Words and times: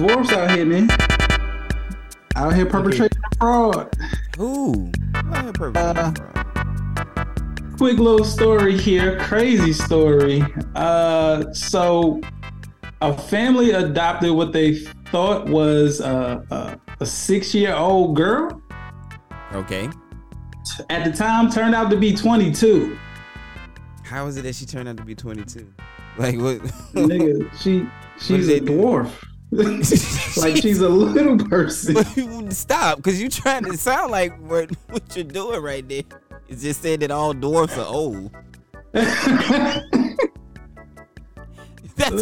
dwarfs 0.00 0.32
out 0.32 0.50
here, 0.52 0.64
man. 0.64 0.88
Out 2.34 2.54
here 2.54 2.64
perpetrating 2.64 3.18
fraud. 3.38 3.94
Who? 4.38 4.90
Uh, 5.14 6.12
quick 7.76 7.98
little 7.98 8.24
story 8.24 8.78
here, 8.78 9.18
crazy 9.18 9.74
story. 9.74 10.42
Uh, 10.74 11.52
so 11.52 12.18
a 13.02 13.16
family 13.16 13.72
adopted 13.72 14.30
what 14.30 14.54
they 14.54 14.76
thought 15.10 15.46
was 15.48 16.00
a, 16.00 16.46
a, 16.50 16.80
a 17.00 17.06
six-year-old 17.06 18.16
girl. 18.16 18.62
Okay. 19.52 19.90
At 20.88 21.04
the 21.04 21.12
time, 21.12 21.50
turned 21.50 21.74
out 21.74 21.90
to 21.90 21.96
be 21.96 22.14
22. 22.14 22.96
How 24.04 24.26
is 24.28 24.38
it 24.38 24.42
that 24.42 24.54
she 24.54 24.64
turned 24.64 24.88
out 24.88 24.96
to 24.96 25.04
be 25.04 25.14
22? 25.14 25.70
Like 26.16 26.36
what? 26.36 26.58
Nigga, 26.94 27.54
she 27.60 27.86
she's 28.18 28.48
a 28.48 28.60
dwarf. 28.60 29.10
like 29.52 30.56
she's 30.56 30.80
a 30.80 30.88
little 30.88 31.36
person. 31.36 32.50
Stop, 32.52 32.98
because 32.98 33.20
you 33.20 33.28
trying 33.28 33.64
to 33.64 33.76
sound 33.76 34.12
like 34.12 34.38
what 34.48 34.70
what 34.88 35.16
you're 35.16 35.24
doing 35.24 35.60
right 35.60 35.86
there. 35.88 36.04
It's 36.48 36.62
just 36.62 36.82
saying 36.82 37.00
that 37.00 37.10
all 37.10 37.32
dwarfs 37.32 37.76
are 37.76 37.86
old. 37.86 38.30
That's 38.92 39.84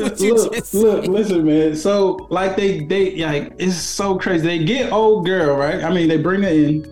what 0.01 0.21
you 0.21 0.35
look, 0.35 0.55
just 0.55 0.75
look, 0.75 1.05
said. 1.05 1.13
listen, 1.13 1.45
man. 1.45 1.77
So 1.77 2.27
like 2.31 2.57
they 2.57 2.85
they 2.85 3.23
like 3.25 3.53
it's 3.59 3.77
so 3.77 4.19
crazy. 4.19 4.47
They 4.47 4.65
get 4.65 4.91
old 4.91 5.27
girl, 5.27 5.57
right? 5.57 5.85
I 5.85 5.93
mean, 5.93 6.09
they 6.09 6.17
bring 6.17 6.43
her 6.43 6.49
in, 6.49 6.91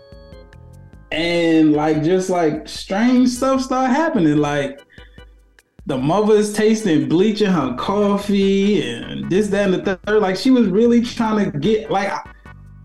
and 1.13 1.73
like 1.73 2.03
just 2.03 2.29
like 2.29 2.69
strange 2.69 3.31
stuff 3.31 3.63
start 3.63 3.91
happening. 3.91 4.37
Like 4.37 4.81
the 5.87 5.97
mother's 5.97 6.53
tasting 6.53 7.09
bleach 7.09 7.41
in 7.41 7.51
her 7.51 7.75
coffee 7.77 8.83
and 8.83 9.31
this, 9.31 9.49
that, 9.49 9.71
and 9.71 9.75
the 9.75 9.97
third. 9.97 10.21
Like 10.21 10.37
she 10.37 10.51
was 10.51 10.69
really 10.69 11.01
trying 11.01 11.51
to 11.51 11.59
get 11.59 11.91
like 11.91 12.13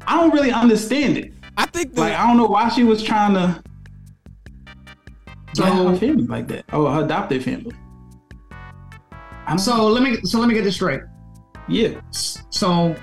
I, 0.08 0.20
don't 0.20 0.34
really 0.34 0.52
understand 0.52 1.18
it. 1.18 1.34
I 1.58 1.66
think 1.66 1.98
like 1.98 2.14
I 2.14 2.28
don't 2.28 2.38
know 2.38 2.46
why 2.46 2.70
she 2.70 2.84
was 2.84 3.04
trying 3.04 3.34
to 3.34 3.64
So- 5.56 5.66
her 5.66 5.98
family 5.98 6.28
like 6.28 6.48
that. 6.50 6.66
Oh, 6.72 6.92
her 6.92 7.04
adopted 7.04 7.44
family. 7.44 7.76
So 9.58 9.88
let 9.88 10.02
me 10.02 10.18
so 10.24 10.40
let 10.40 10.48
me 10.48 10.54
get 10.54 10.64
this 10.64 10.76
straight. 10.76 11.02
Yeah. 11.68 12.00
So 12.12 12.96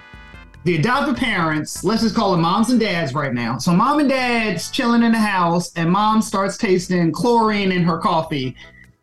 the 0.64 0.76
adopted 0.76 1.16
parents, 1.16 1.84
let's 1.84 2.02
just 2.02 2.14
call 2.14 2.34
it 2.34 2.38
moms 2.38 2.70
and 2.70 2.80
dads 2.80 3.14
right 3.14 3.34
now. 3.34 3.58
So 3.58 3.72
mom 3.72 4.00
and 4.00 4.08
dad's 4.08 4.70
chilling 4.70 5.02
in 5.02 5.12
the 5.12 5.19
house, 5.19 5.72
and 5.76 5.91
mom 5.91 6.22
starts 6.22 6.56
tasting 6.56 7.12
chlorine 7.12 7.70
in 7.72 7.82
her 7.84 7.98
coffee, 7.98 8.56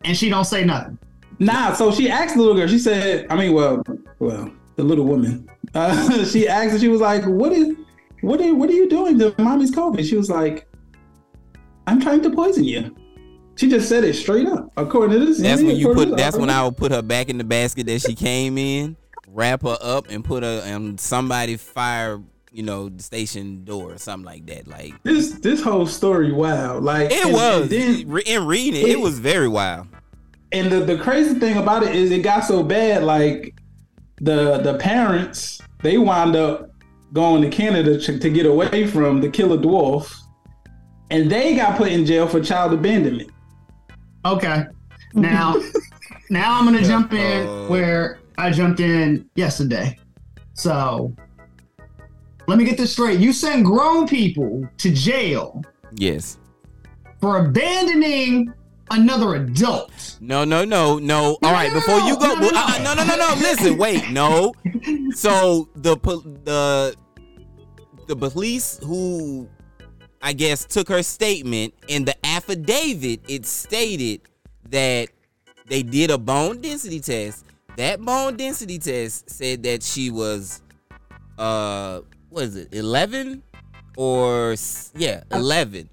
and 0.05 0.15
she 0.15 0.29
don't 0.29 0.45
say 0.45 0.63
nothing. 0.63 0.97
Nah, 1.39 1.73
so 1.73 1.91
she 1.91 2.09
asked 2.09 2.35
the 2.35 2.41
little 2.41 2.55
girl. 2.55 2.67
She 2.67 2.79
said, 2.79 3.27
I 3.29 3.35
mean, 3.35 3.53
well, 3.53 3.83
well, 4.19 4.49
the 4.75 4.83
little 4.83 5.05
woman. 5.05 5.49
Uh, 5.73 6.23
she 6.31 6.47
asked, 6.47 6.71
and 6.71 6.79
she 6.81 6.87
was 6.87 7.01
like, 7.01 7.25
"What 7.25 7.51
is, 7.51 7.75
what 8.21 8.39
are, 8.39 8.55
what 8.55 8.69
are 8.69 8.73
you 8.73 8.87
doing 8.87 9.19
to 9.19 9.35
mommy's 9.37 9.71
coffee?" 9.71 10.03
She 10.03 10.15
was 10.15 10.29
like, 10.29 10.67
"I'm 11.87 11.99
trying 11.99 12.21
to 12.21 12.29
poison 12.29 12.63
you." 12.63 12.95
She 13.57 13.69
just 13.69 13.87
said 13.89 14.03
it 14.03 14.15
straight 14.15 14.47
up. 14.47 14.71
According 14.77 15.19
to 15.19 15.25
this, 15.25 15.39
That's 15.41 15.61
when 15.61 15.75
you 15.75 15.93
put. 15.93 16.09
to- 16.09 16.15
That's 16.15 16.37
when 16.37 16.49
I 16.49 16.63
would 16.63 16.77
put 16.77 16.91
her 16.91 17.01
back 17.01 17.29
in 17.29 17.37
the 17.37 17.43
basket 17.43 17.87
that 17.87 18.01
she 18.01 18.13
came 18.15 18.57
in, 18.57 18.95
wrap 19.27 19.63
her 19.63 19.77
up, 19.81 20.07
and 20.09 20.23
put 20.23 20.43
her 20.43 20.61
on 20.73 20.97
somebody 20.97 21.57
fire, 21.57 22.21
you 22.55 22.63
know, 22.63 22.89
the 22.89 23.03
station 23.03 23.63
door 23.65 23.91
or 23.93 23.97
something 23.97 24.25
like 24.25 24.45
that. 24.47 24.67
Like 24.67 24.93
This 25.03 25.31
this 25.39 25.61
whole 25.61 25.85
story, 25.85 26.31
wow, 26.31 26.79
like 26.79 27.11
it 27.11 27.25
and- 27.25 27.33
was. 27.33 27.61
and 27.63 27.69
then- 27.71 28.07
Re- 28.09 28.23
in 28.25 28.45
reading 28.45 28.81
it, 28.81 28.89
it 28.89 28.99
was 28.99 29.19
very 29.19 29.47
wild. 29.47 29.87
and 30.51 30.71
the, 30.71 30.79
the 30.81 30.97
crazy 30.97 31.35
thing 31.39 31.57
about 31.57 31.83
it 31.83 31.93
is 31.95 32.11
it 32.11 32.21
got 32.23 32.45
so 32.45 32.63
bad 32.63 33.03
like 33.03 33.53
the 34.21 34.59
the 34.59 34.75
parents 34.77 35.59
they 35.81 35.97
wind 35.97 36.35
up 36.35 36.69
going 37.11 37.41
to 37.41 37.49
canada 37.49 37.99
to, 37.99 38.17
to 38.19 38.29
get 38.29 38.45
away 38.45 38.87
from 38.87 39.19
the 39.19 39.27
killer 39.29 39.57
dwarf 39.57 40.15
and 41.11 41.29
they 41.29 41.55
got 41.55 41.75
put 41.77 41.91
in 41.91 42.05
jail 42.05 42.25
for 42.27 42.39
child 42.41 42.71
abandonment 42.73 43.29
Okay. 44.23 44.63
Now, 45.13 45.55
now 46.29 46.57
I'm 46.57 46.65
gonna 46.65 46.81
jump 46.83 47.11
in 47.13 47.67
where 47.69 48.19
I 48.37 48.49
jumped 48.51 48.79
in 48.79 49.29
yesterday. 49.35 49.99
So 50.53 51.13
let 52.47 52.57
me 52.57 52.63
get 52.65 52.77
this 52.77 52.91
straight. 52.93 53.19
You 53.19 53.33
sent 53.33 53.63
grown 53.65 54.07
people 54.07 54.67
to 54.77 54.91
jail 54.91 55.63
Yes. 55.95 56.37
for 57.21 57.37
abandoning 57.45 58.53
another 58.91 59.35
adult. 59.35 60.17
No, 60.21 60.43
no, 60.43 60.63
no, 60.65 60.99
no. 60.99 61.37
All 61.41 61.51
right, 61.51 61.73
before 61.73 61.99
you 62.01 62.17
go, 62.19 62.35
no, 62.35 62.49
no, 62.49 62.59
uh, 62.59 62.71
uh, 62.77 62.81
no, 62.83 62.93
no, 62.93 63.03
no, 63.05 63.15
no. 63.15 63.33
Listen, 63.39 63.77
wait, 63.77 64.09
no. 64.11 64.53
So 65.15 65.69
the 65.75 65.95
the 66.43 66.95
the 68.07 68.15
police 68.15 68.79
who 68.83 69.47
I 70.21 70.33
guess 70.33 70.65
took 70.65 70.89
her 70.89 71.01
statement 71.03 71.73
in 71.87 72.03
the 72.05 72.15
affidavit, 72.25 73.21
it 73.29 73.45
stated 73.45 74.21
that 74.69 75.09
they 75.67 75.83
did 75.83 76.11
a 76.11 76.17
bone 76.17 76.59
density 76.61 76.99
test. 76.99 77.45
That 77.77 78.01
bone 78.01 78.35
density 78.35 78.77
test 78.77 79.29
said 79.29 79.63
that 79.63 79.81
she 79.83 80.11
was 80.11 80.61
uh 81.37 82.01
what 82.35 82.43
is 82.43 82.57
it, 82.57 82.67
11 82.73 83.41
or 83.95 84.55
yeah, 84.97 85.23
11. 85.31 85.89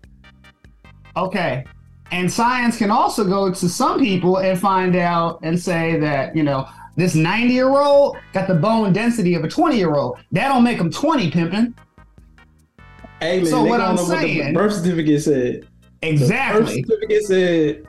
Okay. 1.16 1.64
And 2.10 2.30
science 2.30 2.76
can 2.76 2.90
also 2.90 3.24
go 3.24 3.52
to 3.52 3.68
some 3.68 4.00
people 4.00 4.38
and 4.38 4.58
find 4.58 4.96
out 4.96 5.38
and 5.44 5.58
say 5.58 6.00
that, 6.00 6.34
you 6.34 6.42
know, 6.42 6.66
this 6.96 7.14
90 7.14 7.54
year 7.54 7.68
old 7.68 8.16
got 8.32 8.48
the 8.48 8.54
bone 8.56 8.92
density 8.92 9.34
of 9.36 9.44
a 9.44 9.48
20 9.48 9.76
year 9.78 9.94
old. 9.94 10.18
That 10.32 10.48
don't 10.48 10.64
make 10.64 10.78
them 10.78 10.90
20 10.90 11.30
pimping. 11.30 11.74
hey 13.20 13.36
man 13.42 13.46
So 13.46 13.62
what 13.62 13.78
don't 13.78 13.90
I'm 13.90 13.94
know 13.94 14.02
what 14.02 14.20
the 14.20 14.34
saying- 14.34 14.52
birth 14.54 14.72
certificate 14.74 15.22
said 15.22 15.68
Exactly. 16.02 16.82
the 16.82 16.82
birth 16.82 16.90
certificate 16.90 17.22
said 17.24 17.86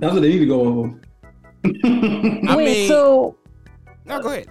that's 0.00 0.12
what 0.12 0.22
they 0.22 0.30
need 0.30 0.40
to 0.40 0.46
go 0.46 0.60
over 0.62 1.00
I 2.48 2.56
Wait, 2.56 2.64
mean- 2.66 2.88
so 2.88 3.36
No, 4.06 4.20
go 4.20 4.28
ahead. 4.32 4.48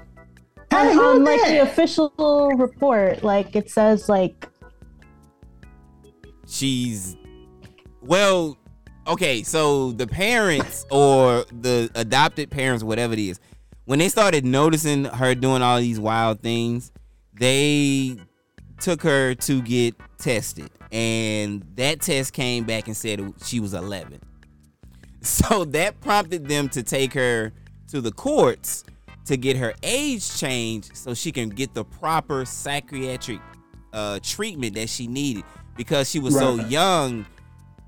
On, 0.77 0.99
on 0.99 1.23
like 1.23 1.41
the 1.47 1.61
official 1.61 2.11
report, 2.57 3.23
like 3.23 3.55
it 3.55 3.69
says 3.69 4.09
like 4.09 4.47
she's 6.47 7.17
well 8.01 8.57
okay 9.05 9.43
so 9.43 9.91
the 9.91 10.07
parents 10.07 10.85
or 10.89 11.43
the 11.59 11.89
adopted 11.93 12.49
parents 12.49 12.85
whatever 12.85 13.11
it 13.11 13.19
is 13.19 13.37
when 13.83 13.99
they 13.99 14.07
started 14.07 14.45
noticing 14.45 15.03
her 15.03 15.35
doing 15.35 15.61
all 15.61 15.77
these 15.77 15.99
wild 15.99 16.39
things 16.41 16.93
they 17.39 18.17
took 18.79 19.01
her 19.01 19.35
to 19.35 19.61
get 19.61 19.95
tested. 20.17 20.69
And 20.91 21.63
that 21.75 22.01
test 22.01 22.33
came 22.33 22.63
back 22.63 22.87
and 22.87 22.95
said 22.95 23.33
she 23.43 23.59
was 23.59 23.73
11 23.73 24.21
so 25.21 25.65
that 25.65 25.99
prompted 25.99 26.47
them 26.47 26.69
to 26.69 26.83
take 26.83 27.13
her 27.13 27.51
to 27.89 27.99
the 27.99 28.11
courts 28.11 28.85
to 29.27 29.37
get 29.37 29.57
her 29.57 29.73
age 29.83 30.37
changed 30.37 30.95
so 30.95 31.13
she 31.13 31.31
can 31.31 31.49
get 31.49 31.73
the 31.73 31.83
proper 31.83 32.45
psychiatric 32.45 33.39
uh, 33.93 34.19
treatment 34.21 34.75
that 34.75 34.89
she 34.89 35.07
needed. 35.07 35.43
Because 35.75 36.09
she 36.09 36.19
was 36.19 36.33
so 36.33 36.55
young 36.55 37.25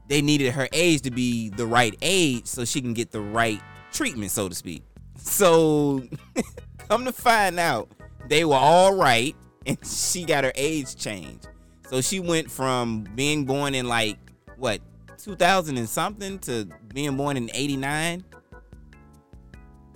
they 0.10 0.22
needed 0.22 0.52
her 0.52 0.68
age 0.74 1.02
to 1.04 1.12
be 1.12 1.50
the 1.50 1.66
right 1.66 1.96
age 2.02 2.48
so 2.48 2.66
she 2.66 2.82
can 2.82 2.94
get 2.94 3.12
the 3.12 3.22
right 3.22 3.62
treatment 3.94 4.32
so 4.32 4.50
to 4.50 4.56
speak. 4.56 4.84
So 5.16 6.04
come 6.90 7.06
to 7.06 7.12
find 7.12 7.60
out 7.60 7.90
they 8.28 8.44
were 8.44 8.56
all 8.56 8.96
right 8.96 9.36
and 9.66 9.78
she 9.86 10.26
got 10.26 10.44
her 10.44 10.52
age 10.56 10.96
changed. 10.96 11.48
So 11.88 12.02
she 12.02 12.20
went 12.20 12.52
from 12.52 13.06
being 13.16 13.46
born 13.46 13.76
in 13.76 13.88
like 13.88 14.18
what 14.58 14.82
2000 15.20 15.78
and 15.78 15.88
something 15.88 16.40
to 16.40 16.68
being 16.94 17.16
born 17.16 17.38
in 17.38 17.50
89 17.54 18.24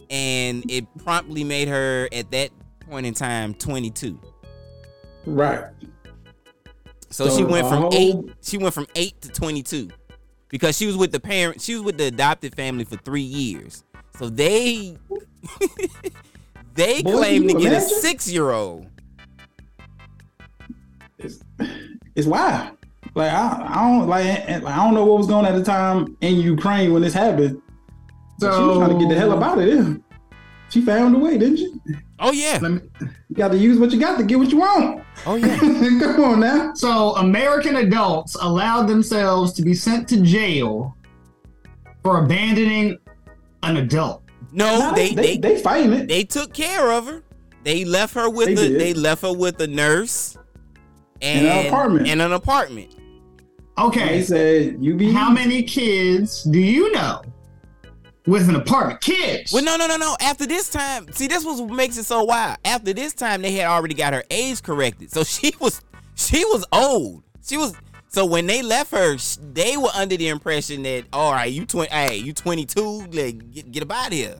and 0.09 0.69
it 0.69 0.86
promptly 1.03 1.44
made 1.44 1.68
her 1.68 2.08
at 2.12 2.30
that 2.31 2.50
point 2.89 3.06
in 3.06 3.13
time 3.13 3.54
22 3.54 4.19
right 5.25 5.66
so, 7.10 7.27
So 7.27 7.38
she 7.38 7.44
went 7.44 7.68
from 7.68 7.83
whole- 7.83 7.94
eight. 7.94 8.16
She 8.42 8.57
went 8.57 8.74
from 8.74 8.88
eight 8.95 9.22
to 9.22 9.30
twenty-two, 9.30 9.89
because 10.50 10.75
she 10.75 10.88
was 10.88 10.98
with 10.98 11.12
the 11.12 11.19
parent. 11.19 11.62
She 11.62 11.75
was 11.75 11.83
with 11.83 11.98
the 12.00 12.06
adopted 12.06 12.56
family 12.56 12.86
for 12.86 12.98
three 12.98 13.22
years. 13.22 13.83
So 14.18 14.30
they 14.30 14.98
they 16.74 17.04
Boy, 17.04 17.12
claimed 17.12 17.50
to 17.51 17.54
you 17.57 17.69
get 17.69 17.74
a 17.74 17.81
six-year-old. 17.81 18.88
it's 22.16 22.25
wild. 22.27 22.77
Like 23.16 23.31
I, 23.31 23.63
I 23.69 23.75
don't 24.00 24.07
like 24.10 24.25
I 24.50 24.75
don't 24.75 24.95
know 24.95 25.06
what 25.06 25.19
was 25.19 25.27
going 25.27 25.45
on 25.45 25.54
at 25.54 25.57
the 25.57 25.63
time 25.63 26.18
in 26.22 26.36
Ukraine 26.39 26.94
when 26.94 27.04
this 27.04 27.13
happened. 27.13 27.62
So 28.44 28.57
she 28.60 28.63
was 28.68 28.78
trying 28.78 28.90
to 28.98 29.00
get 29.00 29.10
the 29.13 29.19
hell 29.19 29.31
up 29.31 29.44
out 29.44 29.60
of 29.60 29.66
there. 29.66 29.98
She 30.69 30.81
found 30.81 31.16
a 31.16 31.19
way, 31.19 31.38
didn't 31.38 31.57
she? 31.57 31.72
Oh 32.19 32.31
yeah. 32.31 32.57
Me, 32.60 32.80
You 33.30 33.36
got 33.36 33.50
to 33.51 33.57
use 33.57 33.78
what 33.78 33.92
you 33.92 34.00
got 34.00 34.18
to 34.18 34.24
get 34.24 34.40
what 34.40 34.50
you 34.50 34.57
want. 34.57 35.04
Oh 35.25 35.36
yeah. 35.36 35.57
Come 35.60 36.24
on 36.24 36.40
now. 36.40 36.74
So 36.74 37.16
American 37.18 37.75
adults 37.75 38.36
allowed 38.42 38.88
themselves 38.88 39.54
to 39.54 39.62
be 39.62 39.74
sent 39.74 40.07
to 40.10 40.22
jail 40.22 40.95
for 42.01 42.24
abandoning 42.24 42.98
an 43.63 43.78
adult. 43.78 44.24
No, 44.51 44.80
Nah, 44.80 44.94
they, 44.94 45.13
they- 45.13 45.38
they 45.38 45.56
they 45.56 45.62
fighting 45.62 45.94
it. 45.94 46.07
They 46.07 46.24
took 46.24 46.54
care 46.54 46.92
of 46.92 47.07
her. 47.07 47.24
They 47.63 47.86
left 47.86 48.13
her 48.16 48.30
with 48.30 48.48
They 48.48 48.56
the 48.56 48.78
they 48.78 48.94
left 48.94 49.22
her 49.22 49.34
with 49.34 49.60
a 49.62 49.68
nurse 49.68 50.38
In 51.22 51.46
and 51.46 51.48
an 51.48 51.68
apartment. 51.68 52.07
In 52.07 52.19
an 52.22 52.34
apartment. 52.34 52.96
They 53.78 53.84
Okay. 53.84 54.22
said 54.24 54.78
you 54.84 54.96
be 54.96 55.12
How 55.12 55.31
many 55.31 55.63
kids 55.63 56.44
do 56.44 56.60
you 56.60 56.92
know 56.92 57.22
with 58.25 58.50
an 58.50 58.56
apartment? 58.56 59.02
Kids. 59.02 59.52
Well, 59.52 59.64
no, 59.64 59.75
no, 59.75 59.88
no, 59.88 59.98
no. 59.98 60.16
After 60.22 60.46
this 60.46 60.70
time, 60.70 61.12
see, 61.12 61.28
this 61.28 61.46
was 61.46 61.62
what 61.62 61.72
makes 61.72 61.98
it 61.98 62.06
so 62.06 62.24
wild. 62.24 62.58
After 62.66 62.94
this 62.94 63.14
time, 63.14 63.42
they 63.42 63.52
had 63.54 63.68
already 63.68 63.94
got 63.94 64.14
her 64.14 64.24
age 64.30 64.64
corrected, 64.64 65.12
so 65.12 65.24
she 65.24 65.54
was 65.60 65.81
she 66.16 66.44
was 66.46 66.66
old. 66.72 67.24
She 67.46 67.58
was 67.58 67.75
so 68.08 68.25
when 68.25 68.46
they 68.46 68.62
left 68.62 68.92
her, 68.92 69.18
they 69.54 69.75
were 69.78 69.90
under 69.96 70.16
the 70.16 70.28
impression 70.28 70.84
that 70.84 71.06
all 71.12 71.31
right, 71.31 71.52
you 71.52 71.66
twenty, 71.66 71.92
hey, 71.92 72.18
you 72.18 72.34
twenty 72.34 72.66
two, 72.66 73.06
like 73.12 73.52
get, 73.52 73.72
get 73.72 73.84
up 73.84 73.92
out 73.92 74.08
of 74.08 74.14
here. 74.14 74.38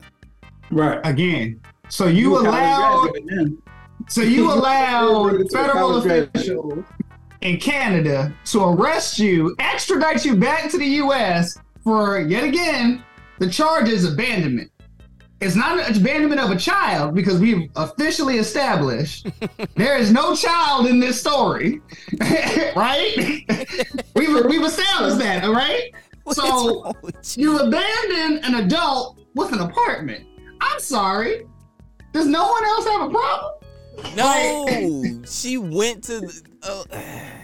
right. 0.70 1.00
Again. 1.04 1.60
So 1.90 2.06
you 2.06 2.36
a 2.38 2.42
college 2.42 3.22
allowed 3.22 3.58
so 4.08 4.22
you 4.22 4.50
allowed 4.52 5.32
You're 5.32 5.48
federal 5.48 5.96
officials 5.96 6.84
in 7.42 7.58
Canada 7.58 8.34
to 8.46 8.64
arrest 8.64 9.18
you, 9.18 9.54
extradite 9.58 10.24
you 10.24 10.36
back 10.36 10.70
to 10.70 10.78
the 10.78 10.86
US 10.86 11.58
for 11.82 12.20
yet 12.20 12.44
again 12.44 13.04
the 13.44 13.50
charge 13.50 13.88
is 13.88 14.10
abandonment. 14.10 14.70
It's 15.40 15.54
not 15.54 15.78
an 15.78 15.96
abandonment 15.96 16.40
of 16.40 16.50
a 16.50 16.56
child 16.56 17.14
because 17.14 17.38
we've 17.38 17.68
officially 17.76 18.38
established 18.38 19.26
there 19.76 19.98
is 19.98 20.10
no 20.10 20.34
child 20.34 20.86
in 20.86 20.98
this 20.98 21.20
story, 21.20 21.82
right? 22.76 23.44
we've 24.14 24.44
we've 24.46 24.64
established 24.64 25.18
that, 25.18 25.44
all 25.44 25.52
right? 25.52 25.92
What 26.22 26.36
So- 26.36 26.46
is 26.46 26.84
wrong 26.84 26.94
with 27.02 27.36
you? 27.38 27.58
Abandon 27.58 28.44
an 28.44 28.64
adult 28.64 29.18
with 29.34 29.52
an 29.52 29.60
apartment. 29.60 30.26
I'm 30.62 30.80
sorry. 30.80 31.44
Does 32.12 32.26
no 32.26 32.46
one 32.48 32.64
else 32.64 32.86
have 32.86 33.02
a 33.02 33.10
problem? 33.10 33.52
No, 34.16 35.22
she 35.26 35.58
went 35.58 36.04
to. 36.04 36.20
The, 36.20 36.42
uh, 36.62 36.84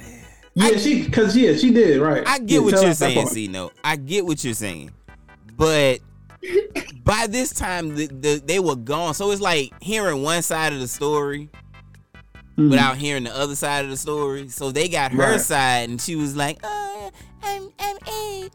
Yeah, 0.55 0.76
she 0.76 1.05
because 1.05 1.37
yeah, 1.37 1.55
she 1.56 1.70
did 1.73 2.00
right. 2.00 2.26
I 2.26 2.38
get 2.38 2.50
Yeah, 2.50 2.58
what 2.58 2.82
you're 2.82 2.93
saying, 2.93 3.14
part. 3.14 3.29
C 3.29 3.46
No. 3.46 3.70
I 3.85 3.94
get 3.96 4.26
what 4.26 4.43
you're 4.44 4.53
saying. 4.53 4.91
But 5.61 6.01
by 7.05 7.27
this 7.29 7.53
time 7.53 7.95
the, 7.95 8.07
the, 8.07 8.43
they 8.45 8.59
were 8.61 8.77
gone. 8.77 9.12
So 9.12 9.31
it's 9.31 9.43
like 9.43 9.73
hearing 9.83 10.23
one 10.23 10.41
side 10.43 10.73
of 10.73 10.81
the 10.81 10.89
story 10.89 11.51
Mhm. 12.57 12.71
without 12.71 12.97
hearing 12.97 13.25
the 13.25 13.37
other 13.37 13.55
side 13.55 13.85
of 13.85 13.91
the 13.91 13.97
story. 13.99 14.49
So 14.49 14.73
they 14.73 14.89
got 14.89 15.12
her 15.12 15.33
Right. 15.33 15.41
side 15.41 15.91
and 15.91 16.01
she 16.01 16.17
was 16.17 16.35
like, 16.35 16.59
oh, 16.65 17.11
I'm 17.43 17.69
I'm 17.79 17.97
eight. 18.09 18.51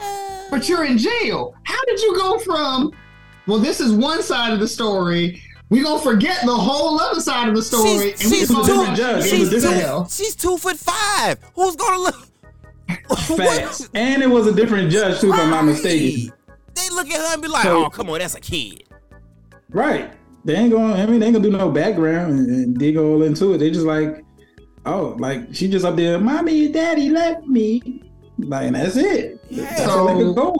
Uh. 0.00 0.42
But 0.52 0.68
you're 0.68 0.84
in 0.84 0.98
jail. 0.98 1.54
How 1.64 1.84
did 1.86 2.00
you 2.00 2.16
go 2.16 2.38
from, 2.38 2.92
well, 3.48 3.58
this 3.58 3.80
is 3.80 3.92
one 3.92 4.22
side 4.22 4.52
of 4.52 4.60
the 4.60 4.68
story. 4.68 5.42
We 5.68 5.82
gonna 5.82 6.00
forget 6.00 6.42
the 6.46 6.54
whole 6.56 7.00
other 7.00 7.20
side 7.20 7.48
of 7.48 7.56
the 7.56 7.62
story. 7.62 8.12
She's, 8.16 8.20
she's, 8.20 8.48
we 8.50 8.54
gonna 8.54 8.86
two, 8.90 8.94
judge. 8.94 9.24
She's, 9.28 9.50
two, 9.50 9.68
hell. 9.68 10.08
she's 10.08 10.36
two 10.36 10.56
foot 10.58 10.76
five. 10.76 11.38
Who's 11.56 11.74
gonna 11.74 11.98
look? 12.02 12.28
Facts. 13.36 13.88
And 13.94 14.22
it 14.22 14.28
was 14.30 14.46
a 14.46 14.52
different 14.52 14.92
judge 14.92 15.20
too, 15.20 15.32
if 15.32 15.38
I'm 15.40 15.50
not 15.50 15.64
mistaken. 15.64 16.32
They 16.76 16.94
look 16.94 17.08
at 17.10 17.18
her 17.20 17.32
and 17.34 17.42
be 17.42 17.48
like, 17.48 17.62
So- 17.64 17.86
"Oh, 17.86 17.90
come 17.90 18.10
on, 18.10 18.18
that's 18.18 18.34
a 18.34 18.40
kid." 18.40 18.84
Right. 19.70 20.12
They 20.44 20.54
ain't 20.54 20.70
going. 20.70 20.92
I 20.92 21.06
mean, 21.06 21.18
they 21.18 21.26
ain't 21.26 21.34
gonna 21.34 21.48
do 21.50 21.56
no 21.56 21.70
background 21.70 22.32
and, 22.32 22.48
and 22.48 22.78
dig 22.78 22.96
all 22.96 23.22
into 23.24 23.54
it. 23.54 23.58
They 23.58 23.70
just 23.70 23.84
like, 23.86 24.24
oh, 24.84 25.16
like 25.18 25.52
she 25.52 25.68
just 25.68 25.84
up 25.84 25.96
there. 25.96 26.18
Mommy 26.20 26.66
and 26.66 26.74
Daddy 26.74 27.10
left 27.10 27.46
me. 27.46 28.02
Like, 28.38 28.66
and 28.66 28.76
that's 28.76 28.96
it. 28.96 29.40
That's 29.50 29.84
So- 29.84 30.32
go. 30.34 30.54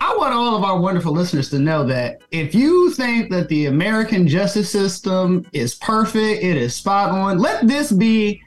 I 0.00 0.16
want 0.16 0.32
all 0.32 0.56
of 0.56 0.64
our 0.64 0.80
wonderful 0.80 1.12
listeners 1.12 1.50
to 1.50 1.58
know 1.58 1.84
that 1.86 2.22
if 2.30 2.54
you 2.54 2.90
think 2.92 3.30
that 3.30 3.48
the 3.48 3.66
American 3.66 4.26
justice 4.26 4.70
system 4.70 5.44
is 5.52 5.74
perfect, 5.74 6.42
it 6.42 6.56
is 6.56 6.74
spot 6.74 7.10
on, 7.10 7.38
let 7.38 7.68
this 7.68 7.92
be 7.92 8.40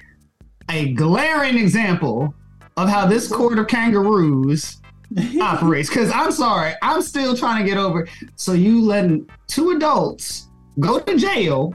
a 0.69 0.93
glaring 0.93 1.57
example 1.59 2.33
of 2.75 2.89
how 2.89 3.05
this 3.05 3.27
court 3.27 3.59
of 3.59 3.67
kangaroos 3.67 4.80
operates. 5.41 5.89
Because 5.89 6.11
I'm 6.11 6.31
sorry, 6.31 6.73
I'm 6.81 7.01
still 7.01 7.35
trying 7.35 7.63
to 7.63 7.69
get 7.69 7.77
over. 7.77 8.07
So 8.35 8.53
you 8.53 8.81
letting 8.81 9.29
two 9.47 9.71
adults 9.71 10.47
go 10.79 10.99
to 10.99 11.17
jail 11.17 11.73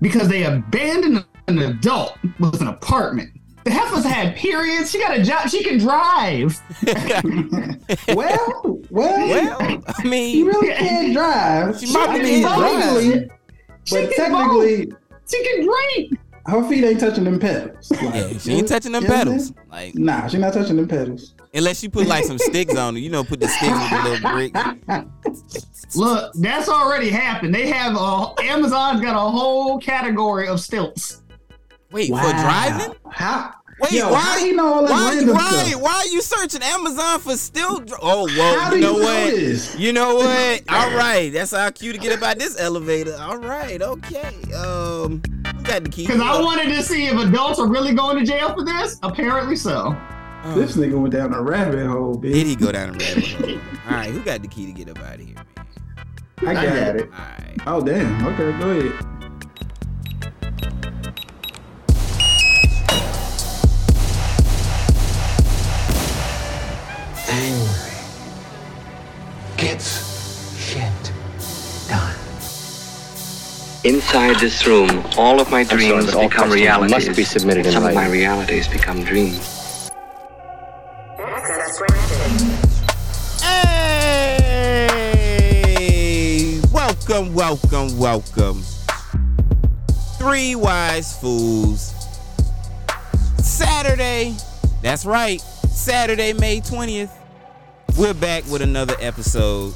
because 0.00 0.28
they 0.28 0.44
abandoned 0.44 1.24
an 1.48 1.58
adult 1.58 2.16
with 2.38 2.60
an 2.60 2.68
apartment. 2.68 3.30
The 3.64 3.70
heifer's 3.72 4.04
had 4.04 4.36
periods. 4.36 4.90
She 4.90 4.98
got 4.98 5.18
a 5.18 5.22
job. 5.22 5.48
She 5.50 5.62
can 5.62 5.78
drive. 5.78 6.58
well, 8.14 8.80
well, 8.90 9.28
Well, 9.28 9.58
I 9.86 10.02
mean, 10.02 10.10
mean, 10.10 10.46
really 10.46 10.68
can't 10.74 11.12
drive. 11.12 11.78
She 11.78 11.92
might 11.92 12.08
I 12.08 12.18
be 12.18 12.28
able 12.36 12.48
to 12.48 12.56
drive. 12.56 12.94
legally, 12.94 13.30
She 13.84 13.94
but 13.96 14.14
can 14.14 14.30
technically, 14.30 14.92
She 15.30 15.44
can 15.44 15.64
drink. 15.66 16.19
Her 16.50 16.68
feet 16.68 16.84
ain't 16.84 17.00
touching 17.00 17.24
them 17.24 17.38
pedals. 17.38 17.90
Like, 18.02 18.14
yeah, 18.14 18.38
she 18.38 18.52
ain't 18.52 18.68
touching 18.68 18.92
them 18.92 19.02
you 19.04 19.08
know 19.08 19.14
what 19.16 19.20
I'm 19.20 19.26
pedals. 19.28 19.46
saying? 19.46 19.68
Like, 19.70 19.94
Nah, 19.94 20.26
she 20.28 20.38
not 20.38 20.52
touching 20.52 20.76
them 20.76 20.88
pedals. 20.88 21.34
unless 21.54 21.82
you 21.82 21.90
put 21.90 22.06
like 22.06 22.24
some 22.24 22.38
sticks 22.38 22.76
on 22.76 22.96
it, 22.96 23.00
you 23.00 23.10
know, 23.10 23.24
put 23.24 23.40
the 23.40 23.48
sticks 23.48 23.72
with 23.72 23.90
the 23.90 24.08
little 24.10 24.30
brick. 24.30 24.54
Look, 25.96 26.32
that's 26.34 26.68
already 26.68 27.10
happened. 27.10 27.54
They 27.54 27.68
have 27.68 27.96
a 27.96 28.32
Amazon's 28.42 29.00
got 29.00 29.16
a 29.16 29.30
whole 29.30 29.78
category 29.78 30.46
of 30.48 30.60
stilts. 30.60 31.22
Wait, 31.90 32.08
for 32.08 32.14
driving? 32.20 32.94
How? 33.10 33.54
Wait, 33.80 33.92
Yo, 33.92 34.10
why? 34.12 34.20
how 34.20 34.38
he 34.38 34.52
know 34.52 34.74
all 34.74 34.82
that 34.82 34.90
why, 34.90 35.14
random 35.14 35.34
why, 35.34 35.50
stuff? 35.64 35.80
why 35.82 35.92
are 35.94 36.06
you 36.06 36.20
searching 36.20 36.62
Amazon 36.62 37.18
for 37.18 37.34
still? 37.36 37.80
Dr- 37.80 37.98
oh, 38.02 38.28
whoa! 38.28 38.58
How 38.60 38.74
you 38.74 38.76
do 38.76 38.80
know 38.82 38.92
you 38.96 38.98
know 38.98 39.04
what? 39.04 39.30
this? 39.30 39.78
You 39.78 39.92
know 39.94 40.14
what? 40.16 40.62
All 40.68 40.90
right, 40.94 41.32
that's 41.32 41.50
how 41.52 41.70
cute 41.70 41.94
to 41.94 42.00
get 42.00 42.16
about 42.16 42.38
this 42.38 42.60
elevator. 42.60 43.16
All 43.18 43.38
right, 43.38 43.80
okay. 43.80 44.52
Um, 44.54 45.22
who 45.60 45.66
got 45.66 45.84
the 45.84 45.90
key? 45.90 46.06
Because 46.06 46.20
I 46.20 46.40
wanted 46.40 46.74
to 46.74 46.82
see 46.82 47.06
if 47.06 47.18
adults 47.18 47.58
are 47.58 47.68
really 47.68 47.94
going 47.94 48.18
to 48.18 48.24
jail 48.24 48.54
for 48.54 48.64
this. 48.64 48.98
Apparently 49.02 49.56
so. 49.56 49.96
This 50.54 50.76
nigga 50.76 50.98
went 50.98 51.12
down 51.12 51.34
a 51.34 51.42
rabbit 51.42 51.86
hole, 51.86 52.16
bitch. 52.16 52.32
did 52.32 52.46
he 52.46 52.56
go 52.56 52.72
down 52.72 52.90
a 52.90 52.92
rabbit 52.92 53.26
hole? 53.26 53.50
All 53.86 53.96
right, 53.96 54.10
who 54.10 54.20
got 54.20 54.40
the 54.40 54.48
key 54.48 54.66
to 54.66 54.72
get 54.72 54.88
up 54.88 54.98
out 55.00 55.16
of 55.16 55.20
here, 55.20 55.34
man? 55.34 55.66
I 56.38 56.54
got, 56.54 56.64
got 56.64 56.96
it. 56.96 57.02
All 57.12 57.18
right. 57.18 57.56
Oh 57.66 57.84
damn. 57.84 58.26
Okay, 58.26 58.58
go 58.58 58.70
ahead. 58.70 59.06
angry 67.32 67.68
gets 69.56 70.09
Inside 73.82 74.38
this 74.40 74.66
room, 74.66 74.90
all 75.16 75.40
of 75.40 75.50
my 75.50 75.64
dreams 75.64 76.04
but 76.04 76.14
all 76.14 76.28
become 76.28 76.48
questions 76.48 76.60
realities. 76.60 76.90
must 76.90 77.16
be 77.16 77.24
submitted 77.24 77.64
in 77.64 77.72
Some 77.72 77.86
of 77.86 77.94
my 77.94 78.10
realities 78.10 78.68
become 78.68 79.02
dreams. 79.02 79.88
Hey, 85.30 86.60
welcome, 86.70 87.32
welcome, 87.32 87.96
welcome. 87.96 88.62
Three 90.18 90.54
wise 90.54 91.18
fools. 91.18 91.94
Saturday, 93.38 94.36
that's 94.82 95.06
right, 95.06 95.40
Saturday, 95.40 96.34
May 96.34 96.60
20th. 96.60 97.12
We're 97.96 98.12
back 98.12 98.44
with 98.50 98.60
another 98.60 98.96
episode. 99.00 99.72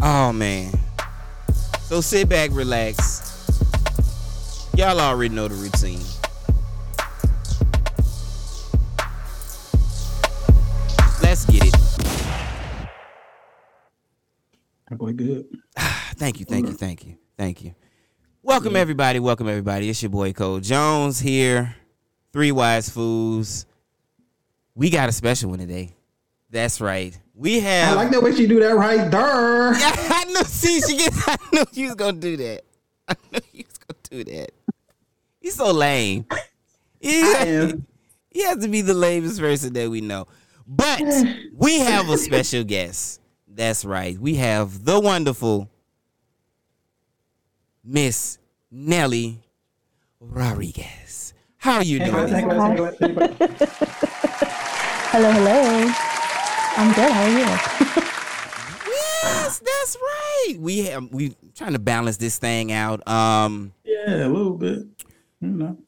Oh 0.00 0.32
man. 0.32 0.70
So 1.90 2.00
sit 2.00 2.28
back, 2.28 2.50
relax. 2.52 3.20
Y'all 4.76 5.00
already 5.00 5.34
know 5.34 5.48
the 5.48 5.56
routine. 5.56 5.98
Let's 11.20 11.44
get 11.46 11.64
it. 11.64 11.74
That 14.88 14.98
boy 14.98 15.14
good. 15.14 15.46
Thank 16.14 16.38
you, 16.38 16.46
thank 16.46 16.68
you, 16.68 16.74
thank 16.74 17.04
you, 17.04 17.18
thank 17.36 17.64
you. 17.64 17.74
Welcome 18.40 18.76
everybody, 18.76 19.18
welcome 19.18 19.48
everybody. 19.48 19.90
It's 19.90 20.00
your 20.00 20.10
boy 20.10 20.32
Cole 20.32 20.60
Jones 20.60 21.18
here. 21.18 21.74
Three 22.32 22.52
wise 22.52 22.88
fools. 22.88 23.66
We 24.76 24.90
got 24.90 25.08
a 25.08 25.12
special 25.12 25.50
one 25.50 25.58
today. 25.58 25.96
That's 26.50 26.80
right. 26.80 27.18
We 27.34 27.60
have. 27.60 27.96
I 27.96 28.02
like 28.02 28.10
that 28.10 28.22
way 28.22 28.34
she 28.34 28.46
do 28.46 28.60
that 28.60 28.74
right 28.76 29.10
there. 29.10 29.72
Yeah, 29.74 29.92
I 29.96 30.24
knew. 30.26 30.42
See, 30.44 30.80
she 30.80 30.96
gets. 30.98 31.28
I 31.28 31.36
knew 31.52 31.64
you 31.72 31.86
was 31.86 31.94
gonna 31.94 32.18
do 32.18 32.36
that. 32.36 32.62
I 33.08 33.14
knew 33.32 33.40
you 33.52 33.64
was 33.66 33.78
gonna 33.78 34.24
do 34.24 34.24
that. 34.32 34.50
He's 35.40 35.54
so 35.54 35.70
lame. 35.72 36.26
He, 37.00 37.22
I 37.22 37.44
am. 37.46 37.86
he 38.30 38.42
has 38.44 38.58
to 38.58 38.68
be 38.68 38.82
the 38.82 38.92
lamest 38.94 39.40
person 39.40 39.72
that 39.72 39.88
we 39.88 40.00
know. 40.00 40.26
But 40.66 41.00
we 41.54 41.78
have 41.80 42.10
a 42.10 42.18
special 42.18 42.62
guest. 42.64 43.20
That's 43.48 43.84
right. 43.84 44.18
We 44.18 44.34
have 44.34 44.84
the 44.84 45.00
wonderful 45.00 45.70
Miss 47.84 48.38
Nelly 48.70 49.38
Rodriguez. 50.20 51.32
How 51.56 51.76
are 51.76 51.84
you 51.84 52.00
Hey, 52.00 52.10
doing? 52.10 52.28
Hello, 55.12 55.32
hello. 55.32 55.92
I'm 56.76 56.92
good. 56.94 57.10
How 57.10 57.22
are 57.22 57.28
you? 57.28 57.38
Yes, 59.22 59.58
that's 59.58 59.96
right. 60.00 60.54
We 60.58 60.78
have 60.86 61.12
we 61.12 61.34
trying 61.54 61.72
to 61.72 61.78
balance 61.78 62.16
this 62.16 62.38
thing 62.38 62.72
out. 62.72 63.06
Um, 63.08 63.72
Yeah, 63.84 64.26
a 64.26 64.28
little 64.28 64.54
bit. 64.56 64.84
You 65.40 65.48
know. 65.48 65.78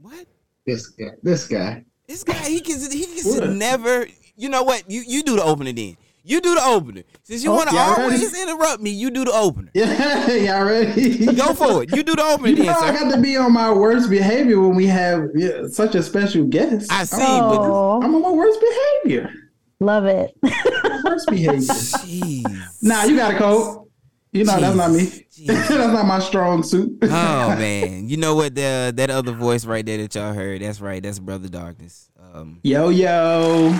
what? 0.00 0.26
This 0.66 0.88
guy. 0.88 1.10
This 1.22 1.46
guy. 1.46 1.84
This 2.06 2.24
guy, 2.24 2.34
he 2.34 2.60
can 2.60 2.78
he 2.90 3.06
can 3.22 3.58
never. 3.58 4.06
You 4.36 4.48
know 4.48 4.62
what? 4.62 4.90
You 4.90 5.02
you 5.06 5.22
do 5.22 5.36
the 5.36 5.42
opener 5.44 5.72
then. 5.72 5.96
You 6.24 6.40
do 6.40 6.56
the 6.56 6.62
opener. 6.64 7.02
Since 7.22 7.44
you 7.44 7.52
Oh, 7.52 7.54
want 7.54 7.70
to 7.70 7.76
always 7.76 8.32
ready? 8.32 8.42
interrupt 8.50 8.82
me, 8.82 8.90
you 8.90 9.10
do 9.12 9.24
the 9.24 9.30
opener. 9.32 9.70
Yeah, 9.74 10.28
y'all 10.32 10.64
ready? 10.64 11.24
Go 11.24 11.54
for 11.54 11.84
it. 11.84 11.94
You 11.94 12.02
do 12.02 12.16
the 12.16 12.22
opener 12.24 12.48
You 12.48 12.56
then, 12.56 12.66
know 12.66 12.72
I 12.72 12.92
sir. 12.92 13.04
got 13.04 13.14
to 13.14 13.20
be 13.20 13.36
on 13.36 13.52
my 13.52 13.72
worst 13.72 14.10
behavior 14.10 14.58
when 14.60 14.74
we 14.74 14.86
have 14.88 15.28
yeah, 15.36 15.68
such 15.70 15.94
a 15.94 16.02
special 16.02 16.44
guest. 16.44 16.90
I 16.90 17.04
see, 17.04 17.16
Oh, 17.22 18.00
I'm 18.02 18.12
on 18.12 18.22
my 18.22 18.30
worst 18.32 18.58
behavior. 18.60 19.32
Love 19.80 20.06
it. 20.06 20.36
My 20.42 21.00
worst 21.04 21.28
behavior. 21.28 21.52
jeez. 21.58 22.82
nah, 22.82 23.04
you 23.04 23.16
got 23.16 23.34
a 23.34 23.38
coat. 23.38 23.90
You 24.32 24.44
know 24.44 24.60
that's 24.60 24.76
not 24.76 24.90
me. 24.90 25.22
That's 25.46 25.70
not 25.70 26.06
my 26.06 26.18
strong 26.18 26.62
suit. 26.62 26.98
Oh 27.02 27.06
man, 27.58 28.08
you 28.08 28.16
know 28.16 28.34
what? 28.34 28.54
The 28.54 28.92
that 28.96 29.10
other 29.10 29.32
voice 29.32 29.64
right 29.64 29.84
there 29.84 29.98
that 29.98 30.14
y'all 30.14 30.32
heard. 30.34 30.62
That's 30.62 30.80
right. 30.80 31.02
That's 31.02 31.18
Brother 31.18 31.48
Darkness. 31.48 32.10
Um, 32.34 32.60
Yo 32.62 32.88
yo. 32.88 33.70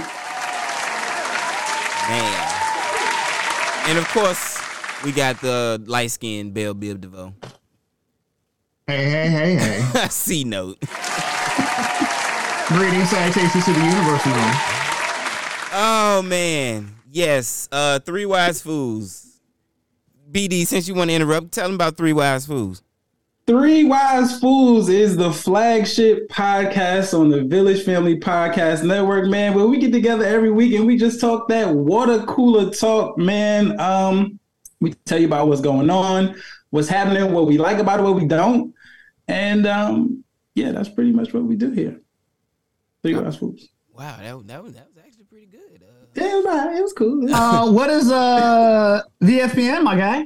man. 2.08 2.52
And 3.88 3.98
of 3.98 4.08
course, 4.08 4.60
we 5.04 5.12
got 5.12 5.40
the 5.40 5.82
light 5.86 6.10
skinned 6.10 6.54
Bell 6.54 6.74
Biv 6.74 7.00
DeVoe. 7.00 7.34
Hey, 8.86 9.10
hey, 9.10 9.28
hey, 9.28 9.54
hey. 9.56 10.08
C 10.10 10.44
note. 10.44 10.78
Greetings, 12.68 13.10
salutations 13.10 13.64
to 13.64 13.72
the 13.72 13.84
universe, 13.84 14.26
man. 14.26 14.75
Oh 15.72 16.22
man, 16.22 16.94
yes. 17.10 17.68
Uh, 17.70 17.98
three 17.98 18.26
wise 18.26 18.62
fools. 18.62 19.40
BD, 20.30 20.66
since 20.66 20.88
you 20.88 20.94
want 20.94 21.10
to 21.10 21.14
interrupt, 21.14 21.52
tell 21.52 21.66
them 21.66 21.74
about 21.74 21.96
three 21.96 22.12
wise 22.12 22.46
fools. 22.46 22.82
Three 23.46 23.84
Wise 23.84 24.40
Fools 24.40 24.88
is 24.88 25.16
the 25.16 25.32
flagship 25.32 26.28
podcast 26.28 27.16
on 27.16 27.28
the 27.28 27.44
Village 27.44 27.84
Family 27.84 28.18
Podcast 28.18 28.82
Network, 28.82 29.28
man. 29.28 29.54
Where 29.54 29.68
we 29.68 29.78
get 29.78 29.92
together 29.92 30.24
every 30.24 30.50
week 30.50 30.74
and 30.74 30.84
we 30.84 30.96
just 30.96 31.20
talk 31.20 31.46
that 31.46 31.72
water 31.72 32.24
cooler 32.24 32.70
talk, 32.70 33.16
man. 33.16 33.78
Um, 33.78 34.40
we 34.80 34.94
tell 35.04 35.20
you 35.20 35.28
about 35.28 35.46
what's 35.46 35.60
going 35.60 35.90
on, 35.90 36.34
what's 36.70 36.88
happening, 36.88 37.32
what 37.32 37.46
we 37.46 37.56
like 37.56 37.78
about 37.78 38.00
it, 38.00 38.02
what 38.02 38.16
we 38.16 38.26
don't, 38.26 38.74
and 39.28 39.64
um, 39.64 40.24
yeah, 40.56 40.72
that's 40.72 40.88
pretty 40.88 41.12
much 41.12 41.32
what 41.32 41.44
we 41.44 41.54
do 41.54 41.70
here. 41.70 42.00
Three 43.04 43.14
Wise 43.14 43.36
Fools. 43.36 43.68
Wow, 43.92 44.16
that 44.20 44.46
that 44.48 44.62
was 44.64 44.74
that 44.74 44.88
was 44.88 44.98
actually 44.98 45.24
pretty 45.26 45.46
good. 45.46 45.84
Uh, 45.84 46.05
Yeah, 46.16 46.32
it 46.32 46.36
was, 46.36 46.46
all 46.46 46.52
right. 46.66 46.76
it 46.78 46.82
was 46.82 46.92
cool. 46.92 47.34
Uh, 47.34 47.70
what 47.72 47.90
is 47.90 48.10
uh 48.10 49.02
VFPN, 49.22 49.82
my 49.82 49.96
guy? 49.96 50.24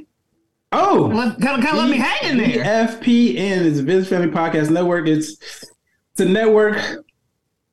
oh, 0.73 1.11
Let, 1.13 1.39
kind 1.41 1.59
of, 1.59 1.65
kind 1.65 1.77
of 1.77 1.83
let 1.83 1.89
me 1.89 1.97
hang 1.97 2.31
in 2.31 2.37
there. 2.37 2.87
FPN 2.87 3.61
is 3.65 3.77
the 3.77 3.83
Village 3.83 4.07
Family 4.07 4.27
Podcast 4.29 4.69
Network. 4.69 5.07
It's 5.07 5.31
it's 6.13 6.19
a 6.21 6.25
network 6.25 6.77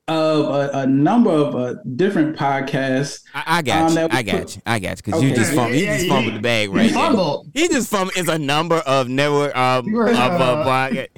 of 0.08 0.46
a, 0.46 0.70
a 0.80 0.86
number 0.86 1.30
of 1.30 1.54
uh, 1.54 1.74
different 1.96 2.34
podcasts. 2.36 3.20
I, 3.34 3.58
I 3.58 3.62
got 3.62 3.90
Um, 3.90 3.96
you. 3.98 4.08
I 4.10 4.16
we 4.18 4.22
got 4.24 4.40
put- 4.42 4.56
you. 4.56 4.62
I 4.66 4.78
got 4.78 4.88
you. 4.90 4.96
Because 5.04 5.22
you 5.22 5.34
just 5.34 5.52
fumbled. 5.54 5.74
He 5.74 5.84
Yeah, 5.84 5.96
just 5.96 6.08
fumbled 6.08 6.26
yeah. 6.32 6.36
the 6.38 6.42
bag 6.42 6.70
right 6.70 6.82
there. 6.90 6.92
fumbled. 6.94 7.46
He 7.54 7.68
just 7.68 7.90
fumbled. 7.90 8.16
It's 8.16 8.28
a 8.28 8.38
number 8.38 8.76
of 8.76 9.08
network 9.08 9.54
um 9.56 9.86
You 9.86 9.96
were, 9.96 10.08
of 10.08 10.16
uh, 10.16 10.20
uh, 10.20 10.66
podcast. 10.90 11.08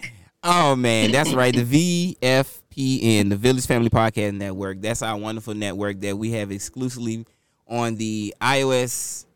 Oh 0.42 0.74
man, 0.76 1.12
that's 1.12 1.32
right. 1.32 1.54
The 1.54 2.16
VFPN, 2.70 3.30
the 3.30 3.36
Village 3.36 3.66
Family 3.66 3.90
Podcast 3.90 4.34
Network. 4.34 4.80
That's 4.80 5.02
our 5.02 5.16
wonderful 5.16 5.54
network 5.54 6.00
that 6.00 6.16
we 6.16 6.32
have 6.32 6.50
exclusively 6.50 7.26
on 7.66 7.96
the 7.96 8.34
iOS 8.40 9.26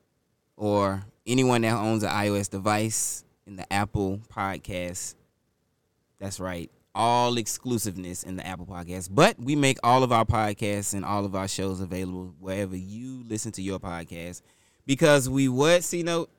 or 0.56 1.04
anyone 1.26 1.62
that 1.62 1.74
owns 1.74 2.02
an 2.02 2.10
iOS 2.10 2.48
device 2.48 3.24
in 3.46 3.56
the 3.56 3.72
Apple 3.72 4.20
Podcast. 4.32 5.14
That's 6.18 6.38
right. 6.38 6.70
All 6.94 7.36
exclusiveness 7.38 8.22
in 8.22 8.36
the 8.36 8.46
Apple 8.46 8.66
Podcast. 8.66 9.08
But 9.10 9.38
we 9.38 9.56
make 9.56 9.78
all 9.82 10.02
of 10.04 10.12
our 10.12 10.24
podcasts 10.24 10.94
and 10.94 11.04
all 11.04 11.24
of 11.24 11.34
our 11.34 11.48
shows 11.48 11.80
available 11.80 12.34
wherever 12.38 12.76
you 12.76 13.24
listen 13.28 13.50
to 13.52 13.62
your 13.62 13.80
podcast. 13.80 14.42
Because 14.86 15.28
we 15.28 15.48
what, 15.48 15.82
C 15.82 16.02
note? 16.02 16.30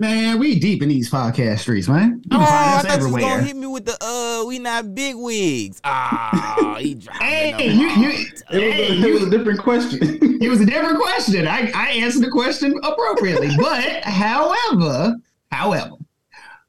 Man, 0.00 0.38
we 0.38 0.60
deep 0.60 0.80
in 0.82 0.88
these 0.90 1.10
podcast 1.10 1.58
streets, 1.60 1.88
man. 1.88 2.22
You 2.30 2.38
Oh, 2.38 2.38
can 2.38 2.46
find 2.46 2.50
I 2.52 2.76
us 2.76 2.82
thought 2.82 2.98
you 3.00 3.12
was 3.12 3.22
gonna 3.22 3.42
hit 3.42 3.56
me 3.56 3.66
with 3.66 3.84
the 3.84 3.96
uh 4.00 4.44
we 4.46 4.60
not 4.60 4.94
big 4.94 5.16
wigs. 5.16 5.80
Ah, 5.82 6.76
he 6.78 6.94
dropped 6.94 7.20
Hey, 7.20 7.52
it. 7.58 7.74
you, 7.74 7.88
you, 7.88 8.08
It 8.10 8.14
was, 8.28 8.42
hey, 8.50 9.02
a, 9.02 9.06
it 9.08 9.12
was 9.12 9.22
a 9.24 9.30
different 9.30 9.58
question. 9.58 9.98
it 10.40 10.48
was 10.48 10.60
a 10.60 10.66
different 10.66 11.00
question. 11.00 11.48
I, 11.48 11.72
I 11.74 11.88
answered 11.90 12.22
the 12.22 12.30
question 12.30 12.78
appropriately. 12.84 13.48
But, 13.58 14.04
however, 14.04 15.16
however, 15.50 15.96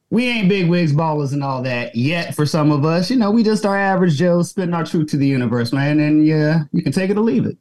we 0.09 0.27
ain't 0.27 0.49
big 0.49 0.67
wigs, 0.67 0.91
ballers, 0.91 1.33
and 1.33 1.43
all 1.43 1.61
that 1.61 1.95
yet 1.95 2.33
for 2.33 2.47
some 2.47 2.71
of 2.71 2.83
us. 2.83 3.11
You 3.11 3.17
know, 3.17 3.29
we 3.29 3.43
just 3.43 3.63
our 3.63 3.77
average 3.77 4.15
Joes 4.17 4.49
spitting 4.49 4.73
our 4.73 4.83
truth 4.83 5.07
to 5.11 5.17
the 5.17 5.27
universe, 5.27 5.71
man. 5.71 5.99
And 5.99 6.25
yeah, 6.25 6.61
you 6.71 6.81
can 6.81 6.91
take 6.91 7.11
it 7.11 7.17
or 7.17 7.21
leave 7.21 7.45
it. 7.45 7.57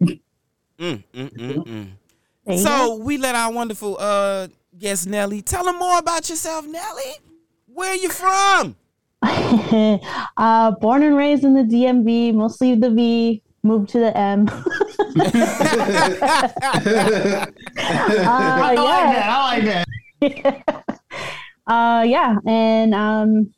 Mm, 0.00 1.02
mm, 1.12 1.30
mm, 1.64 1.88
mm. 2.46 2.58
So 2.62 2.94
we 2.96 3.18
let 3.18 3.34
our 3.34 3.50
wonderful 3.52 3.96
uh 3.98 4.46
guest 4.78 5.06
Nelly 5.06 5.42
tell 5.42 5.64
them 5.64 5.78
more 5.78 5.98
about 5.98 6.28
yourself, 6.28 6.66
Nelly. 6.66 7.12
Where 7.66 7.92
are 7.92 7.96
you 7.96 8.10
from? 8.10 8.76
uh, 9.22 10.70
born 10.80 11.02
and 11.02 11.16
raised 11.16 11.44
in 11.44 11.54
the 11.54 11.62
DMV, 11.62 12.34
mostly 12.34 12.74
the 12.74 12.90
V, 12.90 13.42
moved 13.62 13.88
to 13.90 14.00
the 14.00 14.16
M. 14.16 14.48
I 14.50 14.62
Uh, 17.78 18.56
like 18.60 18.78
yeah. 18.78 19.12
that. 19.12 19.28
I 19.30 19.84
like 20.20 20.42
that. 20.42 21.00
uh, 21.66 22.04
yeah, 22.06 22.36
and 22.46 22.94
um, 22.94 23.52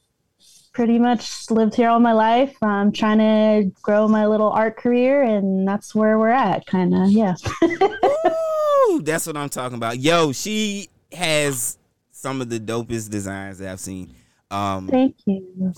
pretty 0.72 0.98
much 0.98 1.50
lived 1.50 1.74
here 1.74 1.88
all 1.88 2.00
my 2.00 2.12
life. 2.12 2.56
I'm 2.62 2.92
trying 2.92 3.18
to 3.18 3.70
grow 3.82 4.08
my 4.08 4.26
little 4.26 4.50
art 4.50 4.76
career, 4.76 5.22
and 5.22 5.66
that's 5.66 5.94
where 5.94 6.18
we're 6.18 6.28
at, 6.30 6.66
kind 6.66 6.94
of. 6.94 7.10
Yeah. 7.10 7.34
Ooh, 7.64 9.02
that's 9.02 9.26
what 9.26 9.36
I'm 9.36 9.48
talking 9.48 9.76
about. 9.76 9.98
Yo, 9.98 10.32
she 10.32 10.88
has 11.14 11.78
some 12.10 12.40
of 12.40 12.48
the 12.48 12.60
dopest 12.60 13.10
designs 13.10 13.58
that 13.58 13.70
I've 13.70 13.80
seen. 13.80 14.14
Um 14.50 14.88
Thank 14.88 15.16
you. 15.26 15.72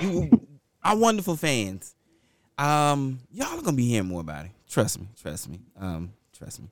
you 0.00 0.46
our 0.82 0.96
wonderful 0.96 1.36
fans. 1.36 1.94
Um, 2.58 3.20
y'all 3.32 3.58
are 3.58 3.62
gonna 3.62 3.76
be 3.76 3.88
hearing 3.88 4.08
more 4.08 4.20
about 4.20 4.44
it. 4.44 4.50
Trust 4.68 5.00
me, 5.00 5.08
trust 5.20 5.48
me. 5.48 5.60
Um, 5.78 6.12
trust 6.36 6.60
me. 6.60 6.68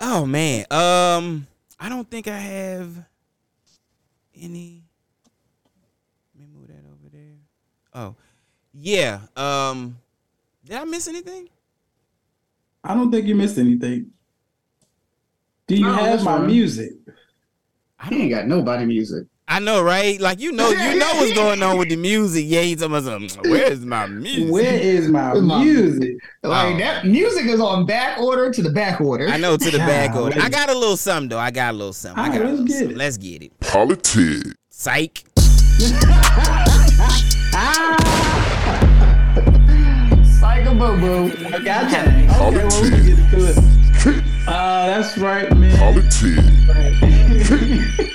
Oh 0.00 0.24
man. 0.24 0.64
Um, 0.70 1.46
I 1.78 1.88
don't 1.88 2.10
think 2.10 2.28
I 2.28 2.38
have 2.38 2.96
any. 4.34 4.82
Let 6.34 6.48
me 6.48 6.54
move 6.54 6.68
that 6.68 6.84
over 6.90 7.10
there. 7.12 7.36
Oh, 7.94 8.14
yeah. 8.72 9.20
Um, 9.36 9.98
did 10.64 10.76
I 10.76 10.84
miss 10.84 11.08
anything? 11.08 11.48
I 12.82 12.94
don't 12.94 13.10
think 13.10 13.26
you 13.26 13.34
missed 13.34 13.58
anything. 13.58 14.12
Do 15.68 15.74
you 15.76 15.84
No, 15.84 15.92
have 15.94 16.22
my 16.22 16.38
fine. 16.38 16.46
music? 16.46 16.92
I 17.98 18.14
ain't 18.14 18.30
got 18.30 18.46
nobody 18.46 18.84
music. 18.86 19.24
I 19.48 19.58
know, 19.60 19.80
right? 19.82 20.20
Like 20.20 20.40
you 20.40 20.50
know, 20.52 20.68
you 20.70 20.96
know 20.98 21.06
what's 21.14 21.32
going 21.32 21.62
on 21.62 21.78
with 21.78 21.88
the 21.88 21.96
music. 21.96 22.44
Yeah, 22.48 22.62
he's 22.62 22.78
talking 22.80 22.96
about 22.96 23.04
something. 23.04 23.50
Where's 23.50 23.84
my 23.84 24.06
music? 24.06 24.52
Where 24.52 24.74
is 24.74 25.08
my 25.08 25.34
my- 25.34 25.62
music? 25.62 26.16
Like 26.42 26.74
Oh. 26.74 26.78
that 26.78 27.06
music 27.06 27.46
is 27.46 27.60
on 27.60 27.86
back 27.86 28.18
order 28.20 28.50
to 28.52 28.62
the 28.62 28.70
back 28.70 29.00
order. 29.00 29.28
I 29.28 29.36
know 29.38 29.56
to 29.56 29.70
the 29.70 29.78
back 29.78 30.12
Golly. 30.12 30.24
order. 30.34 30.40
I 30.42 30.48
got 30.48 30.68
a 30.68 30.74
little 30.74 30.96
something 30.96 31.28
though. 31.30 31.38
I 31.38 31.50
got 31.52 31.74
a 31.74 31.76
little 31.76 31.92
something. 31.92 32.22
I 32.22 32.28
got 32.28 32.40
right, 32.40 32.42
a 32.42 32.52
let's 32.54 32.58
little 32.58 32.66
get 32.66 32.78
something. 32.78 32.90
it. 32.90 32.98
Let's 32.98 33.16
get 33.18 33.42
it. 33.42 33.60
Politics. 33.60 34.54
Psych. 34.70 35.24
Psycho 40.40 40.74
boo 40.74 41.00
boo. 41.00 41.32
I 41.54 41.58
got 41.62 41.90
you. 41.90 41.98
Okay, 41.98 42.64
well, 42.64 42.82
we 42.82 42.90
get 42.90 43.30
to 43.30 43.38
it. 43.50 44.35
Uh, 44.46 44.86
that's 44.86 45.18
right, 45.18 45.54
man. 45.56 45.76
Politics. 45.78 46.22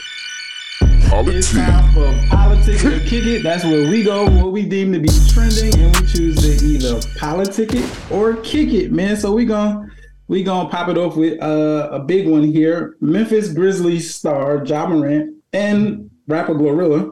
It's 1.04 1.10
Politics. 1.10 1.52
time 1.52 1.94
for 1.94 2.28
politics 2.30 2.86
or 2.86 3.00
kick 3.02 3.26
it. 3.26 3.44
That's 3.44 3.66
where 3.66 3.90
we 3.90 4.02
go, 4.02 4.24
what 4.30 4.54
we 4.54 4.66
deem 4.66 4.94
to 4.94 5.00
be 5.00 5.10
trending, 5.28 5.78
and 5.78 5.94
we 5.98 6.08
choose 6.08 6.38
to 6.38 6.66
either 6.66 7.02
politic 7.20 7.74
it 7.74 8.12
or 8.12 8.38
kick 8.38 8.70
it, 8.70 8.94
man. 8.94 9.18
So 9.18 9.34
we 9.34 9.44
gonna 9.46 9.90
we 10.30 10.42
gonna 10.42 10.70
pop 10.70 10.88
it 10.88 10.98
off 10.98 11.18
with 11.18 11.42
uh, 11.44 11.90
a 11.92 12.00
big 12.00 12.28
one 12.30 12.44
here. 12.44 12.96
Memphis 13.02 13.52
Grizzlies 13.52 14.16
star 14.16 14.64
Ja 14.66 14.88
Morant 14.88 15.36
and 15.52 16.10
rapper 16.28 16.54
Glorilla 16.56 17.12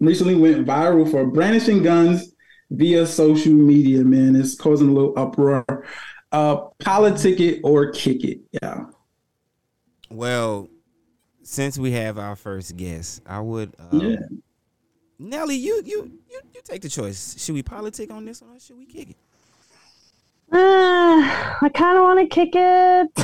recently 0.00 0.34
went 0.34 0.66
viral 0.66 1.08
for 1.08 1.24
brandishing 1.26 1.82
guns 1.84 2.34
via 2.72 3.06
social 3.06 3.52
media. 3.52 4.02
Man, 4.02 4.34
it's 4.34 4.56
causing 4.56 4.88
a 4.88 4.92
little 4.92 5.16
uproar. 5.16 5.64
Uh, 6.30 6.56
politic 6.78 7.40
it 7.40 7.60
or 7.62 7.90
kick 7.90 8.24
it. 8.24 8.40
Yeah. 8.62 8.86
Well, 10.10 10.68
since 11.42 11.78
we 11.78 11.92
have 11.92 12.18
our 12.18 12.36
first 12.36 12.76
guest, 12.76 13.22
I 13.26 13.40
would. 13.40 13.74
Um, 13.78 14.00
Yeah. 14.00 14.16
Nelly, 15.18 15.56
you 15.56 15.82
you 15.84 16.12
you 16.30 16.40
you 16.54 16.60
take 16.62 16.82
the 16.82 16.88
choice. 16.88 17.34
Should 17.42 17.54
we 17.54 17.62
politic 17.62 18.10
on 18.12 18.24
this 18.24 18.40
one 18.40 18.56
or 18.56 18.60
should 18.60 18.78
we 18.78 18.86
kick 18.86 19.10
it? 19.10 19.16
Uh, 20.50 20.56
I 21.60 21.68
kind 21.74 21.98
of 21.98 22.04
want 22.04 22.20
to 22.20 22.26
kick 22.26 22.50
it. 22.54 23.14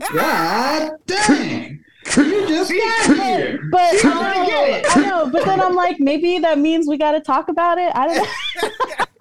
God 0.12 0.92
dang. 1.06 1.84
You 2.16 2.46
just 2.48 2.70
got 2.70 3.16
here. 3.16 3.58
But 3.72 3.98
She 3.98 4.06
I 4.08 4.46
know. 4.46 4.82
I 4.90 5.00
know, 5.06 5.30
but 5.32 5.44
then 5.46 5.60
I'm 5.60 5.74
like, 5.74 5.98
maybe 6.00 6.38
that 6.40 6.58
means 6.58 6.86
we 6.86 6.98
got 6.98 7.12
to 7.12 7.20
talk 7.20 7.48
about 7.48 7.78
it. 7.78 7.90
I 7.94 8.06
don't 8.06 8.16
know. 8.18 9.04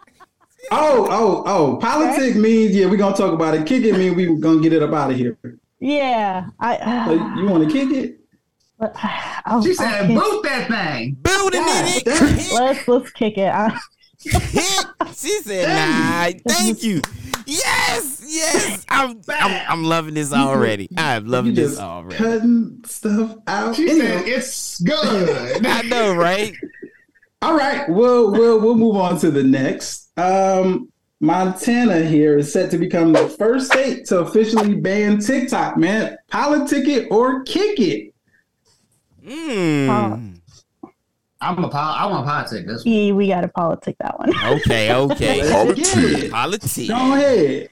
Oh, 0.76 1.08
oh, 1.10 1.44
oh. 1.46 1.78
Politic 1.78 2.36
means, 2.36 2.76
yeah, 2.76 2.86
we're 2.88 2.98
going 2.98 3.14
to 3.14 3.18
talk 3.22 3.34
about 3.34 3.54
it. 3.56 3.66
Kick 3.66 3.84
it 3.84 3.94
means 3.98 4.16
we 4.16 4.26
going 4.40 4.58
to 4.58 4.64
get 4.64 4.74
it 4.74 4.82
up 4.84 4.94
out 4.94 5.12
of 5.12 5.18
here. 5.18 5.38
Yeah, 5.80 6.48
uh, 6.60 7.06
So 7.06 7.20
I. 7.20 7.36
you 7.40 7.46
want 7.48 7.68
to 7.68 7.72
kick 7.72 7.92
it? 7.92 8.20
but, 8.80 8.96
I'll, 9.46 9.62
She 9.64 9.74
said, 9.74 10.08
boot 10.08 10.44
that 10.44 10.68
thing. 10.68 11.16
Building 11.22 11.62
God 11.62 11.86
in 11.86 12.02
it. 12.06 12.52
Let's 12.54 12.88
let's 12.88 13.12
kick 13.12 13.38
it. 13.38 13.48
I, 13.54 13.68
uh, 13.68 13.80
She 15.16 15.42
said, 15.42 15.68
"Nah, 15.68 16.40
thank 16.54 16.82
you." 16.84 17.02
Yes, 17.46 18.24
yes. 18.26 18.86
I'm, 18.90 19.22
I'm, 19.30 19.66
I'm 19.70 19.84
loving 19.84 20.14
this 20.14 20.32
already. 20.34 20.90
I'm 20.98 21.26
You 21.26 21.32
loving 21.32 21.54
this 21.54 21.72
just 21.72 21.82
already. 21.82 22.16
cutting 22.16 22.82
stuff 22.86 23.36
out. 23.48 23.76
She 23.76 23.90
Anyway. 23.90 24.06
said, 24.08 24.28
it's 24.28 24.80
good. 24.82 25.66
I 25.66 25.82
know, 25.84 26.16
right? 26.16 26.54
All 27.42 27.56
right, 27.58 27.88
we'll 27.90 28.32
we'll 28.32 28.60
we'll 28.62 28.76
move 28.76 28.96
on 28.96 29.20
to 29.20 29.30
the 29.32 29.44
next. 29.44 30.03
Um, 30.18 30.90
Montana 31.20 32.02
here 32.02 32.38
is 32.38 32.52
set 32.52 32.70
to 32.72 32.78
become 32.78 33.14
the 33.14 33.30
first 33.30 33.72
state 33.72 34.06
to 34.08 34.20
officially 34.20 34.76
ban 34.76 35.20
TikTok. 35.20 35.78
Man, 35.78 36.18
politic 36.30 36.88
it 36.88 37.08
or 37.12 37.44
kick 37.44 37.80
it. 37.80 38.14
Mm. 39.26 40.40
I'm 41.44 41.64
a 41.64 41.70
pol- 41.70 41.96
I 41.96 42.06
want 42.06 42.26
to 42.26 42.30
politic 42.32 42.68
this 42.68 42.86
one. 42.86 42.94
yeah, 42.94 43.12
we 43.14 43.28
got 43.28 43.42
to 43.42 43.48
politic 43.50 43.96
that 44.00 44.18
one. 44.18 44.34
Okay, 44.60 44.94
okay. 44.94 45.44
Let's 45.66 45.94
get 45.94 46.24
it. 46.24 46.32
Politics. 46.32 46.88
Go 46.88 47.14
ahead. 47.14 47.70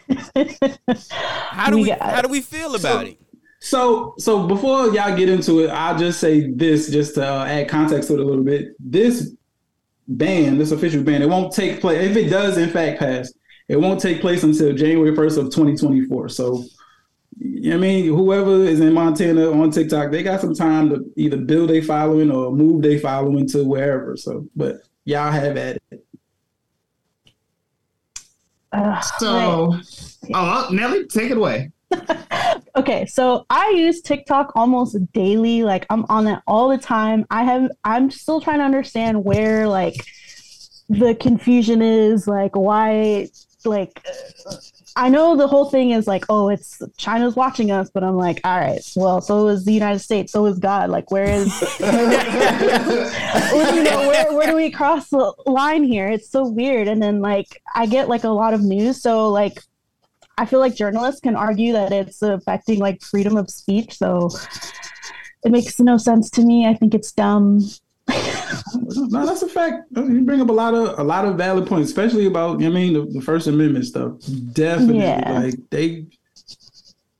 How 1.52 1.70
do 1.70 1.78
We 1.78 1.84
we 1.84 1.90
how 1.90 2.22
do 2.22 2.28
we 2.30 2.42
feel 2.42 2.76
about 2.76 3.08
it? 3.08 3.18
So 3.60 4.16
so 4.18 4.48
before 4.48 4.88
y'all 4.94 5.16
get 5.16 5.30
into 5.30 5.60
it, 5.64 5.70
I'll 5.70 5.98
just 5.98 6.20
say 6.20 6.50
this 6.52 6.90
just 6.90 7.16
to 7.16 7.26
uh, 7.26 7.46
add 7.46 7.70
context 7.70 8.08
to 8.10 8.16
it 8.16 8.20
a 8.20 8.24
little 8.24 8.44
bit. 8.44 8.70
This 8.80 9.36
ban, 10.08 10.58
this 10.58 10.72
official 10.72 11.04
ban, 11.04 11.22
it 11.22 11.30
won't 11.30 11.54
take 11.54 11.82
place 11.82 12.10
if 12.10 12.18
it 12.18 12.30
does 12.30 12.58
in 12.58 12.70
fact 12.70 13.00
pass. 13.00 13.34
It 13.68 13.80
won't 13.80 14.02
take 14.02 14.20
place 14.20 14.44
until 14.44 14.74
January 14.74 15.16
1st 15.16 15.38
of 15.38 15.46
2024. 15.46 16.30
So 16.30 16.64
I 17.42 17.78
mean, 17.78 18.06
whoever 18.06 18.64
is 18.66 18.82
in 18.82 18.94
Montana 18.94 19.52
on 19.52 19.72
TikTok, 19.72 20.12
they 20.12 20.22
got 20.22 20.42
some 20.42 20.54
time 20.54 20.90
to 20.90 21.12
either 21.16 21.38
build 21.38 21.72
a 21.72 21.82
following 21.82 22.30
or 22.30 22.52
move 22.52 22.82
their 22.82 23.00
following 23.00 23.48
to 23.50 23.64
wherever. 23.64 24.16
So, 24.16 24.48
but 24.56 24.82
y'all 25.06 25.32
have 25.32 25.58
at 25.58 25.82
it. 25.92 26.06
Ugh, 28.74 29.04
So, 29.18 29.76
oh, 30.34 30.70
Nelly, 30.72 31.08
take 31.08 31.32
it 31.32 31.38
away. 31.38 31.72
okay 32.76 33.06
so 33.06 33.46
i 33.50 33.70
use 33.72 34.02
tiktok 34.02 34.52
almost 34.56 34.98
daily 35.14 35.64
like 35.64 35.86
i'm 35.90 36.06
on 36.10 36.28
it 36.28 36.40
all 36.48 36.70
the 36.70 36.78
time 36.78 37.26
i 37.30 37.44
have 37.44 37.70
i'm 37.84 38.10
still 38.10 38.42
trying 38.42 38.60
to 38.60 38.64
understand 38.64 39.24
where 39.24 39.68
like 39.68 40.06
the 40.90 41.16
confusion 41.16 41.82
is 41.82 42.28
like 42.28 42.56
why 42.56 43.28
like 43.66 44.06
i 44.96 45.08
know 45.10 45.36
the 45.36 45.48
whole 45.48 45.70
thing 45.70 45.92
is 45.92 46.08
like 46.08 46.26
oh 46.30 46.50
it's 46.50 46.82
china's 46.98 47.36
watching 47.36 47.72
us 47.72 47.90
but 47.94 48.04
i'm 48.04 48.16
like 48.16 48.42
all 48.44 48.60
right 48.60 48.82
well 48.96 49.22
so 49.22 49.48
is 49.48 49.66
the 49.66 49.74
united 49.74 50.00
states 50.00 50.32
so 50.32 50.46
is 50.46 50.58
god 50.60 50.90
like 50.90 51.12
where 51.12 51.26
is 51.26 51.54
well, 53.52 53.76
you 53.76 53.84
know, 53.84 54.08
where, 54.08 54.34
where 54.34 54.48
do 54.48 54.56
we 54.56 54.72
cross 54.72 55.10
the 55.10 55.34
line 55.46 55.84
here? 55.84 56.10
It's 56.10 56.30
so 56.30 56.48
weird. 56.48 56.88
And 56.88 57.02
then 57.02 57.22
like 57.22 57.62
I 57.76 57.86
get 57.86 58.10
like 58.10 58.24
a 58.24 58.30
lot 58.30 58.54
of 58.54 58.62
news. 58.62 59.02
So 59.02 59.30
like 59.30 59.62
I 60.42 60.46
feel 60.46 60.60
like 60.60 60.76
journalists 60.76 61.22
can 61.22 61.36
argue 61.36 61.72
that 61.74 61.92
it's 61.92 62.22
affecting 62.24 62.80
like 62.80 63.02
freedom 63.04 63.38
of 63.38 63.50
speech. 63.50 63.98
So 63.98 64.30
it 65.46 65.52
makes 65.52 65.80
no 65.80 65.98
sense 65.98 66.30
to 66.32 66.42
me. 66.44 66.66
I 66.68 66.74
think 66.74 66.96
it's 66.96 67.12
dumb. 67.12 67.60
No, 68.84 69.26
that's 69.26 69.44
a 69.44 69.48
fact. 69.48 69.84
You 69.96 70.22
bring 70.24 70.42
up 70.42 70.50
a 70.50 70.54
lot 70.54 70.74
of 70.74 70.98
a 71.00 71.04
lot 71.04 71.26
of 71.26 71.38
valid 71.38 71.68
points, 71.68 71.90
especially 71.90 72.26
about 72.26 72.62
I 72.64 72.70
mean 72.70 72.94
the, 72.94 73.06
the 73.06 73.22
First 73.22 73.48
Amendment 73.48 73.86
stuff. 73.86 74.14
Definitely, 74.54 75.00
Yeah. 75.00 75.32
like 75.44 75.56
they 75.70 76.06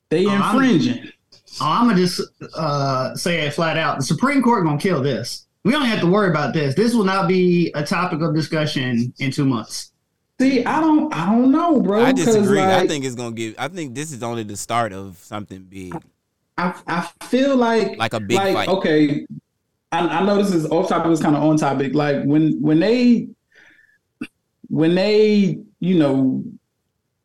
they 0.10 0.26
Oh, 0.26 0.30
I'm- 0.32 0.56
infringing. 0.56 1.12
Oh, 1.60 1.66
I'm 1.68 1.88
gonna 1.88 1.98
just 1.98 2.22
uh, 2.56 3.14
say 3.16 3.42
it 3.42 3.54
flat 3.54 3.78
out. 3.78 3.98
The 4.00 4.04
Supreme 4.06 4.42
Court 4.42 4.66
gonna 4.66 4.80
kill 4.80 5.02
this. 5.02 5.46
We 5.64 5.72
don't 5.72 5.86
have 5.86 6.00
to 6.00 6.08
worry 6.08 6.30
about 6.32 6.54
this. 6.56 6.74
This 6.76 6.96
will 6.96 7.04
not 7.04 7.28
be 7.28 7.72
a 7.76 7.84
topic 7.84 8.22
of 8.22 8.34
discussion 8.34 9.14
in 9.20 9.32
two 9.32 9.46
months. 9.46 9.91
See, 10.42 10.66
I 10.66 10.80
don't 10.80 11.14
I 11.14 11.32
don't 11.32 11.52
know, 11.52 11.80
bro. 11.80 12.04
I 12.04 12.12
disagree. 12.12 12.60
I 12.60 12.88
think 12.88 13.06
it's 13.06 13.16
gonna 13.16 13.36
give. 13.36 13.56
I 13.60 13.68
think 13.68 13.94
this 13.94 14.12
is 14.12 14.24
only 14.24 14.44
the 14.44 14.58
start 14.58 14.92
of 14.92 15.18
something 15.18 15.64
big, 15.64 15.94
I, 16.58 16.74
I 16.88 17.26
feel 17.26 17.56
like 17.56 17.98
like 17.98 18.14
a 18.14 18.20
big 18.20 18.38
like 18.38 18.54
fight. 18.56 18.68
okay. 18.70 19.26
I, 19.92 20.00
I 20.08 20.26
know 20.26 20.42
this 20.42 20.54
is 20.54 20.66
off 20.68 20.90
topic, 20.90 21.12
it's 21.12 21.22
kind 21.22 21.36
of 21.36 21.44
on 21.44 21.58
topic. 21.58 21.94
Like 21.94 22.24
when 22.24 22.62
when 22.62 22.80
they 22.80 23.28
when 24.70 24.96
they 24.96 25.60
you 25.80 25.98
know 26.00 26.44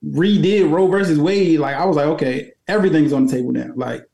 redid 0.05 0.71
Roe 0.71 0.89
versus 0.89 1.19
Wade, 1.19 1.59
like 1.61 1.77
I 1.77 1.85
was 1.85 1.97
like, 1.97 2.07
okay, 2.07 2.53
everything's 2.69 3.13
on 3.13 3.27
the 3.27 3.33
table 3.33 3.53
now. 3.53 3.71
Like 3.75 4.05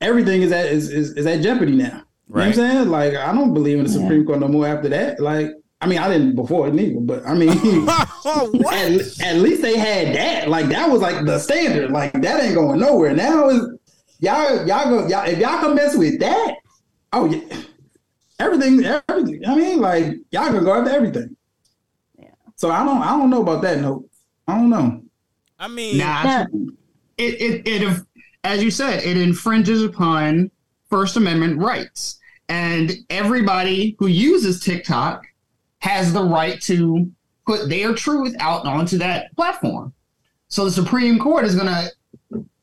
everything 0.00 0.42
is 0.42 0.52
at 0.52 0.66
is 0.66 0.90
is, 0.90 1.12
is 1.12 1.26
at 1.26 1.42
jeopardy 1.42 1.72
now. 1.76 1.84
You 2.28 2.34
know 2.34 2.40
what 2.40 2.44
I'm 2.46 2.54
saying? 2.54 2.88
Like 2.88 3.14
I 3.14 3.32
don't 3.32 3.52
believe 3.52 3.78
in 3.78 3.84
the 3.84 3.90
Yeah. 3.90 4.00
Supreme 4.00 4.24
Court 4.24 4.40
no 4.40 4.48
more 4.48 4.66
after 4.66 4.88
that. 4.88 5.20
Like 5.20 5.50
I 5.80 5.86
mean, 5.86 5.98
I 5.98 6.08
didn't 6.08 6.34
before 6.36 6.68
it 6.68 6.74
neither, 6.74 7.00
but 7.00 7.26
I 7.26 7.34
mean. 7.34 7.50
at, 7.88 9.20
at 9.22 9.36
least 9.36 9.62
they 9.62 9.76
had 9.78 10.14
that. 10.14 10.48
Like 10.48 10.66
that 10.68 10.90
was 10.90 11.00
like 11.02 11.24
the 11.26 11.38
standard. 11.38 11.90
Like 11.90 12.12
that 12.14 12.42
ain't 12.42 12.54
going 12.54 12.80
nowhere. 12.80 13.14
Now 13.14 13.48
is 13.50 13.62
y'all 14.18 14.66
y'all 14.66 14.88
go 14.88 15.06
y'all 15.06 15.26
if 15.28 15.38
y'all 15.38 15.60
can 15.60 15.74
mess 15.74 15.96
with 15.96 16.18
that. 16.20 16.56
Oh 17.12 17.26
yeah, 17.26 17.60
everything 18.38 18.84
everything. 18.84 19.46
I 19.46 19.54
mean 19.54 19.80
like 19.80 20.14
y'all 20.30 20.46
gonna 20.50 20.62
go 20.62 20.78
after 20.80 20.90
everything. 20.90 21.36
Yeah. 22.18 22.30
So 22.56 22.70
I 22.70 22.82
don't 22.84 23.02
I 23.02 23.10
don't 23.10 23.28
know 23.30 23.42
about 23.42 23.60
that. 23.62 23.78
No, 23.80 24.06
I 24.48 24.54
don't 24.54 24.70
know. 24.70 25.02
I 25.58 25.68
mean, 25.68 25.98
Nah, 25.98 26.22
Yeah. 26.22 26.46
it, 27.16 27.40
it, 27.40 27.82
it, 27.82 28.02
as 28.44 28.62
you 28.62 28.70
said, 28.70 29.02
it 29.04 29.16
infringes 29.16 29.82
upon 29.82 30.50
First 30.90 31.16
Amendment 31.16 31.58
rights. 31.58 32.18
And 32.50 32.92
everybody 33.08 33.96
who 33.98 34.06
uses 34.06 34.60
TikTok 34.60 35.24
has 35.78 36.12
the 36.12 36.22
right 36.22 36.60
to 36.62 37.10
put 37.46 37.68
their 37.68 37.94
truth 37.94 38.34
out 38.40 38.66
onto 38.66 38.98
that 38.98 39.34
platform. 39.36 39.92
So 40.48 40.64
the 40.64 40.70
Supreme 40.70 41.18
Court 41.18 41.44
is 41.44 41.54
going 41.54 41.66
to 41.66 41.90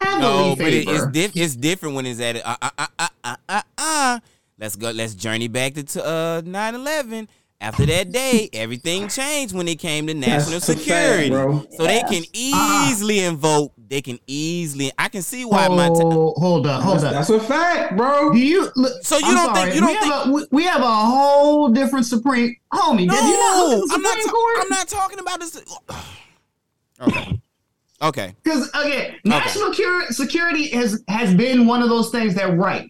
no, 0.04 0.56
but 0.58 0.68
it, 0.68 0.88
it's 0.88 1.08
diff- 1.08 1.36
It's 1.36 1.56
different 1.56 1.96
when 1.96 2.06
it's 2.06 2.20
at 2.20 2.36
uh, 2.38 2.58
uh, 2.62 2.70
uh, 2.78 2.88
uh, 3.00 3.08
uh, 3.24 3.36
uh, 3.50 3.62
uh. 3.78 4.20
Let's 4.60 4.76
go. 4.76 4.92
Let's 4.92 5.16
journey 5.16 5.48
back 5.48 5.74
to 5.74 6.06
uh 6.06 6.42
9/11. 6.42 7.28
After 7.64 7.86
that 7.86 8.12
day, 8.12 8.50
everything 8.52 9.08
changed 9.08 9.56
when 9.56 9.70
it 9.70 9.80
came 9.80 10.08
to 10.08 10.14
national 10.14 10.60
That's 10.60 10.68
a 10.68 10.74
fact, 10.74 10.80
security. 10.82 11.30
bro. 11.30 11.66
so 11.78 11.84
they 11.84 12.02
can 12.02 12.24
Ah. 12.54 12.92
easily 12.92 13.20
invoke. 13.22 13.72
They 13.88 14.02
can 14.02 14.20
easily. 14.28 14.92
I 15.00 15.08
can 15.08 15.22
see 15.22 15.46
why 15.46 15.70
my. 15.70 15.88
T- 15.88 15.94
oh, 15.98 16.34
hold 16.36 16.68
up, 16.68 16.84
hold 16.84 16.96
That's, 17.00 17.04
up. 17.06 17.14
that's 17.14 17.30
a 17.30 17.40
fact, 17.40 17.96
bro. 17.96 18.34
Do 18.34 18.38
you? 18.40 18.70
look, 18.76 19.02
So 19.02 19.18
you 19.18 19.28
I'm 19.28 19.36
don't 19.36 19.54
think- 19.56 19.76
you 19.76 19.80
don't 19.80 19.90
we 19.92 19.96
think- 19.98 20.14
Have 20.14 20.28
a, 20.28 20.32
we- 20.32 20.48
we 20.52 20.64
have 20.64 20.82
a 20.82 20.96
whole 20.96 21.70
different 21.70 22.06
Supreme 22.06 22.54
homie. 22.74 23.06
no, 23.08 23.14
did 23.16 23.24
you 23.24 23.38
not 23.38 23.68
look 23.70 23.90
at 23.92 23.96
I'm 23.96 24.02
not. 24.02 24.18
Ta- 24.26 24.32
Court? 24.32 24.56
I'm 24.60 24.70
not 24.70 24.88
talking 24.90 25.20
about 25.20 25.40
this. 25.40 25.62
okay. 27.02 27.40
Okay. 28.02 28.36
Because 28.44 28.70
again, 28.74 29.16
national 29.24 29.74
cur- 29.74 30.08
security 30.12 30.68
has 30.72 31.02
has 31.08 31.34
been 31.34 31.66
one 31.66 31.82
of 31.82 31.88
those 31.88 32.10
things 32.10 32.36
that 32.36 32.58
right 32.58 32.90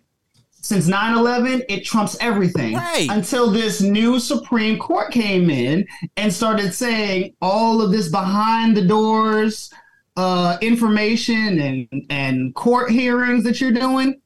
since 0.63 0.88
9-11 0.88 1.63
it 1.69 1.84
trumps 1.86 2.15
everything 2.21 2.73
Right. 2.76 3.08
until 3.10 3.52
this 3.52 3.82
new 3.82 4.19
supreme 4.19 4.80
court 4.80 5.12
came 5.12 5.49
in 5.49 5.86
and 6.17 6.34
started 6.34 6.73
saying 6.73 7.36
all 7.41 7.82
of 7.82 7.91
this 7.91 8.08
behind 8.10 8.76
the 8.76 8.86
doors 8.86 9.69
uh 10.17 10.58
information 10.62 11.60
and 11.60 12.06
and 12.10 12.56
court 12.56 12.89
hearings 12.91 13.43
that 13.43 13.60
you're 13.62 13.71
doing 13.71 14.19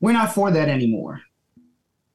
we're 0.00 0.12
not 0.12 0.32
for 0.34 0.50
that 0.50 0.68
anymore 0.68 1.20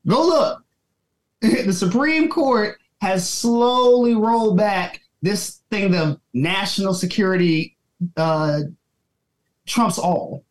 go 0.08 0.26
look 0.26 0.63
the 1.41 1.74
supreme 1.74 2.30
court 2.30 2.80
has 3.02 3.30
slowly 3.30 4.15
rolled 4.15 4.58
back 4.58 5.02
this 5.22 5.62
thing 5.69 5.95
of 5.95 6.19
national 6.34 6.93
security 6.93 7.76
uh, 8.15 8.60
trumps 9.65 9.98
all. 10.00 10.43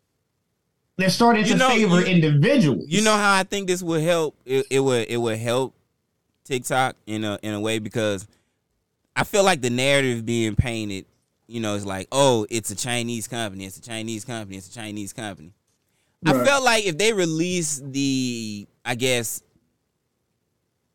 They're 0.98 1.08
starting 1.10 1.44
You 1.46 1.52
to 1.52 1.58
know, 1.58 1.68
favor 1.70 2.00
you- 2.00 2.06
individuals. 2.06 2.84
You 2.88 3.02
know 3.02 3.16
how 3.16 3.32
I 3.34 3.44
think 3.44 3.68
this 3.68 3.82
would 3.82 4.02
help? 4.02 4.34
It, 4.44 4.66
it 4.68 4.80
would 4.80 5.06
it 5.08 5.16
would 5.16 5.38
help 5.38 5.74
TikTok 6.44 6.96
in 7.06 7.24
a 7.24 7.38
in 7.42 7.54
a 7.54 7.60
way 7.60 7.78
because 7.78 8.26
I 9.14 9.22
feel 9.24 9.44
like 9.44 9.60
the 9.62 9.70
narrative 9.70 10.26
being 10.26 10.56
painted, 10.56 11.06
you 11.46 11.60
know, 11.60 11.74
is 11.76 11.86
like, 11.86 12.08
oh, 12.10 12.46
it's 12.50 12.70
a 12.70 12.74
Chinese 12.76 13.28
company, 13.28 13.64
it's 13.64 13.76
a 13.78 13.80
Chinese 13.82 14.24
company, 14.24 14.56
it's 14.58 14.68
a 14.68 14.74
Chinese 14.74 15.12
company. 15.12 15.52
I 16.26 16.32
Right. 16.32 16.44
felt 16.46 16.64
like 16.64 16.84
if 16.84 16.98
they 16.98 17.12
release 17.12 17.80
the, 17.84 18.66
I 18.84 18.96
guess, 18.96 19.40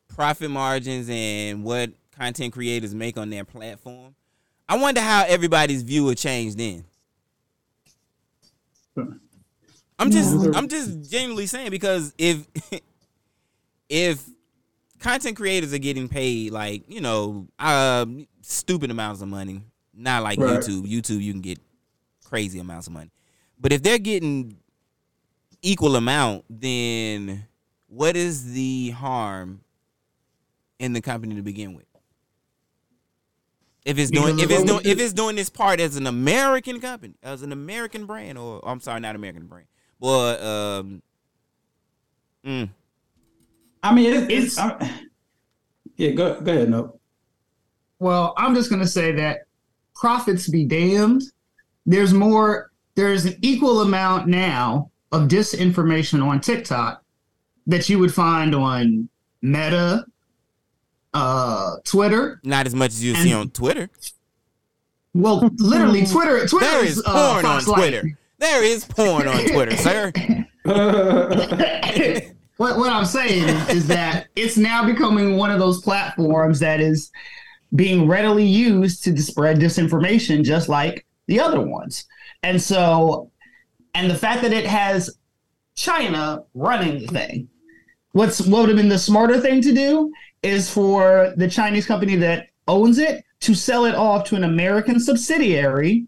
profit 0.10 0.52
margins 0.52 1.08
and 1.10 1.64
what 1.64 1.92
content 2.18 2.52
creators 2.52 2.94
make 2.94 3.18
on 3.18 3.30
their 3.30 3.46
platform, 3.46 4.16
I 4.68 4.78
wonder 4.78 5.00
how 5.00 5.24
everybody's 5.26 5.82
view 5.82 6.04
will 6.04 6.14
change 6.14 6.56
then. 6.56 6.84
I'm 10.04 10.12
just. 10.12 10.56
I'm 10.56 10.68
just 10.68 11.10
genuinely 11.12 11.48
saying 11.48 11.72
because 11.72 12.14
if 12.18 12.46
if 13.90 14.24
content 15.00 15.36
creators 15.38 15.74
are 15.74 15.80
getting 15.80 16.08
paid 16.10 16.52
like, 16.52 16.84
you 16.90 17.02
know, 17.02 17.48
um 17.60 18.28
stupid 18.42 18.92
amounts 18.92 19.22
of 19.22 19.28
money, 19.28 19.62
not 19.94 20.24
like 20.24 20.40
Right. 20.40 20.60
YouTube. 20.60 20.88
YouTube 20.88 21.22
you 21.22 21.32
can 21.32 21.42
get 21.42 21.60
crazy 22.26 22.60
amounts 22.60 22.88
of 22.88 22.94
money. 22.94 23.12
But 23.60 23.72
if 23.72 23.82
they're 23.82 24.00
getting 24.00 24.58
equal 25.62 25.96
amount, 25.96 26.46
then 26.50 27.46
what 27.88 28.16
is 28.18 28.54
the 28.54 28.90
harm 28.90 29.62
in 30.80 30.94
the 30.94 31.02
company 31.02 31.36
to 31.36 31.42
begin 31.42 31.74
with? 31.76 31.86
If 33.86 33.98
it's 33.98 34.12
doing 34.12 34.40
if 34.40 34.50
it's 34.50 34.64
doing 34.64 34.82
if 34.86 35.00
it's 35.00 35.14
doing 35.14 35.36
this 35.36 35.50
part 35.50 35.80
as 35.80 35.96
an 35.98 36.08
American 36.08 36.80
company, 36.80 37.16
as 37.22 37.42
an 37.42 37.52
American 37.52 38.06
brand, 38.06 38.38
or 38.38 38.62
I'm 38.68 38.80
sorry, 38.80 39.02
not 39.02 39.16
American 39.16 39.46
brand, 39.46 39.68
but 40.04 40.44
um, 40.44 41.02
mm, 42.46 42.70
I 43.82 43.94
mean, 43.96 44.14
it's, 44.14 44.24
It's- 44.24 44.44
it's 44.44 44.58
I, 44.60 44.92
yeah. 45.96 46.10
Go 46.12 46.42
go 46.42 46.52
ahead, 46.52 46.70
no. 46.70 47.00
Well, 48.00 48.34
I'm 48.36 48.54
just 48.54 48.70
gonna 48.70 48.86
say 48.86 49.14
that 49.14 49.46
profits 49.96 50.50
be 50.50 50.66
damned. 50.66 51.24
There's 51.86 52.14
more. 52.14 52.72
There's 52.96 53.24
an 53.26 53.36
equal 53.42 53.82
amount 53.82 54.28
now 54.28 54.92
of 55.14 55.30
disinformation 55.30 56.22
on 56.24 56.42
TikTok 56.42 57.02
that 57.68 57.88
you 57.88 57.98
would 58.00 58.14
find 58.14 58.54
on 58.54 59.08
Meta, 59.42 60.06
uh, 61.14 61.76
Twitter. 61.86 62.42
not 62.44 62.66
as 62.68 62.76
much 62.76 62.90
as 62.92 63.02
you 63.04 63.16
see 63.16 63.32
on 63.34 63.50
Twitter. 63.52 63.90
Well, 65.14 65.50
literally, 65.58 66.06
Twitter. 66.06 66.46
Twitter 66.48 66.66
There 66.66 66.84
is 66.86 66.98
is 66.98 67.04
uh, 67.06 67.34
porn 67.34 67.46
on 67.46 67.62
Twitter. 67.64 68.04
Light. 68.04 68.16
There 68.44 68.62
is 68.62 68.84
porn 68.84 69.26
on 69.30 69.46
Twitter, 69.46 69.78
sir. 69.78 70.12
what 72.58 72.78
what 72.78 72.92
I'm 72.92 73.06
saying 73.06 73.48
is 73.70 73.88
that 73.88 74.28
it's 74.36 74.58
now 74.58 74.86
becoming 74.86 75.38
one 75.38 75.50
of 75.50 75.60
those 75.60 75.82
platforms 75.82 76.60
that 76.60 76.82
is 76.82 77.10
being 77.74 78.06
readily 78.06 78.46
used 78.46 79.02
to 79.06 79.18
spread 79.22 79.60
disinformation, 79.60 80.44
just 80.44 80.68
like 80.68 81.06
the 81.28 81.40
other 81.40 81.62
ones. 81.62 82.06
And 82.44 82.62
so, 82.62 83.32
and 83.96 84.12
the 84.12 84.16
fact 84.16 84.42
that 84.42 84.52
it 84.52 84.66
has 84.66 85.18
China 85.76 86.44
running 86.54 87.00
the 87.00 87.08
thing, 87.08 87.48
what's 88.12 88.42
what 88.42 88.60
would 88.60 88.70
have 88.72 88.78
been 88.78 88.90
the 88.90 89.00
smarter 89.00 89.40
thing 89.40 89.62
to 89.62 89.74
do 89.74 90.12
is 90.42 90.70
for 90.70 91.34
the 91.38 91.50
Chinese 91.50 91.86
company 91.86 92.18
that 92.18 92.50
owns 92.68 92.98
it 92.98 93.24
to 93.40 93.56
sell 93.56 93.86
it 93.86 93.96
off 93.96 94.26
to 94.26 94.36
an 94.36 94.44
American 94.44 95.00
subsidiary 95.00 96.08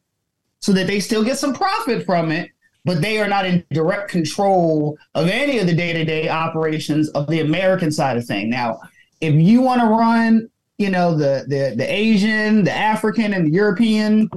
so 0.66 0.74
that 0.74 0.88
they 0.88 1.00
still 1.00 1.24
get 1.24 1.38
some 1.38 1.54
profit 1.54 2.04
from 2.08 2.32
it, 2.32 2.50
but 2.86 3.00
they 3.00 3.20
are 3.22 3.28
not 3.28 3.46
in 3.46 3.64
direct 3.72 4.10
control 4.10 4.98
of 5.14 5.28
any 5.28 5.60
of 5.60 5.68
the 5.68 5.74
day-to-day 5.76 6.28
operations 6.28 7.08
of 7.10 7.28
the 7.28 7.42
American 7.42 7.92
side 7.92 8.18
of 8.18 8.26
thing. 8.26 8.50
Now, 8.50 8.80
if 9.22 9.36
you 9.36 9.62
want 9.62 9.82
to 9.82 9.88
run, 9.88 10.50
you 10.80 10.90
know, 10.90 11.16
the 11.16 11.46
the 11.48 11.76
the 11.78 11.86
Asian, 11.86 12.64
the 12.64 12.72
African, 12.72 13.32
and 13.34 13.46
the 13.46 13.52
European, 13.52 14.28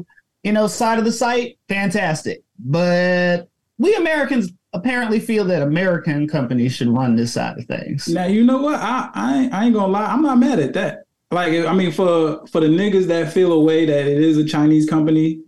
you 0.42 0.52
know, 0.52 0.66
side 0.66 0.98
of 0.98 1.06
the 1.06 1.12
site, 1.12 1.58
fantastic. 1.68 2.42
But 2.58 3.48
we 3.78 3.94
Americans 3.94 4.52
apparently 4.74 5.18
feel 5.18 5.46
that 5.46 5.62
American 5.62 6.28
companies 6.28 6.74
should 6.74 6.88
run 6.88 7.16
this 7.16 7.32
side 7.32 7.56
of 7.58 7.64
things. 7.64 8.06
Now 8.06 8.26
you 8.26 8.44
know 8.44 8.58
what? 8.60 8.74
I, 8.80 9.08
I 9.14 9.38
ain't- 9.38 9.54
I 9.54 9.64
ain't 9.64 9.74
gonna 9.74 9.90
lie. 9.90 10.04
I'm 10.12 10.20
not 10.22 10.38
mad 10.38 10.58
at 10.58 10.74
that. 10.74 11.04
Like 11.30 11.52
I 11.66 11.72
mean, 11.72 11.90
for 11.90 12.46
for 12.48 12.60
the 12.60 12.68
niggas 12.68 13.06
that 13.06 13.32
feel 13.32 13.52
a 13.52 13.60
way 13.60 13.86
that 13.86 14.06
it 14.06 14.18
is 14.18 14.36
a 14.36 14.44
Chinese 14.44 14.88
company, 14.88 15.40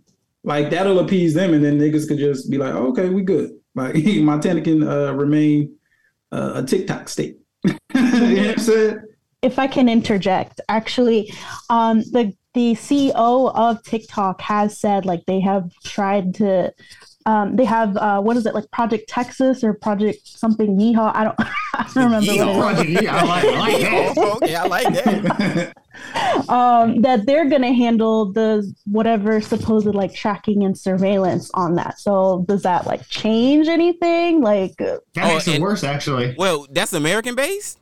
like 0.43 0.69
that'll 0.69 0.99
appease 0.99 1.33
them, 1.33 1.53
and 1.53 1.63
then 1.63 1.79
niggas 1.79 2.07
could 2.07 2.17
just 2.17 2.49
be 2.49 2.57
like, 2.57 2.73
okay, 2.73 3.09
we 3.09 3.23
good. 3.23 3.51
Like 3.75 3.95
Montana 4.05 4.61
can 4.61 4.87
uh, 4.87 5.13
remain 5.13 5.75
uh, 6.31 6.53
a 6.55 6.63
TikTok 6.63 7.09
state. 7.09 7.37
you 7.63 7.73
know 7.93 8.47
what 8.47 8.49
I'm 8.49 8.57
saying? 8.57 8.99
if 9.41 9.57
I 9.57 9.67
can 9.67 9.89
interject, 9.89 10.61
actually, 10.69 11.33
um, 11.69 11.99
the 12.11 12.33
the 12.53 12.73
CEO 12.73 13.53
of 13.55 13.81
TikTok 13.83 14.41
has 14.41 14.77
said 14.77 15.05
like 15.05 15.25
they 15.25 15.39
have 15.39 15.71
tried 15.85 16.35
to, 16.35 16.73
um, 17.25 17.55
they 17.55 17.65
have 17.65 17.95
uh, 17.97 18.19
what 18.21 18.37
is 18.37 18.45
it 18.45 18.53
like 18.53 18.69
Project 18.71 19.07
Texas 19.09 19.63
or 19.63 19.73
Project 19.73 20.19
something 20.27 20.77
Yeehaw? 20.77 21.11
I 21.15 21.23
don't, 21.25 21.35
I 21.75 21.89
don't 21.93 22.03
remember 22.11 22.31
what 22.57 22.79
it 22.79 22.89
is. 22.89 22.97
Project, 22.97 23.01
yeah, 23.03 23.15
I 23.15 23.23
like, 23.23 23.45
I 23.45 23.59
like 23.59 23.81
that. 23.81 24.13
Oh, 24.17 24.35
okay, 24.41 24.55
I 24.55 24.65
like 24.67 24.93
that. 24.93 26.49
um, 26.49 27.01
that 27.01 27.25
they're 27.25 27.49
going 27.49 27.61
to 27.61 27.73
handle 27.73 28.31
the 28.31 28.73
whatever 28.85 29.41
supposed 29.41 29.85
like 29.87 30.13
tracking 30.13 30.63
and 30.63 30.77
surveillance 30.77 31.51
on 31.53 31.75
that. 31.75 31.99
So 31.99 32.45
does 32.47 32.63
that 32.63 32.85
like 32.87 33.07
change 33.09 33.67
anything? 33.67 34.41
Like 34.41 34.79
uh, 34.81 34.97
That 35.13 35.27
makes 35.33 35.47
Oh, 35.47 35.51
it 35.51 35.61
worse, 35.61 35.83
actually. 35.83 36.35
Well, 36.37 36.65
that's 36.71 36.93
American 36.93 37.35
based. 37.35 37.77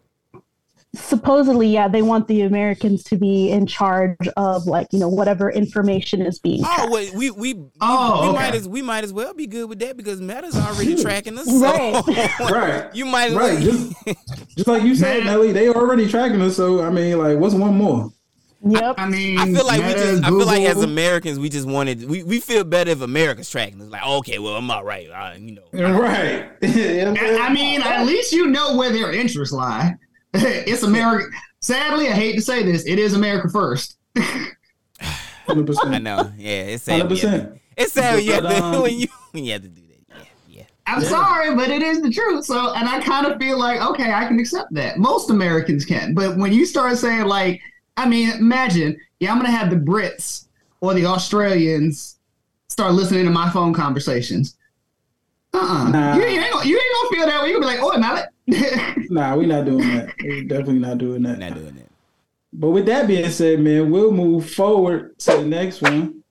Supposedly, 0.96 1.68
yeah, 1.68 1.88
they 1.88 2.02
want 2.02 2.28
the 2.28 2.42
Americans 2.42 3.04
to 3.06 3.18
be 3.18 3.50
in 3.52 3.66
charge 3.68 4.18
of 4.38 4.66
like 4.66 4.88
you 4.92 5.00
know 5.00 5.10
whatever 5.10 5.52
information 5.52 6.22
is 6.22 6.40
being. 6.40 6.62
Oh, 6.66 6.90
wait, 6.92 7.14
we 7.14 7.32
we 7.32 7.56
Oh, 7.82 8.22
we 8.22 8.28
okay. 8.30 8.38
might 8.38 8.56
as 8.56 8.68
we 8.68 8.82
might 8.82 9.04
as 9.04 9.14
well 9.14 9.34
be 9.34 9.48
good 9.48 9.70
with 9.70 9.80
that 9.80 9.98
because 9.98 10.20
Meta's 10.22 10.56
already 10.56 11.02
tracking 11.02 11.38
us. 11.38 11.46
So 11.46 11.62
Right. 11.62 12.40
right. 12.52 12.96
you 12.96 13.06
might 13.06 13.32
Right. 13.34 13.60
Just, 13.60 13.94
just 14.56 14.68
like 14.68 14.84
you 14.84 14.96
said, 14.96 15.18
Man. 15.24 15.28
Nelly, 15.28 15.52
they 15.52 15.70
already 15.70 16.08
tracking 16.08 16.42
us. 16.42 16.56
So 16.56 16.84
I 16.84 16.90
mean, 16.90 17.18
like, 17.18 17.38
what's 17.38 17.56
one 17.56 17.76
more? 17.76 18.12
Yep. 18.62 18.96
I 18.98 19.08
mean, 19.08 19.40
I 19.40 19.46
feel 19.46 19.66
like 19.66 19.80
we 19.80 19.88
Meta, 19.88 20.00
just 20.00 20.24
I 20.26 20.28
feel 20.28 20.46
like 20.46 20.64
as 20.64 20.84
Americans 20.84 21.40
we 21.40 21.48
just 21.48 21.66
wanted 21.68 22.10
we, 22.10 22.24
we 22.24 22.42
feel 22.42 22.66
better 22.66 22.92
if 22.92 23.02
America's 23.02 23.50
tracking 23.50 23.80
us. 23.82 23.88
Like 23.90 24.04
okay, 24.06 24.38
well 24.40 24.56
I'm 24.56 24.70
all 24.70 24.84
right. 24.84 25.10
I, 25.10 25.36
you 25.36 25.52
know. 25.52 25.92
Right. 25.98 26.50
You 26.62 27.06
know 27.06 27.12
what 27.12 27.18
I'm 27.20 27.24
I, 27.24 27.28
saying? 27.28 27.42
I 27.42 27.54
mean, 27.54 27.82
at 27.84 28.06
least 28.06 28.34
you 28.34 28.48
know 28.48 28.76
where 28.76 28.92
their 28.92 29.14
interests 29.14 29.54
lie. 29.54 29.96
it's 30.34 30.84
America. 30.84 31.30
Sadly, 31.62 32.08
I 32.08 32.12
hate 32.14 32.36
to 32.36 32.42
say 32.42 32.64
this, 32.64 32.86
it 32.86 33.00
is 33.00 33.14
America 33.14 33.50
first. 33.50 33.98
100%. 34.16 35.76
I 35.86 35.98
know. 36.00 36.32
Yeah, 36.38 36.52
it's 36.64 36.84
sad. 36.84 37.02
Hundred 37.02 37.10
when 37.10 37.18
you 37.18 37.28
have 37.28 37.32
to- 37.32 37.46
percent. 37.48 37.62
It's 37.78 37.94
sad 37.94 38.16
when 38.16 38.24
you 38.26 38.34
have 38.34 38.44
to 38.44 38.64
um, 38.64 38.82
when 38.82 39.00
you 39.00 39.08
when 39.32 39.46
you 39.46 39.54
have 39.54 39.62
to 39.62 39.70
do 39.70 39.82
that. 39.82 40.18
Yeah, 40.18 40.24
yeah. 40.50 40.64
I'm 40.86 41.02
Yeah. 41.02 41.08
sorry, 41.08 41.56
but 41.56 41.70
it 41.70 41.82
is 41.82 42.02
the 42.02 42.10
truth. 42.12 42.44
So, 42.46 42.74
and 42.74 42.88
I 42.90 43.00
kind 43.02 43.26
of 43.26 43.38
feel 43.40 43.58
like, 43.58 43.80
okay, 43.82 44.12
I 44.12 44.26
can 44.28 44.38
accept 44.40 44.74
that. 44.74 44.98
Most 44.98 45.30
Americans 45.30 45.86
can. 45.86 46.14
But 46.14 46.36
when 46.38 46.52
you 46.52 46.66
start 46.66 46.98
saying, 46.98 47.26
like, 47.26 47.62
I 47.96 48.08
mean, 48.08 48.32
imagine, 48.32 48.98
yeah, 49.22 49.32
I'm 49.32 49.40
going 49.40 49.50
to 49.52 49.58
have 49.58 49.70
the 49.70 49.76
Brits 49.78 50.48
or 50.82 50.94
the 50.94 51.06
Australians 51.06 52.18
start 52.68 52.94
listening 52.94 53.24
to 53.26 53.32
my 53.32 53.50
phone 53.50 53.74
conversations. 53.74 54.58
Uh-uh. 55.54 55.90
Nah. 55.90 56.16
You, 56.16 56.22
you 56.24 56.28
ain't 56.42 56.54
gonna, 56.54 56.68
you 56.68 56.76
ain't 56.76 56.96
gonna 57.02 57.16
feel 57.16 57.26
that 57.28 57.42
way. 57.44 57.50
You're 57.50 57.60
gonna 57.62 57.74
be 57.74 57.80
like, 57.82 57.94
oh, 57.96 57.98
Mallet. 57.98 58.26
Nah, 59.12 59.36
we're 59.36 59.48
not 59.48 59.66
doing 59.66 59.88
that. 59.96 60.14
We're 60.22 60.44
definitely 60.44 60.80
not 60.80 61.00
doing 61.00 61.24
that. 61.24 61.40
Not 61.40 61.56
doing 61.56 61.74
that. 61.76 61.90
But 62.54 62.70
with 62.70 62.86
that 62.86 63.08
being 63.08 63.30
said, 63.32 63.60
man, 63.60 63.90
we'll 63.90 64.12
move 64.12 64.52
forward 64.52 65.18
to 65.20 65.38
the 65.38 65.46
next 65.46 65.82
one. 65.82 66.24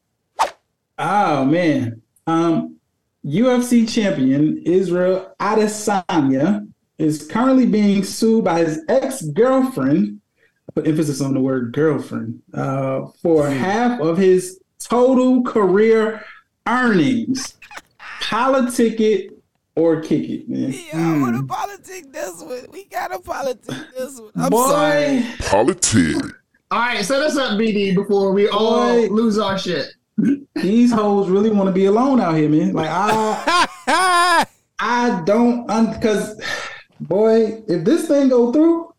Oh 0.97 1.45
man. 1.45 2.03
Um 2.27 2.77
UFC 3.25 3.89
champion 3.89 4.63
Israel 4.65 5.35
Adesanya 5.41 6.69
is 6.99 7.27
currently 7.27 7.67
being 7.67 8.03
sued 8.05 8.45
by 8.45 8.61
his 8.61 8.85
ex-girlfriend, 8.89 10.21
I 10.69 10.73
put 10.73 10.87
emphasis 10.89 11.21
on 11.21 11.35
the 11.35 11.41
word 11.41 11.73
girlfriend, 11.73 12.43
uh, 12.53 13.07
for 13.23 13.49
half 13.49 14.01
of 14.01 14.19
his 14.19 14.61
total 14.81 15.43
career 15.43 16.25
earnings. 16.67 17.57
Politic 18.21 19.01
it 19.01 19.38
or 19.79 20.01
kick 20.01 20.29
it, 20.29 20.49
man. 20.49 20.73
Yeah, 20.73 21.15
I 21.15 21.21
want 21.21 21.37
to 21.37 21.43
politic 21.45 22.13
this 22.13 22.43
one. 22.43 22.67
We 22.73 22.85
gotta 22.87 23.21
politic 23.21 23.75
this 23.97 24.21
one. 24.21 24.31
I'm 24.37 24.51
Boy, 24.51 24.69
sorry. 24.69 25.25
Politic. 25.41 26.17
All 26.71 26.81
right, 26.81 27.05
set 27.05 27.23
us 27.23 27.37
up, 27.37 27.53
BD, 27.59 27.95
before 27.95 28.33
we 28.33 28.49
all 28.49 28.93
Boy. 28.93 29.07
lose 29.09 29.39
our 29.39 29.57
shit. 29.59 29.87
these 30.57 30.91
hoes 30.93 31.31
really 31.31 31.51
want 31.51 31.69
to 31.69 31.73
be 31.73 31.85
alone 31.85 32.21
out 32.21 32.35
here, 32.35 32.49
man. 32.49 32.73
Like 32.73 32.89
I 32.91 33.67
I 34.81 35.23
don't 35.25 35.67
because 35.95 36.41
boy, 37.01 37.63
if 37.69 37.85
this 37.85 38.09
thing 38.09 38.29
go 38.29 38.53
through, 38.53 38.93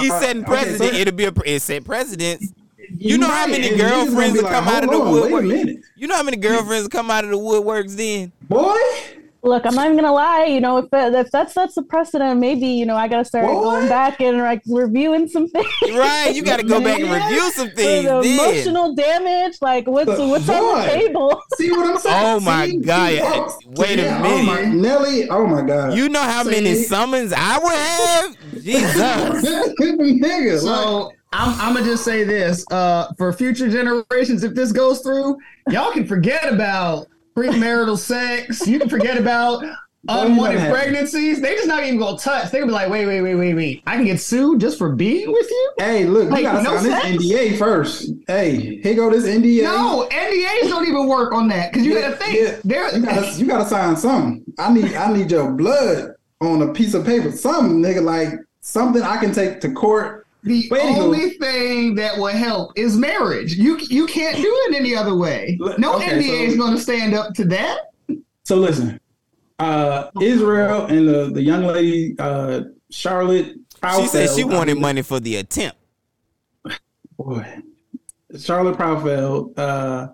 He's 0.00 0.10
uh, 0.10 0.20
setting 0.20 0.44
okay, 0.44 0.76
so- 0.76 0.84
It'll 0.84 1.14
be 1.14 1.24
a 1.26 1.32
it 1.46 1.60
set 1.62 1.84
precedents. 1.84 2.52
You 2.92 3.18
know 3.18 3.28
how 3.28 3.46
many 3.46 3.68
and 3.68 3.76
niggas 3.76 3.78
gonna 3.88 4.04
girlfriends 4.06 4.34
be 4.34 4.40
that 4.42 4.50
come 4.52 4.68
out 4.68 4.82
of 4.84 4.90
the 4.90 4.96
"Hold 4.96 5.06
on, 5.06 5.12
woodwork?" 5.14 5.42
Wait 5.44 5.44
a 5.44 5.64
minute, 5.64 5.84
You 5.96 6.08
know 6.08 6.16
how 6.16 6.24
many 6.24 6.36
girlfriends 6.38 6.88
come 6.88 7.08
out 7.10 7.22
of 7.24 7.30
the 7.30 7.36
woodworks 7.38 7.96
then? 7.96 8.32
boy. 8.48 8.76
Look, 9.42 9.64
I'm 9.64 9.74
not 9.74 9.86
even 9.86 9.96
gonna 9.96 10.12
lie. 10.12 10.44
You 10.44 10.60
know, 10.60 10.76
if, 10.78 10.90
that, 10.90 11.14
if 11.14 11.30
that's 11.30 11.54
that's 11.54 11.76
a 11.78 11.82
precedent, 11.82 12.38
maybe 12.40 12.66
you 12.66 12.84
know 12.84 12.94
I 12.94 13.08
gotta 13.08 13.24
start 13.24 13.46
What? 13.46 13.62
going 13.62 13.88
back 13.88 14.20
and 14.20 14.36
like 14.38 14.60
reviewing 14.68 15.28
some 15.28 15.48
things. 15.48 15.66
Right, 15.92 16.32
you 16.34 16.42
got 16.42 16.58
to 16.58 16.62
go 16.66 16.78
back 16.80 17.00
and 17.00 17.10
review 17.24 17.50
some 17.52 17.70
For 17.70 17.74
things. 17.76 18.04
the 18.04 18.20
Then. 18.20 18.38
emotional 18.38 18.94
damage, 18.94 19.56
like 19.62 19.86
what's 19.86 20.06
But 20.06 20.18
what's 20.28 20.48
on 20.48 20.82
the 20.82 20.86
table? 20.92 21.40
See 21.56 21.70
what 21.70 21.90
I'm 21.90 21.98
saying? 21.98 22.24
Oh 22.26 22.40
my 22.40 22.66
See? 22.68 22.76
God, 22.80 23.08
See? 23.08 23.16
yeah. 23.16 23.30
Oh, 23.34 23.58
Wait 23.76 23.98
a 23.98 24.02
yeah, 24.02 24.22
oh 24.24 24.42
my- 24.42 24.60
minute. 24.62 24.74
Nelly. 24.76 25.28
Oh 25.30 25.46
my 25.46 25.62
god. 25.62 25.94
You 25.94 26.08
know 26.10 26.22
how 26.22 26.44
many 26.44 26.74
summons 26.74 27.32
I 27.34 27.58
would 27.58 27.72
have? 27.72 28.62
Jesus. 28.62 28.94
nigga. 29.80 30.52
like, 30.52 30.60
So 30.60 31.12
I'm, 31.32 31.58
I'm 31.60 31.74
gonna 31.74 31.86
just 31.86 32.04
say 32.04 32.24
this 32.24 32.64
uh, 32.70 33.12
for 33.16 33.32
future 33.32 33.68
generations. 33.70 34.44
If 34.44 34.54
this 34.54 34.72
goes 34.72 35.00
through, 35.00 35.38
y'all 35.68 35.92
can 35.92 36.06
forget 36.06 36.52
about 36.52 37.06
premarital 37.40 37.98
sex. 37.98 38.66
You 38.66 38.78
can 38.78 38.88
forget 38.88 39.16
about 39.16 39.64
unwanted 40.08 40.70
pregnancies. 40.72 41.40
They 41.40 41.54
just 41.54 41.66
not 41.68 41.82
even 41.84 41.98
gonna 41.98 42.18
touch. 42.18 42.50
They 42.50 42.58
gonna 42.58 42.68
be 42.70 42.72
like, 42.72 42.88
wait, 42.90 43.06
wait, 43.06 43.20
wait, 43.20 43.34
wait, 43.34 43.54
wait. 43.54 43.82
I 43.86 43.96
can 43.96 44.04
get 44.06 44.20
sued 44.20 44.60
just 44.60 44.78
for 44.78 44.90
being 44.94 45.30
with 45.32 45.48
you? 45.50 45.72
Hey, 45.78 46.04
look, 46.06 46.30
Like, 46.30 46.40
you 46.40 46.44
gotta 46.44 46.62
no 46.62 46.76
sign 46.78 46.90
sex? 46.90 47.18
this 47.18 47.32
NDA 47.32 47.58
first. 47.58 48.12
Hey, 48.26 48.80
here 48.82 48.94
go 48.94 49.10
this 49.10 49.26
NDA. 49.26 49.62
No, 49.62 50.08
NDAs 50.10 50.68
don't 50.68 50.86
even 50.88 51.06
work 51.06 51.32
on 51.32 51.48
that 51.48 51.72
because 51.72 51.86
you 51.86 51.94
Yeah, 51.94 52.00
gotta 52.10 52.16
think. 52.16 52.38
yeah. 52.38 52.56
There, 52.64 52.96
You 52.96 53.04
gotta, 53.04 53.32
you 53.38 53.46
gotta 53.46 53.68
sign 53.68 53.96
something. 53.96 54.44
I 54.58 54.72
need 54.72 54.94
I 54.94 55.12
need 55.12 55.30
your 55.30 55.50
blood 55.52 56.12
on 56.40 56.62
a 56.62 56.72
piece 56.72 56.94
of 56.94 57.04
paper. 57.04 57.30
Something, 57.32 57.82
nigga, 57.82 58.02
like 58.02 58.30
something 58.60 59.02
I 59.02 59.18
can 59.18 59.32
take 59.32 59.60
to 59.60 59.70
court. 59.72 60.19
The 60.42 60.68
Wait, 60.70 60.80
anywho. 60.82 60.98
only 60.98 61.30
thing 61.30 61.94
that 61.96 62.16
will 62.16 62.26
help 62.28 62.72
is 62.76 62.96
marriage. 62.96 63.54
You 63.54 63.78
you 63.90 64.06
can't 64.06 64.36
do 64.36 64.42
it 64.68 64.74
any 64.76 64.94
other 64.96 65.14
way. 65.14 65.58
No 65.78 65.96
Okay, 65.96 66.10
NDA 66.12 66.48
is 66.48 66.56
going 66.56 66.74
to 66.74 66.80
stand 66.80 67.14
up 67.14 67.34
to 67.34 67.44
that. 67.46 67.90
So 68.44 68.56
listen, 68.56 68.98
uh, 69.58 70.10
Israel 70.20 70.86
and 70.86 71.06
the 71.06 71.30
the 71.32 71.42
young 71.42 71.64
lady, 71.66 72.16
uh, 72.18 72.62
Charlotte. 72.90 73.54
She 73.96 74.06
said 74.06 74.30
she 74.30 74.44
wanted 74.44 74.78
money 74.78 75.02
for 75.02 75.20
the 75.20 75.36
attempt. 75.36 75.78
Boy, 77.16 77.46
Charlotte 78.38 78.76
Proudfeld, 78.76 79.58
uh, 79.58 80.08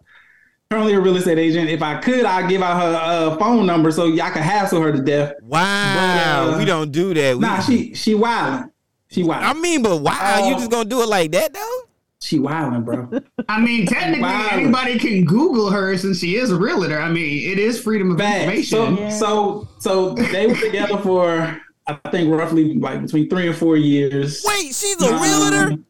currently 0.71 0.95
a 0.95 1.01
real 1.01 1.17
estate 1.17 1.39
agent. 1.39 1.69
If 1.71 1.83
I 1.83 1.99
could, 2.01 2.25
I'd 2.25 2.49
give 2.49 2.63
out 2.63 2.81
her 2.81 2.95
uh, 3.33 3.37
phone 3.39 3.67
number 3.67 3.91
so 3.93 4.07
y'all 4.07 4.31
can 4.31 4.43
hassle 4.43 4.81
her 4.83 4.93
to 4.93 5.01
death. 5.03 5.35
Wow, 5.43 6.47
But, 6.47 6.55
uh, 6.55 6.59
we 6.59 6.65
don't 6.65 6.91
do 6.91 7.15
that. 7.15 7.35
We, 7.37 7.41
Nah, 7.41 7.61
she 7.61 7.95
she 7.95 8.15
wildin'. 8.15 8.71
She 9.17 9.31
I 9.31 9.55
mean, 9.55 9.83
but 9.83 10.03
wow, 10.03 10.47
you 10.47 10.55
Oh. 10.55 10.59
just 10.59 10.71
gonna 10.71 10.89
do 10.89 11.01
it 11.03 11.09
like 11.09 11.33
that 11.33 11.55
though? 11.55 11.81
She 12.21 12.39
wilding, 12.39 12.83
bro. 12.83 13.09
I 13.49 13.61
mean, 13.61 13.87
technically, 13.87 14.21
Wow. 14.23 14.49
anybody 14.53 14.99
can 14.99 15.25
Google 15.25 15.71
her 15.71 15.97
since 15.97 16.19
she 16.19 16.37
is 16.37 16.51
a 16.51 16.57
realtor. 16.57 16.99
I 17.01 17.11
mean, 17.11 17.51
it 17.51 17.59
is 17.59 17.81
freedom 17.81 18.11
of 18.11 18.19
Bad. 18.19 18.63
So 18.67 18.85
information. 18.85 18.97
Yeah. 19.05 19.11
so 19.19 19.69
so 19.79 20.11
they 20.15 20.47
were 20.49 20.55
together 20.55 20.99
for 20.99 21.59
I 21.87 21.95
think 22.11 22.31
roughly 22.31 22.75
like 22.75 23.01
between 23.01 23.31
three 23.31 23.47
and 23.47 23.57
four 23.57 23.77
years. 23.79 24.43
Wait, 24.47 24.75
she's 24.75 25.01
a 25.01 25.13
realtor? 25.13 25.73
Um, 25.73 25.85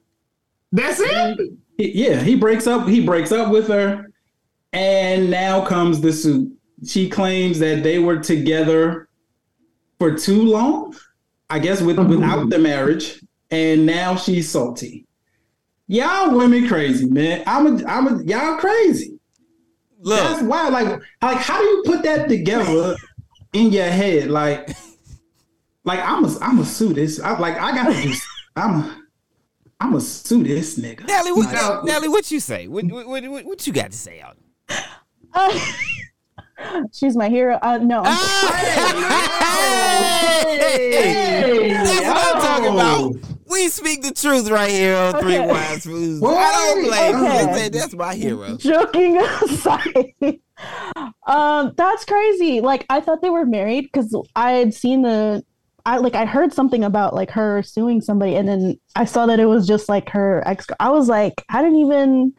That's 0.72 1.00
it. 1.00 1.38
he- 1.78 2.04
yeah, 2.06 2.20
he 2.22 2.36
breaks 2.36 2.66
up. 2.68 2.86
He 2.86 3.00
breaks 3.04 3.32
up 3.32 3.50
with 3.50 3.66
her, 3.68 4.06
and 4.72 5.30
now 5.30 5.64
comes 5.64 6.00
the 6.00 6.12
suit. 6.12 6.52
She 6.86 7.08
claims 7.08 7.58
that 7.60 7.82
they 7.82 7.98
were 7.98 8.18
together 8.18 9.08
for 9.98 10.14
too 10.16 10.42
long. 10.42 10.94
I 11.50 11.58
guess 11.58 11.80
with 11.80 11.98
without 11.98 12.50
the 12.50 12.58
marriage, 12.58 13.22
and 13.50 13.86
now 13.86 14.16
she's 14.16 14.50
salty. 14.50 15.06
Y'all 15.88 16.36
women 16.36 16.66
crazy, 16.68 17.06
man. 17.06 17.42
I'm 17.46 17.66
a, 17.80 17.86
I'm 17.86 18.06
a, 18.20 18.24
y'all 18.24 18.58
crazy. 18.58 19.18
That's 20.02 20.42
why, 20.42 20.68
like, 20.68 21.00
like, 21.22 21.38
how 21.38 21.58
do 21.60 21.64
you 21.64 21.82
put 21.86 22.02
that 22.02 22.28
together 22.28 22.96
in 23.52 23.70
your 23.72 23.84
head? 23.86 24.28
Like, 24.30 24.70
like 25.84 26.00
I'm 26.00 26.24
a, 26.24 26.36
I'm 26.40 26.58
a 26.58 26.64
sue 26.64 26.92
this. 26.92 27.20
I, 27.20 27.38
like, 27.38 27.56
I 27.58 27.72
gotta 27.72 28.02
do. 28.02 28.12
I'm, 28.56 28.74
a, 28.80 29.02
I'm 29.80 29.94
a 29.94 30.00
sue 30.00 30.42
this 30.42 30.78
nigga. 30.78 31.06
Nelly, 31.06 31.32
what, 31.32 31.52
Like, 31.52 31.84
Nelly, 31.84 32.08
what 32.08 32.30
you 32.30 32.40
say? 32.40 32.66
What, 32.66 32.84
what, 32.86 33.06
what, 33.06 33.24
what- 33.28 33.44
what 33.44 33.66
you 33.66 33.72
got 33.72 33.92
to 33.92 33.96
say 33.98 34.20
out? 34.20 34.36
Uh, 35.38 35.58
she's 36.92 37.16
my 37.16 37.28
hero. 37.28 37.58
Uh, 37.62 37.78
no, 37.78 38.02
Hey! 40.44 41.70
That's 41.72 42.06
what 42.06 42.36
I'm 42.36 42.42
talking 42.42 42.72
about. 42.72 43.14
We 43.48 43.68
speak 43.68 44.02
the 44.02 44.12
truth 44.12 44.50
right 44.50 44.70
here 44.70 44.96
on 44.96 45.20
Three 45.20 45.38
Wise 45.38 45.84
Fools. 45.84 46.20
What? 46.20 46.36
I 46.36 46.52
don't 46.52 46.84
blame. 46.84 47.14
Okay. 47.16 47.44
That's- 47.46 47.70
That's 47.70 47.94
my 47.94 48.14
hero. 48.14 48.56
joking 48.56 49.16
aside, 49.44 50.14
um, 51.26 51.72
that's 51.76 52.04
crazy. 52.04 52.60
Like 52.60 52.84
I 52.90 53.00
thought 53.00 53.22
they 53.22 53.30
were 53.30 53.46
married 53.46 53.82
because 53.84 54.14
I 54.34 54.52
had 54.52 54.74
seen 54.74 55.02
the, 55.02 55.44
I 55.84 55.98
like 55.98 56.14
I 56.14 56.24
heard 56.24 56.52
something 56.52 56.82
about 56.84 57.14
like 57.14 57.30
her 57.30 57.62
suing 57.62 58.00
somebody, 58.00 58.34
and 58.36 58.48
then 58.48 58.78
I 58.96 59.04
saw 59.04 59.26
that 59.26 59.38
it 59.38 59.46
was 59.46 59.66
just 59.66 59.88
like 59.88 60.08
her 60.10 60.42
ex. 60.46 60.66
I 60.80 60.90
was 60.90 61.08
like, 61.08 61.44
I 61.50 61.62
didn't 61.62 61.78
even. 61.78 62.32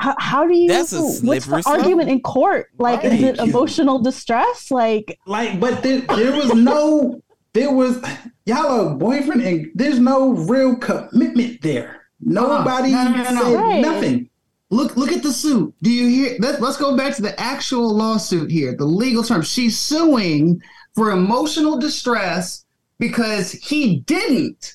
How, 0.00 0.14
how 0.18 0.46
do 0.46 0.54
you? 0.56 0.68
That's 0.68 0.92
a 0.92 1.00
what's 1.02 1.46
the 1.46 1.62
slope. 1.62 1.66
argument 1.66 2.08
in 2.08 2.20
court? 2.20 2.68
Like, 2.78 3.04
is 3.04 3.20
it 3.22 3.38
Right. 3.38 3.48
emotional 3.48 3.98
distress? 3.98 4.70
Like, 4.70 5.18
Like, 5.26 5.58
but 5.58 5.82
there, 5.82 6.00
there 6.02 6.32
was 6.36 6.54
no, 6.54 7.20
there 7.52 7.72
was 7.72 8.00
y'all 8.46 8.88
a 8.88 8.94
boyfriend, 8.94 9.42
and 9.42 9.66
there's 9.74 9.98
no 9.98 10.30
real 10.30 10.76
commitment 10.76 11.62
there. 11.62 12.02
Nobody 12.20 12.94
uh-uh. 12.94 13.04
no, 13.04 13.10
no, 13.10 13.22
no, 13.22 13.30
no. 13.30 13.42
said 13.42 13.54
Right. 13.54 13.80
nothing. 13.80 14.30
Look, 14.70 14.96
look 14.96 15.12
at 15.12 15.22
the 15.22 15.32
suit. 15.32 15.74
Do 15.82 15.90
you 15.90 16.06
hear? 16.08 16.36
Let, 16.40 16.60
let's 16.60 16.76
go 16.76 16.96
back 16.96 17.16
to 17.16 17.22
the 17.22 17.38
actual 17.40 17.92
lawsuit 17.92 18.50
here. 18.50 18.76
The 18.76 18.84
legal 18.84 19.22
term. 19.24 19.42
She's 19.42 19.78
suing 19.78 20.60
for 20.94 21.10
emotional 21.10 21.78
distress 21.78 22.64
because 22.98 23.50
he 23.52 24.00
didn't 24.00 24.74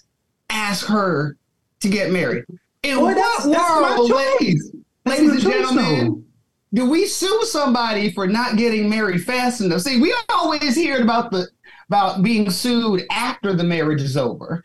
ask 0.50 0.86
her 0.88 1.38
to 1.82 1.90
get 1.90 2.12
married. 2.12 2.44
In 2.82 2.98
Boy, 2.98 3.04
what 3.04 3.16
that's- 3.16 3.46
that's 3.46 3.82
my 3.82 3.96
world, 3.98 4.10
choice. 4.10 4.72
That's 4.74 4.83
ladies 5.06 5.32
and 5.32 5.40
gentlemen, 5.42 6.26
do 6.74 6.90
we 6.90 7.06
sue 7.06 7.42
somebody 7.44 8.12
for 8.12 8.28
not 8.28 8.58
getting 8.58 8.90
married 8.90 9.24
fast 9.24 9.62
enough? 9.62 9.82
See, 9.82 10.02
we 10.02 10.16
always 10.30 10.76
hear 10.76 11.02
about 11.02 11.32
the 11.32 11.48
about 11.90 12.24
being 12.24 12.50
sued 12.50 13.06
after 13.12 13.54
the 13.54 13.64
marriage 13.64 14.02
is 14.02 14.18
over, 14.18 14.64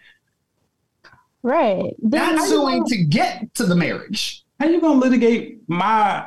right? 1.42 1.94
Then 2.02 2.36
not 2.36 2.48
suing 2.48 2.78
gonna- 2.78 2.88
to 2.90 3.04
get 3.04 3.54
to 3.54 3.66
the 3.66 3.76
marriage. 3.76 4.44
How 4.60 4.66
you 4.68 4.80
gonna 4.80 5.00
litigate 5.00 5.58
my 5.68 6.26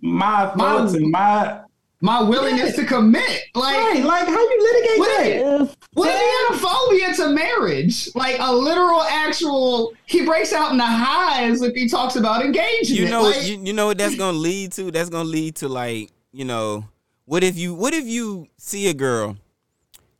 my 0.00 0.46
thoughts 0.56 0.94
and 0.94 1.10
my 1.10 1.60
My 2.06 2.22
willingness 2.22 2.76
to 2.76 2.84
commit, 2.84 3.42
like. 3.54 3.76
right? 3.76 4.04
Like, 4.04 4.26
how 4.28 4.38
you 4.38 4.62
litigate 4.72 4.98
What 4.98 5.08
that? 5.18 5.26
is 5.26 5.70
if- 5.70 5.76
What 5.94 6.08
if 6.08 6.20
he 6.20 6.26
had 6.26 6.54
a 6.54 6.58
phobia 6.58 7.14
to 7.16 7.34
marriage? 7.34 8.14
Like 8.14 8.36
a 8.38 8.54
literal, 8.54 9.02
actual. 9.02 9.92
He 10.06 10.24
breaks 10.24 10.52
out 10.52 10.70
in 10.70 10.78
the 10.78 10.84
highs 10.86 11.62
if 11.62 11.74
he 11.74 11.88
talks 11.88 12.14
about 12.14 12.44
engagement. 12.44 12.88
You 12.90 13.08
know, 13.08 13.22
like, 13.22 13.44
you, 13.46 13.58
you 13.60 13.72
know 13.72 13.86
what 13.86 13.98
that's 13.98 14.14
gonna 14.14 14.38
lead 14.38 14.70
to? 14.72 14.90
That's 14.92 15.10
gonna 15.10 15.28
lead 15.28 15.56
to 15.56 15.68
like, 15.68 16.10
you 16.32 16.44
know, 16.44 16.84
what 17.24 17.42
if 17.42 17.56
you 17.58 17.74
what 17.74 17.92
if 17.92 18.06
you 18.06 18.46
see 18.56 18.88
a 18.88 18.94
girl 18.94 19.36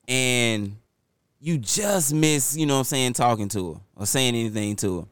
and 0.08 0.76
you 1.40 1.58
just 1.58 2.12
miss, 2.12 2.56
you 2.56 2.66
know 2.66 2.74
what 2.74 2.78
I'm 2.80 2.84
saying, 2.84 3.12
talking 3.12 3.48
to 3.50 3.74
her 3.74 3.80
or 3.94 4.06
saying 4.06 4.34
anything 4.34 4.74
to 4.76 5.00
her. 5.00 5.06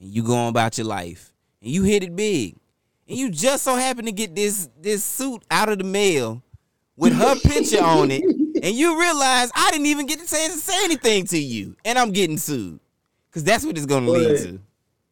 And 0.00 0.08
you 0.10 0.24
go 0.24 0.34
on 0.34 0.48
about 0.48 0.76
your 0.78 0.86
life. 0.88 1.32
And 1.62 1.70
you 1.70 1.82
hit 1.84 2.02
it 2.02 2.16
big. 2.16 2.56
And 3.10 3.18
you 3.18 3.28
just 3.28 3.64
so 3.64 3.74
happen 3.74 4.04
to 4.04 4.12
get 4.12 4.36
this 4.36 4.68
this 4.80 5.02
suit 5.02 5.42
out 5.50 5.68
of 5.68 5.78
the 5.78 5.84
mail 5.84 6.44
with 6.94 7.12
her 7.12 7.34
picture 7.34 7.82
on 7.82 8.12
it. 8.12 8.22
And 8.22 8.74
you 8.76 9.00
realize 9.00 9.50
I 9.52 9.72
didn't 9.72 9.86
even 9.86 10.06
get 10.06 10.20
the 10.20 10.26
chance 10.26 10.52
to 10.54 10.60
say, 10.60 10.84
anything 10.84 11.26
to 11.26 11.38
you. 11.38 11.74
And 11.84 11.98
I'm 11.98 12.12
getting 12.12 12.38
sued. 12.38 12.78
Cause 13.32 13.42
that's 13.42 13.64
what 13.64 13.76
it's 13.76 13.86
gonna 13.86 14.08
lead 14.08 14.38
to. 14.38 14.60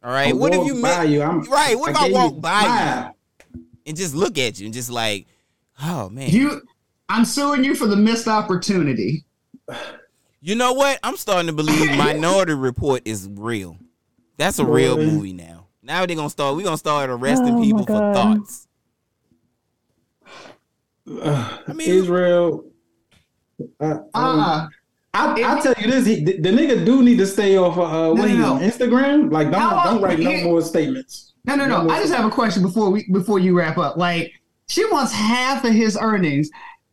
All 0.05 0.13
right. 0.13 0.31
I'm 0.31 0.39
what 0.39 0.55
if 0.55 0.65
you 0.65 0.75
met, 0.77 1.09
you? 1.09 1.23
I'm, 1.23 1.43
right? 1.51 1.77
What 1.77 1.91
if 1.91 1.97
I, 1.97 2.11
walk 2.11 2.35
you 2.35 2.41
by 2.41 2.63
smile. 2.63 3.17
you 3.53 3.65
and 3.87 3.97
just 3.97 4.15
look 4.15 4.39
at 4.39 4.61
you 4.61 4.67
and 4.67 4.75
just 4.75 4.91
like, 4.91 5.27
oh 5.83 6.09
man, 6.09 6.31
you. 6.31 6.63
I'm 7.09 7.25
suing 7.25 7.65
you 7.65 7.75
for 7.75 7.89
the 7.89 7.97
missed 7.97 8.29
opportunity. 8.29 9.25
You 10.41 10.55
know 10.55 10.73
what? 10.73 11.01
I'm 11.03 11.17
starting 11.17 11.49
to 11.49 11.53
believe 11.53 11.97
Minority 11.97 12.55
Report 12.55 13.03
is 13.05 13.29
real. 13.29 13.77
That's 14.37 14.61
a 14.61 14.65
real 14.65 14.99
movie 14.99 15.33
now. 15.33 15.58
Now 15.89 16.05
they're 16.05 16.15
gonna 16.17 16.29
start. 16.31 16.55
We're 16.55 16.65
gonna 16.65 16.77
start 16.77 17.09
arresting 17.09 17.55
Oh, 17.55 17.63
people 17.63 17.87
for 17.87 18.13
thoughts. 18.15 18.69
Ugh, 21.23 21.61
I 21.67 21.73
mean- 21.73 21.89
Israel. 21.89 22.65
I, 23.81 23.85
Uh. 23.87 23.99
I, 24.15 24.21
uh 24.21 24.69
I, 25.15 25.33
I 25.33 25.61
tell 25.61 25.75
you 25.81 25.91
this, 25.91 26.07
he, 26.07 26.23
the, 26.23 26.39
the 26.39 26.51
nigga 26.51 26.85
do 26.85 27.03
need 27.03 27.17
to 27.19 27.27
stay 27.27 27.57
off 27.57 27.77
of 27.79 27.93
uh, 27.93 28.15
what 28.15 28.29
No, 28.29 28.37
no, 28.37 28.53
on 28.55 28.61
no. 28.61 28.69
Instagram. 28.69 29.33
Like, 29.33 29.51
don't 29.51 29.61
How 29.61 29.85
don't 29.85 30.03
write 30.03 30.19
no 30.21 30.31
long- 30.31 30.45
more 30.45 30.61
statements. 30.63 31.33
No, 31.45 31.57
no, 31.57 31.65
no. 31.67 31.89
I 31.89 31.99
just 32.01 32.13
have 32.13 32.27
a 32.27 32.31
question 32.31 32.63
before 32.63 32.91
we 32.91 33.11
before 33.11 33.39
you 33.39 33.57
wrap 33.57 33.79
up. 33.79 33.97
Like, 33.97 34.31
she 34.69 34.85
wants 34.93 35.11
half 35.13 35.65
of 35.65 35.73
his 35.73 35.97
earnings. 36.01 36.51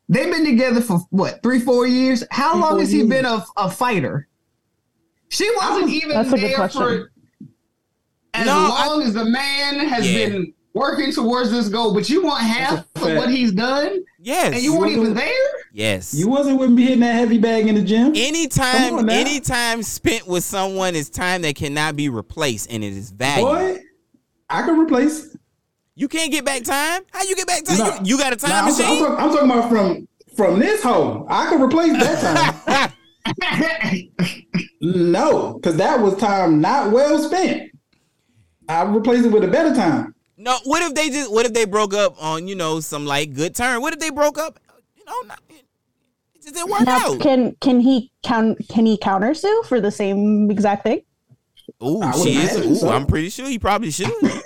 They've 0.08 0.32
been 0.32 0.46
together 0.46 0.80
for 0.80 1.00
what 1.10 1.44
three, 1.44 1.60
four 1.60 1.86
years. 1.86 2.24
How 2.32 2.54
Three, 2.54 2.62
long 2.62 2.80
has 2.80 2.90
he 2.92 3.00
years. 3.00 3.10
been 3.10 3.26
a, 3.26 3.44
a 3.58 3.70
fighter? 3.70 4.28
She 5.28 5.52
wasn't 5.58 5.92
even 5.92 6.10
That's 6.12 6.30
a 6.30 6.32
good 6.38 6.42
there 6.52 6.56
question. 6.56 6.82
for 6.82 7.12
as 8.40 8.46
No, 8.46 8.70
I- 8.74 8.88
long 8.88 9.02
as 9.02 9.14
the 9.14 9.26
man 9.26 9.80
has 9.88 10.10
Yeah. 10.10 10.30
been 10.30 10.54
working 10.74 11.12
towards 11.12 11.52
this 11.52 11.70
goal. 11.70 11.94
But 11.94 12.10
you 12.10 12.24
want 12.24 12.42
half 12.44 12.80
of 12.96 13.02
what 13.02 13.30
he's 13.30 13.52
done, 13.54 14.00
Yes. 14.20 14.54
and 14.56 14.62
you 14.62 14.76
weren't 14.78 14.92
even 14.92 15.14
there. 15.14 15.32
yes. 15.74 16.14
You 16.14 16.28
wasn't 16.28 16.60
with 16.60 16.70
me 16.70 16.84
hitting 16.84 17.00
that 17.00 17.14
heavy 17.16 17.38
bag 17.38 17.68
in 17.68 17.76
the 17.76 17.82
gym. 17.82 18.08
Come 18.08 18.16
anytime, 18.16 18.96
on 18.96 19.06
now. 19.06 19.14
anytime 19.14 19.84
spent 19.84 20.28
with 20.28 20.44
someone 20.44 20.96
is 20.96 21.10
time 21.10 21.44
that 21.44 21.56
cannot 21.56 21.96
be 21.96 22.10
replaced, 22.10 22.70
and 22.72 22.84
it 22.84 22.92
is 22.94 23.12
valuable. 23.12 23.54
Boy, 23.54 23.80
I 24.50 24.64
can 24.64 24.78
replace. 24.78 25.36
You 25.96 26.10
can't 26.10 26.30
get 26.30 26.44
back 26.44 26.64
time. 26.64 27.04
How 27.14 27.24
you 27.24 27.36
get 27.38 27.48
back 27.48 27.64
time? 27.64 27.78
Nah. 27.78 27.94
You, 27.96 28.00
you 28.04 28.18
got 28.18 28.34
a 28.34 28.36
time 28.36 28.50
Nah, 28.50 28.58
I'm, 28.58 28.66
I'm, 28.66 28.72
machine? 28.78 29.00
talking, 29.00 29.16
I'm 29.26 29.30
talking 29.32 29.50
about 29.52 29.70
from 29.70 30.08
from 30.36 30.60
this 30.60 30.84
hole. 30.84 31.26
I 31.30 31.48
can 31.50 31.62
replace 31.62 31.94
that 31.94 32.62
time. 32.68 32.92
No, 34.82 35.54
because 35.54 35.78
that 35.78 36.00
was 36.00 36.16
time 36.18 36.62
not 36.62 36.92
well 36.92 37.18
spent. 37.18 37.72
I 38.70 38.84
replaced 38.84 39.26
it 39.26 39.32
with 39.32 39.44
a 39.44 39.48
better 39.48 39.74
time. 39.76 40.14
No, 40.38 40.58
what 40.66 40.82
if 40.82 40.94
they 40.96 41.10
just 41.10 41.32
what 41.32 41.46
if 41.46 41.54
they 41.54 41.66
broke 41.66 41.94
up 41.94 42.22
on, 42.22 42.48
you 42.48 42.56
know, 42.56 42.80
some 42.80 43.06
like 43.06 43.34
good 43.34 43.56
term? 43.56 43.82
What 43.82 43.94
if 43.94 44.00
they 44.00 44.10
broke 44.10 44.38
up, 44.38 44.60
you 44.98 45.04
know, 45.06 45.14
not, 45.28 45.40
it 45.50 45.64
just 46.44 46.54
didn't 46.56 46.70
work 46.70 46.82
Now, 46.82 47.14
out? 47.14 47.20
can 47.22 47.56
can 47.62 47.80
he 47.80 48.12
count? 48.24 48.60
Can 48.70 48.86
he 48.86 48.98
counter 48.98 49.34
sue 49.34 49.64
for 49.68 49.80
the 49.80 49.92
same 49.92 50.52
exact 50.52 50.84
thing? 50.84 51.02
Ooh, 51.84 52.02
she 52.22 52.36
is. 52.36 52.58
Ooh, 52.58 52.76
so. 52.76 52.90
I'm 52.90 53.06
pretty 53.06 53.30
sure 53.30 53.48
he 53.48 53.60
probably 53.60 53.92
should. 53.92 54.12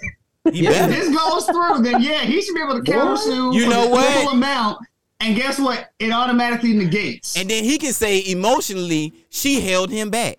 He 0.54 0.66
If 0.66 0.72
better. 0.74 0.92
this 0.92 1.16
goes 1.16 1.46
through, 1.46 1.84
then 1.84 2.02
yeah, 2.02 2.22
he 2.22 2.42
should 2.42 2.56
be 2.56 2.62
able 2.62 2.76
to 2.78 2.82
Boy, 2.82 2.92
countersue 2.94 3.54
you 3.54 3.70
know 3.70 3.84
the 3.86 3.90
what? 3.92 4.24
full 4.24 4.30
amount. 4.32 4.80
And 5.20 5.36
guess 5.36 5.60
what? 5.60 5.92
It 6.00 6.12
automatically 6.12 6.74
negates. 6.74 7.36
And 7.38 7.50
then 7.50 7.64
he 7.66 7.78
can 7.78 7.92
say 7.94 8.24
emotionally, 8.26 9.14
she 9.30 9.60
held 9.60 9.92
him 9.92 10.10
back 10.10 10.38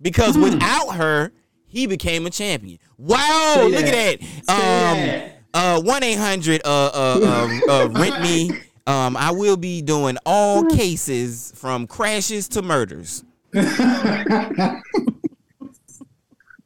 because 0.00 0.34
Hmm. 0.34 0.42
without 0.42 0.94
her, 0.96 1.32
he 1.72 1.86
became 1.86 2.26
a 2.26 2.30
champion. 2.30 2.78
Wow, 2.98 3.54
Say 3.56 3.68
look 3.68 3.84
that. 3.86 3.94
at 3.94 4.20
that. 4.46 5.32
Um, 5.32 5.32
uh, 5.54 5.80
one 5.80 6.02
eight 6.02 6.18
hundred. 6.18 6.60
Uh, 6.64 6.90
uh, 6.92 7.20
uh, 7.68 7.72
uh, 7.72 7.88
rent 7.88 8.22
me. 8.22 8.50
Um, 8.86 9.16
I 9.16 9.30
will 9.30 9.56
be 9.56 9.80
doing 9.80 10.18
all 10.26 10.64
cases 10.66 11.52
from 11.54 11.86
crashes 11.86 12.48
to 12.48 12.62
murders. 12.62 13.24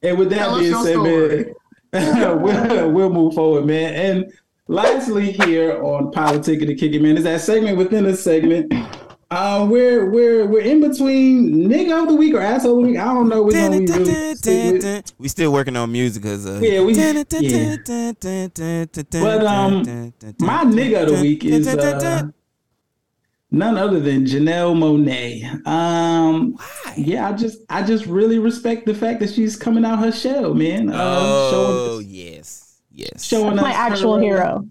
And 0.03 0.19
with 0.19 0.31
that 0.31 0.59
being 0.59 0.75
said, 0.85 0.97
man, 0.99 1.55
we'll, 2.43 2.91
we'll 2.93 3.13
move 3.13 3.35
forward, 3.35 3.67
man. 3.67 3.95
And 3.95 4.33
lastly, 4.69 5.33
here 5.33 5.83
on 5.83 6.11
Politic 6.13 6.61
and 6.61 6.71
the 6.71 6.75
Kick 6.75 6.93
It, 6.93 7.03
man, 7.03 7.17
is 7.17 7.25
that 7.25 7.41
segment 7.41 7.77
within 7.77 8.07
a 8.07 8.17
segment. 8.17 8.73
Uh, 9.29 9.67
we're 9.69 10.09
we're 10.09 10.47
we're 10.47 10.61
in 10.63 10.81
between 10.81 11.53
nigga 11.69 12.01
of 12.03 12.09
the 12.09 12.15
week 12.15 12.33
or 12.33 12.41
asshole 12.41 12.79
of 12.79 12.83
the 12.85 12.91
week. 12.93 12.99
I 12.99 13.05
don't 13.07 13.29
know 13.29 13.43
which 13.43 13.57
one 13.57 13.73
we 13.81 13.85
do. 13.87 15.03
We 15.19 15.27
still 15.29 15.53
working 15.53 15.77
on 15.77 15.91
music 15.91 16.23
because 16.23 16.47
uh, 16.47 16.61
Yeah, 16.63 16.81
we- 16.83 16.95
yeah. 16.95 17.13
But, 19.11 19.45
um, 19.47 19.83
My 20.39 20.63
nigga 20.65 21.03
of 21.03 21.09
the 21.17 21.19
week 21.21 21.45
is 21.45 21.67
uh, 21.67 22.23
none 23.51 23.77
other 23.77 23.99
than 23.99 24.27
Janelle 24.27 24.77
Monáe. 24.77 25.67
Um, 25.67 26.53
Why? 26.53 26.95
yeah, 26.97 27.29
I 27.29 27.33
just 27.33 27.59
I 27.69 27.83
just 27.83 28.07
really 28.07 28.39
respect 28.39 28.87
the 28.87 28.95
fact 28.95 29.19
that 29.21 29.31
she's 29.31 29.57
coming 29.57 29.85
out 29.85 29.99
her 29.99 30.13
shell, 30.13 30.55
man. 30.55 30.89
Uh, 30.89 30.95
Oh 30.99 31.51
showing, 31.99 32.07
yes, 32.09 32.81
yes. 32.93 33.25
showing 33.25 33.57
That's 33.57 33.63
my 33.67 33.73
actual 33.73 34.19
hero. 34.21 34.69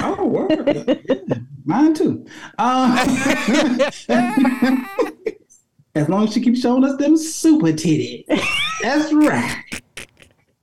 Oh, 0.00 0.26
word. 0.26 1.06
Yeah, 1.66 1.74
Mine 1.74 1.94
too. 1.94 2.26
Um, 2.58 2.96
as 5.94 6.08
long 6.08 6.24
as 6.24 6.32
she 6.34 6.40
keeps 6.40 6.60
showing 6.60 6.84
us 6.84 6.96
them 6.98 7.16
super 7.16 7.68
titties. 7.68 8.24
That's 8.82 9.12
right. 9.12 9.62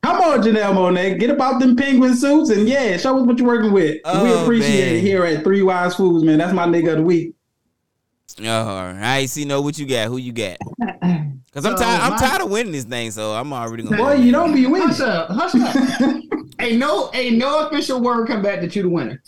Come 0.04 0.18
on, 0.22 0.42
Janelle 0.42 0.74
Monáe. 0.76 1.18
Get 1.20 1.30
about 1.30 1.60
them 1.60 1.76
penguin 1.76 2.16
suits 2.16 2.50
and 2.50 2.68
yeah, 2.68 2.98
show 2.98 3.18
us 3.20 3.26
what 3.26 3.38
you're 3.40 3.48
working 3.48 3.72
with. 3.72 3.94
we 3.96 4.02
Oh, 4.06 4.44
appreciate 4.44 4.86
man. 4.88 4.96
it 4.96 5.02
here 5.02 5.26
at 5.26 5.44
Three 5.44 5.62
Wise 5.62 5.96
Fools, 5.96 6.24
man. 6.24 6.38
That's 6.40 6.54
my 6.54 6.66
nigga 6.66 6.92
of 6.92 6.98
the 6.98 7.04
week. 7.04 7.36
Oh, 8.42 8.46
all 8.50 8.94
right. 8.94 9.30
See, 9.30 9.46
know 9.46 9.62
what 9.62 9.78
you 9.78 9.86
got? 9.86 10.08
Who 10.08 10.18
you 10.18 10.32
got? 10.34 10.58
Because 11.54 11.68
I'm 11.68 11.78
So, 11.78 11.84
tired. 11.84 12.02
I'm 12.02 12.12
my- 12.14 12.18
tired 12.18 12.42
of 12.42 12.50
winning 12.50 12.72
this 12.72 12.84
thing, 12.84 13.12
so 13.12 13.34
I'm 13.36 13.54
already 13.54 13.84
gonna. 13.84 13.96
Boy, 13.96 14.14
you 14.16 14.32
don't 14.32 14.56
be 14.56 14.66
winning. 14.66 14.88
Hush 14.88 15.02
up, 15.02 15.30
hush 15.30 15.54
up. 15.54 15.76
ain't 16.60 16.80
no 16.80 17.12
ain't 17.14 17.38
no 17.38 17.68
official 17.68 18.02
word 18.02 18.28
come 18.28 18.42
back 18.42 18.62
that 18.62 18.76
you 18.76 18.82
the 18.82 18.90
winner. 18.90 19.22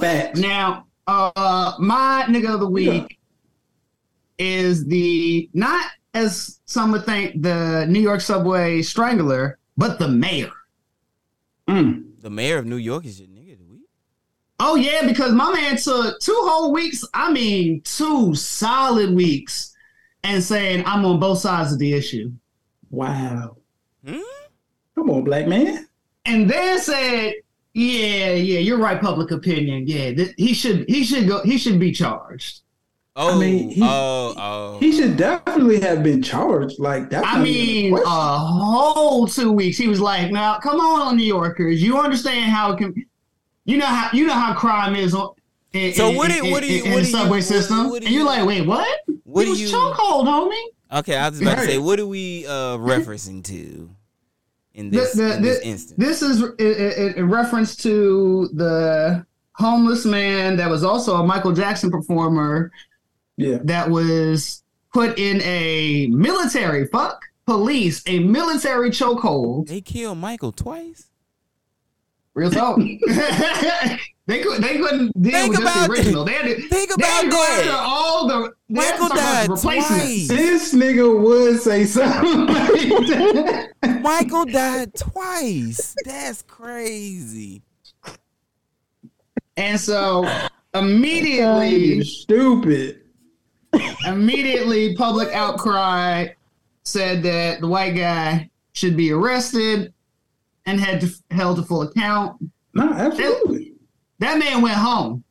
Facts. 0.00 0.38
Now, 0.38 0.84
uh, 1.08 1.72
my 1.78 2.24
nigga 2.28 2.54
of 2.54 2.60
the 2.60 2.68
week 2.68 3.18
is 4.38 4.84
the 4.86 5.48
not 5.54 5.84
as 6.14 6.60
some 6.66 6.92
would 6.92 7.04
think 7.04 7.42
the 7.42 7.86
New 7.88 8.00
York 8.00 8.20
subway 8.20 8.82
strangler, 8.82 9.58
but 9.76 9.98
the 9.98 10.08
mayor. 10.08 10.50
Mm. 11.68 12.04
The 12.20 12.30
mayor 12.30 12.58
of 12.58 12.66
New 12.66 12.76
York 12.76 13.04
is 13.04 13.20
your 13.20 13.28
nigga 13.28 13.52
of 13.54 13.58
the 13.58 13.64
week. 13.64 13.82
Oh 14.60 14.74
yeah, 14.76 15.06
because 15.06 15.32
my 15.32 15.52
man 15.52 15.76
took 15.76 16.18
two 16.20 16.38
whole 16.44 16.72
weeks. 16.72 17.04
I 17.14 17.32
mean, 17.32 17.80
two 17.82 18.34
solid 18.34 19.14
weeks, 19.14 19.74
and 20.24 20.42
saying 20.42 20.84
I'm 20.86 21.04
on 21.04 21.20
both 21.20 21.38
sides 21.38 21.72
of 21.72 21.78
the 21.78 21.92
issue, 21.94 22.32
Wow. 22.90 23.56
Hmm? 24.06 24.20
Come 24.94 25.10
on, 25.10 25.24
black 25.24 25.46
man. 25.46 25.86
and 26.24 26.48
then 26.50 26.78
said, 26.80 27.34
"Yeah, 27.78 28.32
yeah, 28.32 28.58
you're 28.58 28.78
right. 28.78 29.00
Public 29.00 29.30
opinion. 29.30 29.86
Yeah, 29.86 30.12
th- 30.12 30.34
he 30.36 30.52
should 30.54 30.84
he 30.88 31.04
should 31.04 31.28
go. 31.28 31.42
He 31.44 31.56
should 31.58 31.78
be 31.78 31.92
charged." 31.92 32.60
Oh, 33.20 33.38
mean, 33.38 33.70
he- 33.70 33.82
oh, 33.82 34.34
oh. 34.36 34.78
He 34.78 34.92
should 34.92 35.16
definitely 35.16 35.80
have 35.80 36.02
been 36.02 36.22
charged. 36.22 36.78
Like 36.78 37.10
that's 37.10 37.26
I 37.26 37.38
not 37.38 37.46
even 37.46 37.92
a 37.92 37.96
mean, 37.96 38.04
uh, 38.06 38.10
a 38.10 38.38
whole 38.38 39.26
two 39.26 39.50
weeks. 39.52 39.76
He 39.76 39.88
was 39.88 40.00
like, 40.00 40.30
"Now, 40.30 40.58
come 40.58 40.78
on, 40.80 41.16
New 41.16 41.24
Yorkers. 41.24 41.82
You 41.82 41.98
understand 41.98 42.50
how 42.50 42.72
it 42.72 42.78
can? 42.78 42.94
You 43.64 43.76
know 43.78 43.86
how 43.86 44.08
you 44.12 44.26
know 44.26 44.34
how 44.34 44.54
crime 44.54 44.94
is 44.96 45.14
on." 45.14 45.30
In, 45.72 45.92
So 45.94 46.08
in- 46.10 46.16
what 46.16 46.30
in, 46.30 46.44
do- 46.44 46.50
what 46.50 46.62
do 46.62 46.72
you- 46.72 46.84
in, 46.84 46.90
what 46.92 46.96
the 46.98 47.02
do 47.02 47.08
you- 47.10 47.16
subway 47.16 47.38
what- 47.38 47.44
system? 47.44 47.90
what 47.90 48.02
and 48.02 48.10
you're 48.10 48.20
you- 48.22 48.26
like, 48.26 48.46
wait, 48.46 48.66
what? 48.66 48.88
What 49.24 49.40
he 49.42 49.44
do 49.46 49.50
was 49.50 49.60
you? 49.60 49.68
chokehold, 49.68 50.24
homie. 50.24 50.98
Okay, 51.00 51.14
I 51.16 51.28
was 51.28 51.40
about 51.42 51.58
to 51.58 51.66
say, 51.66 51.76
what 51.78 52.00
are 52.00 52.06
we 52.06 52.46
uh 52.46 52.78
referencing 52.78 53.44
to 53.44 53.90
in 54.78 54.90
this, 54.90 55.12
the- 55.12 55.36
in 55.36 55.42
this 55.42 55.58
the- 55.58 55.66
instance? 55.66 55.94
This 55.98 56.22
is 56.22 56.42
in, 56.42 56.52
in, 56.58 57.14
in 57.18 57.28
reference 57.28 57.74
to 57.76 58.48
the 58.54 59.26
homeless 59.54 60.04
man 60.04 60.56
that 60.56 60.70
was 60.70 60.84
also 60.84 61.16
a 61.16 61.26
Michael 61.26 61.52
Jackson 61.52 61.90
performer 61.90 62.70
yeah. 63.36 63.58
that 63.64 63.90
was 63.90 64.62
put 64.94 65.18
in 65.18 65.42
a 65.42 66.06
military 66.08 66.86
fuck 66.86 67.20
police 67.46 68.02
a 68.06 68.20
military 68.20 68.90
chokehold. 68.90 69.66
they 69.68 69.80
killed 69.80 70.18
Michael 70.18 70.52
twice. 70.52 71.06
Real 72.38 72.52
talk. 72.52 72.76
they 74.26 74.38
could 74.40 74.62
they 74.62 74.78
couldn't 74.78 75.10
deal 75.20 75.32
Think 75.32 75.50
with 75.50 75.60
just 75.60 75.76
about 75.76 75.86
the 75.88 75.92
original. 75.92 76.24
They 76.24 76.32
had 76.34 76.44
to, 76.44 76.68
Think 76.68 76.94
they 76.94 77.04
had 77.04 77.26
about 77.26 77.32
to 77.32 77.36
after 77.36 77.64
that. 77.64 77.80
all 77.80 78.28
the 78.28 78.52
they 78.68 78.80
had 78.80 78.92
to 78.94 79.00
Michael 79.02 79.16
died 79.16 79.46
twice. 79.60 80.28
This 80.28 80.72
nigga 80.72 81.20
would 81.20 81.60
say 81.60 81.84
something 81.84 82.46
like. 83.82 84.02
Michael 84.02 84.44
died 84.44 84.94
twice. 84.94 85.96
That's 86.04 86.42
crazy. 86.42 87.60
And 89.56 89.80
so 89.80 90.24
immediately 90.74 92.04
stupid. 92.04 93.00
immediately 94.06 94.94
public 94.94 95.30
outcry 95.32 96.28
said 96.84 97.24
that 97.24 97.60
the 97.60 97.66
white 97.66 97.96
guy 97.96 98.48
should 98.74 98.96
be 98.96 99.10
arrested 99.10 99.92
and 100.68 100.80
had 100.80 101.00
to 101.00 101.08
held 101.30 101.56
to 101.56 101.62
full 101.62 101.82
account. 101.82 102.40
No, 102.74 102.90
absolutely. 102.92 103.74
That 104.20 104.38
man 104.38 104.62
went 104.62 104.76
home. 104.76 105.24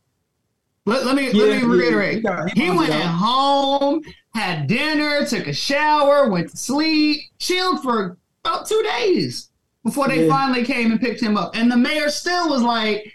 Let, 0.86 1.06
let 1.06 1.16
me 1.16 1.26
Yeah, 1.32 1.44
let 1.44 1.62
me 1.62 1.68
yeah, 1.68 1.74
reiterate. 1.84 2.16
he 2.16 2.22
got- 2.22 2.50
he 2.54 2.64
he 2.66 2.70
went 2.72 2.94
home, 2.94 4.02
had 4.34 4.68
dinner, 4.68 5.26
took 5.26 5.48
a 5.48 5.54
shower, 5.54 6.30
went 6.30 6.50
to 6.52 6.58
sleep, 6.58 7.22
chilled 7.40 7.84
for 7.84 8.18
about 8.44 8.68
two 8.68 8.82
days 8.98 9.50
before 9.84 10.08
they 10.08 10.26
Yeah. 10.28 10.34
finally 10.34 10.64
came 10.66 10.92
and 10.92 11.00
picked 11.00 11.22
him 11.22 11.38
up. 11.38 11.56
And 11.56 11.72
the 11.72 11.78
mayor 11.78 12.10
still 12.10 12.50
was 12.50 12.62
like, 12.62 13.12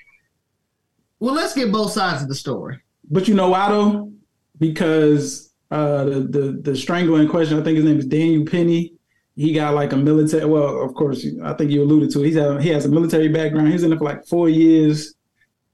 "Well, 1.20 1.34
let's 1.34 1.54
get 1.54 1.72
both 1.72 1.92
sides 1.92 2.22
of 2.22 2.28
the 2.28 2.34
story." 2.34 2.78
But 3.10 3.26
you 3.28 3.34
know 3.34 3.48
why 3.48 3.70
though? 3.70 4.12
Because 4.58 5.52
uh, 5.70 6.04
the, 6.04 6.20
the 6.20 6.60
the 6.62 6.76
strangler 6.76 7.20
in 7.22 7.28
question, 7.28 7.58
I 7.58 7.62
think 7.62 7.76
his 7.76 7.84
name 7.86 7.98
is 7.98 8.06
Daniel 8.06 8.44
Penny. 8.44 8.92
He 9.34 9.52
got 9.52 9.74
like 9.74 9.92
a 9.92 9.96
military. 9.96 10.44
Well, 10.44 10.82
of 10.82 10.94
course, 10.94 11.26
I 11.42 11.54
think 11.54 11.70
you 11.70 11.82
alluded 11.82 12.10
to 12.10 12.22
it. 12.22 12.26
He's 12.26 12.36
a, 12.36 12.60
he 12.60 12.68
has 12.70 12.84
a 12.84 12.88
military 12.90 13.28
background. 13.28 13.68
He 13.68 13.72
was 13.72 13.82
in 13.82 13.92
it 13.92 13.98
for 13.98 14.04
like 14.04 14.26
four 14.26 14.48
years. 14.48 15.14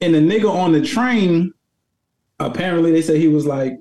And 0.01 0.15
the 0.15 0.19
nigga 0.19 0.49
on 0.49 0.71
the 0.71 0.81
train, 0.81 1.51
apparently 2.39 2.91
they 2.91 3.01
say 3.01 3.19
he 3.19 3.27
was 3.27 3.45
like 3.45 3.73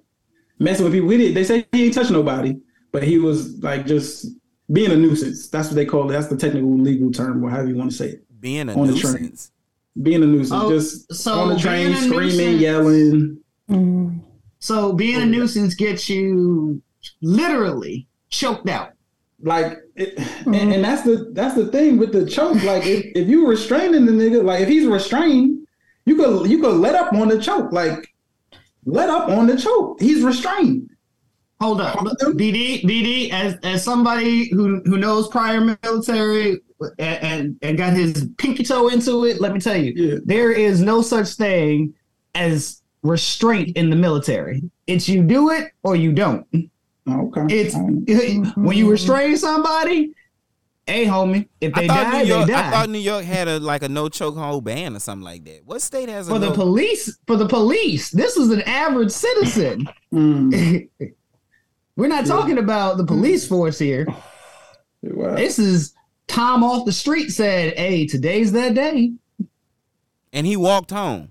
messing 0.58 0.84
with 0.84 0.92
people. 0.92 1.08
We 1.08 1.16
did. 1.16 1.34
They 1.36 1.44
say 1.44 1.66
he 1.72 1.84
ain't 1.86 1.94
touch 1.94 2.10
nobody, 2.10 2.56
but 2.92 3.04
he 3.04 3.18
was 3.18 3.62
like 3.62 3.86
just 3.86 4.26
being 4.72 4.90
a 4.90 4.96
nuisance. 4.96 5.48
That's 5.48 5.68
what 5.68 5.76
they 5.76 5.86
call 5.86 6.08
it. 6.10 6.12
That's 6.12 6.26
the 6.26 6.36
technical 6.36 6.76
legal 6.78 7.12
term, 7.12 7.44
or 7.44 7.50
however 7.50 7.68
you 7.68 7.76
want 7.76 7.90
to 7.92 7.96
say 7.96 8.08
it. 8.10 8.40
Being 8.40 8.68
a 8.68 8.78
On 8.80 8.86
the 8.88 8.98
train. 8.98 9.12
nuisance. 9.14 9.52
Being 10.02 10.22
a 10.22 10.26
nuisance, 10.26 10.60
Oh, 10.64 10.70
just 10.70 11.12
so 11.14 11.32
on 11.40 11.48
the 11.50 11.58
train, 11.58 11.94
screaming, 11.94 12.16
nuisance- 12.18 12.60
yelling. 12.60 13.38
Mm. 13.70 14.20
So 14.60 14.92
being 14.92 15.20
a 15.22 15.26
nuisance 15.26 15.74
gets 15.74 16.08
you 16.08 16.82
literally 17.22 18.08
choked 18.28 18.68
out. 18.68 18.90
Like 19.40 19.78
it, 19.94 20.18
and, 20.18 20.26
mm-hmm. 20.26 20.72
and 20.72 20.84
that's 20.84 21.02
the 21.02 21.30
that's 21.32 21.54
the 21.54 21.68
thing 21.68 21.98
with 21.98 22.12
the 22.12 22.26
choke. 22.26 22.62
Like 22.64 22.84
if, 22.86 23.06
if 23.14 23.28
you 23.28 23.46
restraining 23.46 24.04
the 24.06 24.12
nigga 24.12 24.42
like 24.44 24.60
if 24.60 24.68
he's 24.68 24.86
restrained 24.86 25.58
you 26.08 26.16
could 26.16 26.50
you 26.50 26.58
could 26.60 26.76
let 26.76 26.94
up 26.94 27.12
on 27.12 27.28
the 27.28 27.38
choke. 27.38 27.70
Like 27.70 28.14
let 28.86 29.10
up 29.10 29.28
on 29.28 29.46
the 29.46 29.56
choke. 29.56 30.00
He's 30.00 30.22
restrained. 30.22 30.90
Hold 31.60 31.80
up, 31.80 31.98
DD, 31.98 32.82
DD, 32.82 33.30
as 33.32 33.56
as 33.62 33.84
somebody 33.84 34.48
who 34.50 34.80
who 34.86 34.96
knows 34.96 35.28
prior 35.28 35.60
military 35.60 36.60
and, 36.98 37.22
and 37.22 37.58
and 37.62 37.76
got 37.76 37.92
his 37.92 38.28
pinky 38.38 38.62
toe 38.64 38.88
into 38.88 39.26
it, 39.26 39.40
let 39.40 39.52
me 39.52 39.60
tell 39.60 39.76
you, 39.76 39.92
yeah. 39.94 40.18
there 40.24 40.52
is 40.52 40.80
no 40.80 41.02
such 41.02 41.28
thing 41.30 41.92
as 42.34 42.80
restraint 43.02 43.76
in 43.76 43.90
the 43.90 43.96
military. 43.96 44.62
It's 44.86 45.08
you 45.08 45.22
do 45.22 45.50
it 45.50 45.72
or 45.82 45.94
you 45.94 46.12
don't. 46.12 46.46
Okay. 47.08 47.46
It's 47.54 47.74
Mm-hmm. 47.74 48.64
when 48.64 48.76
you 48.76 48.90
restrain 48.90 49.36
somebody. 49.36 50.12
Hey, 50.86 51.04
homie, 51.04 51.48
if 51.60 51.74
they 51.74 51.86
thought 51.86 52.12
die, 52.12 52.22
New 52.22 52.28
York. 52.28 52.46
they 52.46 52.54
I 52.54 52.70
thought 52.70 52.88
New 52.88 52.98
York 52.98 53.22
had 53.24 53.46
a 53.46 53.58
like 53.60 53.82
a 53.82 53.88
no 53.90 54.08
chokehold 54.08 54.64
ban 54.64 54.96
or 54.96 55.00
something 55.00 55.24
like 55.24 55.44
that. 55.44 55.60
What 55.66 55.82
state 55.82 56.08
has 56.08 56.28
a 56.28 56.32
for 56.32 56.38
the 56.38 56.48
no? 56.48 56.54
police, 56.54 57.18
for 57.26 57.36
the 57.36 57.46
police, 57.46 58.10
this 58.10 58.36
is 58.38 58.50
an 58.50 58.62
average 58.62 59.10
citizen. 59.10 59.86
Mm. 60.14 60.88
We're 61.96 62.06
not 62.08 62.24
talking 62.26 62.56
about 62.58 62.96
the 62.96 63.04
police 63.04 63.46
force 63.46 63.78
here. 63.78 64.06
Wow. 65.02 65.34
This 65.34 65.58
is 65.58 65.92
Tom 66.26 66.64
off 66.64 66.86
the 66.86 66.92
street 66.92 67.30
said, 67.32 67.76
"Hey, 67.76 68.06
today's 68.06 68.52
that 68.52 68.74
day." 68.74 69.12
and 70.32 70.46
he 70.46 70.56
walked 70.56 70.90
home. 70.90 71.30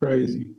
Crazy. 0.00 0.50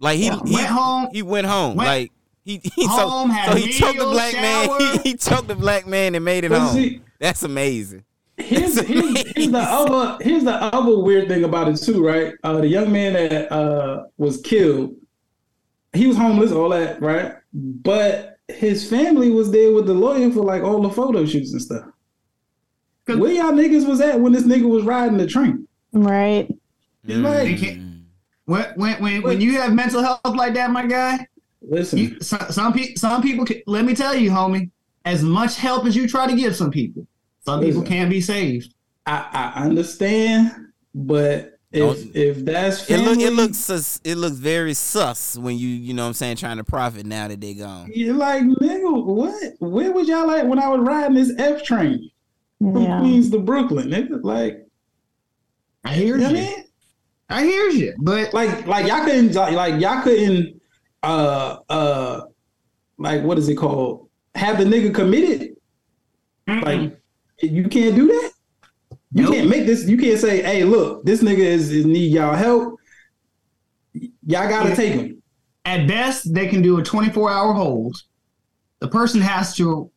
Like 0.00 0.18
he 0.18 0.26
Yeah, 0.26 0.40
he 0.44 0.54
went 0.54 0.66
home. 0.66 1.08
He 1.12 1.22
went 1.22 1.46
home. 1.46 1.76
Went 1.76 1.88
like 1.88 2.12
he 2.44 2.60
he 2.74 2.86
home, 2.86 3.28
so, 3.30 3.34
had 3.34 3.50
so 3.52 3.56
he 3.56 3.72
choked 3.72 3.98
the 3.98 4.04
meal, 4.04 4.12
black 4.12 4.34
man. 4.34 4.80
He, 4.80 5.10
he 5.10 5.16
choked 5.16 5.48
the 5.48 5.54
black 5.54 5.86
man 5.86 6.14
and 6.14 6.24
made 6.24 6.44
it 6.44 6.50
But 6.50 6.60
home. 6.60 6.74
see- 6.74 7.00
That's 7.18 7.42
amazing. 7.42 8.04
Here's, 8.38 8.80
here's, 8.80 9.32
here's 9.34 9.50
the 9.50 9.58
other 9.58 10.18
here's 10.24 10.42
the 10.44 10.54
other 10.54 10.98
weird 10.98 11.28
thing 11.28 11.44
about 11.44 11.68
it 11.68 11.76
too, 11.76 12.04
right? 12.04 12.34
Uh, 12.42 12.58
the 12.60 12.66
young 12.66 12.90
man 12.90 13.12
that 13.12 13.52
uh, 13.52 14.04
was 14.16 14.40
killed, 14.40 14.94
he 15.92 16.06
was 16.06 16.16
homeless, 16.16 16.50
all 16.50 16.70
that, 16.70 17.00
right? 17.00 17.34
But 17.52 18.38
his 18.48 18.88
family 18.88 19.30
was 19.30 19.50
there 19.52 19.72
with 19.72 19.86
the 19.86 19.94
lawyer 19.94 20.30
for 20.30 20.40
like 20.42 20.62
all 20.62 20.80
the 20.82 20.90
photo 20.90 21.24
shoots 21.26 21.52
and 21.52 21.62
stuff. 21.62 21.84
Where 23.06 23.32
y'all 23.32 23.52
niggas 23.52 23.86
was 23.86 24.00
at 24.00 24.18
when 24.18 24.32
this 24.32 24.44
nigga 24.44 24.68
was 24.68 24.84
riding 24.84 25.18
the 25.18 25.26
train? 25.26 25.68
Right. 25.92 26.48
It's 27.04 27.18
like, 27.18 27.44
They 27.44 27.54
can't- 27.56 28.02
When 28.46 28.64
when 28.76 29.02
when, 29.02 29.22
when 29.22 29.40
you 29.40 29.60
have 29.60 29.74
mental 29.74 30.02
health 30.02 30.20
like 30.24 30.54
that, 30.54 30.70
my 30.70 30.86
guy, 30.86 31.26
listen, 31.68 31.98
you, 31.98 32.20
some 32.20 32.50
some, 32.50 32.72
pe- 32.72 32.94
some 32.94 33.22
people. 33.22 33.44
Can, 33.44 33.62
let 33.66 33.84
me 33.84 33.94
tell 33.94 34.14
you, 34.14 34.30
homie. 34.30 34.70
As 35.04 35.22
much 35.22 35.56
help 35.56 35.84
as 35.84 35.96
you 35.96 36.06
try 36.08 36.28
to 36.28 36.36
give 36.36 36.54
some 36.54 36.70
people, 36.70 37.06
some 37.40 37.60
people 37.60 37.82
can't 37.82 38.08
be 38.08 38.20
saved. 38.20 38.72
I, 39.04 39.52
I 39.56 39.64
understand, 39.64 40.52
but 40.94 41.58
if 41.72 42.14
if 42.14 42.44
that's 42.44 42.88
It 42.88 42.98
family, 42.98 43.04
look 43.06 43.18
it 43.18 43.32
looks 43.32 43.58
sus, 43.58 44.00
it 44.04 44.16
looks 44.16 44.36
very 44.36 44.74
sus 44.74 45.36
when 45.36 45.58
you 45.58 45.66
you 45.68 45.92
know 45.92 46.02
what 46.02 46.08
I'm 46.08 46.14
saying 46.14 46.36
trying 46.36 46.58
to 46.58 46.64
profit 46.64 47.04
now 47.04 47.26
that 47.26 47.40
they 47.40 47.54
gone. 47.54 47.90
you're 47.92 48.14
like 48.14 48.44
nigga, 48.44 49.04
what? 49.04 49.54
Where 49.58 49.90
was 49.90 50.06
y'all 50.06 50.30
at 50.30 50.46
when 50.46 50.60
I 50.60 50.68
was 50.68 50.80
riding 50.80 51.14
this 51.16 51.32
F 51.36 51.64
train 51.64 52.10
from 52.58 52.82
Yeah. 52.82 53.00
Queens 53.00 53.30
to 53.30 53.40
Brooklyn? 53.40 53.88
Nigga, 53.88 54.22
like. 54.22 54.66
I 55.84 55.94
hear 55.94 56.16
You 56.16 56.28
know 56.28 56.30
you. 56.30 56.62
I 57.28 57.42
hear 57.42 57.70
you, 57.70 57.94
but 57.98 58.32
Like, 58.32 58.66
like 58.68 58.86
y'all 58.86 59.04
couldn't, 59.04 59.34
like, 59.34 59.54
like 59.54 59.80
y'all 59.80 60.02
couldn't, 60.02 60.60
uh, 61.02 61.56
uh, 61.68 62.20
like 62.98 63.22
what 63.22 63.38
is 63.38 63.48
it 63.48 63.56
called? 63.56 64.08
Have 64.34 64.58
the 64.58 64.64
nigga 64.64 64.94
committed? 64.94 65.56
Like, 66.46 66.98
you 67.40 67.68
can't 67.68 67.94
do 67.94 68.06
that. 68.08 68.30
You 69.14 69.24
Nope. 69.24 69.34
can't 69.34 69.48
make 69.48 69.66
this. 69.66 69.86
You 69.86 69.96
can't 69.96 70.18
say, 70.18 70.42
"Hey, 70.42 70.64
look, 70.64 71.04
this 71.04 71.22
nigga 71.22 71.38
is, 71.38 71.70
is 71.70 71.84
need 71.86 72.12
y'all 72.12 72.34
help. 72.34 72.78
Y'all 73.94 74.48
gotta 74.48 74.70
Yeah. 74.70 74.74
take 74.74 74.92
him." 74.94 75.22
at 75.64 75.86
best 75.86 76.34
they 76.34 76.48
can 76.48 76.60
do 76.60 76.78
a 76.80 76.82
24 76.82 77.30
hour 77.30 77.52
hold. 77.52 77.96
The 78.80 78.88
person 78.88 79.20
has 79.20 79.54
to 79.58 79.91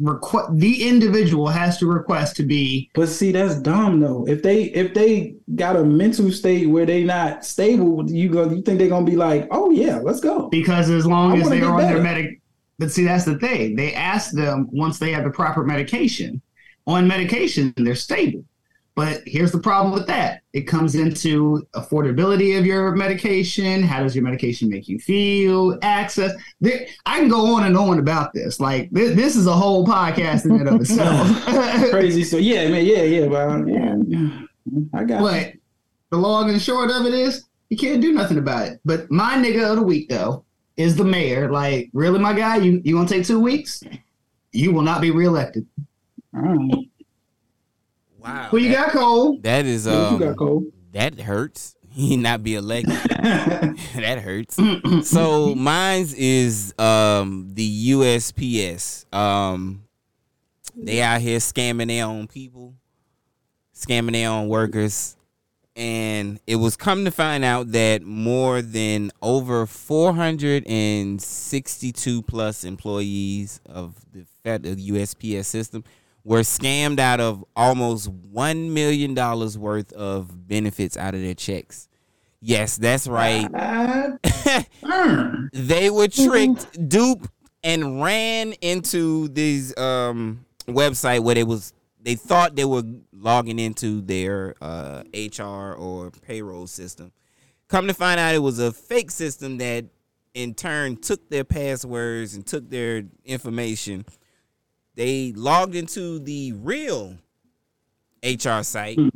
request. 0.00 0.48
The 0.58 0.88
individual 0.88 1.48
has 1.48 1.78
to 1.78 1.86
request 1.86 2.36
to 2.36 2.42
be 2.42 2.90
But 2.94 3.08
see, 3.08 3.32
that's 3.32 3.56
dumb 3.56 4.00
though. 4.00 4.26
If 4.26 4.42
they 4.42 4.64
if 4.64 4.94
they 4.94 5.36
got 5.54 5.76
a 5.76 5.84
mental 5.84 6.30
state 6.30 6.68
where 6.68 6.86
they 6.86 7.04
not 7.04 7.44
stable, 7.44 8.08
you 8.10 8.28
go, 8.28 8.48
you 8.48 8.62
think 8.62 8.78
they're 8.78 8.88
gonna 8.88 9.06
be 9.06 9.16
like, 9.16 9.48
"Oh 9.50 9.70
yeah, 9.70 9.98
let's 9.98 10.20
go." 10.20 10.48
because 10.48 10.90
as 10.90 11.06
long 11.06 11.32
I 11.32 11.40
as 11.40 11.48
they're 11.48 11.60
get 11.60 11.68
on 11.68 11.80
their 11.80 12.02
medic. 12.02 12.40
But 12.78 12.90
see, 12.90 13.04
that's 13.04 13.24
the 13.24 13.38
thing. 13.38 13.76
They 13.76 13.94
ask 13.94 14.32
them 14.32 14.68
once 14.72 14.98
they 14.98 15.12
have 15.12 15.24
the 15.24 15.30
proper 15.30 15.64
medication. 15.64 16.42
On 16.86 17.06
medication, 17.06 17.72
they're 17.76 17.94
stable. 17.94 18.44
But 18.96 19.22
here's 19.26 19.50
the 19.50 19.58
problem 19.58 19.92
with 19.92 20.06
that. 20.06 20.42
It 20.52 20.62
comes 20.62 20.94
into 20.94 21.66
affordability 21.74 22.56
of 22.56 22.64
your 22.64 22.94
medication. 22.94 23.82
How 23.82 24.02
does 24.02 24.14
your 24.14 24.22
medication 24.22 24.68
make 24.68 24.86
you 24.86 25.00
feel? 25.00 25.76
Access. 25.82 26.32
There, 26.60 26.86
I 27.04 27.18
can 27.18 27.28
go 27.28 27.54
on 27.56 27.64
and 27.66 27.76
on 27.76 27.98
about 27.98 28.32
this. 28.32 28.60
Like 28.60 28.88
this, 28.92 29.16
this 29.16 29.34
is 29.34 29.48
a 29.48 29.52
whole 29.52 29.84
podcast 29.84 30.44
in 30.44 30.52
and 30.52 30.68
of 30.68 30.80
itself. 30.80 31.28
Crazy. 31.90 32.22
So 32.22 32.36
yeah, 32.36 32.68
man, 32.68 32.86
yeah, 32.86 33.02
yeah, 33.02 33.26
but 33.26 33.48
uh, 33.48 33.64
yeah. 33.64 34.40
I 34.94 35.04
got. 35.04 35.20
But 35.22 35.54
the 36.10 36.16
long 36.16 36.50
and 36.50 36.62
short 36.62 36.90
of 36.92 37.04
it 37.06 37.14
is, 37.14 37.44
you 37.70 37.76
can't 37.76 38.00
do 38.00 38.12
nothing 38.12 38.38
about 38.38 38.68
it. 38.68 38.80
But 38.84 39.10
my 39.10 39.34
nigga 39.34 39.68
of 39.70 39.76
the 39.76 39.82
week 39.82 40.08
though 40.08 40.44
is 40.76 40.94
the 40.94 41.04
mayor. 41.04 41.50
Like, 41.50 41.90
really, 41.92 42.20
my 42.20 42.32
guy, 42.32 42.56
you 42.58 42.80
you 42.84 42.94
gonna 42.94 43.08
take 43.08 43.26
two 43.26 43.40
weeks? 43.40 43.82
You 44.52 44.72
will 44.72 44.82
not 44.82 45.00
be 45.00 45.10
reelected. 45.10 45.66
All 46.32 46.42
right. 46.42 46.88
Wow. 48.24 48.48
Who 48.50 48.56
you 48.58 48.70
that, 48.70 48.86
got, 48.86 48.92
Cole? 48.92 49.38
That 49.42 49.66
is 49.66 49.86
What 49.86 50.12
you 50.12 50.18
got, 50.18 50.28
um, 50.28 50.34
Cole? 50.36 50.64
that 50.92 51.20
hurts. 51.20 51.76
He 51.94 52.16
not 52.16 52.42
be 52.42 52.56
elected. 52.56 52.92
that 53.08 54.18
hurts. 54.18 54.58
So 55.08 55.54
mine's 55.54 56.12
is 56.12 56.74
um 56.76 57.50
the 57.54 57.90
USPS. 57.90 59.04
Um 59.14 59.84
they 60.74 61.00
out 61.00 61.20
here 61.20 61.38
scamming 61.38 61.86
their 61.86 62.06
own 62.06 62.26
people, 62.26 62.74
scamming 63.72 64.14
their 64.14 64.28
own 64.28 64.48
workers. 64.48 65.16
And 65.76 66.40
it 66.48 66.56
was 66.56 66.76
come 66.76 67.04
to 67.04 67.12
find 67.12 67.44
out 67.44 67.70
that 67.70 68.02
more 68.02 68.60
than 68.60 69.12
over 69.22 69.64
462 69.64 72.22
plus 72.22 72.64
employees 72.64 73.60
of 73.66 73.94
the 74.12 74.26
federal 74.42 74.74
USPS 74.74 75.44
system 75.44 75.84
were 76.24 76.40
scammed 76.40 76.98
out 76.98 77.20
of 77.20 77.44
almost 77.54 78.10
$1 78.32 78.70
million 78.70 79.14
worth 79.60 79.92
of 79.92 80.48
benefits 80.48 80.96
out 80.96 81.14
of 81.14 81.20
their 81.20 81.34
checks. 81.34 81.88
Yes, 82.40 82.76
that's 82.76 83.06
right. 83.06 83.48
They 85.52 85.88
were 85.88 86.08
tricked, 86.08 86.88
duped, 86.88 87.30
and 87.62 88.02
ran 88.02 88.52
into 88.54 89.28
this 89.28 89.76
um, 89.78 90.44
website 90.66 91.20
where 91.20 91.36
they 91.36 91.44
was 91.44 91.72
they 92.02 92.16
thought 92.16 92.54
they 92.54 92.64
were 92.64 92.82
logging 93.12 93.58
into 93.58 94.02
their 94.02 94.54
uh, 94.60 95.04
HR 95.14 95.72
or 95.72 96.10
payroll 96.10 96.66
system. 96.66 97.12
Come 97.68 97.86
to 97.86 97.94
find 97.94 98.20
out, 98.20 98.34
it 98.34 98.40
was 98.40 98.58
a 98.58 98.72
fake 98.72 99.10
system 99.10 99.56
that 99.58 99.86
in 100.34 100.54
turn 100.54 100.96
took 100.96 101.30
their 101.30 101.44
passwords 101.44 102.34
and 102.34 102.46
took 102.46 102.68
their 102.68 103.04
information. 103.24 104.04
They 104.94 105.32
logged 105.32 105.74
into 105.74 106.18
the 106.18 106.52
real 106.52 107.16
HR 108.22 108.62
site, 108.62 108.98
hmm. 108.98 109.08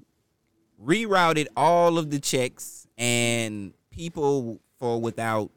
rerouted 0.83 1.47
all 1.57 1.99
of 1.99 2.11
the 2.11 2.19
checks, 2.19 2.87
and 2.97 3.73
people 3.91 4.61
for 4.79 5.01
without 5.01 5.51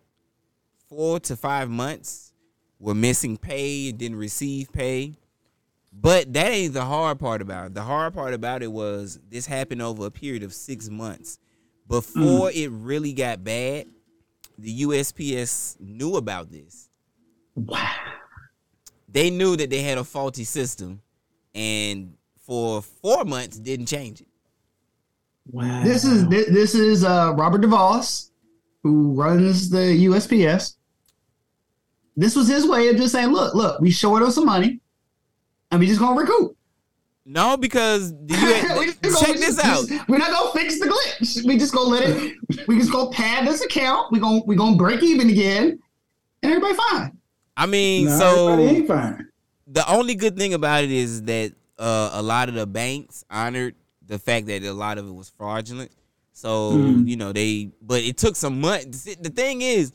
four 0.89 1.19
to 1.21 1.35
five 1.35 1.69
months 1.69 2.33
were 2.79 2.95
missing 2.95 3.37
pay 3.37 3.89
and 3.89 3.97
didn't 3.97 4.17
receive 4.17 4.71
pay. 4.71 5.15
But 5.93 6.31
that 6.33 6.51
ain't 6.51 6.73
the 6.73 6.85
hard 6.85 7.19
part 7.19 7.41
about 7.41 7.67
it. 7.67 7.73
The 7.73 7.83
hard 7.83 8.13
part 8.13 8.33
about 8.33 8.63
it 8.63 8.71
was 8.71 9.19
this 9.29 9.45
happened 9.45 9.81
over 9.81 10.05
a 10.05 10.11
period 10.11 10.43
of 10.43 10.53
six 10.53 10.89
months. 10.89 11.37
Before 11.87 12.49
hmm. 12.49 12.57
it 12.57 12.71
really 12.71 13.13
got 13.13 13.43
bad, 13.43 13.87
the 14.57 14.83
USPS 14.83 15.79
knew 15.79 16.15
about 16.15 16.51
this. 16.51 16.89
Wow. 17.55 17.89
They 19.11 19.29
knew 19.29 19.55
that 19.57 19.69
they 19.69 19.81
had 19.81 19.97
a 19.97 20.03
faulty 20.03 20.43
system 20.43 21.01
and 21.53 22.13
for 22.45 22.81
four 22.81 23.25
months 23.25 23.57
didn't 23.57 23.87
change 23.87 24.21
it. 24.21 24.27
Wow. 25.51 25.83
This 25.83 26.03
is 26.05 26.27
this 26.29 26.75
is 26.75 27.03
uh, 27.03 27.33
Robert 27.35 27.61
DeVos, 27.61 28.29
who 28.83 29.13
runs 29.13 29.69
the 29.69 30.05
USPS. 30.05 30.75
This 32.15 32.35
was 32.35 32.47
his 32.47 32.67
way 32.67 32.89
of 32.89 32.97
just 32.97 33.11
saying, 33.13 33.29
"Look, 33.29 33.55
look, 33.55 33.79
we 33.81 33.89
short 33.91 34.21
on 34.23 34.31
some 34.31 34.45
money, 34.45 34.79
and 35.71 35.79
we 35.79 35.87
just 35.87 35.99
gonna 35.99 36.19
recoup." 36.19 36.55
No, 37.25 37.57
because 37.57 38.11
the 38.11 38.33
US, 38.35 38.67
gonna- 39.01 39.25
check 39.25 39.37
this 39.37 39.59
out. 39.59 39.87
just- 39.87 40.07
we're 40.07 40.17
not 40.19 40.31
gonna 40.31 40.51
fix 40.53 40.79
the 40.79 40.85
glitch. 40.87 41.45
We 41.45 41.57
just 41.57 41.73
gonna 41.73 41.89
let 41.89 42.03
it. 42.09 42.67
We 42.67 42.77
just 42.77 42.91
gonna 42.91 43.09
pad 43.11 43.47
this 43.47 43.61
account. 43.61 44.11
We 44.11 44.19
gonna 44.19 44.41
we 44.45 44.55
gonna 44.55 44.77
break 44.77 45.01
even 45.03 45.29
again, 45.29 45.79
and 46.43 46.51
everybody 46.53 46.75
fine. 46.91 47.17
I 47.61 47.65
mean, 47.67 48.05
Nah, 48.05 48.17
so 48.17 48.59
ain't 48.59 48.87
fine. 48.87 49.27
the 49.67 49.87
only 49.91 50.15
good 50.15 50.35
thing 50.35 50.53
about 50.55 50.83
it 50.83 50.91
is 50.91 51.21
that 51.23 51.53
uh, 51.77 52.09
a 52.13 52.21
lot 52.21 52.49
of 52.49 52.55
the 52.55 52.65
banks 52.65 53.23
honored 53.29 53.75
the 54.07 54.17
fact 54.19 54.47
that 54.47 54.63
a 54.63 54.73
lot 54.73 54.97
of 54.97 55.07
it 55.07 55.13
was 55.13 55.29
fraudulent. 55.37 55.91
So 56.33 56.71
Mhm. 56.73 57.07
you 57.07 57.17
know 57.17 57.31
they, 57.31 57.69
but 57.81 58.01
it 58.03 58.17
took 58.17 58.35
some 58.35 58.59
money. 58.61 58.85
The 58.85 59.31
thing 59.35 59.61
is, 59.61 59.91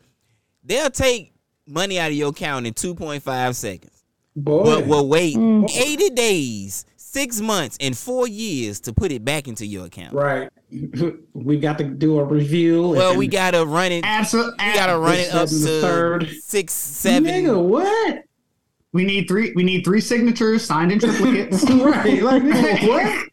they'll 0.65 0.91
take 0.91 1.33
money 1.67 1.99
out 1.99 2.11
of 2.13 2.17
your 2.17 2.31
account 2.31 2.67
in 2.67 2.75
two 2.75 2.95
point 2.95 3.23
five 3.23 3.57
seconds, 3.57 4.05
Boy. 4.37 4.63
but 4.65 4.87
will 4.87 5.09
wait 5.09 5.37
Mm. 5.37 5.69
eighty 5.77 6.11
days, 6.11 6.85
six 6.97 7.41
months, 7.41 7.77
and 7.81 7.97
four 7.99 8.29
years 8.29 8.79
to 8.81 8.93
put 8.93 9.11
it 9.11 9.25
back 9.25 9.49
into 9.49 9.67
your 9.67 9.87
account. 9.87 10.13
right. 10.15 10.51
we 11.33 11.59
got 11.59 11.79
to 11.79 11.85
do 11.85 12.19
a 12.19 12.25
review. 12.25 12.89
Well, 12.89 13.17
we 13.17 13.29
gotta 13.29 13.65
run 13.65 13.93
it. 13.93 14.05
Absolutely. 14.05 14.57
We 14.59 14.75
gotta 14.75 14.99
run 14.99 15.15
it 15.15 15.33
up 15.33 15.43
This 15.43 15.53
is 15.53 15.65
the 15.65 15.81
third. 15.81 16.29
six, 16.43 16.73
seven. 16.73 17.31
Nigga, 17.31 17.63
what? 17.63 18.25
We 18.93 19.05
need 19.05 19.29
three. 19.29 19.53
We 19.55 19.63
need 19.63 19.85
three 19.85 20.01
signatures 20.01 20.65
signed 20.65 20.91
in 20.91 20.99
triplicates. 20.99 21.63
right? 21.85 22.23
Like 22.23 22.43
what? 22.89 23.29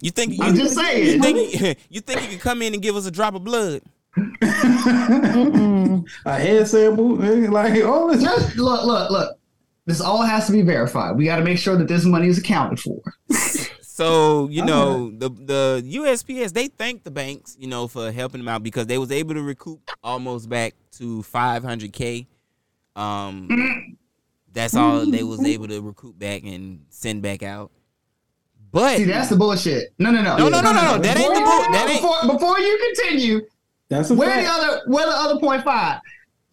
You 0.00 0.10
think 0.10 0.34
you, 0.34 0.38
I'm 0.42 0.54
just 0.54 0.76
you 0.76 0.82
saying. 0.82 1.22
think 1.22 1.78
you 1.90 2.00
think 2.00 2.22
you 2.22 2.28
can 2.28 2.38
come 2.38 2.62
in 2.62 2.72
and 2.72 2.82
give 2.82 2.96
us 2.96 3.06
a 3.06 3.10
drop 3.10 3.34
of 3.34 3.44
blood? 3.44 3.82
A 4.16 6.02
head 6.26 6.68
sample, 6.68 7.16
like 7.16 7.84
all 7.84 8.08
this. 8.08 8.22
Just 8.22 8.56
look, 8.56 8.84
look, 8.84 9.10
look. 9.10 9.38
This 9.86 10.00
all 10.00 10.22
has 10.22 10.46
to 10.46 10.52
be 10.52 10.62
verified. 10.62 11.16
We 11.16 11.24
got 11.24 11.36
to 11.36 11.44
make 11.44 11.58
sure 11.58 11.76
that 11.76 11.88
this 11.88 12.04
money 12.04 12.28
is 12.28 12.38
accounted 12.38 12.78
for. 12.80 13.00
So 13.94 14.48
you 14.48 14.64
know 14.64 15.10
the 15.10 15.28
the 15.28 15.82
USPS 15.86 16.54
they 16.54 16.68
thanked 16.68 17.04
the 17.04 17.10
banks 17.10 17.56
you 17.60 17.66
know 17.66 17.86
for 17.88 18.10
helping 18.10 18.40
them 18.40 18.48
out 18.48 18.62
because 18.62 18.86
they 18.86 18.96
was 18.96 19.12
able 19.12 19.34
to 19.34 19.42
recoup 19.42 19.80
almost 20.02 20.48
back 20.48 20.72
to 20.92 21.20
500k. 21.22 22.26
Um, 22.96 23.96
that's 24.50 24.74
all 24.74 25.04
they 25.04 25.22
was 25.22 25.44
able 25.44 25.68
to 25.68 25.82
recoup 25.82 26.18
back 26.18 26.42
and 26.44 26.86
send 26.88 27.20
back 27.20 27.42
out. 27.42 27.70
But 28.70 28.96
See, 28.96 29.04
that's 29.04 29.28
the 29.28 29.36
bullshit. 29.36 29.92
No, 29.98 30.10
no, 30.10 30.22
no, 30.22 30.38
No, 30.38 30.48
no, 30.48 30.62
no, 30.62 30.72
no, 30.72 30.96
no. 30.96 30.98
That 30.98 31.18
ain't 31.18 31.34
the 31.34 31.40
Before- 31.40 31.44
bull- 31.44 31.72
that 31.72 31.86
ain't- 31.90 32.00
Before, 32.00 32.32
before 32.32 32.58
you 32.60 32.94
continue, 32.96 33.40
That's 33.90 34.08
a 34.08 34.14
where 34.14 34.42
the 34.42 34.48
other, 34.48 34.80
where 34.86 35.04
the 35.04 35.12
other 35.14 35.38
point 35.38 35.64
five? 35.64 36.00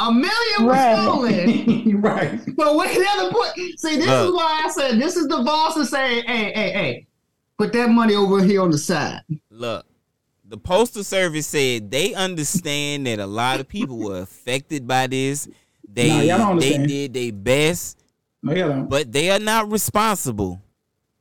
A 0.02 0.12
million 0.12 0.28
was 0.60 0.76
Right. 0.76 1.02
stolen. 1.04 2.02
right. 2.02 2.56
But 2.58 2.76
where 2.76 2.94
the 2.94 3.08
other 3.18 3.32
point? 3.32 3.80
See, 3.80 3.96
this 3.96 4.06
Look. 4.08 4.28
is 4.30 4.34
why 4.36 4.62
I 4.66 4.70
said 4.70 5.00
this 5.00 5.16
is 5.16 5.28
the 5.28 5.42
boss 5.44 5.78
is 5.78 5.90
saying, 5.90 6.24
hey, 6.26 6.52
hey, 6.54 6.72
hey, 6.72 7.08
put 7.60 7.74
that 7.74 7.90
money 7.90 8.16
over 8.16 8.42
here 8.42 8.62
on 8.62 8.72
the 8.72 8.78
side. 8.78 9.22
look, 9.52 9.86
the 10.46 10.58
postal 10.58 11.04
service 11.04 11.46
said 11.46 11.92
they 11.92 12.14
understand 12.16 13.06
that 13.06 13.20
a 13.20 13.26
lot 13.28 13.60
of 13.60 13.68
people 13.68 13.98
were 13.98 14.22
affected 14.22 14.88
by 14.88 15.06
this. 15.08 15.48
They 15.92 16.08
Nah, 16.10 16.22
y'all 16.22 16.38
don't 16.40 16.60
they 16.60 16.78
did 16.86 17.14
their 17.14 17.32
best, 17.34 18.00
No, 18.42 18.54
you 18.54 18.64
don't. 18.64 18.88
but 18.90 19.12
they 19.12 19.30
are 19.30 19.40
not 19.40 19.70
responsible. 19.72 20.62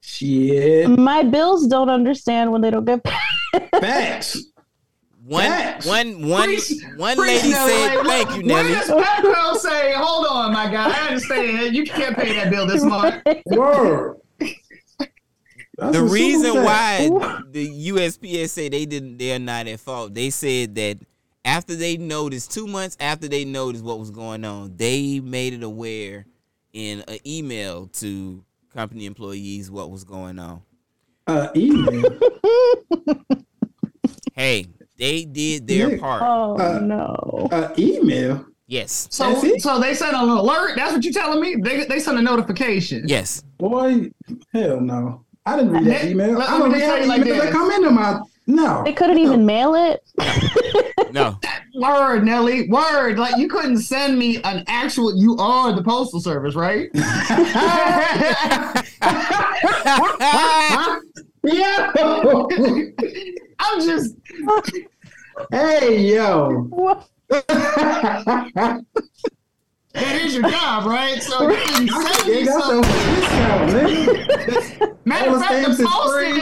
Shit. 0.00 0.88
My 0.88 1.22
bills 1.24 1.66
don't 1.66 1.90
understand 1.90 2.52
when 2.52 2.60
they 2.62 2.70
don't 2.70 2.84
get 2.84 3.02
paid. 3.02 3.68
Facts. 3.80 4.44
One 5.24 5.44
Facts. 5.44 5.84
one 5.86 6.26
one 6.26 6.44
Preach- 6.48 6.72
one 6.96 7.18
lady 7.18 7.50
Nelly. 7.50 7.70
said, 7.72 7.96
Like, 7.96 8.06
"Thank 8.28 8.28
you, 8.44 8.50
Where 8.54 8.62
Nelly." 8.62 8.74
does 8.74 8.88
Petco 8.88 9.56
say, 9.56 9.92
hold 9.94 10.26
on, 10.26 10.52
my 10.54 10.70
guy, 10.70 10.88
I 10.88 11.08
understand. 11.08 11.76
You 11.76 11.84
can't 11.84 12.16
pay 12.16 12.32
that 12.34 12.50
bill 12.50 12.66
this 12.66 12.82
month. 12.82 13.22
Word. 13.46 14.16
That's 15.78 15.96
the 15.96 16.02
reason 16.04 16.54
fact. 16.54 17.10
why 17.12 17.40
the 17.50 17.88
USPS 17.90 18.50
say 18.50 18.68
they 18.68 18.84
didn't 18.84 19.18
they're 19.18 19.38
not 19.38 19.66
at 19.68 19.80
fault. 19.80 20.12
They 20.14 20.30
said 20.30 20.74
that 20.74 20.98
after 21.44 21.74
they 21.76 21.96
noticed 21.96 22.52
two 22.52 22.66
months 22.66 22.96
after 23.00 23.28
they 23.28 23.44
noticed 23.44 23.84
what 23.84 23.98
was 23.98 24.10
going 24.10 24.44
on, 24.44 24.76
they 24.76 25.20
made 25.20 25.52
it 25.54 25.62
aware 25.62 26.26
in 26.72 27.02
an 27.08 27.18
email 27.26 27.86
to 27.86 28.44
company 28.74 29.06
employees 29.06 29.70
what 29.70 29.90
was 29.90 30.04
going 30.04 30.38
on. 30.38 30.62
uh, 31.26 31.48
email. 31.56 32.02
Hey, 34.34 34.66
they 34.98 35.24
did 35.24 35.66
their 35.66 35.90
Yeah. 35.92 35.98
part. 36.00 36.22
Oh 36.24 36.56
Uh, 36.58 36.78
no. 36.80 37.48
Uh, 37.50 37.72
email. 37.78 38.46
Yes. 38.66 39.08
So, 39.10 39.34
so 39.58 39.80
they 39.80 39.94
sent 39.94 40.14
an 40.14 40.28
alert. 40.28 40.72
That's 40.76 40.92
what 40.92 41.02
you're 41.04 41.12
telling 41.12 41.40
me. 41.40 41.56
They 41.62 41.84
they 41.86 41.98
sent 41.98 42.18
a 42.18 42.22
notification. 42.22 43.04
Yes. 43.06 43.42
Boy, 43.58 44.10
hell 44.52 44.80
no. 44.80 45.24
I 45.48 45.56
didn't 45.56 45.72
read 45.72 45.86
that 45.86 46.04
email. 46.04 46.32
let 46.32 46.50
I 46.50 46.58
don't 46.58 46.68
me 46.68 46.74
read 46.74 46.80
tell 46.84 46.96
that 46.96 47.02
you 47.02 47.08
like 47.08 47.20
email 47.22 47.42
that 47.42 47.52
come 47.52 47.70
into 47.70 47.90
my. 47.90 48.20
No. 48.46 48.82
They 48.84 48.92
couldn't 48.92 49.18
even 49.18 49.46
mail 49.46 49.74
it. 49.74 50.02
No. 51.10 51.38
Word, 51.74 52.24
Nelly. 52.24 52.68
Word. 52.68 53.18
Like 53.18 53.38
you 53.38 53.48
couldn't 53.48 53.78
send 53.78 54.18
me 54.18 54.42
an 54.42 54.62
actual. 54.66 55.16
You 55.16 55.36
are 55.38 55.72
the 55.72 55.82
postal 55.82 56.20
service, 56.20 56.54
right? 56.54 56.90
yeah. 61.42 61.92
I'm 63.58 63.80
just. 63.80 64.16
hey, 65.50 66.14
yo. 66.14 66.68
What? 69.98 70.04
That 70.06 70.22
is 70.22 70.34
your 70.34 70.48
job, 70.50 70.86
right? 70.86 71.22
So 71.22 71.48
you 71.48 71.56
can 71.56 71.88
send 71.88 72.28
They 72.28 72.40
me 72.42 72.46
something. 72.46 72.82
discount, 72.82 73.70
nigga. 73.70 74.96
Matter 75.04 75.28
All 75.30 75.34
of 75.36 75.40
the 75.40 75.46
fact, 75.46 75.66
the 75.66 75.74
stamps 75.74 75.80
is 75.80 75.86
free. 76.12 76.40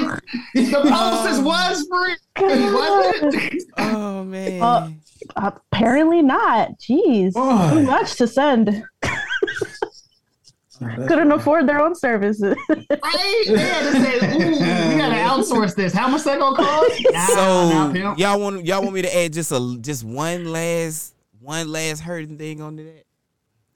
postage, 0.91 1.37
the 1.37 1.43
was 1.43 1.87
free. 1.89 2.17
Was 2.73 3.35
it? 3.35 3.65
Oh 3.79 4.25
man. 4.25 4.63
Uh, 4.63 4.91
Apparently 5.37 6.21
not. 6.23 6.79
Jeez. 6.79 7.33
Boy. 7.33 7.71
Too 7.75 7.83
much 7.87 8.17
to 8.17 8.27
send. 8.27 8.85
Couldn't 10.79 11.33
afford 11.33 11.67
their 11.67 11.81
own 11.81 11.95
services. 11.95 12.55
Right? 12.69 13.45
They 13.47 13.59
had 13.59 13.93
to 13.93 14.01
say, 14.03 14.35
ooh, 14.35 14.91
we 14.91 14.99
gotta 14.99 15.15
outsource 15.15 15.75
this. 15.75 15.95
How 15.95 16.09
much 16.09 16.25
that 16.25 16.39
gonna 16.39 16.57
cost? 16.57 17.01
Nah, 17.13 17.27
so 17.29 17.93
nah, 17.95 18.15
y'all 18.17 18.39
want 18.41 18.67
y'all 18.67 18.83
want 18.83 18.95
me 18.95 19.03
to 19.03 19.17
add 19.17 19.33
just 19.33 19.53
a 19.53 19.79
just 19.81 20.05
one 20.05 20.45
last 20.53 21.15
one 21.41 21.69
last 21.69 22.01
hurting 22.01 22.37
thing 22.37 22.61
onto 22.61 22.85
that? 22.85 23.06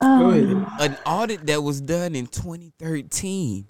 Go 0.00 0.30
ahead. 0.30 0.44
Um, 0.44 0.66
An 0.80 0.96
audit 1.04 1.46
that 1.46 1.62
was 1.62 1.80
done 1.80 2.14
in 2.14 2.26
2013 2.26 3.66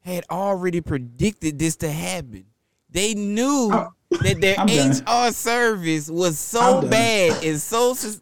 had 0.00 0.24
already 0.30 0.80
predicted 0.80 1.58
this 1.58 1.76
to 1.76 1.90
happen. 1.90 2.44
They 2.90 3.14
knew 3.14 3.70
I'm- 3.72 3.88
that 4.22 4.40
their 4.40 4.54
I'm 4.58 4.66
done. 4.66 4.90
HR 5.28 5.32
service 5.32 6.08
was 6.10 6.38
so 6.38 6.82
bad 6.82 7.42
and 7.44 7.60
so 7.60 7.94
sus- 7.94 8.20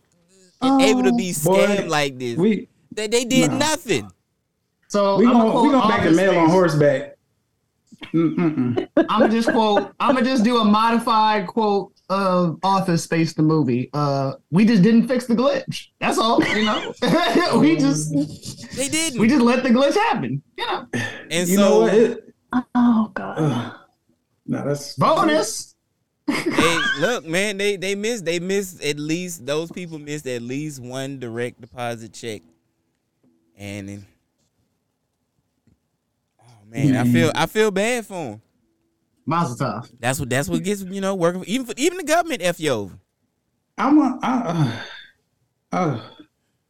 and 0.62 0.80
able 0.80 1.03
to 1.03 1.12
be 1.12 1.32
Boy, 1.45 1.66
scammed 1.66 1.89
like 1.89 2.18
this 2.18 2.39
We 2.39 2.68
that 2.93 3.11
they 3.11 3.24
did 3.24 3.51
Nah. 3.51 3.59
nothing. 3.59 4.11
So 4.89 5.18
we 5.18 5.26
I'm 5.26 5.32
gonna 5.32 5.45
gonna 5.53 5.62
we 5.62 5.70
quote 5.70 5.72
gonna 5.72 5.89
back 5.89 6.01
the 6.03 6.07
Office 6.09 6.16
mail 6.16 6.39
on 6.39 6.49
horseback. 6.51 7.16
I'm 8.14 8.87
gonna 8.97 9.28
just 9.28 9.51
quote. 9.51 9.93
I'm 10.01 10.14
gonna 10.14 10.24
just 10.24 10.45
do 10.45 10.59
a 10.59 10.64
modified 10.64 11.47
quote 11.49 11.93
of 12.11 12.59
Office 12.62 13.05
Space, 13.05 13.32
the 13.32 13.42
movie. 13.42 13.90
Uh, 13.94 14.34
we 14.50 14.64
just 14.64 14.82
didn't 14.82 15.09
fix 15.09 15.26
the 15.26 15.34
glitch. 15.34 15.88
That's 16.00 16.18
all. 16.18 16.42
You 16.44 16.64
know, 16.64 16.92
we 17.59 17.76
just 17.76 18.12
They 18.76 18.88
didn't. 18.88 19.20
we 19.20 19.28
just 19.28 19.40
let 19.42 19.62
the 19.62 19.70
glitch 19.70 19.94
happen. 19.94 20.42
You 20.59 20.66
know, 20.66 20.86
and 21.30 21.48
You 21.48 21.57
so 21.57 21.61
know 21.62 21.80
what? 21.80 21.94
It, 21.94 22.34
oh 22.74 23.11
god. 23.14 23.38
uh, 23.38 23.72
no, 24.46 24.64
that's 24.66 24.94
bonus. 24.96 25.74
hey, 26.28 26.78
look, 27.00 27.24
man, 27.26 27.57
they 27.57 27.76
they 27.76 27.94
missed 27.94 28.24
they 28.24 28.38
missed 28.38 28.82
at 28.84 28.98
least 28.98 29.44
those 29.46 29.70
people 29.72 29.98
missed 29.98 30.26
at 30.26 30.42
least 30.42 30.80
one 30.80 31.18
direct 31.18 31.61
deposit 31.61 32.12
check. 32.12 32.42
And 33.57 33.88
then, 33.88 34.07
oh 36.40 36.66
man, 36.66 36.96
I 36.96 37.05
feel 37.11 37.32
I 37.34 37.46
feel 37.46 37.70
bad 37.70 38.05
for 38.07 38.14
them. 38.32 38.42
Mazel 39.27 39.57
tov. 39.57 39.91
That's 39.99 40.20
what 40.20 40.29
that's 40.29 40.49
what 40.49 40.62
gets 40.62 40.83
you 40.83 41.01
know 41.01 41.14
working 41.14 41.43
for, 41.43 41.47
even 41.49 41.66
for, 41.66 41.75
even 41.77 41.99
the 41.99 42.05
government 42.05 42.43
f 42.43 42.61
you 42.61 42.70
over. 42.70 42.99
I'm 43.79 43.99
a, 43.99 44.18
I, 44.22 44.83
uh, 45.72 45.77
uh, 45.77 46.01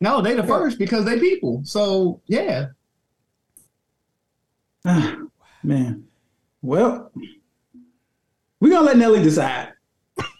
No, 0.00 0.22
they 0.22 0.34
the 0.34 0.44
first 0.44 0.78
because 0.78 1.04
they 1.04 1.18
people. 1.18 1.62
So 1.64 2.20
yeah, 2.26 2.66
uh, 4.84 5.16
man. 5.62 6.06
Well, 6.62 7.10
we 8.60 8.70
gonna 8.70 8.86
let 8.86 8.96
Nelly 8.96 9.22
decide. 9.22 9.72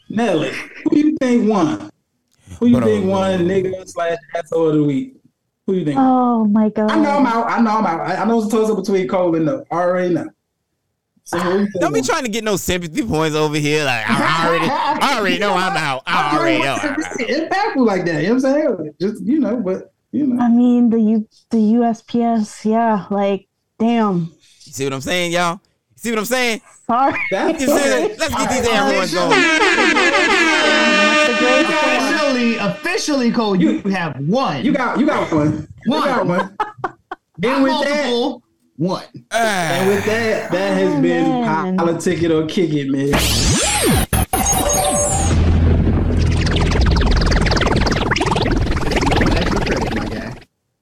Nelly, 0.08 0.52
who 0.84 0.96
you 0.96 1.16
think 1.20 1.50
won? 1.50 1.90
Who 2.60 2.66
you 2.66 2.74
But, 2.74 2.84
think 2.84 3.04
uh, 3.04 3.08
won 3.08 3.40
nigga 3.40 3.88
slash 3.88 4.16
asshole 4.34 4.68
of 4.68 4.74
the 4.76 4.84
week? 4.84 5.16
Who 5.66 5.74
you 5.74 5.84
think? 5.84 5.98
Oh 5.98 6.44
my 6.44 6.68
god. 6.68 6.90
I 6.90 6.98
know 6.98 7.10
I'm 7.10 7.26
out. 7.26 7.50
I 7.50 7.60
know 7.60 7.78
I'm 7.78 7.86
out. 7.86 8.00
I, 8.00 8.16
I 8.16 8.24
know 8.24 8.42
it's 8.42 8.52
a 8.52 8.56
toss 8.56 8.70
up 8.70 8.76
between 8.76 9.08
Cole 9.08 9.34
and 9.34 9.48
the. 9.48 9.64
I 9.70 9.74
already 9.74 10.14
know. 10.14 10.28
So 11.26 11.38
who 11.38 11.60
you 11.60 11.66
think 11.66 11.80
Don't 11.80 11.94
be 11.94 12.02
trying 12.02 12.24
to 12.24 12.30
get 12.30 12.44
no 12.44 12.56
sympathy 12.56 13.02
points 13.02 13.34
over 13.34 13.56
here. 13.56 13.84
Like 13.84 14.04
I 14.08 14.46
already, 14.46 14.66
I 14.66 15.18
already 15.18 15.38
know 15.38 15.54
I'm 15.54 15.76
out. 15.76 16.02
I 16.06 16.36
already 16.36 16.62
know. 16.62 16.74
I'm 16.74 16.90
out. 16.90 16.98
impactful 17.18 17.86
like 17.86 18.04
that. 18.04 18.22
You 18.22 18.28
know 18.28 18.34
what 18.34 18.44
I'm 18.44 18.76
saying? 18.76 18.94
Just 19.00 19.24
you 19.24 19.40
know, 19.40 19.56
but 19.56 19.94
you 20.12 20.26
know. 20.26 20.42
I 20.44 20.48
mean 20.48 20.90
the 20.90 21.00
U 21.00 21.28
the 21.50 21.56
USPS, 21.56 22.70
yeah, 22.70 23.06
like 23.10 23.48
damn. 23.78 24.32
You 24.66 24.72
see 24.72 24.84
what 24.84 24.92
I'm 24.92 25.00
saying, 25.00 25.32
y'all? 25.32 25.60
You 25.92 25.96
see 25.96 26.10
what 26.10 26.18
I'm 26.18 26.24
saying? 26.26 26.60
Sorry. 26.86 27.18
That's 27.30 27.60
You 27.60 27.68
Let's 27.68 28.34
get 28.34 28.50
these 28.50 28.68
air 28.68 28.82
horns 28.82 29.14
going. 29.14 29.30
That's 31.24 31.70
a 31.70 32.14
officially, 32.18 32.56
officially, 32.58 33.30
Cole, 33.30 33.56
you, 33.56 33.78
have 33.90 34.16
one. 34.18 34.62
You 34.64 34.72
got 34.72 34.98
you 34.98 35.06
got 35.06 35.32
one. 35.32 35.68
You 35.86 35.92
One. 35.92 36.04
got 36.04 36.26
one. 36.26 36.56
And 37.42 37.64
with 37.64 37.72
that, 37.84 38.40
multiple. 38.78 39.20
One. 39.20 39.26
Ah. 39.30 39.72
and 39.72 39.88
with 39.88 40.04
that, 40.06 40.50
that 40.50 40.78
has 40.78 40.94
oh, 40.94 41.02
been 41.02 41.24
man. 41.24 41.76
politic 41.76 42.22
it 42.22 42.30
or 42.30 42.46
kick 42.46 42.70
it, 42.72 42.88
man. 42.88 43.14
Extra 49.36 49.60
credit, 49.64 49.94
my 49.94 50.06
guy. 50.06 50.34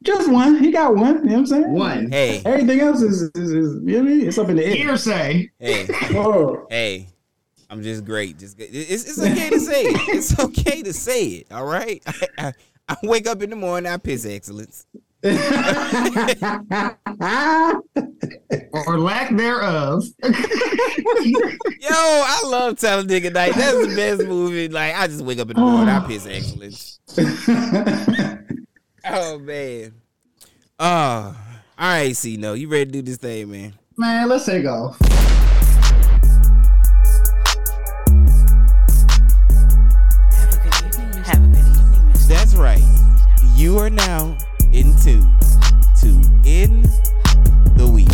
Just 0.03 0.30
one. 0.30 0.59
He 0.59 0.70
got 0.70 0.95
one. 0.95 1.16
You 1.16 1.24
know 1.24 1.32
what 1.32 1.38
I'm 1.38 1.47
saying? 1.47 1.72
One. 1.72 2.11
Hey, 2.11 2.43
Everything 2.45 2.80
else 2.80 3.03
is, 3.03 3.22
is, 3.34 3.53
is 3.53 3.74
you 3.84 3.99
know 3.99 3.99
what 3.99 3.99
I 3.99 4.03
mean? 4.03 4.28
It's 4.28 4.38
up 4.38 4.49
in 4.49 4.57
the 4.57 4.66
air. 4.66 4.74
Hearsay. 4.74 5.51
hey, 5.59 5.86
Oh, 6.14 6.66
hey. 6.70 7.09
I'm 7.70 7.82
just 7.82 8.05
great. 8.05 8.38
Just 8.38 8.61
it's, 8.61 9.09
it's 9.09 9.18
okay 9.18 9.49
to 9.49 9.59
say 9.59 9.84
it. 9.84 10.09
It's 10.14 10.38
okay 10.38 10.82
to 10.82 10.93
say 10.93 11.26
it. 11.26 11.47
All 11.51 11.64
right. 11.64 12.03
I, 12.07 12.26
I, 12.38 12.53
I 12.88 12.97
wake 13.03 13.26
up 13.26 13.40
in 13.43 13.49
the 13.49 13.57
morning. 13.57 13.90
I 13.90 13.97
piss 13.97 14.26
excellence. 14.26 14.86
or 15.25 15.31
lack 18.99 19.31
thereof. 19.37 20.03
Yo, 20.23 20.33
I 21.91 22.41
love 22.45 22.77
Talladega 22.77 23.31
Night. 23.31 23.55
That's 23.55 23.87
the 23.87 23.95
best 23.95 24.25
movie. 24.27 24.68
Like 24.68 24.97
I 24.97 25.07
just 25.07 25.25
wake 25.25 25.39
up 25.39 25.49
in 25.51 25.55
the 25.55 25.62
morning. 25.62 25.89
I 25.89 26.01
piss 26.09 26.27
excellence. 26.27 26.99
Oh 29.05 29.39
man. 29.39 29.95
Oh, 30.81 30.85
all 30.87 31.37
right. 31.79 32.16
See, 32.16 32.37
no, 32.37 32.55
you 32.55 32.66
ready 32.66 32.87
to 32.87 32.91
do 32.91 33.03
this 33.03 33.18
thing, 33.18 33.49
man? 33.51 33.75
Man, 33.97 34.29
let's 34.29 34.47
take 34.47 34.66
off. 34.66 34.99
Have 40.33 40.53
a 40.53 40.57
good 40.57 40.75
evening. 40.85 41.23
Have 41.23 41.45
a 41.45 41.47
good 41.47 41.59
evening, 41.59 42.12
Mr. 42.12 42.27
That's 42.27 42.57
right. 42.57 42.83
You 43.55 43.79
are 43.79 43.91
now 43.91 44.37
in 44.73 44.97
tune 44.99 45.39
to 46.01 46.09
In 46.47 46.83
the 47.77 47.87
Weeds. 47.93 48.12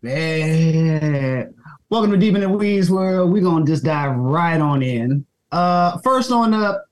Man. 0.00 1.54
Welcome 1.90 2.12
to 2.12 2.16
Deep 2.16 2.36
in 2.36 2.42
the 2.42 2.48
Weeds 2.48 2.88
world. 2.88 3.32
We're 3.32 3.42
gonna 3.42 3.64
just 3.64 3.82
dive 3.82 4.16
right 4.16 4.60
on 4.60 4.82
in. 4.82 5.26
Uh 5.50 5.98
first 5.98 6.30
on 6.30 6.54
up, 6.54 6.88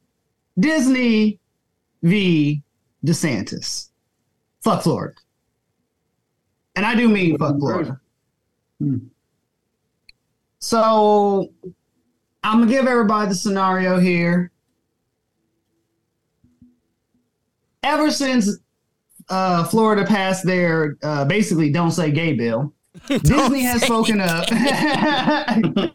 Disney 0.58 1.38
v 2.02 2.62
DeSantis. 3.06 3.90
Fuck 4.60 4.82
Florida. 4.82 5.14
And 6.74 6.84
I 6.84 6.96
do 6.96 7.08
mean 7.08 7.38
fuck 7.38 7.58
Florida. 7.58 8.00
Hmm. 8.80 8.98
So 10.62 11.50
I'm 12.44 12.60
gonna 12.60 12.70
give 12.70 12.86
everybody 12.86 13.28
the 13.28 13.34
scenario 13.34 13.98
here. 13.98 14.52
Ever 17.82 18.12
since 18.12 18.58
uh, 19.28 19.64
Florida 19.64 20.06
passed 20.06 20.46
their 20.46 20.98
uh, 21.02 21.24
basically 21.24 21.72
"Don't 21.72 21.90
Say 21.90 22.12
Gay" 22.12 22.34
bill, 22.34 22.72
Disney 23.08 23.62
has 23.62 23.82
spoken 23.82 24.20
up. 24.20 24.48
How 24.50 25.90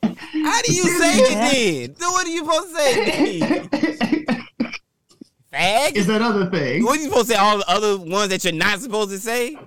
do 0.62 0.74
you 0.74 0.84
say 0.84 1.14
it 1.16 1.98
then? 1.98 2.10
What 2.12 2.28
are 2.28 2.30
you 2.30 2.40
supposed 2.40 2.68
to 2.68 2.76
say? 2.76 3.40
Fag? 5.54 5.96
Is 5.96 6.08
that 6.08 6.22
other 6.22 6.50
thing? 6.50 6.84
What 6.84 7.00
are 7.00 7.02
you 7.02 7.08
supposed 7.08 7.30
to 7.30 7.36
say? 7.36 7.40
All 7.40 7.58
the 7.60 7.70
other 7.70 7.98
ones 7.98 8.30
that 8.32 8.44
you're 8.44 8.52
not 8.52 8.82
supposed 8.82 9.12
to 9.12 9.18
say? 9.18 9.58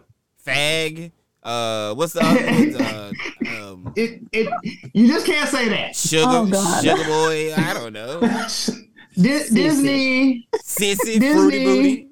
Fag. 0.47 1.11
Uh, 1.43 1.95
what's 1.95 2.12
the 2.12 2.20
other 2.22 2.45
ones? 2.47 2.76
Uh, 3.51 3.72
um, 3.72 3.93
It 3.97 4.20
it 4.32 4.49
you 4.95 5.07
just 5.09 5.24
can't 5.26 5.49
say 5.49 5.68
that. 5.70 5.97
sugar, 5.97 6.24
Oh, 6.28 6.80
sugar 6.82 7.05
boy. 7.05 7.55
I 7.57 7.72
don't 7.74 7.93
know. 7.93 8.20
Di- 9.14 9.49
Disney, 9.53 10.49
Sissy, 10.57 11.18
Disney. 11.18 11.32
fruity 11.32 11.64
booty. 11.64 12.09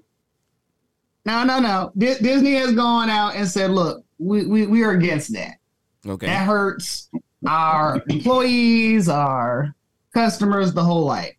no, 1.25 1.45
no, 1.45 1.61
no. 1.61 1.93
Di- 1.97 2.19
Disney 2.21 2.55
has 2.55 2.73
gone 2.75 3.09
out 3.11 3.35
and 3.37 3.47
said, 3.47 3.71
"Look, 3.71 4.05
we 4.19 4.47
we, 4.47 4.67
we 4.67 4.83
are 4.83 4.93
against 4.93 5.33
that. 5.35 5.59
Okay. 6.07 6.27
That 6.27 6.47
hurts 6.47 7.09
our 7.47 8.03
employees, 8.09 9.09
our 9.09 9.75
customers, 10.15 10.73
the 10.73 10.83
whole 10.85 11.05
light." 11.05 11.35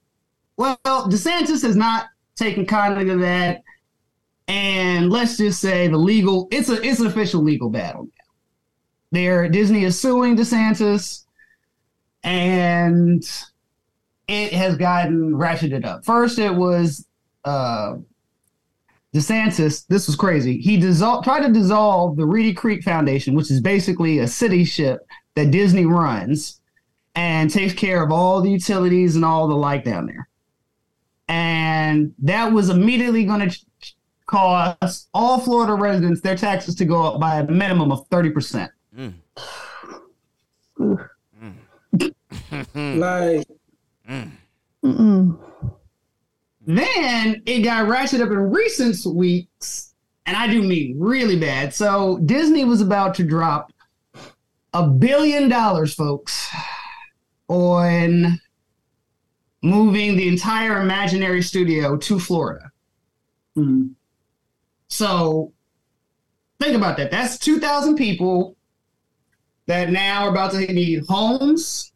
Well, 0.58 0.78
DeSantis 0.86 1.62
has 1.64 1.76
not 1.76 2.08
taken 2.36 2.66
kindly 2.66 3.06
to 3.06 3.18
that, 3.18 3.64
and 4.50 5.12
let's 5.12 5.38
just 5.38 5.62
say 5.62 5.88
the 5.88 5.98
legal 5.98 6.48
it's 6.52 6.70
a 6.70 6.82
it's 6.86 7.00
an 7.00 7.06
official 7.08 7.42
legal 7.42 7.70
battle 7.70 8.04
now. 8.04 8.12
There, 9.12 9.48
Disney 9.48 9.84
is 9.86 10.00
suing 10.00 10.36
DeSantis, 10.36 11.24
and 12.24 13.24
it 14.28 14.54
has 14.54 14.76
gotten 14.76 15.34
ratcheted 15.34 15.86
up. 15.86 16.06
First, 16.06 16.38
it 16.38 16.54
was 16.54 17.08
uh, 17.44 17.96
DeSantis. 19.16 19.88
This 19.88 20.06
was 20.06 20.16
crazy. 20.16 20.60
He 20.60 20.78
dissolved, 20.78 21.24
tried 21.24 21.48
to 21.48 21.52
dissolve 21.52 22.18
the 22.18 22.26
Reedy 22.26 22.54
Creek 22.54 22.84
Foundation, 22.84 23.34
which 23.34 23.50
is 23.50 23.62
basically 23.62 24.20
a 24.20 24.28
city 24.28 24.64
ship 24.64 25.08
that 25.34 25.50
Disney 25.50 25.86
runs 25.88 26.62
and 27.16 27.50
takes 27.50 27.74
care 27.74 28.04
of 28.04 28.12
all 28.12 28.42
the 28.42 28.52
utilities 28.52 29.16
and 29.16 29.26
all 29.26 29.48
the 29.48 29.56
like 29.56 29.84
down 29.84 30.06
there. 30.06 30.30
And 31.28 32.14
that 32.20 32.52
was 32.54 32.70
immediately 32.70 33.26
going 33.26 33.50
to 33.50 33.60
cause 34.30 35.08
all 35.14 35.40
Florida 35.40 35.74
residents 35.74 36.22
their 36.22 36.38
taxes 36.38 36.76
to 36.76 36.86
go 36.86 37.02
up 37.02 37.20
by 37.20 37.40
a 37.40 37.48
minimum 37.48 37.92
of 37.92 38.08
30%. 38.10 38.70
Mm. 38.96 39.14
like 43.00 43.48
Mm-mm. 44.86 45.40
Then 46.62 47.42
it 47.46 47.62
got 47.62 47.88
ratcheted 47.88 48.22
up 48.22 48.30
in 48.30 48.52
recent 48.52 49.04
weeks, 49.16 49.94
and 50.28 50.38
I 50.38 50.48
do 50.48 50.62
mean 50.62 51.00
really 51.00 51.40
bad. 51.40 51.74
So 51.74 52.20
Disney 52.26 52.64
was 52.64 52.82
about 52.82 53.16
to 53.16 53.24
drop 53.24 53.72
a 54.74 54.88
billion 54.88 55.50
dollars, 55.50 55.96
folks, 55.96 56.48
on 57.48 58.40
moving 59.64 60.16
the 60.16 60.28
entire 60.28 60.80
Imagineering 60.82 61.42
studio 61.42 61.98
to 61.98 62.20
Florida. 62.20 62.72
mm, 63.58 63.90
So 64.90 65.54
think 66.60 66.76
about 66.76 66.98
that. 66.98 67.12
That's 67.12 67.38
2,000 67.40 67.96
people 67.96 68.58
that 69.68 69.92
now 69.92 70.26
are 70.26 70.30
about 70.30 70.52
to 70.52 70.60
need 70.60 71.06
homes, 71.08 71.92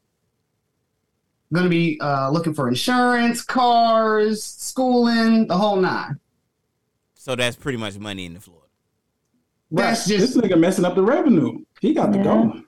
going 1.51 1.65
to 1.65 1.69
be 1.69 1.99
uh, 2.01 2.29
looking 2.29 2.53
for 2.53 2.67
insurance, 2.67 3.41
cars, 3.41 4.43
schooling, 4.43 5.47
the 5.47 5.57
whole 5.57 5.77
nine. 5.77 6.19
So 7.15 7.35
that's 7.35 7.55
pretty 7.55 7.77
much 7.77 7.97
money 7.97 8.25
in 8.25 8.33
the 8.33 8.39
Florida. 8.39 8.67
That's 9.71 10.07
right. 10.07 10.19
just 10.19 10.35
this 10.35 10.43
nigga 10.43 10.59
messing 10.59 10.85
up 10.85 10.93
the 10.93 11.01
revenue. 11.01 11.63
He 11.81 11.93
got 11.93 12.13
to 12.13 12.19
go. 12.23 12.61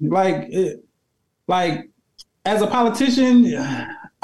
Like, 0.00 0.46
it, 0.50 0.84
like 1.48 1.90
as 2.44 2.62
a 2.62 2.66
politician, 2.66 3.44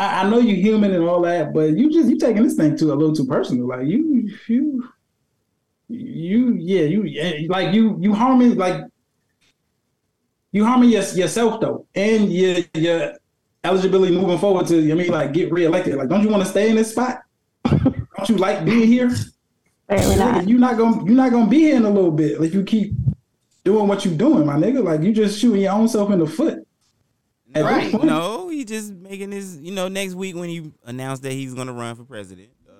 I, 0.00 0.22
I 0.22 0.30
know 0.30 0.38
you're 0.38 0.56
human 0.56 0.94
and 0.94 1.06
all 1.06 1.20
that, 1.22 1.52
but 1.52 1.76
you 1.76 1.92
just 1.92 2.08
you 2.08 2.18
taking 2.18 2.42
this 2.42 2.54
thing 2.54 2.74
too 2.74 2.90
a 2.90 2.94
little 2.94 3.14
too 3.14 3.26
personal. 3.26 3.68
Like 3.68 3.86
you, 3.86 4.30
you, 4.48 4.88
you, 5.88 6.54
yeah, 6.58 6.84
you, 6.84 7.04
yeah, 7.04 7.46
like 7.48 7.74
you, 7.74 7.98
you 8.00 8.14
harming 8.14 8.56
like 8.56 8.82
you 10.52 10.64
harming 10.64 10.88
your, 10.88 11.02
yourself 11.02 11.60
though, 11.60 11.86
and 11.94 12.32
your 12.32 12.60
your 12.72 13.12
eligibility 13.62 14.16
moving 14.16 14.38
forward 14.38 14.66
to 14.68 14.90
I 14.90 14.94
mean 14.94 15.08
like 15.12 15.34
get 15.34 15.52
reelected. 15.52 15.96
Like, 15.96 16.08
don't 16.08 16.22
you 16.22 16.30
want 16.30 16.44
to 16.44 16.48
stay 16.48 16.70
in 16.70 16.76
this 16.76 16.92
spot? 16.92 17.20
don't 17.64 18.28
you 18.28 18.36
like 18.36 18.64
being 18.64 18.86
here? 18.86 19.10
Not. 19.90 20.48
You're 20.48 20.60
not 20.60 20.78
gonna 20.78 21.04
you're 21.04 21.14
not 21.14 21.30
gonna 21.30 21.50
be 21.50 21.58
here 21.58 21.76
in 21.76 21.84
a 21.84 21.90
little 21.90 22.12
bit 22.12 22.40
Like 22.40 22.54
you 22.54 22.62
keep 22.62 22.94
doing 23.64 23.86
what 23.86 24.06
you're 24.06 24.16
doing, 24.16 24.46
my 24.46 24.54
nigga. 24.56 24.82
Like 24.82 25.02
you 25.02 25.12
just 25.12 25.38
shooting 25.38 25.60
your 25.60 25.72
own 25.72 25.88
self 25.88 26.10
in 26.10 26.20
the 26.20 26.26
foot. 26.26 26.66
At 27.54 27.64
Right. 27.64 27.90
point- 27.92 28.04
No, 28.04 28.48
he 28.48 28.64
just 28.64 28.92
making 28.92 29.32
his. 29.32 29.58
You 29.58 29.72
know, 29.72 29.88
next 29.88 30.14
week 30.14 30.36
when 30.36 30.48
he 30.48 30.70
announced 30.84 31.22
that 31.24 31.32
he's 31.32 31.54
gonna 31.54 31.72
run 31.72 31.96
for 31.96 32.04
president. 32.04 32.50
Uh, 32.68 32.72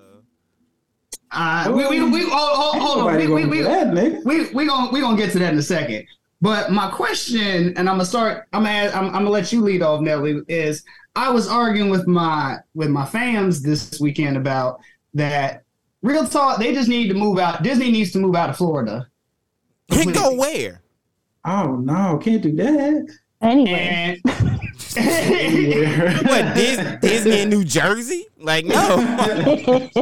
uh, 1.31 1.71
we, 1.73 1.87
we, 1.87 2.01
we, 2.09 2.21
hold, 2.23 2.23
Ain't 2.23 2.31
hold, 2.31 2.75
hold 2.75 2.97
on. 2.99 3.05
nobody 3.05 3.27
We, 3.27 3.33
we, 3.33 3.39
going 3.41 3.49
we, 3.49 3.57
for 3.57 3.63
that, 3.63 3.87
nigga. 3.87 4.25
we, 4.25 4.49
we 4.51 4.65
gonna 4.67 4.91
we 4.91 4.99
gonna 5.01 5.17
get 5.17 5.31
to 5.33 5.39
that 5.39 5.53
in 5.53 5.59
a 5.59 5.63
second. 5.63 6.05
But 6.41 6.71
my 6.71 6.89
question, 6.89 7.69
and 7.77 7.79
I'm 7.89 7.95
gonna 7.95 8.05
start. 8.05 8.47
I'm 8.53 8.63
gonna 8.63 8.75
ask, 8.75 8.95
I'm, 8.95 9.05
I'm 9.07 9.11
gonna 9.11 9.29
let 9.29 9.51
you 9.53 9.61
lead 9.61 9.81
off, 9.81 10.01
Nelly. 10.01 10.41
Is 10.47 10.83
I 11.15 11.29
was 11.29 11.47
arguing 11.47 11.89
with 11.89 12.07
my 12.07 12.57
with 12.73 12.89
my 12.89 13.05
fans 13.05 13.61
this 13.61 13.99
weekend 13.99 14.37
about 14.37 14.79
that. 15.13 15.63
Real 16.01 16.25
talk, 16.25 16.57
they 16.59 16.73
just 16.73 16.89
need 16.89 17.09
to 17.09 17.13
move 17.13 17.37
out. 17.37 17.61
Disney 17.61 17.91
needs 17.91 18.11
to 18.13 18.19
move 18.19 18.35
out 18.35 18.49
of 18.49 18.57
Florida. 18.57 19.07
and 19.91 20.13
go 20.15 20.33
where? 20.35 20.81
Oh 21.45 21.75
no, 21.75 22.17
can't 22.17 22.41
do 22.41 22.55
that. 22.55 23.07
Anyway, 23.41 24.19
And 24.25 24.61
What 26.27 26.55
Dis- 26.55 26.99
Disney 27.01 27.41
in 27.41 27.49
New 27.49 27.63
Jersey? 27.63 28.27
Like 28.37 28.65
no. 28.65 28.97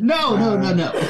no, 0.00 0.36
no, 0.36 0.56
no, 0.56 0.74
no. 0.74 1.08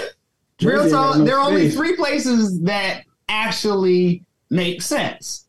Real 0.61 0.91
talk, 0.91 1.25
there 1.25 1.39
are 1.39 1.49
only 1.49 1.71
three 1.71 1.97
places 1.97 2.61
that 2.63 3.05
actually 3.29 4.23
make 4.51 4.83
sense: 4.83 5.47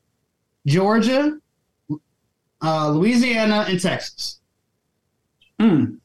Georgia, 0.66 1.38
uh, 2.64 2.90
Louisiana, 2.90 3.66
and 3.68 3.80
Texas. 3.80 4.40
Hmm. 5.60 5.96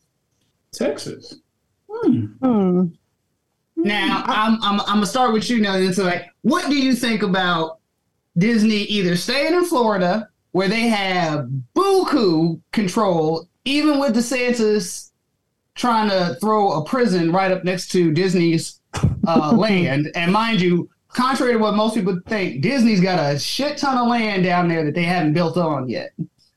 Texas. 0.72 1.36
Hmm. 1.90 2.86
Now, 3.76 4.24
I'm 4.26 4.62
I'm 4.62 4.80
I'm 4.80 4.86
gonna 4.86 5.06
start 5.06 5.32
with 5.32 5.48
you 5.48 5.60
now. 5.60 5.74
And 5.76 5.94
so, 5.94 6.04
like, 6.04 6.26
what 6.42 6.68
do 6.68 6.76
you 6.76 6.94
think 6.94 7.22
about 7.22 7.77
Disney 8.38 8.82
either 8.84 9.16
staying 9.16 9.54
in 9.54 9.64
Florida, 9.64 10.28
where 10.52 10.68
they 10.68 10.88
have 10.88 11.48
buku 11.74 12.60
control, 12.72 13.48
even 13.64 13.98
with 13.98 14.14
DeSantis 14.16 15.10
trying 15.74 16.08
to 16.08 16.36
throw 16.40 16.72
a 16.72 16.84
prison 16.84 17.32
right 17.32 17.52
up 17.52 17.64
next 17.64 17.88
to 17.88 18.12
Disney's 18.12 18.80
uh, 19.26 19.52
land. 19.56 20.10
And 20.14 20.32
mind 20.32 20.60
you, 20.60 20.88
contrary 21.08 21.52
to 21.52 21.58
what 21.58 21.74
most 21.74 21.94
people 21.94 22.18
think, 22.26 22.62
Disney's 22.62 23.00
got 23.00 23.34
a 23.34 23.38
shit 23.38 23.78
ton 23.78 23.96
of 23.96 24.08
land 24.08 24.42
down 24.44 24.68
there 24.68 24.84
that 24.84 24.94
they 24.94 25.04
haven't 25.04 25.34
built 25.34 25.56
on 25.56 25.88
yet. 25.88 26.10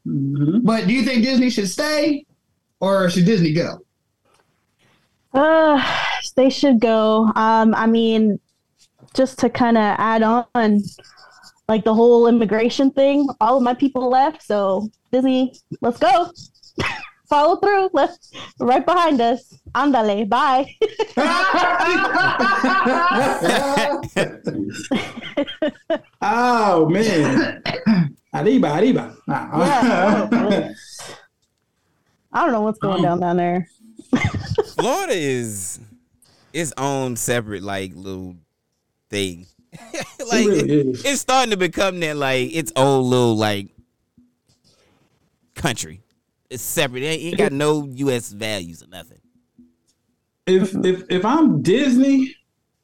Mhm. 0.07 0.63
But 0.63 0.87
do 0.87 0.93
you 0.93 1.03
think 1.03 1.23
Disney 1.23 1.49
should 1.49 1.69
stay 1.69 2.25
or 2.79 3.09
should 3.09 3.25
Disney 3.25 3.53
go? 3.53 3.79
Uh, 5.33 5.81
they 6.35 6.49
should 6.49 6.79
go. 6.79 7.31
Um, 7.35 7.73
I 7.75 7.85
mean, 7.87 8.39
just 9.13 9.39
to 9.39 9.49
kind 9.49 9.77
of 9.77 9.95
add 9.97 10.23
on, 10.23 10.81
like 11.67 11.83
the 11.83 11.93
whole 11.93 12.27
immigration 12.27 12.91
thing. 12.91 13.27
All 13.39 13.57
of 13.57 13.63
my 13.63 13.73
people 13.73 14.09
left, 14.09 14.43
so 14.43 14.89
Disney, 15.11 15.53
let's 15.81 15.99
go. 15.99 16.31
Follow 17.29 17.55
through. 17.57 17.89
Let's 17.93 18.31
right 18.59 18.85
behind 18.85 19.21
us. 19.21 19.57
Andale, 19.73 20.27
bye. 20.27 20.65
oh 26.21 26.89
man. 26.89 27.63
Arriba, 28.33 28.67
arriba. 28.77 29.15
Yeah. 29.27 30.27
Ah. 30.31 30.69
I 32.33 32.43
don't 32.43 32.53
know 32.53 32.61
what's 32.61 32.79
going 32.79 33.03
down 33.03 33.19
down 33.19 33.37
there. 33.37 33.67
Florida 34.75 35.13
is 35.13 35.79
its 36.53 36.73
own 36.77 37.15
separate 37.15 37.63
like 37.63 37.91
little 37.95 38.35
thing. 39.09 39.47
like 39.93 40.45
really 40.47 40.89
is. 40.91 41.05
it's 41.05 41.21
starting 41.21 41.51
to 41.51 41.57
become 41.57 41.99
that 42.01 42.17
like 42.17 42.53
its 42.53 42.71
old 42.75 43.05
little 43.07 43.35
like 43.35 43.69
country. 45.55 46.01
It's 46.49 46.63
separate. 46.63 47.03
It 47.03 47.07
ain't, 47.07 47.23
ain't 47.23 47.37
got 47.37 47.51
no 47.53 47.85
U.S. 47.87 48.31
values 48.31 48.83
or 48.83 48.87
nothing. 48.87 49.19
if 50.45 50.73
if 50.83 51.03
if 51.09 51.25
I'm 51.25 51.61
Disney, 51.61 52.35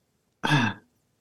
I 0.44 0.76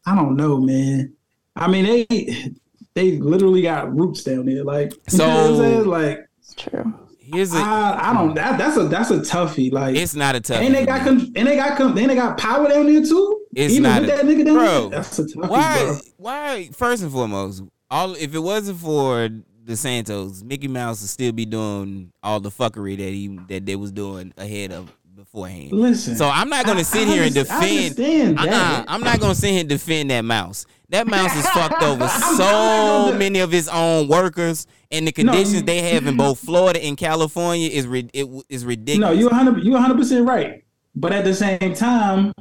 don't 0.07 0.37
know, 0.37 0.61
man. 0.61 1.15
I 1.57 1.69
mean, 1.69 1.85
they 2.09 2.53
they 2.95 3.13
literally 3.19 3.63
got 3.63 3.95
roots 3.95 4.23
down 4.23 4.47
there. 4.47 4.63
Like, 4.63 4.93
you 5.11 5.19
know 5.19 5.27
what 5.29 5.37
I'm 5.37 5.47
So- 5.57 5.59
saying? 5.63 5.85
like 5.87 6.29
It's 6.39 6.55
true. 6.55 6.95
Here's 7.19 7.53
a. 7.53 7.57
I, 7.57 8.11
I 8.11 8.15
don't. 8.15 8.35
That, 8.37 8.57
that's 8.57 8.77
a 8.77 8.85
that's 8.85 9.11
a 9.11 9.19
toughie. 9.19 9.73
Like, 9.73 9.97
it's 9.97 10.15
not 10.15 10.37
a 10.37 10.41
tough. 10.41 10.59
and 10.63 10.73
they 10.73 10.87
got 10.87 11.01
con- 11.01 11.33
and 11.35 11.49
they 11.49 11.57
got 11.57 11.77
con- 11.77 11.99
and 11.99 12.09
they 12.11 12.15
got 12.15 12.39
power 12.39 12.69
down 12.69 12.87
there 12.87 13.05
too. 13.05 13.46
It's 13.57 13.73
Even 13.73 13.83
not 13.85 14.03
with 14.03 14.11
a- 14.11 14.17
that 14.17 14.25
nigga 14.27 14.45
down 14.45 14.55
Bro, 14.55 14.89
there. 14.91 14.99
That's 15.01 15.19
a 15.19 15.25
toughie, 15.25 15.49
why? 15.49 15.79
bro. 15.85 15.99
Why? 16.19 16.69
First 16.75 17.03
and 17.03 17.11
foremost, 17.11 17.63
all 17.91 18.15
if 18.15 18.35
it 18.35 18.39
wasn't 18.39 18.79
for 18.79 19.31
DeSantis, 19.65 20.43
Mickey 20.45 20.69
Mouse 20.69 21.01
would 21.01 21.09
still 21.11 21.33
be 21.33 21.47
doing 21.47 22.13
all 22.23 22.39
the 22.39 22.51
fuckery 22.51 22.97
that 22.99 23.09
he 23.09 23.39
that 23.49 23.65
they 23.67 23.75
was 23.75 23.91
doing 23.93 24.33
ahead 24.37 24.73
of 24.73 24.93
beforehand. 25.15 25.73
Listen. 25.73 26.17
So 26.17 26.29
I'm 26.29 26.51
not 26.51 26.67
gonna 26.67 26.85
sit 26.85 27.09
I 27.09 27.13
here 27.13 27.23
and 27.25 27.35
defend. 27.35 28.39
Uh-uh. 28.39 28.85
I'm 28.87 29.01
not 29.01 29.21
gonna 29.21 29.35
sit 29.35 29.51
here 29.53 29.61
and 29.61 29.69
defend 29.71 30.11
that 30.11 30.21
mouse. 30.27 30.67
That 30.91 31.07
mouse 31.07 31.35
is 31.35 31.49
fucked 31.51 31.83
over 31.83 32.07
so 32.09 33.15
many 33.19 33.39
of 33.41 33.51
his 33.51 33.69
own 33.69 34.07
workers, 34.09 34.67
and 34.93 35.07
the 35.09 35.13
conditions 35.13 35.55
you- 35.55 35.63
they 35.63 35.81
have 35.95 36.07
in 36.07 36.19
both 36.19 36.39
Florida 36.39 36.85
and 36.85 36.97
California 36.97 37.71
is 37.71 37.87
it 38.13 38.29
is 38.51 38.67
ridiculous. 38.67 39.11
No, 39.15 39.19
you 39.19 39.27
100 39.27 39.65
you 39.65 39.73
100 39.73 39.97
percent 39.97 40.29
right. 40.29 40.63
But 40.95 41.13
at 41.13 41.25
the 41.25 41.35
same 41.35 41.75
time, 41.75 42.33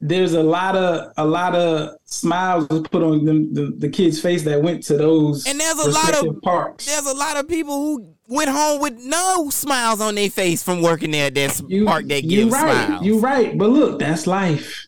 there's 0.00 0.34
a 0.34 0.42
lot 0.42 0.76
of 0.76 1.12
a 1.16 1.24
lot 1.26 1.54
of 1.54 1.96
smiles 2.04 2.68
was 2.68 2.82
put 2.82 3.02
on 3.02 3.24
them, 3.24 3.54
the, 3.54 3.72
the 3.78 3.88
kids' 3.88 4.20
face 4.20 4.42
that 4.44 4.60
went 4.62 4.82
to 4.84 4.96
those 4.96 5.46
And 5.46 5.58
there's 5.58 5.78
a 5.78 5.90
lot 5.90 6.14
of- 6.26 6.42
parks. 6.42 6.86
There's 6.86 7.06
a 7.06 7.14
lot 7.14 7.36
of 7.36 7.48
people 7.48 7.76
who 7.76 8.14
went 8.28 8.50
home 8.50 8.80
with 8.80 8.98
no 8.98 9.48
smiles 9.50 10.00
on 10.00 10.14
their 10.16 10.28
face 10.30 10.62
from 10.62 10.82
working 10.82 11.12
there 11.12 11.26
at 11.28 11.34
that 11.36 11.50
s- 11.50 11.62
park 11.84 12.06
that 12.08 12.24
you 12.24 12.44
gives 12.44 12.52
right, 12.52 12.86
smiles. 12.86 13.04
you 13.06 13.20
right. 13.20 13.56
But 13.56 13.70
look, 13.70 13.98
that's 13.98 14.26
life. 14.26 14.86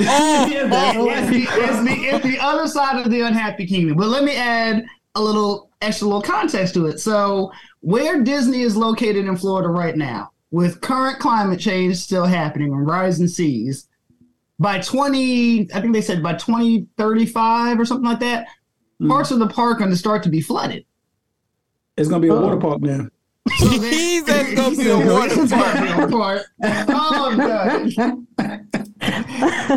Oh, 0.00 0.46
Yeah, 0.50 0.66
that's 0.66 0.96
It's 0.98 1.30
the, 1.30 1.42
it's, 1.62 1.82
the, 1.84 2.06
it's 2.06 2.24
the 2.24 2.38
other 2.40 2.66
side 2.66 3.04
of 3.04 3.10
the 3.12 3.20
unhappy 3.20 3.66
kingdom. 3.66 3.96
But 3.96 4.08
let 4.08 4.24
me 4.24 4.34
add 4.36 4.84
a 5.14 5.22
little 5.22 5.70
extra 5.82 6.06
little 6.08 6.22
context 6.22 6.74
to 6.74 6.86
it. 6.86 6.98
So, 6.98 7.52
where 7.80 8.22
Disney 8.22 8.62
is 8.62 8.76
located 8.76 9.26
in 9.26 9.36
Florida 9.36 9.68
right 9.68 9.96
now, 9.96 10.30
with 10.50 10.80
current 10.80 11.18
climate 11.20 11.60
change 11.60 11.96
still 11.96 12.24
happening 12.24 12.72
and 12.72 12.86
rising 12.86 13.28
seas, 13.28 13.86
by 14.58 14.80
20, 14.80 15.72
I 15.72 15.80
think 15.80 15.92
they 15.92 16.00
said 16.02 16.22
by 16.22 16.34
2035 16.34 17.78
or 17.80 17.84
something 17.84 18.04
like 18.08 18.20
that, 18.20 18.46
Hmm. 19.00 19.08
parts 19.08 19.30
of 19.30 19.38
the 19.38 19.46
park 19.46 19.76
are 19.76 19.78
going 19.78 19.90
to 19.90 19.96
start 19.96 20.22
to 20.24 20.28
be 20.28 20.40
flooded. 20.40 20.84
It's 21.96 22.08
gonna 22.08 22.20
be 22.20 22.28
a 22.28 22.34
water 22.34 22.56
park 22.56 22.80
now. 22.80 23.06
So 23.58 23.66
they- 23.68 23.90
He's 23.90 24.24
just 24.24 24.56
gonna 24.56 24.76
be 24.76 24.88
a 24.90 24.96
water 24.98 25.42
It's 25.42 25.52
park. 25.52 25.74
gonna 25.74 25.86
be 25.86 25.92
a 25.92 25.96
water 25.96 26.10
park. 26.10 26.42
Oh, 26.90 27.36
God. 27.36 27.90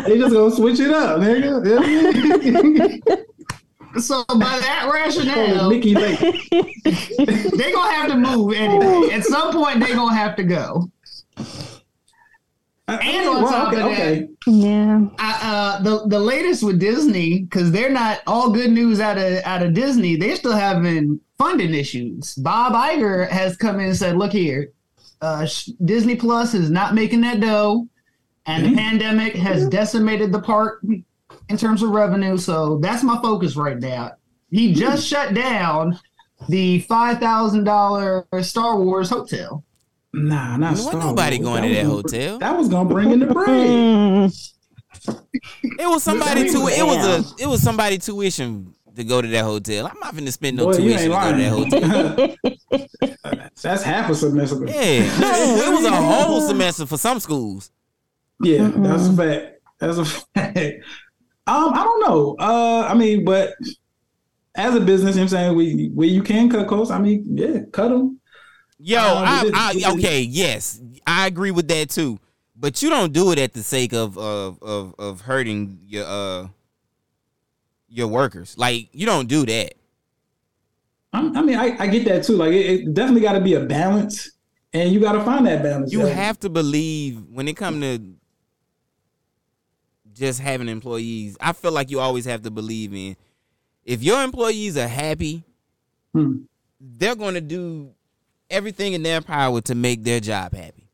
They 0.06 0.18
just 0.18 0.32
gonna 0.34 0.54
switch 0.54 0.80
it 0.80 0.90
up, 0.90 1.20
nigga. 1.20 3.02
So, 3.98 4.24
by 4.24 4.36
that 4.58 4.88
rationale, 4.90 5.68
Mickey 5.68 5.94
Lake. 5.94 6.18
they're 6.50 7.72
gonna 7.74 7.92
have 7.92 8.08
to 8.08 8.16
move 8.16 8.54
anyway. 8.54 9.10
At 9.12 9.22
some 9.24 9.52
point, 9.52 9.80
they're 9.80 9.94
gonna 9.94 10.14
have 10.14 10.34
to 10.36 10.44
go. 10.44 10.90
And 13.00 13.28
on 13.28 13.42
top 13.50 13.72
of 13.72 13.78
that- 13.78 14.28
Yeah. 14.46 15.00
I, 15.18 15.38
uh, 15.42 15.82
the 15.82 16.06
the 16.08 16.18
latest 16.18 16.62
with 16.62 16.78
Disney 16.78 17.40
because 17.42 17.70
they're 17.72 17.90
not 17.90 18.20
all 18.26 18.50
good 18.50 18.70
news 18.72 19.00
out 19.00 19.18
of 19.18 19.42
out 19.44 19.62
of 19.62 19.74
Disney. 19.74 20.16
They're 20.16 20.36
still 20.36 20.52
having 20.52 21.20
funding 21.38 21.74
issues. 21.74 22.34
Bob 22.34 22.72
Iger 22.74 23.28
has 23.28 23.56
come 23.56 23.80
in 23.80 23.86
and 23.86 23.96
said, 23.96 24.16
"Look 24.16 24.32
here, 24.32 24.72
uh, 25.20 25.46
Disney 25.84 26.16
Plus 26.16 26.54
is 26.54 26.70
not 26.70 26.94
making 26.94 27.20
that 27.22 27.40
dough, 27.40 27.86
and 28.46 28.66
the 28.66 28.74
pandemic 28.76 29.34
has 29.34 29.68
decimated 29.68 30.32
the 30.32 30.40
park 30.40 30.82
in 31.48 31.56
terms 31.56 31.82
of 31.82 31.90
revenue. 31.90 32.36
So 32.38 32.78
that's 32.78 33.02
my 33.02 33.20
focus 33.22 33.56
right 33.56 33.78
now. 33.78 34.12
He 34.50 34.74
just 34.74 35.06
shut 35.06 35.34
down 35.34 35.98
the 36.48 36.80
five 36.80 37.18
thousand 37.18 37.64
dollar 37.64 38.26
Star 38.40 38.78
Wars 38.78 39.08
hotel. 39.10 39.64
Nah, 40.14 40.56
not 40.56 40.72
Wasn't 40.72 40.88
Star 40.90 41.00
nobody 41.06 41.38
Wars. 41.38 41.46
going 41.48 41.62
to 41.62 41.74
that 41.74 41.84
was 41.86 42.02
gonna- 42.02 42.02
hotel. 42.24 42.38
That 42.38 42.58
was 42.58 42.68
gonna 42.68 42.88
bring 42.88 43.10
in 43.12 43.20
the 43.20 43.26
bread. 43.26 44.30
It 45.78 45.88
was 45.88 46.02
somebody 46.02 46.50
to 46.50 46.58
it 46.68 46.84
was 46.84 47.06
a 47.06 47.42
it 47.42 47.46
was 47.46 47.62
somebody 47.62 47.98
tuition 47.98 48.74
to 48.94 49.04
go 49.04 49.22
to 49.22 49.28
that 49.28 49.44
hotel. 49.44 49.86
I'm 49.86 49.98
not 50.00 50.14
finna 50.14 50.32
spend 50.32 50.58
no 50.58 50.66
Boy, 50.66 50.76
tuition 50.76 51.12
ain't 51.12 51.12
to 51.12 51.66
go 51.70 51.70
to 51.72 51.76
that 51.80 52.36
hotel. 52.70 53.48
That's 53.62 53.82
half 53.82 54.10
a 54.10 54.14
semester. 54.14 54.56
Yeah, 54.66 55.18
no, 55.18 55.56
it 55.56 55.70
was 55.74 55.84
a 55.86 55.90
whole 55.96 56.40
semester 56.42 56.84
for 56.86 56.98
some 56.98 57.20
schools. 57.20 57.70
Yeah, 58.42 58.70
that's 58.74 59.06
a 59.08 59.12
fact. 59.14 59.60
That's 59.78 59.98
a 59.98 60.04
fact. 60.04 60.58
Um, 61.46 61.72
I 61.74 61.82
don't 61.84 62.00
know. 62.00 62.36
Uh, 62.38 62.86
I 62.88 62.94
mean, 62.94 63.24
but 63.24 63.54
as 64.54 64.74
a 64.74 64.80
business, 64.80 65.14
you 65.16 65.20
know 65.20 65.24
what 65.26 65.32
I'm 65.32 65.38
saying 65.38 65.56
we 65.56 65.90
where 65.94 66.08
you 66.08 66.22
can 66.22 66.50
cut 66.50 66.66
costs. 66.68 66.90
I 66.92 66.98
mean, 66.98 67.24
yeah, 67.36 67.60
cut 67.72 67.88
them. 67.90 68.20
Yo, 68.84 68.98
Um, 68.98 69.24
I, 69.54 69.72
this- 69.74 69.84
I, 69.84 69.92
okay, 69.94 70.22
yes, 70.22 70.80
I 71.06 71.26
agree 71.28 71.50
with 71.52 71.68
that 71.68 71.90
too. 71.90 72.18
But 72.56 72.82
you 72.82 72.90
don't 72.90 73.12
do 73.12 73.32
it 73.32 73.38
at 73.38 73.52
the 73.54 73.62
sake 73.62 73.92
of 73.92 74.16
of 74.18 74.62
of, 74.62 74.94
of 74.98 75.20
hurting 75.22 75.78
your 75.86 76.04
uh 76.06 76.48
your 77.88 78.08
workers. 78.08 78.56
Like 78.58 78.88
you 78.92 79.06
don't 79.06 79.28
do 79.28 79.44
that. 79.46 79.74
I, 81.12 81.20
I 81.34 81.42
mean, 81.42 81.58
I, 81.58 81.76
I 81.78 81.86
get 81.88 82.04
that 82.06 82.24
too. 82.24 82.36
Like, 82.36 82.52
it, 82.52 82.66
it 82.88 82.94
definitely 82.94 83.20
got 83.20 83.32
to 83.34 83.40
be 83.40 83.52
a 83.54 83.60
balance, 83.60 84.30
and 84.72 84.90
you 84.92 84.98
got 85.00 85.12
to 85.12 85.22
find 85.24 85.46
that 85.46 85.62
balance. 85.62 85.92
You 85.92 86.00
have 86.06 86.38
to 86.40 86.48
believe 86.48 87.22
when 87.30 87.48
it 87.48 87.56
come 87.56 87.80
to 87.82 87.98
just 90.12 90.40
having 90.40 90.68
employees. 90.68 91.36
I 91.40 91.52
feel 91.52 91.72
like 91.72 91.90
you 91.90 92.00
always 92.00 92.24
have 92.24 92.42
to 92.42 92.50
believe 92.50 92.94
in 92.94 93.16
if 93.84 94.02
your 94.02 94.22
employees 94.22 94.76
are 94.76 94.88
happy, 94.88 95.44
Hmm. 96.14 96.42
they're 96.80 97.16
going 97.16 97.34
to 97.34 97.40
do 97.40 97.92
everything 98.52 98.92
in 98.92 99.02
their 99.02 99.20
power 99.20 99.60
to 99.62 99.74
make 99.74 100.04
their 100.04 100.20
job 100.20 100.54
happy. 100.54 100.88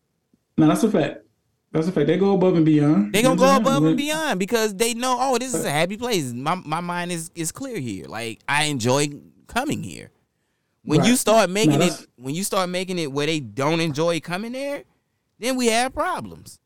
No, 0.57 0.67
that's 0.69 0.83
a 0.85 0.91
fact. 0.91 1.25
That's 1.73 1.87
a 1.87 1.93
fact. 1.93 2.07
They 2.07 2.17
go 2.17 2.35
above 2.35 2.57
and 2.57 2.65
beyond. 2.65 3.13
They 3.13 3.23
gonna 3.23 3.37
go 3.37 3.55
above 3.57 3.85
and 3.85 3.97
beyond 3.97 4.39
because 4.41 4.75
they 4.75 4.95
know, 4.95 5.17
oh, 5.21 5.37
this 5.39 5.55
is 5.55 5.65
a 5.65 5.71
happy 5.71 5.97
place. 5.99 6.33
My 6.33 6.55
my 6.55 6.81
mind 6.81 7.13
is 7.13 7.31
is 7.35 7.53
clear 7.53 7.79
here. 7.79 8.07
Like 8.07 8.41
I 8.49 8.65
enjoy 8.65 9.09
coming 9.47 9.83
here. 9.83 10.11
When 10.85 11.05
you 11.05 11.17
start 11.17 11.51
making 11.51 11.81
No, 11.81 11.87
it, 11.87 12.07
when 12.17 12.35
you 12.35 12.43
start 12.45 12.71
making 12.71 12.99
it 12.99 13.13
where 13.13 13.27
they 13.27 13.41
don't 13.41 13.81
enjoy 13.81 14.21
coming 14.21 14.53
there, 14.53 14.85
then 15.39 15.57
we 15.57 15.67
have 15.67 15.93
problems. 15.93 16.59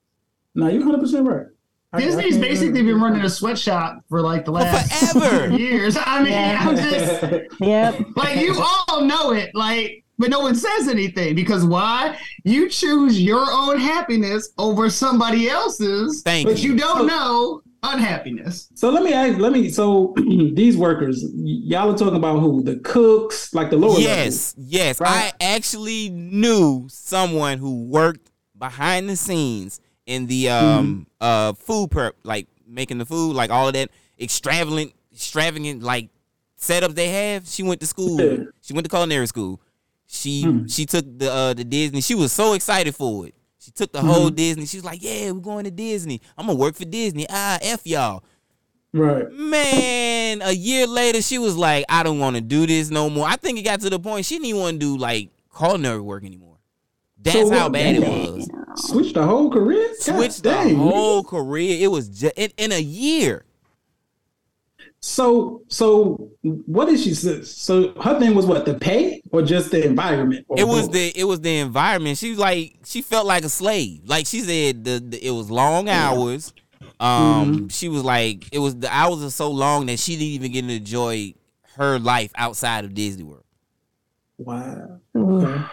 No, 0.55 0.68
you're 0.68 0.78
100 0.80 1.01
percent 1.01 1.26
right. 1.26 1.47
I- 1.95 1.97
I 1.97 2.01
Disney's 2.01 2.38
basically 2.38 2.82
been 2.82 3.01
running 3.01 3.22
a 3.22 3.28
sweatshop 3.28 4.03
for 4.09 4.20
like 4.22 4.45
the 4.47 4.53
last 4.53 5.12
forever. 5.12 5.49
years. 5.57 5.97
I 6.01 6.22
mean, 6.22 6.32
Yeah. 6.32 6.59
I'm 6.61 6.76
just 6.76 7.22
Yep. 7.61 8.07
like 8.16 8.38
you 8.38 8.55
all 8.59 9.05
know 9.05 9.32
it, 9.32 9.51
like, 9.55 10.01
but 10.19 10.31
no 10.31 10.41
one 10.41 10.55
says 10.55 10.89
anything 10.89 11.35
because 11.35 11.65
why? 11.65 12.19
You 12.45 12.69
choose 12.69 13.21
your 13.21 13.47
own 13.51 13.79
happiness 13.79 14.51
over 14.59 14.91
somebody 14.91 15.49
else's, 15.49 16.23
Thank 16.23 16.47
but 16.49 16.63
you. 16.63 16.73
you 16.73 16.79
don't 16.79 17.07
know 17.07 17.63
unhappiness. 17.83 18.69
So 18.75 18.91
let 18.91 19.03
me 19.03 19.13
ask. 19.13 19.39
Let 19.39 19.53
me. 19.53 19.71
So 19.71 20.15
these 20.53 20.77
workers, 20.77 21.25
y'all 21.35 21.93
are 21.93 21.97
talking 21.97 22.17
about 22.17 22.41
who? 22.41 22.63
The 22.63 22.77
cooks, 22.77 23.53
like 23.55 23.71
the 23.71 23.77
lower 23.77 23.99
Yes, 23.99 24.55
yes. 24.57 25.01
Right. 25.01 25.33
I 25.41 25.45
actually 25.55 26.11
knew 26.11 26.87
someone 26.91 27.59
who 27.59 27.85
worked 27.85 28.31
behind 28.57 29.09
the 29.09 29.17
scenes 29.17 29.81
in 30.07 30.27
the 30.27 30.51
um 30.51 31.07
uh 31.21 31.55
food 31.55 31.91
prep, 31.91 32.17
like 32.23 32.47
making 32.67 32.99
the 32.99 33.07
food, 33.07 33.35
like 33.35 33.51
all 33.51 33.69
of 33.69 33.75
that 33.75 33.91
extravagant, 34.21 34.93
extravagant 35.13 35.83
like 35.83 36.11
setups 36.59 36.95
they 36.95 37.09
have. 37.09 37.47
She 37.49 37.63
went 37.63 37.81
to 37.81 37.87
school. 37.87 38.21
Yeah. 38.21 38.45
She 38.61 38.73
went 38.73 38.85
to 38.85 38.91
culinary 38.91 39.27
school. 39.27 39.61
She 40.15 40.43
Hmm. 40.43 40.67
she 40.67 40.85
took 40.85 41.07
the 41.19 41.33
uh 41.33 41.55
the 41.55 41.65
Disney. 41.65 42.03
She 42.03 42.15
was 42.15 42.33
so 42.33 42.53
excited 42.53 42.95
for 42.95 43.27
it. 43.27 43.35
She 43.59 43.71
took 43.71 43.93
the 43.93 44.01
Mm-hmm. 44.01 44.09
whole 44.09 44.29
Disney. 44.31 44.67
She 44.67 44.77
was 44.77 44.85
like, 44.85 45.03
"Yeah, 45.03 45.31
we're 45.31 45.41
going 45.41 45.65
to 45.65 45.71
Disney. 45.71 46.21
I'm 46.37 46.47
gonna 46.47 46.59
work 46.59 46.75
for 46.75 46.85
Disney. 46.85 47.27
Ah, 47.31 47.59
f 47.63 47.87
y'all." 47.87 48.23
Right. 48.93 49.33
Man, 49.33 50.43
a 50.43 50.53
year 50.53 50.87
later, 50.87 51.23
she 51.23 51.39
was 51.39 51.57
like, 51.57 51.87
I 51.89 52.03
don't 52.03 52.19
want 52.19 52.37
to 52.37 52.43
do 52.43 52.67
this 52.67 52.91
no 52.91 53.09
more. 53.09 53.27
I 53.27 53.37
think 53.37 53.59
it 53.59 53.63
got 53.63 53.81
to 53.81 53.89
the 53.89 53.99
point 53.99 54.27
she 54.27 54.35
didn't 54.35 54.49
even 54.49 54.61
want 54.61 54.75
to 54.75 54.79
do 54.81 54.99
like 54.99 55.31
culinary 55.57 56.01
work 56.03 56.25
anymore. 56.25 56.59
That's 57.17 57.49
So 57.49 57.51
how 57.51 57.71
bad 57.71 57.97
it 57.97 58.01
was. 58.01 58.51
Switch 58.77 59.15
the 59.15 59.25
whole 59.25 59.51
career. 59.51 59.89
God 59.89 60.17
Switched 60.17 60.43
the 60.43 60.51
dang. 60.51 60.77
whole 60.77 61.23
career. 61.25 61.79
It 61.81 61.91
was 61.91 62.09
just 62.09 62.35
in, 62.37 62.51
in 62.59 62.73
a 62.73 62.81
year. 62.81 63.45
So 65.05 65.62
so 65.68 66.30
what 66.42 66.86
did 66.86 67.00
she 67.00 67.14
say? 67.14 67.42
So 67.42 67.92
her 68.00 68.18
thing 68.20 68.34
was 68.34 68.46
what 68.46 68.64
the 68.64 68.74
pay 68.74 69.20
or 69.32 69.42
just 69.42 69.70
the 69.72 69.84
environment? 69.84 70.46
It 70.55 70.64
was 70.68 70.88
both? 70.88 70.92
the 70.92 71.12
it 71.18 71.24
was 71.24 71.40
the 71.40 71.59
environment. 71.59 72.18
She 72.18 72.30
was 72.30 72.38
like 72.38 72.78
she 72.84 73.03
felt 73.03 73.26
like 73.26 73.44
a 73.44 73.48
slave. 73.48 74.03
Like 74.07 74.26
she 74.26 74.40
said, 74.40 74.84
the, 74.84 74.98
the 75.00 75.26
it 75.26 75.30
was 75.30 75.50
long 75.50 75.88
hours. 75.88 76.53
Um, 77.00 77.57
Mm-hmm. 77.57 77.68
she 77.68 77.88
was 77.88 78.05
like 78.05 78.48
it 78.53 78.59
was 78.59 78.76
the 78.76 78.88
hours 78.94 79.24
are 79.24 79.30
so 79.30 79.50
long 79.50 79.86
that 79.86 79.98
she 79.98 80.12
didn't 80.12 80.28
even 80.28 80.53
get 80.53 80.62
to 80.68 80.74
enjoy 80.76 81.34
her 81.76 81.98
life 81.98 82.32
outside 82.36 82.84
of 82.84 82.94
Disney 82.94 83.24
World. 83.24 83.44
wow. 84.38 85.00
Okay. 85.16 85.64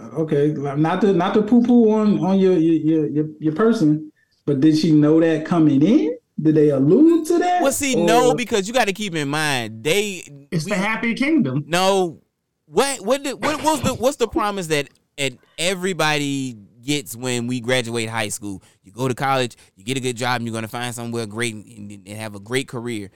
Okay, 0.00 0.52
not 0.54 1.00
to 1.02 1.12
not 1.12 1.34
to 1.34 1.42
poo 1.42 1.62
poo 1.62 1.90
on 1.92 2.18
on 2.18 2.38
your 2.40 2.54
your, 2.54 2.74
your 2.74 3.06
your 3.06 3.26
your 3.38 3.54
person, 3.54 4.10
but 4.44 4.60
did 4.60 4.76
she 4.76 4.90
know 4.92 5.20
that 5.20 5.46
coming 5.46 5.82
in? 5.82 6.17
Did 6.40 6.54
they 6.54 6.68
allude 6.70 7.26
to 7.26 7.38
that? 7.38 7.62
Well, 7.62 7.72
see, 7.72 7.96
no, 7.96 8.34
because 8.34 8.68
you 8.68 8.74
got 8.74 8.86
to 8.86 8.92
keep 8.92 9.14
in 9.14 9.28
mind 9.28 9.82
they. 9.82 10.22
It's 10.50 10.64
we- 10.64 10.70
the 10.70 10.76
happy 10.76 11.14
kingdom. 11.14 11.64
No, 11.66 12.22
what 12.66 13.00
what 13.00 13.22
did, 13.22 13.42
what 13.42 13.62
was 13.62 13.80
the 13.82 13.94
what's 13.94 14.16
the 14.18 14.28
promise 14.28 14.68
that 14.68 14.88
that 15.16 15.32
everybody 15.58 16.56
gets 16.80 17.16
when 17.16 17.46
we 17.46 17.60
graduate 17.60 18.08
high 18.08 18.28
school? 18.28 18.62
You 18.82 18.92
go 18.92 19.08
to 19.08 19.14
college, 19.14 19.56
you 19.74 19.84
get 19.84 19.96
a 19.96 20.00
good 20.00 20.16
job, 20.16 20.36
and 20.36 20.46
you're 20.46 20.54
gonna 20.54 20.68
find 20.68 20.94
somewhere 20.94 21.26
great 21.26 21.54
and, 21.54 21.90
and 21.90 22.08
have 22.08 22.34
a 22.34 22.40
great 22.40 22.68
career. 22.68 23.10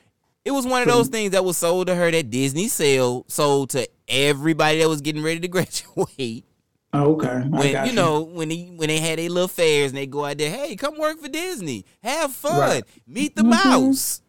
It 0.44 0.50
was 0.50 0.66
one 0.66 0.82
of 0.82 0.88
those 0.88 1.06
things 1.06 1.30
that 1.30 1.44
was 1.44 1.56
sold 1.56 1.86
to 1.86 1.94
her 1.94 2.10
that 2.10 2.30
Disney 2.30 2.66
sell 2.66 3.24
sold 3.28 3.70
to 3.70 3.88
everybody 4.08 4.80
that 4.80 4.88
was 4.88 5.00
getting 5.00 5.22
ready 5.22 5.38
to 5.38 5.48
graduate. 5.48 6.44
Oh, 6.94 7.14
okay, 7.14 7.28
I 7.28 7.40
When 7.48 7.72
got 7.72 7.86
you 7.86 7.94
know 7.94 8.20
when 8.22 8.50
they 8.50 8.64
when 8.76 8.88
they 8.88 8.98
had 8.98 9.18
their 9.18 9.30
little 9.30 9.48
fairs 9.48 9.92
and 9.92 9.96
they 9.98 10.06
go 10.06 10.26
out 10.26 10.36
there, 10.36 10.50
hey, 10.50 10.76
come 10.76 10.98
work 10.98 11.18
for 11.20 11.28
Disney, 11.28 11.86
have 12.02 12.32
fun, 12.32 12.58
Right. 12.58 12.84
meet 13.06 13.34
the 13.34 13.44
mouse. 13.44 14.20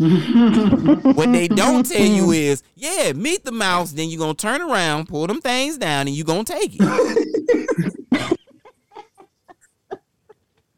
Mm-hmm. 0.00 1.12
what 1.12 1.32
they 1.32 1.48
don't 1.48 1.84
tell 1.84 2.00
you 2.00 2.22
mm-hmm. 2.22 2.32
is, 2.32 2.62
yeah, 2.76 3.12
meet 3.14 3.44
the 3.44 3.50
mouse, 3.50 3.90
then 3.92 4.08
you're 4.08 4.18
gonna 4.20 4.34
turn 4.34 4.62
around, 4.62 5.08
pull 5.08 5.26
them 5.26 5.40
things 5.40 5.76
down, 5.76 6.06
and 6.06 6.14
you're 6.16 6.24
gonna 6.24 6.44
take 6.44 6.74
it. 6.74 6.78
that, 8.10 8.36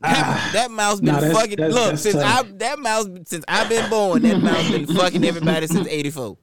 ah. 0.02 0.50
that 0.54 0.70
mouse 0.70 1.00
been 1.00 1.06
Nah, 1.14 1.20
that's- 1.20 1.38
fucking 1.38 1.56
that's- 1.56 1.74
look 1.74 1.90
that's 1.90 2.02
since 2.02 2.14
tough. 2.16 2.46
I 2.46 2.52
that 2.52 2.78
mouse 2.78 3.06
since 3.26 3.44
I've 3.46 3.68
been 3.68 3.90
born, 3.90 4.22
that 4.22 4.38
mouse 4.42 4.70
been 4.70 4.86
fucking 4.86 5.24
everybody 5.24 5.66
since 5.66 5.86
'84. 5.86 6.38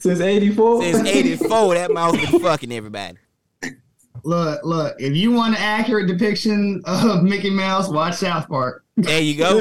Since 0.04 0.20
'84. 0.20 0.84
Since 0.84 1.08
'84, 1.08 1.76
that 1.76 1.92
mouse 1.92 2.12
been 2.12 2.42
fucking 2.42 2.74
everybody. 2.74 3.18
Look, 4.26 4.60
look. 4.66 4.96
If 5.00 5.16
you 5.16 5.32
want 5.32 5.56
an 5.56 5.62
accurate 5.62 6.08
depiction 6.08 6.82
of 6.84 7.24
Mickey 7.24 7.50
Mouse, 7.50 7.88
watch 7.88 8.16
South 8.16 8.50
Park. 8.50 8.84
There 8.98 9.22
you 9.22 9.38
go. 9.38 9.60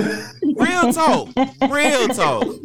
Real 0.57 0.93
talk. 0.93 1.29
Real 1.71 2.09
talk. 2.09 2.57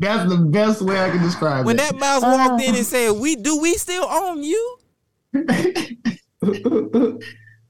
That's 0.00 0.28
the 0.28 0.38
best 0.38 0.82
way 0.82 1.00
I 1.00 1.10
can 1.10 1.22
describe 1.22 1.64
When 1.64 1.78
it. 1.78 1.82
When 1.82 1.90
that 1.92 2.00
mouse 2.00 2.22
walked 2.22 2.60
in 2.60 2.70
and 2.70 2.78
ah. 2.78 2.82
said, 2.82 3.12
"We 3.12 3.36
do 3.36 3.60
we 3.60 3.74
still 3.74 4.08
own 4.10 4.42
you?" 4.42 4.78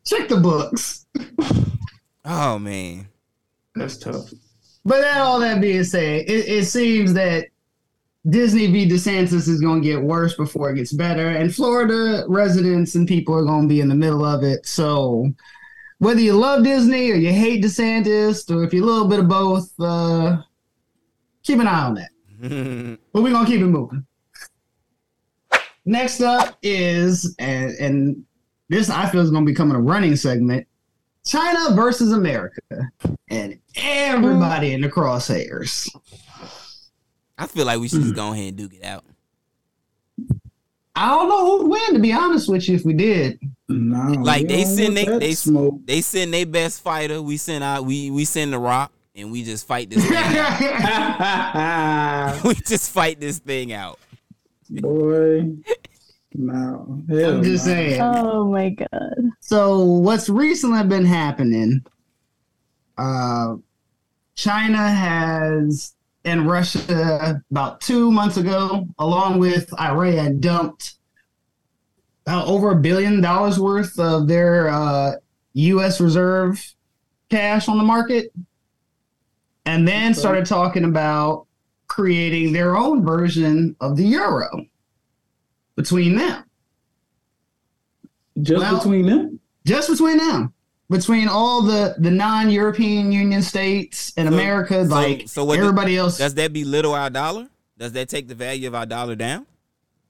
Check 0.07 0.29
the 0.31 0.41
books. 0.43 1.05
Oh 2.25 2.59
man. 2.59 3.09
That's 3.75 3.99
tough. 3.99 4.31
But 4.87 5.03
that 5.03 5.21
all 5.21 5.41
that 5.41 5.61
being 5.61 5.85
said, 5.85 6.23
it, 6.23 6.49
it 6.49 6.65
seems 6.65 7.13
that 7.13 7.49
Disney 8.29 8.67
v. 8.67 8.89
DeSantis 8.89 9.49
is 9.49 9.61
going 9.61 9.81
to 9.83 9.89
get 9.89 10.03
worse 10.03 10.35
before 10.35 10.71
it 10.71 10.77
gets 10.77 10.93
better, 10.93 11.29
and 11.29 11.55
Florida 11.55 12.25
residents 12.29 12.95
and 12.95 13.07
people 13.07 13.35
are 13.35 13.45
going 13.45 13.63
to 13.63 13.69
be 13.69 13.81
in 13.81 13.89
the 13.89 13.95
middle 13.95 14.25
of 14.25 14.43
it. 14.43 14.67
So 14.67 15.33
whether 15.99 16.21
you 16.21 16.35
love 16.35 16.65
Disney 16.65 17.11
or 17.11 17.15
you 17.15 17.33
hate 17.33 17.63
DeSantis, 17.63 18.51
or 18.55 18.65
if 18.65 18.73
you're 18.73 18.83
a 18.83 18.87
little 18.87 19.09
bit 19.09 19.21
of 19.21 19.29
both, 19.29 19.73
uh, 19.81 20.43
keep 21.43 21.59
an 21.59 21.67
eye 21.67 21.85
on 21.85 21.95
that. 21.95 22.11
But 23.13 23.23
we're 23.23 23.33
gonna 23.33 23.49
keep 23.49 23.61
it 23.61 23.67
moving. 23.67 24.07
Next 25.85 26.21
up 26.21 26.57
is 26.63 27.35
and 27.39 27.73
and 27.81 28.25
this 28.69 28.91
I 28.91 29.09
feel 29.09 29.23
is 29.23 29.31
gonna 29.31 29.47
become 29.47 29.73
a 29.73 29.81
running 29.81 30.15
segment. 30.15 30.69
China 31.27 31.75
versus 31.75 32.13
America. 32.13 32.61
And 33.29 33.59
everybody 33.75 34.73
in 34.73 34.83
the 34.83 34.89
crosshairs. 34.89 35.89
I 37.39 37.47
feel 37.47 37.67
like 37.67 37.79
we 37.81 37.89
should 37.89 38.03
just 38.03 38.15
go 38.15 38.33
ahead 38.33 38.49
and 38.49 38.57
duke 38.57 38.75
it 38.75 38.85
out. 38.85 39.05
I 40.97 41.09
don't 41.11 41.29
know 41.29 41.59
who'd 41.59 41.69
win, 41.71 41.95
to 41.95 42.01
be 42.01 42.13
honest 42.13 42.49
with 42.49 42.69
you, 42.69 42.75
if 42.75 42.85
we 42.85 42.93
did. 42.93 43.39
No, 43.69 44.21
Like 44.21 44.49
they 44.49 44.65
don't 44.65 44.77
send 44.77 44.97
they 44.97 45.05
that 45.05 45.21
they 45.21 45.35
smoke. 45.35 45.81
they 45.85 46.01
send 46.01 46.35
their 46.35 46.47
best 46.47 46.83
fighter. 46.83 47.23
We 47.23 47.37
send 47.37 47.63
out 47.63 47.85
we 47.85 48.11
we 48.11 48.25
send 48.25 48.53
the 48.53 48.59
Rock 48.59 48.91
and 49.15 49.31
we 49.31 49.45
just 49.45 49.65
fight 49.67 49.91
this 49.91 50.05
thing. 50.05 50.17
out. 50.17 50.61
we 52.45 52.55
just 52.55 52.91
fight 52.91 53.21
this 53.21 53.39
thing 53.39 53.73
out. 53.73 54.01
Boy, 54.71 55.53
no. 56.35 57.01
Hell 57.09 57.35
I'm 57.37 57.43
just 57.45 57.65
no. 57.67 57.73
saying. 57.73 58.01
Oh 58.01 58.51
my 58.51 58.71
god. 58.71 59.15
So 59.41 59.85
what's 59.85 60.29
recently 60.29 60.83
been 60.85 61.05
happening? 61.05 61.85
Uh, 62.97 63.57
China 64.35 64.79
has 64.91 65.95
and 66.29 66.47
Russia 66.47 67.43
about 67.51 67.81
two 67.81 68.11
months 68.13 68.37
ago, 68.37 68.87
along 68.99 69.39
with 69.39 69.73
Iran, 69.81 70.41
dumped 70.41 70.95
about 72.27 72.47
over 72.47 72.71
a 72.73 72.77
billion 72.77 73.21
dollars 73.23 73.59
worth 73.59 73.99
of 73.99 74.29
their 74.29 74.69
uh, 74.69 75.13
U.S. 75.55 76.01
reserve 76.01 76.75
cash 77.31 77.69
on 77.69 77.79
the 77.79 77.85
market, 77.85 78.33
and 79.65 79.89
then 79.89 80.13
started 80.15 80.45
talking 80.45 80.85
about 80.85 81.47
creating 81.87 82.53
their 82.53 82.77
own 82.77 83.05
version 83.05 83.75
of 83.81 83.97
the 83.97 84.05
euro 84.05 84.67
between 85.77 86.17
them. 86.17 86.45
Just 88.41 88.61
Well- 88.61 88.77
between 88.77 89.07
them. 89.07 89.41
just 89.65 89.89
between 89.91 90.19
them 90.19 90.53
between 90.91 91.29
all 91.29 91.63
the 91.63 91.95
the 91.99 92.11
non-european 92.11 93.13
union 93.13 93.43
states 93.43 94.13
and 94.17 94.29
So- 94.29 94.35
america 94.35 94.87
so- 94.87 94.95
like 94.95 95.29
so 95.29 95.51
everybody 95.53 95.97
else 95.97 96.19
Does 96.19 96.35
that 96.35 96.53
belittle 96.53 96.95
our 96.95 97.11
dollar? 97.11 97.49
Does 97.77 97.93
that 97.93 98.09
take 98.09 98.27
the 98.29 98.35
value 98.35 98.67
of 98.69 98.75
our 98.75 98.87
dollar 98.87 99.15
down? 99.15 99.47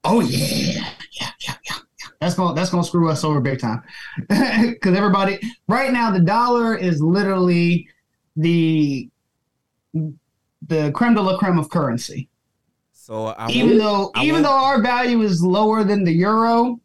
oh 0.05 0.21
yeah 0.21 0.37
yeah 0.39 0.89
yeah 1.19 1.29
yeah, 1.45 1.53
yeah. 1.69 1.75
that's 2.21 2.35
gonna 2.35 2.53
that's 2.55 2.69
gonna 2.69 2.83
screw 2.85 3.09
us 3.09 3.23
over 3.25 3.41
big 3.41 3.59
time 3.59 3.83
because 4.29 4.95
everybody 4.95 5.37
right 5.67 5.91
now 5.91 6.09
the 6.11 6.21
dollar 6.21 6.75
is 6.75 7.01
literally 7.01 7.87
the 8.37 9.09
the 10.67 10.91
creme 10.93 11.13
de 11.15 11.21
la 11.21 11.37
creme 11.37 11.59
of 11.59 11.69
currency 11.69 12.29
So 12.93 13.27
I 13.27 13.49
even 13.51 13.69
won't- 13.71 13.79
though 13.79 14.11
I 14.15 14.23
even 14.23 14.33
won't- 14.35 14.45
though 14.45 14.65
our 14.65 14.81
value 14.81 15.21
is 15.21 15.43
lower 15.43 15.83
than 15.83 16.03
the 16.05 16.13
euro 16.13 16.79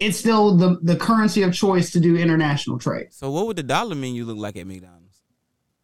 it's 0.00 0.18
still 0.18 0.56
the 0.56 0.78
the 0.82 0.96
currency 0.96 1.42
of 1.42 1.52
choice 1.52 1.90
to 1.90 2.00
do 2.00 2.16
international 2.16 2.78
trade 2.78 3.08
so 3.10 3.30
what 3.30 3.46
would 3.46 3.56
the 3.56 3.62
dollar 3.62 3.94
menu 3.94 4.24
look 4.24 4.38
like 4.38 4.56
at 4.56 4.66
McDonald's? 4.66 5.08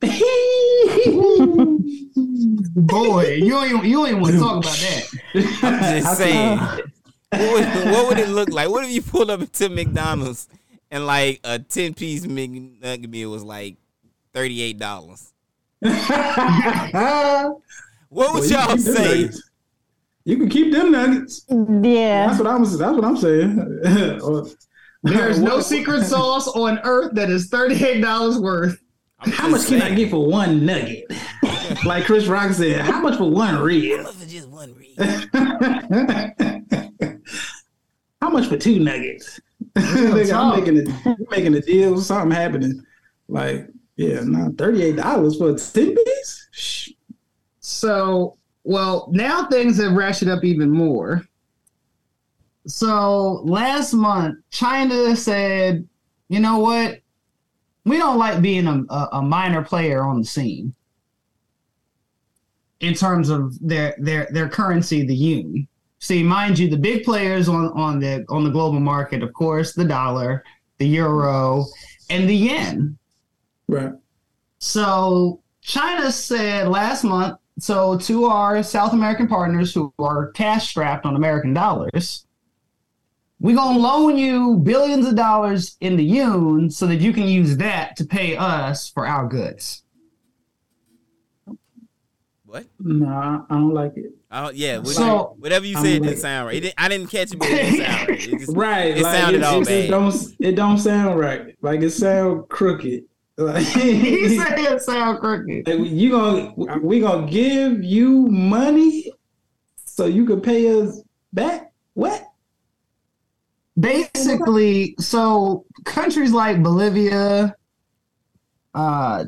Boy, 2.76 3.34
you 3.36 3.58
ain't 3.58 3.84
you 3.84 4.06
ain't 4.06 4.20
want 4.20 4.34
to 4.34 4.40
talk 4.40 4.64
about 4.64 4.76
that. 4.76 5.04
I'm 5.62 6.02
just 6.02 6.18
saying. 6.18 6.58
what, 6.58 7.52
would, 7.52 7.64
what 7.92 8.08
would 8.08 8.18
it 8.18 8.28
look 8.28 8.50
like? 8.50 8.68
What 8.68 8.84
if 8.84 8.90
you 8.90 9.02
pulled 9.02 9.30
up 9.30 9.50
to 9.52 9.68
McDonald's 9.68 10.48
and 10.90 11.06
like 11.06 11.40
a 11.44 11.58
ten 11.58 11.94
piece 11.94 12.26
McNugget 12.26 13.08
meal 13.08 13.30
was 13.30 13.42
like 13.42 13.76
thirty 14.32 14.60
eight 14.62 14.78
dollars? 14.78 15.32
What 18.10 18.32
would 18.32 18.44
you 18.44 18.50
y'all 18.50 18.68
can 18.68 18.76
keep 18.76 18.86
them 18.86 19.32
say? 19.32 19.38
Nuggets. 20.26 20.30
You 20.30 20.36
can 20.38 20.48
keep 20.48 20.72
them 20.72 20.92
nuggets. 20.92 21.44
Yeah. 21.48 22.26
That's 22.26 22.38
what 22.38 22.46
I 22.48 22.56
was. 22.56 22.78
That's 22.78 22.94
what 22.94 23.04
I'm 23.04 23.16
saying. 23.16 23.80
There's 25.02 25.38
no 25.42 25.60
secret 25.60 26.04
sauce 26.04 26.48
on 26.48 26.80
earth 26.84 27.14
that 27.14 27.30
is 27.30 27.50
$38 27.50 28.40
worth. 28.40 28.80
I'm 29.20 29.32
How 29.32 29.50
just 29.50 29.70
much 29.70 29.80
can 29.80 29.92
I 29.92 29.94
get 29.94 30.10
for 30.10 30.26
one 30.26 30.66
nugget? 30.66 31.04
like 31.84 32.04
Chris 32.04 32.26
Rock 32.26 32.52
said, 32.52 32.80
how 32.82 33.00
much 33.00 33.16
for 33.16 33.30
one 33.30 33.54
How 33.54 33.64
rib? 33.64 34.02
much 34.02 34.14
for 34.14 34.26
just 34.26 34.48
one 34.48 34.74
read? 34.74 34.96
how 35.32 37.18
how 38.20 38.30
much 38.30 38.48
for 38.48 38.56
two 38.56 38.78
nuggets? 38.80 39.40
Nigga, 39.76 40.32
I'm 40.34 40.58
making 40.58 40.78
a 40.78 41.16
making 41.30 41.54
a 41.54 41.60
deal. 41.60 42.00
Something 42.00 42.30
happening. 42.30 42.82
Like, 43.28 43.68
yeah, 43.96 44.20
nah, 44.24 44.48
thirty 44.56 44.82
eight 44.82 44.96
dollars 44.96 45.36
for 45.38 45.50
a 45.50 45.54
ten 45.58 45.94
piece. 45.94 46.92
So, 47.60 48.36
well, 48.64 49.08
now 49.12 49.46
things 49.46 49.76
have 49.76 49.92
ratcheted 49.92 50.34
up 50.34 50.42
even 50.42 50.70
more. 50.70 51.22
So, 52.66 53.42
last 53.44 53.92
month, 53.92 54.38
China 54.50 55.14
said, 55.14 55.86
you 56.28 56.40
know 56.40 56.58
what? 56.58 57.00
We 57.84 57.98
don't 57.98 58.18
like 58.18 58.40
being 58.40 58.66
a, 58.66 59.08
a, 59.12 59.20
minor 59.20 59.62
player 59.62 60.02
on 60.02 60.20
the 60.20 60.24
scene 60.24 60.74
in 62.80 62.94
terms 62.94 63.28
of 63.28 63.58
their 63.60 63.94
their 63.98 64.26
their 64.30 64.48
currency, 64.48 65.04
the 65.04 65.14
yuan. 65.14 65.68
See, 65.98 66.22
mind 66.22 66.58
you, 66.58 66.68
the 66.68 66.78
big 66.78 67.04
players 67.04 67.46
on, 67.46 67.66
on 67.78 67.98
the 67.98 68.24
on 68.30 68.44
the 68.44 68.50
global 68.50 68.80
market, 68.80 69.22
of 69.22 69.34
course, 69.34 69.74
the 69.74 69.84
dollar, 69.84 70.42
the 70.78 70.88
euro, 70.88 71.66
and 72.08 72.26
the 72.26 72.34
yen. 72.34 72.96
Right. 73.68 73.92
So 74.58 75.42
China 75.60 76.10
said 76.10 76.68
last 76.68 77.04
month, 77.04 77.38
so 77.58 77.96
to 77.98 78.24
our 78.26 78.62
South 78.62 78.92
American 78.92 79.28
partners 79.28 79.72
who 79.74 79.92
are 79.98 80.30
cash 80.32 80.68
strapped 80.70 81.06
on 81.06 81.16
American 81.16 81.54
dollars, 81.54 82.26
we're 83.40 83.56
gonna 83.56 83.78
loan 83.78 84.16
you 84.16 84.56
billions 84.58 85.06
of 85.06 85.14
dollars 85.16 85.76
in 85.80 85.96
the 85.96 86.04
yuan 86.04 86.70
so 86.70 86.86
that 86.86 86.96
you 86.96 87.12
can 87.12 87.24
use 87.28 87.56
that 87.58 87.96
to 87.96 88.04
pay 88.04 88.36
us 88.36 88.88
for 88.88 89.06
our 89.06 89.28
goods. 89.28 89.82
What? 92.46 92.66
Nah, 92.78 93.42
I 93.50 93.54
don't 93.54 93.74
like 93.74 93.96
it. 93.96 94.12
Oh 94.30 94.50
yeah, 94.50 94.78
what- 94.78 94.88
So- 94.88 95.34
whatever 95.38 95.66
you 95.66 95.76
I'm 95.76 95.84
said 95.84 95.92
like- 95.94 96.02
didn't 96.02 96.18
sound 96.20 96.46
right. 96.46 96.56
It 96.56 96.60
didn't, 96.60 96.74
I 96.78 96.88
didn't 96.88 97.10
catch 97.10 97.32
it, 97.32 97.38
but 97.38 97.48
it 97.48 97.56
didn't 97.56 97.86
sound 97.86 98.08
right. 98.08 98.28
It 98.28 98.38
just, 98.38 98.52
Right. 98.56 98.96
It 98.96 99.02
like, 99.02 99.14
sounded 99.14 99.38
it, 99.42 99.44
all 99.44 99.62
it, 99.62 99.64
bad. 99.66 99.84
It 99.84 99.88
don't 99.90 100.14
it 100.40 100.52
don't 100.52 100.78
sound 100.78 101.18
right. 101.18 101.56
Like 101.62 101.82
it 101.82 101.90
sound 101.90 102.48
crooked. 102.48 103.04
Like, 103.36 103.64
he 103.66 104.38
said 104.38 104.58
it 104.58 104.80
sound 104.82 105.18
crooked. 105.18 105.66
You 105.68 106.10
gonna 106.10 106.78
we 106.80 107.00
gonna 107.00 107.28
give 107.30 107.82
you 107.82 108.26
money 108.28 109.10
so 109.84 110.06
you 110.06 110.24
can 110.24 110.40
pay 110.40 110.80
us 110.80 111.02
back? 111.32 111.72
What? 111.94 112.24
Basically, 113.78 114.94
so 115.00 115.64
countries 115.84 116.32
like 116.32 116.62
Bolivia, 116.62 117.54
uh, 118.74 119.24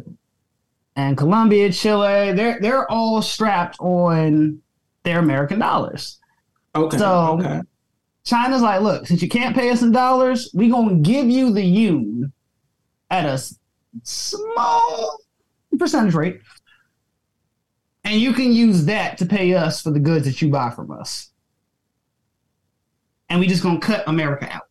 and 0.94 1.16
Colombia, 1.16 1.72
Chile, 1.72 2.32
they're 2.32 2.60
they're 2.60 2.88
all 2.90 3.20
strapped 3.22 3.76
on 3.80 4.60
their 5.02 5.18
American 5.18 5.58
dollars. 5.58 6.18
Okay. 6.74 6.98
So- 6.98 7.38
okay. 7.40 7.60
China's 8.24 8.60
like, 8.60 8.80
look, 8.80 9.06
since 9.06 9.22
you 9.22 9.28
can't 9.28 9.54
pay 9.54 9.70
us 9.70 9.82
in 9.82 9.92
dollars, 9.92 10.50
we 10.52 10.68
gonna 10.68 10.96
give 10.96 11.26
you 11.30 11.52
the 11.52 11.62
yuan 11.62 12.32
at 13.08 13.24
a 13.24 13.30
s- 13.30 13.56
small 14.02 15.18
percentage 15.78 16.14
rate, 16.14 16.40
and 18.04 18.20
you 18.20 18.32
can 18.32 18.52
use 18.52 18.84
that 18.86 19.18
to 19.18 19.26
pay 19.26 19.54
us 19.54 19.82
for 19.82 19.90
the 19.90 20.00
goods 20.00 20.24
that 20.26 20.40
you 20.40 20.50
buy 20.50 20.70
from 20.70 20.90
us. 20.90 21.30
And 23.28 23.40
we 23.40 23.46
just 23.46 23.62
gonna 23.62 23.80
cut 23.80 24.04
America 24.06 24.48
out. 24.52 24.62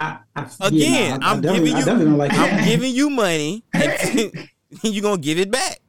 I, 0.00 0.18
I, 0.34 0.46
Again, 0.60 1.22
I, 1.22 1.28
I 1.28 1.30
I'm 1.32 1.40
definitely- 1.40 1.70
giving 1.70 1.74
I 1.74 1.78
you- 1.78 1.84
definitely 1.84 2.04
don't 2.06 2.18
like 2.18 2.32
I'm 2.34 2.64
giving 2.64 2.94
you 2.94 3.10
money, 3.10 3.64
and 3.72 4.48
you 4.82 5.00
gonna 5.02 5.20
give 5.20 5.38
it 5.38 5.50
back. 5.50 5.80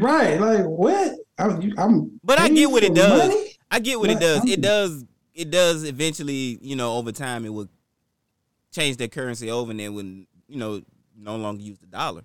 right. 0.00 0.40
Like 0.40 0.64
what? 0.64 1.14
I'm, 1.38 1.72
I'm 1.78 2.20
But 2.24 2.38
I 2.40 2.48
get 2.48 2.70
what 2.70 2.82
it 2.82 2.94
does. 2.94 3.28
money? 3.28 3.48
I 3.70 3.78
get 3.80 3.98
what 3.98 4.10
it 4.10 4.20
does. 4.20 4.38
I'm- 4.38 4.48
It 4.48 4.60
does. 4.60 5.04
It 5.34 5.50
does 5.50 5.84
eventually. 5.84 6.58
You 6.60 6.76
know, 6.76 6.96
over 6.96 7.12
time, 7.12 7.44
it 7.44 7.52
would 7.52 7.68
change 8.70 8.96
their 8.96 9.08
currency 9.08 9.50
over, 9.50 9.70
and 9.70 9.80
they 9.80 9.88
would, 9.88 10.26
you 10.48 10.56
know, 10.56 10.82
no 11.22 11.36
longer 11.36 11.62
use 11.62 11.78
the 11.78 11.86
dollar. 11.86 12.22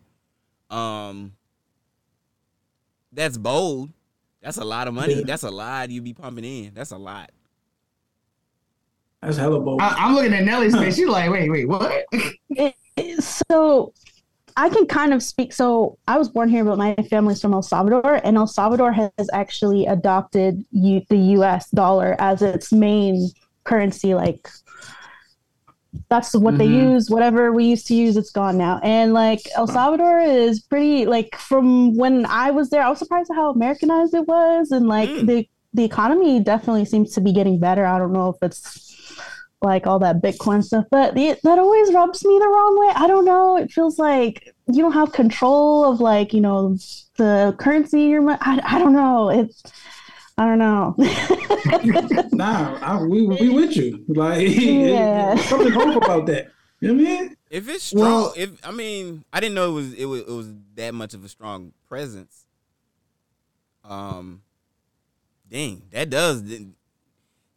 Um, 0.70 1.34
that's 3.12 3.38
bold. 3.38 3.90
That's 4.42 4.58
a 4.58 4.64
lot 4.66 4.88
of 4.88 4.94
money. 4.94 5.16
Yeah. 5.16 5.24
That's 5.26 5.44
a 5.44 5.50
lot 5.52 5.90
you'd 5.90 6.04
be 6.04 6.14
pumping 6.14 6.44
in. 6.46 6.74
That's 6.74 6.92
a 6.92 6.98
lot. 6.98 7.32
That's 9.22 9.38
hella 9.38 9.60
bold. 9.60 9.82
I, 9.82 9.96
I'm 9.98 10.16
looking 10.16 10.34
at 10.34 10.44
Nelly's 10.44 10.76
face. 10.76 10.96
She's 10.96 11.08
like, 11.08 11.30
wait, 11.32 11.50
wait, 11.50 11.68
what? 11.68 12.06
It- 12.12 12.76
it- 12.96 13.24
so 13.24 13.94
I 14.56 14.70
can 14.70 14.86
kind 14.88 15.14
of 15.14 15.22
speak. 15.22 15.54
So 15.54 15.98
I 16.08 16.18
was 16.18 16.30
born 16.30 16.50
here, 16.50 16.64
but 16.64 16.78
my 16.78 16.96
family's 17.10 17.42
from 17.42 17.54
El 17.54 17.62
Salvador, 17.62 18.20
and 18.24 18.38
El 18.38 18.48
Salvador 18.48 18.92
has 18.92 19.12
actually 19.34 19.86
adopted 19.86 20.64
U- 20.72 21.02
the 21.10 21.18
U.S. 21.18 21.70
dollar 21.72 22.16
as 22.20 22.42
its 22.42 22.72
main 22.72 23.30
currency. 23.64 24.14
Like 24.16 24.48
that's 26.10 26.34
what 26.36 26.58
they 26.58 26.68
Mhm. 26.68 26.92
use. 26.94 27.10
Whatever 27.10 27.52
we 27.52 27.66
used 27.66 27.88
to 27.88 27.96
use, 27.96 28.18
it's 28.18 28.32
gone 28.32 28.58
now. 28.58 28.80
And 28.84 29.14
like 29.14 29.42
El 29.56 29.68
Salvador 29.68 30.20
is 30.20 30.62
pretty. 30.62 31.06
Like 31.06 31.36
from 31.38 31.96
when 31.96 32.26
I 32.26 32.52
was 32.52 32.70
there, 32.70 32.82
I 32.84 32.90
was 32.90 33.00
surprised 33.00 33.30
at 33.32 33.36
how 33.36 33.52
Americanized 33.52 34.14
it 34.14 34.28
was, 34.28 34.72
and 34.72 34.88
like 34.88 35.10
Mm. 35.10 35.28
the 35.28 35.48
the 35.74 35.84
economy 35.84 36.40
definitely 36.40 36.86
seems 36.86 37.14
to 37.14 37.22
be 37.22 37.32
getting 37.32 37.60
better. 37.60 37.86
I 37.86 38.00
don't 38.00 38.14
know 38.14 38.30
if 38.30 38.38
it's 38.42 38.86
like 39.62 39.86
all 39.88 40.00
that 40.00 40.22
Bitcoin 40.22 40.64
stuff, 40.64 40.86
but 40.92 41.14
the, 41.16 41.36
that 41.44 41.60
always 41.60 41.92
rubs 41.94 42.24
me 42.26 42.38
the 42.40 42.48
wrong 42.48 42.80
way. 42.80 42.94
I 42.96 43.08
don't 43.08 43.26
know. 43.26 43.58
It 43.58 43.72
feels 43.72 44.00
like 44.00 44.54
you 44.68 44.82
don't 44.82 44.92
have 44.94 45.12
control 45.12 45.84
of 45.84 46.00
like 46.00 46.34
you 46.34 46.42
know 46.42 46.78
the 47.18 47.56
currency. 47.60 48.04
You're, 48.04 48.28
I, 48.30 48.60
I 48.64 48.80
don't 48.80 48.94
know. 48.94 49.30
It's 49.30 49.62
I 50.40 50.46
don't 50.46 50.60
know. 50.60 50.96
nah, 52.32 52.78
I, 52.82 53.02
we 53.02 53.26
we 53.26 53.50
with 53.50 53.76
you. 53.76 54.04
Like 54.08 54.48
Yeah. 54.56 55.36
something 55.36 55.72
hope 55.72 55.96
about 55.96 56.26
that. 56.28 56.52
You 56.80 56.94
know 56.94 57.04
what 57.04 57.10
I 57.18 57.22
mean? 57.22 57.38
If 57.50 57.68
it's 57.70 57.86
strong, 57.86 58.04
Well- 58.04 58.34
if 58.38 58.66
I 58.66 58.72
mean, 58.72 59.24
I 59.34 59.40
didn't 59.40 59.56
know 59.56 59.72
it 59.72 59.74
was 59.74 59.94
it 59.94 60.06
was 60.06 60.22
it 60.22 60.30
was 60.30 60.54
that 60.76 60.94
much 60.94 61.14
of 61.14 61.24
a 61.26 61.30
strong 61.30 61.72
presence. 61.88 62.44
Um, 63.84 64.42
dang, 65.50 65.84
that 65.92 66.10
does 66.10 66.44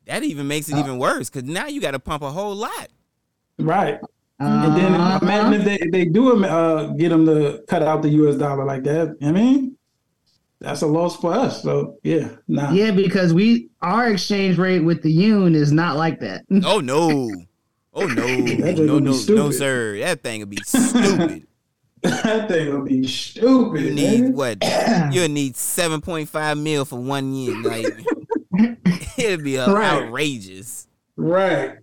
that 0.06 0.22
even 0.22 0.48
makes 0.48 0.68
it 0.68 0.74
Uh, 0.76 0.78
even 0.78 0.98
worse 0.98 1.28
because 1.28 1.48
now 1.48 1.66
you 1.66 1.80
got 1.80 1.90
to 1.90 1.98
pump 1.98 2.22
a 2.22 2.30
whole 2.30 2.54
lot. 2.54 2.88
Right. 3.58 3.98
And 4.38 4.74
then 4.74 4.94
Uh-huh. 4.94 5.18
imagine 5.20 5.52
if 5.60 5.64
they 5.66 5.74
if 5.76 5.90
they 5.92 6.04
do 6.06 6.42
uh, 6.44 6.86
get 6.94 7.10
them 7.10 7.26
to 7.26 7.62
cut 7.68 7.82
out 7.82 8.00
the 8.00 8.08
U.S. 8.10 8.36
dollar 8.36 8.64
like 8.64 8.84
that. 8.84 9.16
I 9.22 9.32
mean, 9.32 9.76
that's 10.60 10.82
a 10.82 10.86
loss 10.86 11.16
for 11.16 11.32
us. 11.32 11.62
So 11.62 11.98
yeah, 12.02 12.28
nah. 12.48 12.70
yeah, 12.72 12.90
because 12.90 13.32
we 13.32 13.70
our 13.80 14.10
exchange 14.10 14.58
rate 14.58 14.80
with 14.80 15.02
the 15.02 15.10
yuan 15.10 15.54
is 15.54 15.72
not 15.72 15.96
like 15.96 16.20
that. 16.20 16.44
Oh 16.64 16.80
no, 16.80 17.30
oh 17.94 18.06
no, 18.06 18.06
no, 18.06 18.16
joke 18.16 18.38
would 18.66 18.76
be 18.76 18.82
no, 18.86 18.98
no, 18.98 19.50
sir, 19.50 19.98
that 20.00 20.22
thing 20.22 20.40
would 20.40 20.50
be 20.50 20.58
stupid. 20.64 21.46
that 22.02 22.48
thing 22.48 22.72
would 22.74 22.84
be 22.88 23.06
stupid. 23.06 23.80
You 23.82 23.94
need 23.94 24.20
man. 24.22 24.32
what? 24.34 24.58
You'll 25.12 25.28
need 25.28 25.56
seven 25.56 26.00
point 26.00 26.28
five 26.28 26.56
mil 26.58 26.84
for 26.84 26.98
one 27.00 27.32
year. 27.34 27.56
Like 27.62 27.86
it'd 29.18 29.44
be 29.44 29.58
uh, 29.58 29.72
Right. 29.72 30.02
outrageous. 30.04 30.86
Right. 31.16 31.76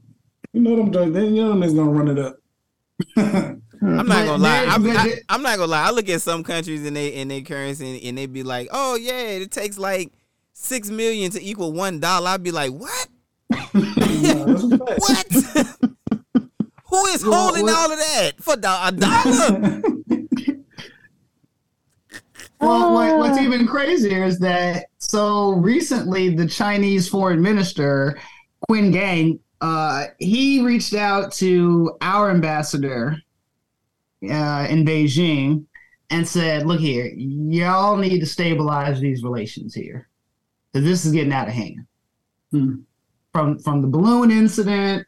You 0.54 0.62
know 0.62 0.76
them 0.76 0.92
joints. 0.92 1.14
Then 1.14 1.36
you 1.36 1.44
know 1.44 1.50
them 1.50 1.64
is 1.64 1.74
gonna 1.74 1.92
run 1.92 2.08
it 2.08 2.20
up. 2.20 2.38
I'm 3.82 4.08
not 4.08 4.26
gonna 4.26 4.44
lie. 4.44 4.66
I'm, 4.68 4.90
I, 4.90 5.14
I'm 5.30 5.42
not 5.44 5.58
gonna 5.58 5.72
lie. 5.72 5.88
I 5.88 5.92
look 5.92 6.10
at 6.10 6.22
some 6.22 6.44
countries 6.44 6.86
and 6.86 6.96
they 6.96 7.10
in 7.10 7.28
their 7.28 7.42
currency 7.42 7.96
and, 7.98 8.04
and 8.04 8.18
they 8.18 8.26
be 8.26 8.44
like, 8.44 8.68
"Oh 8.72 8.96
yeah, 8.96 9.20
it 9.20 9.52
takes 9.52 9.78
like 9.78 10.12
six 10.54 10.90
million 10.90 11.32
to 11.32 11.42
equal 11.44 11.72
one 11.74 12.00
dollar." 12.00 12.30
I'd 12.30 12.44
be 12.44 12.52
like, 12.52 12.72
"What? 12.72 13.08
Nah, 13.52 13.66
that's 13.74 14.64
a 14.64 14.78
fact. 14.78 15.00
What? 15.00 15.92
Who 16.90 17.06
is 17.08 17.24
Well, 17.26 17.34
holding 17.48 17.66
well- 17.66 17.76
all 17.76 17.92
of 17.92 18.00
that 18.00 18.32
for 18.40 18.56
do- 18.56 18.68
a 18.68 18.92
dollar?" 18.92 19.82
Well, 22.60 22.94
what, 22.94 23.18
what's 23.20 23.38
Ah. 23.38 23.44
even 23.44 23.68
crazier 23.68 24.24
is 24.24 24.40
that 24.40 24.86
so 24.98 25.52
recently 25.52 26.34
the 26.36 26.48
Chinese 26.48 27.08
foreign 27.08 27.40
minister 27.42 28.20
Qin 28.70 28.92
Gang, 28.92 29.40
uh, 29.62 30.06
he 30.18 30.62
reached 30.66 30.96
out 30.96 31.32
to 31.34 31.96
our 32.02 32.32
ambassador 32.32 33.16
uh, 34.24 34.68
in 34.70 34.86
Beijing 34.86 35.66
and 36.10 36.28
said, 36.28 36.66
"Look 36.66 36.80
here, 36.80 37.08
y'all 37.16 37.98
need 37.98 38.20
to 38.20 38.26
stabilize 38.26 39.00
these 39.00 39.24
relations 39.24 39.74
here, 39.74 40.10
because 40.72 40.86
this 40.86 41.06
is 41.06 41.12
getting 41.12 41.34
out 41.34 41.48
of 41.48 41.54
hand." 41.54 41.86
Hmm. 42.52 42.76
From 43.34 43.60
from 43.60 43.82
the 43.82 43.88
balloon 43.88 44.32
incident 44.32 45.06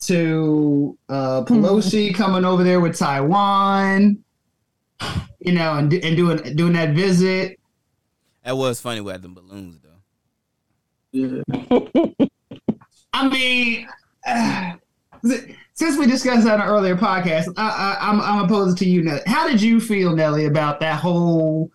to 0.00 0.96
uh, 1.08 1.44
Pelosi 1.44 2.14
coming 2.14 2.44
over 2.44 2.64
there 2.64 2.80
with 2.80 2.98
Taiwan, 2.98 4.22
you 5.40 5.52
know, 5.52 5.74
and 5.74 5.92
and 5.92 6.16
doing 6.16 6.56
doing 6.56 6.72
that 6.74 6.94
visit. 6.94 7.58
that 8.44 8.56
was 8.56 8.80
funny 8.80 9.00
with 9.00 9.22
the 9.22 9.28
balloons 9.28 9.78
though. 9.82 9.90
Yeah. 11.12 11.42
I 13.12 13.28
mean, 13.28 13.88
uh, 14.26 14.72
since 15.80 15.96
we 15.96 16.06
discussed 16.06 16.44
that 16.44 16.60
on 16.60 16.60
an 16.60 16.68
earlier 16.68 16.94
podcast, 16.94 17.54
I, 17.56 17.70
I, 17.70 18.10
I'm 18.10 18.20
I'm 18.20 18.44
opposed 18.44 18.76
to 18.78 18.84
you, 18.84 19.02
Nelly. 19.02 19.22
How 19.24 19.48
did 19.48 19.62
you 19.62 19.80
feel, 19.80 20.14
Nelly, 20.14 20.44
about 20.44 20.78
that 20.80 21.00
whole 21.00 21.72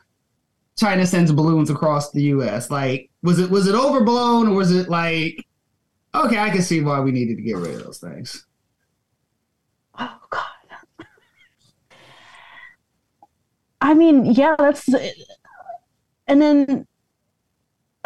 China 0.77 1.07
sends 1.07 1.31
balloons 1.31 1.71
across 1.71 2.11
the 2.11 2.21
U.S.? 2.21 2.69
Like, 2.69 3.09
was 3.23 3.39
it 3.39 3.49
was 3.49 3.65
it 3.65 3.73
overblown 3.73 4.47
or 4.47 4.53
was 4.53 4.71
it 4.71 4.89
like 4.89 5.43
Okay, 6.13 6.37
I 6.37 6.51
can 6.51 6.61
see 6.61 6.81
why 6.81 6.99
we 6.99 7.11
needed 7.11 7.37
to 7.37 7.41
get 7.41 7.57
rid 7.57 7.77
of 7.77 7.83
those 7.83 7.97
things. 7.97 8.45
Oh 9.97 10.19
God. 10.29 11.07
I 13.81 13.95
mean, 13.95 14.25
yeah, 14.25 14.55
that's 14.59 14.87
and 16.27 16.39
then 16.39 16.87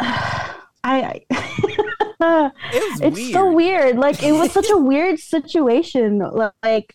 I 0.00 1.26
It 2.20 2.90
was 2.90 3.00
it's 3.02 3.16
weird. 3.16 3.32
so 3.32 3.52
weird. 3.52 3.96
Like 3.96 4.22
it 4.22 4.32
was 4.32 4.52
such 4.52 4.68
a 4.70 4.76
weird 4.90 5.18
situation. 5.18 6.18
Like 6.62 6.94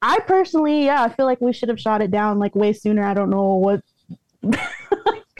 I 0.00 0.18
personally, 0.20 0.84
yeah, 0.84 1.02
I 1.02 1.08
feel 1.08 1.26
like 1.26 1.40
we 1.40 1.52
should 1.52 1.68
have 1.68 1.80
shot 1.80 2.02
it 2.02 2.10
down 2.10 2.38
like 2.38 2.54
way 2.54 2.72
sooner. 2.72 3.04
I 3.04 3.14
don't 3.14 3.30
know 3.30 3.54
what 3.54 3.82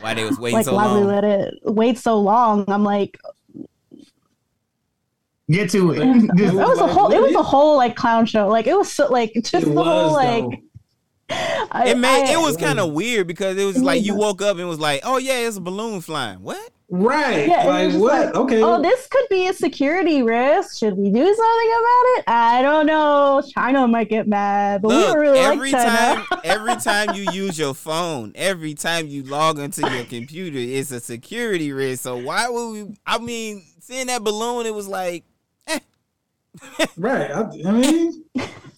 Why 0.01 0.15
they 0.15 0.25
was 0.25 0.39
waiting 0.39 0.57
like 0.59 0.65
so 0.67 0.75
why 0.75 0.93
we 0.99 1.05
let 1.05 1.23
it 1.25 1.55
wait 1.65 1.99
so 1.99 2.21
long. 2.21 2.65
I'm 2.69 2.83
like 2.85 3.19
Get 5.51 5.71
to 5.71 5.93
it. 5.93 5.99
it 5.99 6.31
Just- 6.37 6.55
was 6.55 6.79
a 6.79 6.87
whole 6.87 7.13
it 7.13 7.21
was 7.21 7.35
a 7.35 7.43
whole 7.43 7.77
like 7.77 7.95
clown 7.97 8.27
show. 8.27 8.49
Like 8.49 8.67
it 8.67 8.77
was 8.77 8.91
so 8.93 9.09
like 9.11 9.33
just 9.35 9.55
It 9.55 9.61
the 9.67 9.71
was 9.73 9.85
whole 9.87 10.09
though. 10.11 10.15
like 10.15 10.61
I, 11.31 11.89
It 11.89 11.99
made 11.99 12.25
I- 12.29 12.33
it 12.35 12.41
was 12.41 12.57
kind 12.57 12.79
of 12.79 12.93
weird 12.93 13.27
because 13.27 13.57
it 13.57 13.65
was 13.65 13.83
like 13.83 14.03
you 14.05 14.15
woke 14.15 14.41
up 14.43 14.59
and 14.59 14.69
was 14.69 14.79
like, 14.79 15.01
"Oh 15.05 15.19
yeah, 15.19 15.39
it's 15.47 15.57
a 15.57 15.61
balloon 15.61 16.01
flying." 16.01 16.43
What? 16.43 16.71
Right. 16.95 17.49
Yeah, 17.49 17.65
like 17.65 17.95
what? 17.95 18.27
like, 18.27 18.35
okay. 18.35 18.63
Oh, 18.63 18.83
this 18.83 19.07
could 19.07 19.25
be 19.31 19.47
a 19.47 19.55
security 19.55 20.23
risk. 20.23 20.79
Should 20.79 20.99
we 20.99 21.11
do 21.11 21.25
something 21.25 21.35
about 21.35 22.05
it? 22.19 22.25
I 22.27 22.61
don't 22.61 22.85
know. 22.85 23.43
China 23.55 23.89
might 23.89 24.11
get 24.11 24.29
mad, 24.29 24.83
but 24.83 24.89
Look, 24.89 25.07
don't 25.07 25.19
really 25.19 25.39
every 25.39 25.73
like 25.73 25.87
China. 25.87 26.23
time, 26.23 26.41
every 26.45 26.77
time 26.77 27.15
you 27.15 27.31
use 27.33 27.59
your 27.59 27.73
phone, 27.73 28.33
every 28.35 28.75
time 28.75 29.07
you 29.07 29.23
log 29.23 29.59
into 29.59 29.91
your 29.91 30.05
computer, 30.05 30.59
it's 30.59 30.91
a 30.91 31.01
security 31.01 31.73
risk. 31.73 32.03
So 32.03 32.19
why 32.19 32.51
would 32.51 32.73
we? 32.73 32.95
I 33.07 33.17
mean, 33.17 33.65
seeing 33.81 34.09
that 34.09 34.23
balloon, 34.23 34.67
it 34.67 34.75
was 34.75 34.87
like, 34.87 35.25
right. 36.97 37.31
I, 37.31 37.41
I 37.67 37.71
mean, 37.73 38.25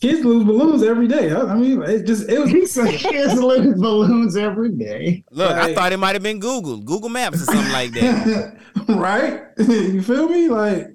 kids 0.00 0.24
lose 0.24 0.44
balloons 0.44 0.82
every 0.82 1.08
day. 1.08 1.30
I, 1.32 1.40
I 1.40 1.54
mean, 1.54 1.82
it 1.82 2.06
just 2.06 2.28
it 2.28 2.38
was. 2.38 2.50
He 2.50 2.98
kids 2.98 3.40
lose 3.40 3.74
balloons 3.80 4.36
every 4.36 4.70
day. 4.72 5.24
look, 5.30 5.52
I 5.52 5.74
thought 5.74 5.92
it 5.92 5.98
might 5.98 6.14
have 6.14 6.22
been 6.22 6.38
Google, 6.40 6.78
Google 6.78 7.08
Maps 7.08 7.42
or 7.42 7.46
something 7.46 7.72
like 7.72 7.92
that. 7.92 8.56
right? 8.88 9.42
you 9.58 10.02
feel 10.02 10.28
me? 10.28 10.48
Like 10.48 10.88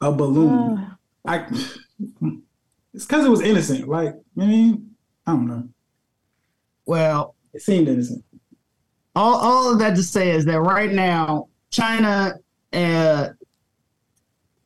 a 0.00 0.12
balloon. 0.12 0.78
Uh, 0.78 0.94
I 1.26 1.46
it's 2.94 3.04
because 3.06 3.24
it 3.24 3.28
was 3.28 3.40
innocent. 3.42 3.88
Like, 3.88 4.14
I 4.38 4.46
mean, 4.46 4.94
I 5.26 5.32
don't 5.32 5.46
know. 5.46 5.68
Well, 6.86 7.34
It 7.52 7.62
seemed 7.62 7.88
innocent. 7.88 8.24
all, 9.14 9.34
all 9.36 9.72
of 9.72 9.78
that 9.80 9.94
to 9.96 10.02
say 10.02 10.30
is 10.30 10.44
that 10.46 10.60
right 10.60 10.90
now, 10.90 11.48
China 11.70 12.34
uh, 12.72 13.28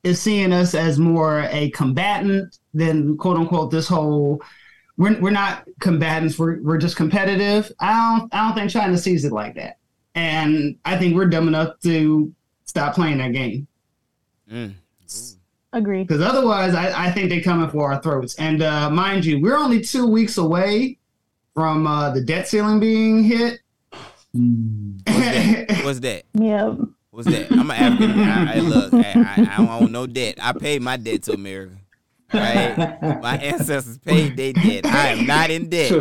is 0.03 0.21
seeing 0.21 0.53
us 0.53 0.75
as 0.75 0.99
more 0.99 1.41
a 1.51 1.71
combatant 1.71 2.59
than 2.75 3.17
quote 3.17 3.37
unquote 3.37 3.71
this 3.71 3.89
whole. 3.89 4.43
We're, 4.99 5.19
we're 5.21 5.31
not 5.31 5.67
combatants. 5.81 6.39
We're, 6.39 6.61
we're 6.61 6.79
just 6.79 6.97
competitive. 6.97 7.73
I 7.81 7.93
don't 7.93 8.35
I 8.35 8.47
don't 8.47 8.55
think 8.55 8.71
China 8.71 8.97
sees 8.99 9.25
it 9.25 9.33
like 9.33 9.55
that, 9.55 9.79
and 10.15 10.77
I 10.85 10.99
think 10.99 11.15
we're 11.15 11.27
dumb 11.27 11.49
enough 11.49 11.81
to 11.81 12.33
stop 12.65 12.95
playing 12.95 13.19
that 13.19 13.33
game. 13.33 13.67
Mm. 14.51 14.75
agreed. 15.73 16.07
Because 16.07 16.23
otherwise, 16.23 16.75
I, 16.75 17.07
I 17.07 17.11
think 17.11 17.31
they're 17.31 17.41
coming 17.41 17.71
for 17.71 17.93
our 17.93 18.03
throats. 18.03 18.35
And 18.37 18.63
uh, 18.63 18.91
mind 18.91 19.25
you, 19.25 19.41
we're 19.41 19.57
only 19.57 19.81
two 19.81 20.07
weeks 20.07 20.37
away 20.37 20.99
from 21.55 21.87
uh, 21.87 22.11
the 22.11 22.21
debt 22.21 22.49
ceiling 22.49 22.81
being 22.81 23.25
hit. 23.25 23.61
What's 25.85 26.01
that? 26.01 26.25
Yeah. 26.35 26.75
What's 27.13 27.29
that? 27.29 27.53
I'm 27.53 27.71
an 27.71 27.77
African. 27.77 28.21
I, 28.21 28.57
I 28.57 28.61
look. 28.61 28.95
I, 28.95 28.99
I, 28.99 29.49
I 29.53 29.57
don't 29.59 29.69
owe 29.69 29.85
no 29.85 30.07
debt. 30.07 30.39
I 30.41 30.55
paid 30.55 30.81
my 30.81 30.97
debt 30.97 31.25
to 31.25 31.35
America. 31.35 31.77
Right? 32.33 33.03
my 33.21 33.37
ancestors 33.43 33.99
paid 33.99 34.35
their 34.35 34.55
debt. 34.55 34.87
I 34.87 35.09
am 35.09 35.27
not 35.27 35.51
in 35.51 35.69
debt. 35.69 35.93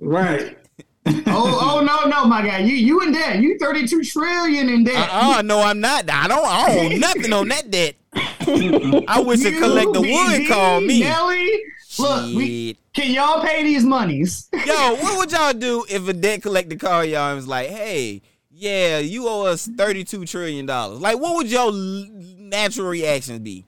right. 0.00 0.56
oh, 1.04 1.22
oh 1.26 1.80
no, 1.84 2.08
no, 2.08 2.26
my 2.26 2.46
guy, 2.46 2.58
you 2.58 2.76
you 2.76 3.00
in 3.00 3.10
debt? 3.10 3.40
You 3.40 3.58
thirty 3.58 3.88
two 3.88 4.04
trillion 4.04 4.68
in 4.68 4.84
debt. 4.84 5.08
Uh, 5.10 5.38
uh 5.38 5.42
no, 5.42 5.62
I'm 5.62 5.80
not. 5.80 6.08
I 6.08 6.28
don't. 6.28 6.44
I 6.44 6.78
owe 6.78 6.96
nothing 6.96 7.32
on 7.32 7.48
that 7.48 7.68
debt. 7.68 7.96
I 8.14 9.20
wish 9.26 9.44
a 9.44 9.50
You, 9.50 9.60
collector 9.60 10.00
would 10.00 10.48
call 10.48 10.80
me. 10.80 11.00
Nelly, 11.00 11.60
look, 11.98 12.36
we, 12.36 12.78
can 12.92 13.12
y'all 13.12 13.42
pay 13.42 13.64
these 13.64 13.82
monies? 13.84 14.48
Yo, 14.64 14.94
what 14.94 15.18
would 15.18 15.32
y'all 15.32 15.52
do 15.52 15.84
if 15.90 16.06
a 16.06 16.12
debt 16.12 16.42
collector 16.42 16.76
called 16.76 17.08
y'all 17.08 17.30
and 17.30 17.36
was 17.36 17.48
like, 17.48 17.68
"Hey, 17.68 18.22
yeah, 18.56 18.98
you 18.98 19.28
owe 19.28 19.46
us 19.46 19.66
thirty-two 19.76 20.24
trillion 20.26 20.66
dollars"? 20.66 21.00
Like, 21.00 21.18
what 21.18 21.36
would 21.36 21.50
your 21.50 21.72
natural 21.72 22.88
reaction 22.88 23.42
be? 23.42 23.66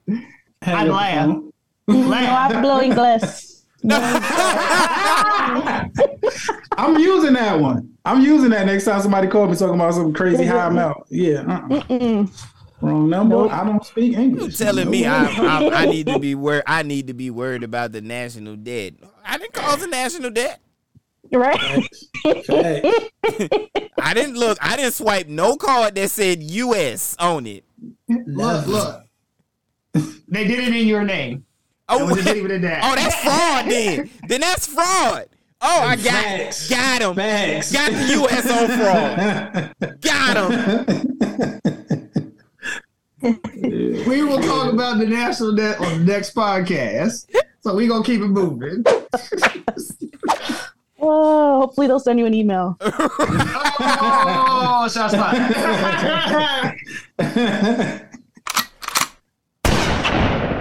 I'd 0.63 0.89
laugh. 0.89 1.29
No, 1.87 1.95
Laugh. 1.95 2.55
I'm 2.55 2.63
blowing 2.63 2.93
glass. 2.95 3.65
I'm 6.77 6.99
using 6.99 7.33
that 7.35 7.59
one. 7.59 7.95
I'm 8.05 8.21
using 8.23 8.51
that 8.51 8.67
next 8.67 8.85
time 8.85 9.01
somebody 9.01 9.29
calls 9.29 9.51
me 9.51 9.57
talking 9.57 9.75
about 9.75 9.95
some 9.95 10.13
crazy 10.13 10.45
high 10.45 10.67
amount. 10.67 10.99
Yeah. 11.11 11.41
Uh-uh. 11.71 12.27
Wrong 12.81 13.09
number. 13.09 13.35
Nope. 13.37 13.53
I 13.53 13.65
don't 13.65 13.85
speak 13.85 14.13
You 14.13 14.19
English. 14.21 14.57
telling 14.59 14.89
me 14.91 15.05
I. 15.07 15.25
I 15.25 15.83
I 15.83 15.87
need 15.91 16.07
to 16.07 16.19
be 16.19 16.35
worried? 16.35 16.63
I 16.67 16.83
need 16.83 17.09
to 17.09 17.15
be 17.15 17.31
worried 17.31 17.63
about 17.65 17.93
the 17.93 18.01
national 18.01 18.57
debt. 18.57 18.95
I 19.25 19.37
didn't 19.39 19.53
cause 19.53 19.81
the 19.81 19.89
national 19.89 20.31
debt. 20.31 20.61
Right? 21.33 21.59
Facts. 21.61 22.05
I 24.01 24.15
didn't 24.15 24.37
look. 24.37 24.59
I 24.61 24.77
didn't 24.77 24.93
swipe 24.95 25.27
no 25.29 25.57
card 25.57 25.95
that 25.97 26.11
said 26.11 26.43
U.S. 26.43 27.15
on 27.19 27.47
it. 27.47 27.65
Look, 28.09 28.67
look. 28.67 29.05
They 30.29 30.45
did 30.47 30.61
it 30.61 30.75
in 30.75 30.87
your 30.87 31.05
name. 31.05 31.45
Oh, 31.89 31.99
And 31.99 32.07
we'll 32.07 32.17
just 32.17 32.29
leave 32.29 32.45
it 32.45 32.51
at 32.51 32.63
that. 32.63 32.81
oh, 32.85 32.95
that's 32.95 33.15
fraud. 33.23 33.65
Then, 33.71 34.11
then 34.29 34.41
that's 34.43 34.67
fraud. 34.67 35.29
Oh, 35.61 35.81
I 35.83 35.97
got 35.97 36.05
Facts. 36.05 36.69
got 36.71 37.03
him. 37.03 37.15
Facts. 37.17 37.73
Got 37.73 37.91
the 37.93 38.07
U.S. 38.13 38.51
on 38.51 38.69
fraud. 38.79 40.01
Got 40.01 40.37
him. 40.53 41.61
We 43.21 44.23
will 44.23 44.41
talk 44.41 44.73
about 44.73 44.99
the 44.99 45.07
national 45.07 45.57
debt 45.57 45.81
on 45.81 45.99
the 45.99 46.13
next 46.13 46.37
podcast. 46.37 47.27
So 47.63 47.75
we're 47.75 47.89
gonna 47.89 48.05
keep 48.05 48.21
it 48.21 48.29
moving. 48.29 48.85
Oh, 51.01 51.61
hopefully 51.61 51.87
they'll 51.87 52.01
send 52.01 52.19
you 52.19 52.27
an 52.27 52.35
email. 52.35 52.77
Oh, 53.81 54.89
shots 54.89 55.15
fired. 55.15 55.55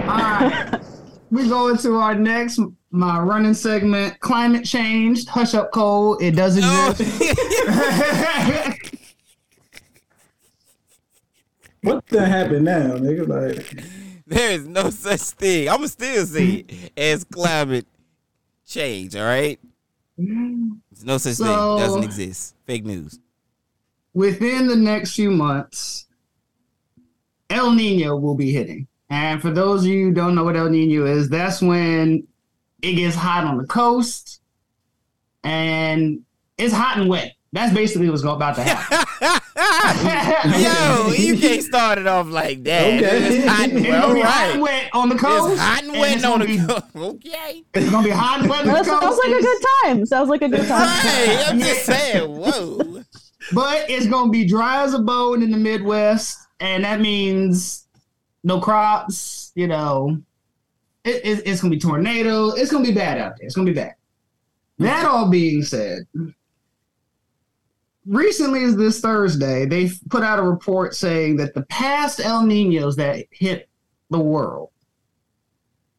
All 0.08 0.18
right. 0.18 0.80
We 1.30 1.48
go 1.48 1.68
into 1.68 1.96
our 1.96 2.14
next 2.14 2.58
my 2.90 3.18
running 3.20 3.52
segment, 3.54 4.18
climate 4.20 4.64
change, 4.64 5.26
hush 5.26 5.54
up 5.54 5.70
cold. 5.72 6.22
It 6.22 6.32
does 6.32 6.58
Oh. 6.62 6.90
exist. 6.90 7.12
what 11.82 12.06
the 12.06 12.24
happened 12.26 12.64
now, 12.64 12.92
nigga? 12.96 13.26
Like, 13.28 13.84
there 14.26 14.52
is 14.52 14.66
no 14.66 14.90
such 14.90 15.20
thing. 15.20 15.68
I'ma 15.68 15.86
still 15.86 16.24
say 16.26 16.64
it 16.68 16.92
as 16.96 17.24
climate 17.24 17.86
change. 18.66 19.14
All 19.16 19.24
right. 19.26 19.58
There's 20.18 21.04
no 21.04 21.16
such 21.18 21.36
thing. 21.36 21.46
So- 21.46 21.78
Doesn't 21.78 22.02
exist. 22.04 22.54
Fake 22.66 22.84
news. 22.84 23.18
Within 24.14 24.66
the 24.66 24.76
next 24.76 25.14
few 25.14 25.30
months, 25.30 26.06
El 27.50 27.72
Nino 27.72 28.16
will 28.16 28.34
be 28.34 28.52
hitting. 28.52 28.88
And 29.10 29.40
for 29.40 29.50
those 29.50 29.82
of 29.84 29.88
you 29.90 30.06
who 30.06 30.12
don't 30.12 30.34
know 30.34 30.44
what 30.44 30.56
El 30.56 30.68
Nino 30.68 31.06
is, 31.06 31.28
that's 31.28 31.62
when 31.62 32.26
it 32.82 32.92
gets 32.94 33.14
hot 33.16 33.44
on 33.44 33.56
the 33.58 33.66
coast 33.66 34.40
and 35.44 36.20
it's 36.58 36.74
hot 36.74 36.98
and 36.98 37.08
wet. 37.08 37.34
That's 37.52 37.72
basically 37.72 38.10
what's 38.10 38.22
about 38.22 38.56
to 38.56 38.62
happen. 38.62 39.37
Yo, 40.58 41.12
you 41.12 41.36
can't 41.38 41.62
start 41.62 41.98
it 41.98 42.06
off 42.06 42.28
like 42.28 42.62
that. 42.64 42.84
Okay. 43.02 43.38
It's 43.38 43.46
hot 43.46 43.68
and 43.68 43.78
It's 43.78 43.88
wet. 43.88 44.00
gonna 44.00 44.06
All 44.06 44.14
be 44.14 44.20
hot 44.20 44.50
and 44.52 44.62
wet 44.62 44.90
on 44.94 45.08
the 45.08 45.14
coast. 45.16 45.52
It's 45.52 45.60
hot 45.60 45.82
and 45.82 45.90
and 45.92 46.00
wet 46.00 46.14
it's 46.16 46.24
on 46.24 46.40
the 46.40 46.66
coast. 46.66 46.84
Okay. 46.96 47.64
It's 47.74 47.90
gonna 47.90 48.04
be 48.04 48.10
hot 48.10 48.40
and 48.40 48.48
wet 48.50 48.60
on 48.60 48.66
the 48.66 48.72
That 48.72 48.86
coast. 48.86 49.00
sounds 49.02 49.18
like 49.24 49.36
a 49.36 49.40
good 49.42 49.62
time. 49.82 50.06
Sounds 50.06 50.28
like 50.28 50.42
a 50.42 50.48
good 50.48 50.66
time. 50.68 50.80
Right. 50.80 51.44
I'm 51.48 51.58
just 51.68 51.84
saying. 51.86 52.30
Whoa. 52.36 53.02
But 53.52 53.90
it's 53.90 54.06
gonna 54.06 54.30
be 54.30 54.44
dry 54.46 54.84
as 54.84 54.94
a 54.94 55.00
bone 55.00 55.42
in 55.42 55.50
the 55.50 55.56
Midwest, 55.58 56.38
and 56.60 56.84
that 56.84 57.00
means 57.00 57.86
no 58.44 58.60
crops. 58.60 59.50
You 59.56 59.66
know, 59.66 60.18
it, 61.04 61.24
it- 61.24 61.46
it's 61.46 61.60
gonna 61.60 61.74
be 61.74 61.80
tornado. 61.80 62.50
It's 62.50 62.70
gonna 62.70 62.84
be 62.84 62.92
bad 62.92 63.18
out 63.18 63.32
there. 63.38 63.46
It's 63.46 63.56
gonna 63.56 63.66
be 63.70 63.74
bad. 63.74 63.94
That 64.78 65.04
all 65.06 65.28
being 65.28 65.62
said, 65.64 66.00
recently 68.08 68.64
as 68.64 68.76
this 68.76 69.00
Thursday, 69.00 69.66
they 69.66 69.90
put 70.08 70.22
out 70.22 70.38
a 70.38 70.42
report 70.42 70.94
saying 70.94 71.36
that 71.36 71.54
the 71.54 71.62
past 71.66 72.20
El 72.20 72.44
Ninos 72.44 72.96
that 72.96 73.26
hit 73.30 73.68
the 74.10 74.18
world 74.18 74.70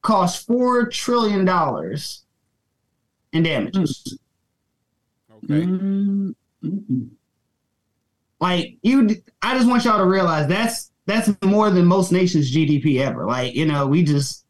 cost 0.01 0.45
four 0.47 0.87
trillion 0.87 1.45
dollars 1.45 2.23
in 3.33 3.43
damages. 3.43 4.17
Okay. 5.31 5.65
mm, 5.65 6.35
mm, 6.63 7.09
like 8.41 8.77
you 8.81 9.09
i 9.41 9.55
just 9.55 9.67
want 9.67 9.85
y'all 9.85 9.99
to 9.99 10.05
realize 10.05 10.47
that's 10.47 10.91
that's 11.05 11.29
more 11.43 11.69
than 11.69 11.85
most 11.85 12.11
nations' 12.11 12.53
GDP 12.53 12.99
ever. 12.99 13.25
Like 13.25 13.55
you 13.55 13.65
know, 13.65 13.87
we 13.87 14.03
just 14.03 14.45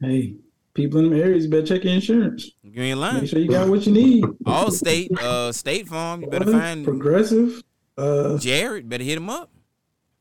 Hey, 0.00 0.36
people 0.74 1.00
in 1.00 1.10
the 1.10 1.22
areas 1.22 1.46
better 1.46 1.66
check 1.66 1.84
your 1.84 1.94
insurance. 1.94 2.50
You 2.76 2.82
ain't 2.82 2.98
lying. 2.98 3.20
Make 3.22 3.30
sure 3.30 3.38
you 3.38 3.48
got 3.48 3.70
what 3.70 3.86
you 3.86 3.92
need. 3.92 4.22
Allstate, 4.44 5.10
uh, 5.18 5.50
State 5.50 5.88
Farm. 5.88 6.20
You 6.20 6.28
better 6.28 6.52
find 6.52 6.84
progressive, 6.84 7.62
uh, 7.96 8.36
Jared. 8.36 8.86
Better 8.86 9.02
hit 9.02 9.16
him 9.16 9.30
up. 9.30 9.50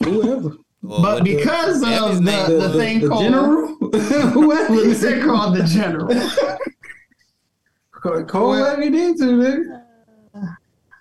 whoever. 0.02 0.56
Or 0.88 1.02
but 1.02 1.24
because 1.26 1.82
That 1.82 2.02
of 2.02 2.12
is 2.12 2.22
the, 2.22 2.68
the, 2.68 2.74
thing 2.78 3.02
the 3.02 3.10
called 3.10 3.24
general, 3.24 3.76
whoever. 4.32 4.74
He 4.74 4.94
said 4.94 5.26
called 5.26 5.58
the 5.58 5.64
general. 5.64 6.08
Cole, 8.26 8.50
whatever 8.50 8.84
you 8.84 8.90
need 8.92 9.18
to, 9.18 9.24
nigga. 9.24 10.56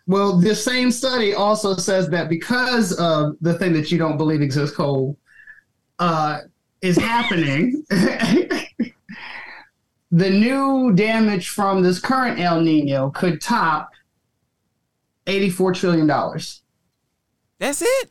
Well, 0.09 0.36
this 0.39 0.64
same 0.64 0.90
study 0.90 1.35
also 1.35 1.76
says 1.76 2.09
that 2.09 2.28
because 2.28 2.94
of 2.94 3.36
the 3.43 3.55
thing 3.59 3.72
that 3.74 3.93
you 3.93 3.98
don't 3.98 4.16
believe 4.16 4.43
exists, 4.43 4.74
Cole, 4.74 5.16
uh, 6.01 6.40
is 6.82 6.97
happening, 6.97 7.85
the 10.15 10.31
new 10.31 10.93
damage 10.95 11.49
from 11.49 11.82
this 11.82 11.99
current 11.99 12.39
El 12.39 12.61
Nino 12.61 13.11
could 13.11 13.41
top 13.41 13.91
$84 15.27 15.74
trillion. 15.74 16.07
That's 17.59 17.82
it. 17.82 18.11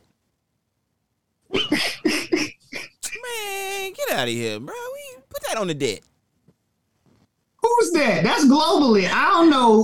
Man, 2.44 3.92
get 3.92 4.10
out 4.10 4.28
of 4.28 4.34
here, 4.34 4.60
bro. 4.60 4.74
We 4.74 5.22
put 5.30 5.42
that 5.48 5.56
on 5.56 5.68
the 5.68 5.74
debt. 5.74 6.00
Who's 7.62 7.90
that? 7.92 8.22
That's 8.24 8.44
globally. 8.44 9.08
I 9.10 9.30
don't 9.30 9.48
know. 9.50 9.82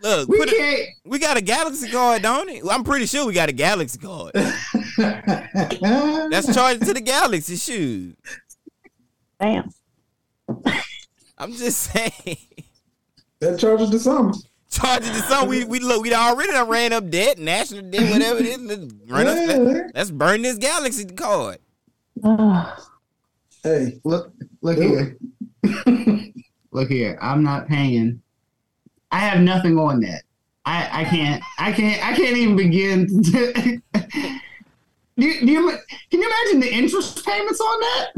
Look, 0.00 0.28
We 0.28 0.46
can't. 0.46 0.88
we 1.04 1.18
got 1.18 1.36
a 1.36 1.40
Galaxy 1.40 1.90
card, 1.90 2.22
don't 2.22 2.48
it? 2.48 2.62
I'm 2.70 2.84
pretty 2.84 3.06
sure 3.06 3.26
we 3.26 3.32
got 3.32 3.48
a 3.48 3.52
Galaxy 3.52 3.98
card. 3.98 4.30
That's 4.96 6.54
charged 6.54 6.84
to 6.84 6.94
the 6.94 7.00
Galaxy. 7.00 7.56
Shoot. 7.56 8.16
Damn. 9.40 9.70
I'm 11.38 11.52
just 11.52 11.78
saying. 11.92 12.38
that 13.40 13.58
charges 13.58 13.90
to 13.90 13.98
something. 13.98 14.40
Charges 14.70 15.10
to 15.10 15.16
some, 15.22 15.48
we 15.48 15.64
we 15.64 15.80
look, 15.80 16.02
we 16.02 16.12
already 16.12 16.52
done 16.52 16.68
ran 16.68 16.92
up 16.92 17.08
debt, 17.08 17.38
national 17.38 17.90
debt, 17.90 18.10
whatever 18.10 18.40
it 18.40 18.46
is. 18.46 18.58
Let's, 18.60 18.92
run 19.08 19.26
Yeah, 19.26 19.32
let, 19.32 19.60
nigga. 19.60 19.90
let's 19.94 20.10
burn 20.10 20.42
this 20.42 20.58
Galaxy 20.58 21.06
card. 21.06 21.58
Ugh. 22.22 22.80
Hey, 23.62 24.00
Look, 24.04 24.32
look 24.60 24.78
here. 24.78 25.16
look 26.70 26.88
here. 26.88 27.18
I'm 27.20 27.42
not 27.42 27.66
paying. 27.66 28.20
I 29.10 29.20
have 29.20 29.40
nothing 29.40 29.78
on 29.78 30.00
that. 30.00 30.22
I, 30.64 31.00
I 31.00 31.04
can't. 31.04 31.42
I 31.58 31.72
can't. 31.72 32.04
I 32.06 32.14
can't 32.14 32.36
even 32.36 32.56
begin 32.56 33.06
to. 33.22 33.80
do 33.94 35.40
do 35.40 35.46
you, 35.50 35.70
can 36.10 36.20
you 36.20 36.26
imagine 36.26 36.60
the 36.60 36.70
interest 36.72 37.24
payments 37.24 37.60
on 37.60 37.80
that? 37.80 38.12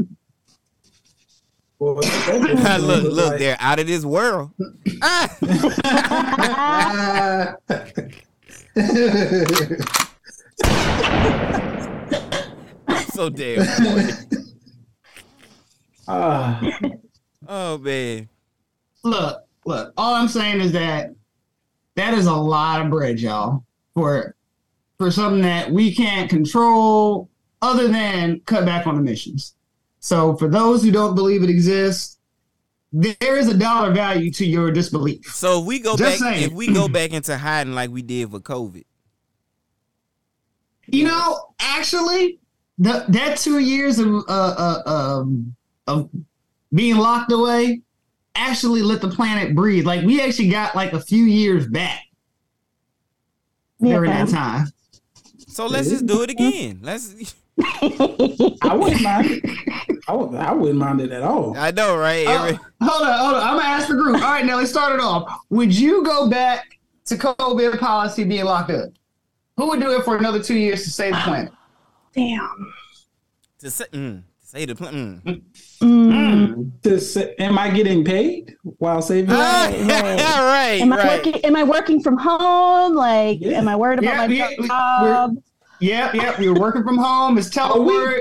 Boy, 1.81 1.93
look, 2.79 3.03
look, 3.03 3.29
like- 3.31 3.39
they're 3.39 3.57
out 3.59 3.79
of 3.79 3.87
this 3.87 4.05
world. 4.05 4.51
Ah, 5.01 5.35
so 13.13 13.29
damn. 13.29 13.65
boy. 13.83 14.09
Ah, 16.07 16.61
Oh 17.47 17.77
man. 17.79 18.29
Look, 19.03 19.43
look. 19.65 19.93
All 19.97 20.13
I'm 20.15 20.27
saying 20.27 20.61
is 20.61 20.71
that 20.73 21.13
that 21.95 22.13
is 22.13 22.27
a 22.27 22.33
lot 22.33 22.81
of 22.81 22.89
bread, 22.89 23.19
y'all, 23.19 23.63
for 23.93 24.35
for 24.97 25.11
something 25.11 25.41
that 25.41 25.71
we 25.71 25.93
can't 25.93 26.29
control, 26.29 27.29
other 27.61 27.87
than 27.87 28.41
cut 28.45 28.65
back 28.65 28.87
on 28.87 28.97
emissions. 28.97 29.55
So, 30.03 30.35
for 30.35 30.47
those 30.49 30.83
who 30.83 30.91
don't 30.91 31.13
believe 31.15 31.43
it 31.43 31.49
exists, 31.49 32.17
there 32.91 33.37
is 33.37 33.47
a 33.47 33.57
dollar 33.57 33.93
value 33.93 34.31
to 34.31 34.45
your 34.45 34.71
disbelief. 34.71 35.23
So 35.27 35.61
if 35.61 35.65
we 35.65 35.79
go 35.79 35.95
Just 35.95 36.19
back, 36.19 36.33
saying. 36.35 36.43
if 36.49 36.51
we 36.53 36.73
go 36.73 36.89
back 36.89 37.11
into 37.13 37.37
hiding 37.37 37.73
like 37.73 37.89
we 37.91 38.01
did 38.01 38.29
for 38.31 38.39
COVID, 38.39 38.83
You 40.87 41.05
know, 41.05 41.53
actually, 41.59 42.39
the 42.79 43.05
that 43.09 43.37
two 43.37 43.59
years 43.59 43.99
of 43.99 44.07
uh, 44.07 44.21
uh, 44.27 44.81
um, 44.85 45.55
of 45.87 46.09
being 46.73 46.97
locked 46.97 47.31
away 47.31 47.81
actually 48.35 48.81
let 48.81 49.01
the 49.01 49.07
planet 49.09 49.55
breathe. 49.55 49.85
Like 49.85 50.03
we 50.05 50.19
actually 50.21 50.49
got 50.49 50.75
like 50.75 50.93
a 50.93 50.99
few 50.99 51.23
years 51.25 51.67
back 51.67 52.01
during 53.79 54.09
Yeah. 54.09 54.25
that 54.25 54.31
time. 54.31 54.67
so 55.47 55.67
let's 55.67 55.89
just 55.89 56.05
do 56.07 56.23
it 56.23 56.29
again. 56.31 56.79
Let's. 56.81 57.35
I 58.61 58.75
wouldn't 58.75 59.01
mind 59.01 59.27
it. 59.31 59.99
I, 60.07 60.13
would, 60.13 60.35
I 60.35 60.51
wouldn't 60.51 60.79
mind 60.79 61.01
it 61.01 61.11
at 61.11 61.21
all. 61.21 61.55
I 61.57 61.71
know, 61.71 61.95
right? 61.97 62.25
Every, 62.27 62.53
hold 62.81 63.07
on, 63.07 63.19
hold 63.19 63.35
on. 63.35 63.41
I'm 63.43 63.57
gonna 63.57 63.63
ask 63.67 63.87
the 63.87 63.93
group. 63.95 64.15
All 64.15 64.21
right, 64.21 64.45
now 64.45 64.57
let's 64.57 64.71
start 64.71 64.93
it 64.95 65.01
off. 65.01 65.29
Would 65.49 65.77
you 65.77 66.03
go 66.03 66.29
back 66.29 66.79
to 67.05 67.15
COVID 67.17 67.79
policy 67.79 68.23
being 68.23 68.45
locked 68.45 68.71
up? 68.71 68.89
Who 69.57 69.67
would 69.69 69.79
do 69.79 69.91
it 69.91 70.03
for 70.05 70.17
another 70.17 70.41
two 70.41 70.55
years 70.57 70.83
to 70.83 70.89
save 70.89 71.13
the 71.13 71.19
planet? 71.21 71.51
Damn. 72.13 72.73
to 73.59 73.69
say, 73.69 73.85
mm, 73.91 74.23
to 74.23 74.45
say 74.47 74.65
the 74.65 74.75
pl- 74.75 74.87
mm. 74.87 75.41
Mm. 75.81 76.71
To 76.83 76.99
say, 76.99 77.35
am 77.37 77.57
I 77.59 77.69
getting 77.69 78.03
paid 78.03 78.55
while 78.79 79.01
saving? 79.01 79.29
Ah, 79.33 79.67
lives? 79.71 79.87
right, 79.87 80.79
Am 80.81 80.91
I 80.93 80.97
right. 80.97 81.25
working? 81.25 81.45
Am 81.45 81.55
I 81.55 81.63
working 81.63 82.01
from 82.01 82.17
home? 82.17 82.95
Like, 82.95 83.39
Yeah. 83.41 83.57
am 83.59 83.67
I 83.67 83.75
worried 83.75 83.99
about 83.99 84.11
Yeah, 84.13 84.27
my 84.27 84.33
yeah, 84.33 84.49
we- 84.57 84.67
job? 84.67 85.35
Yep, 85.81 86.15
yep. 86.15 86.39
we're 86.39 86.53
working 86.53 86.83
from 86.83 86.97
home. 86.97 87.37
It's 87.37 87.49
Oh, 87.57 87.81
we- 87.81 87.91
telework. 87.93 88.19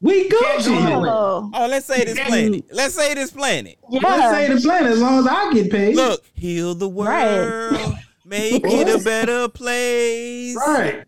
We 0.00 0.28
Can't 0.28 0.64
go 0.64 0.70
Gucci. 0.72 0.84
nowhere. 0.90 1.10
Oh, 1.12 1.66
let's 1.70 1.86
say 1.86 2.04
this 2.04 2.16
Yeah. 2.18 2.26
planet. 2.26 2.64
Let's 2.72 2.94
say 2.94 3.14
this 3.14 3.30
planet. 3.30 3.78
yeah. 3.88 4.00
Let's 4.02 4.36
say 4.36 4.52
the 4.52 4.60
plan 4.60 4.86
as 4.86 4.98
long 5.00 5.18
as 5.20 5.26
I 5.28 5.52
get 5.52 5.70
paid. 5.70 5.94
Look, 5.94 6.24
heal 6.34 6.74
the 6.74 6.88
world, 6.88 7.08
Right. 7.76 7.94
make 8.24 8.64
it 8.64 8.88
a 8.88 8.98
better 9.04 9.46
place. 9.48 10.56
Right. 10.56 11.04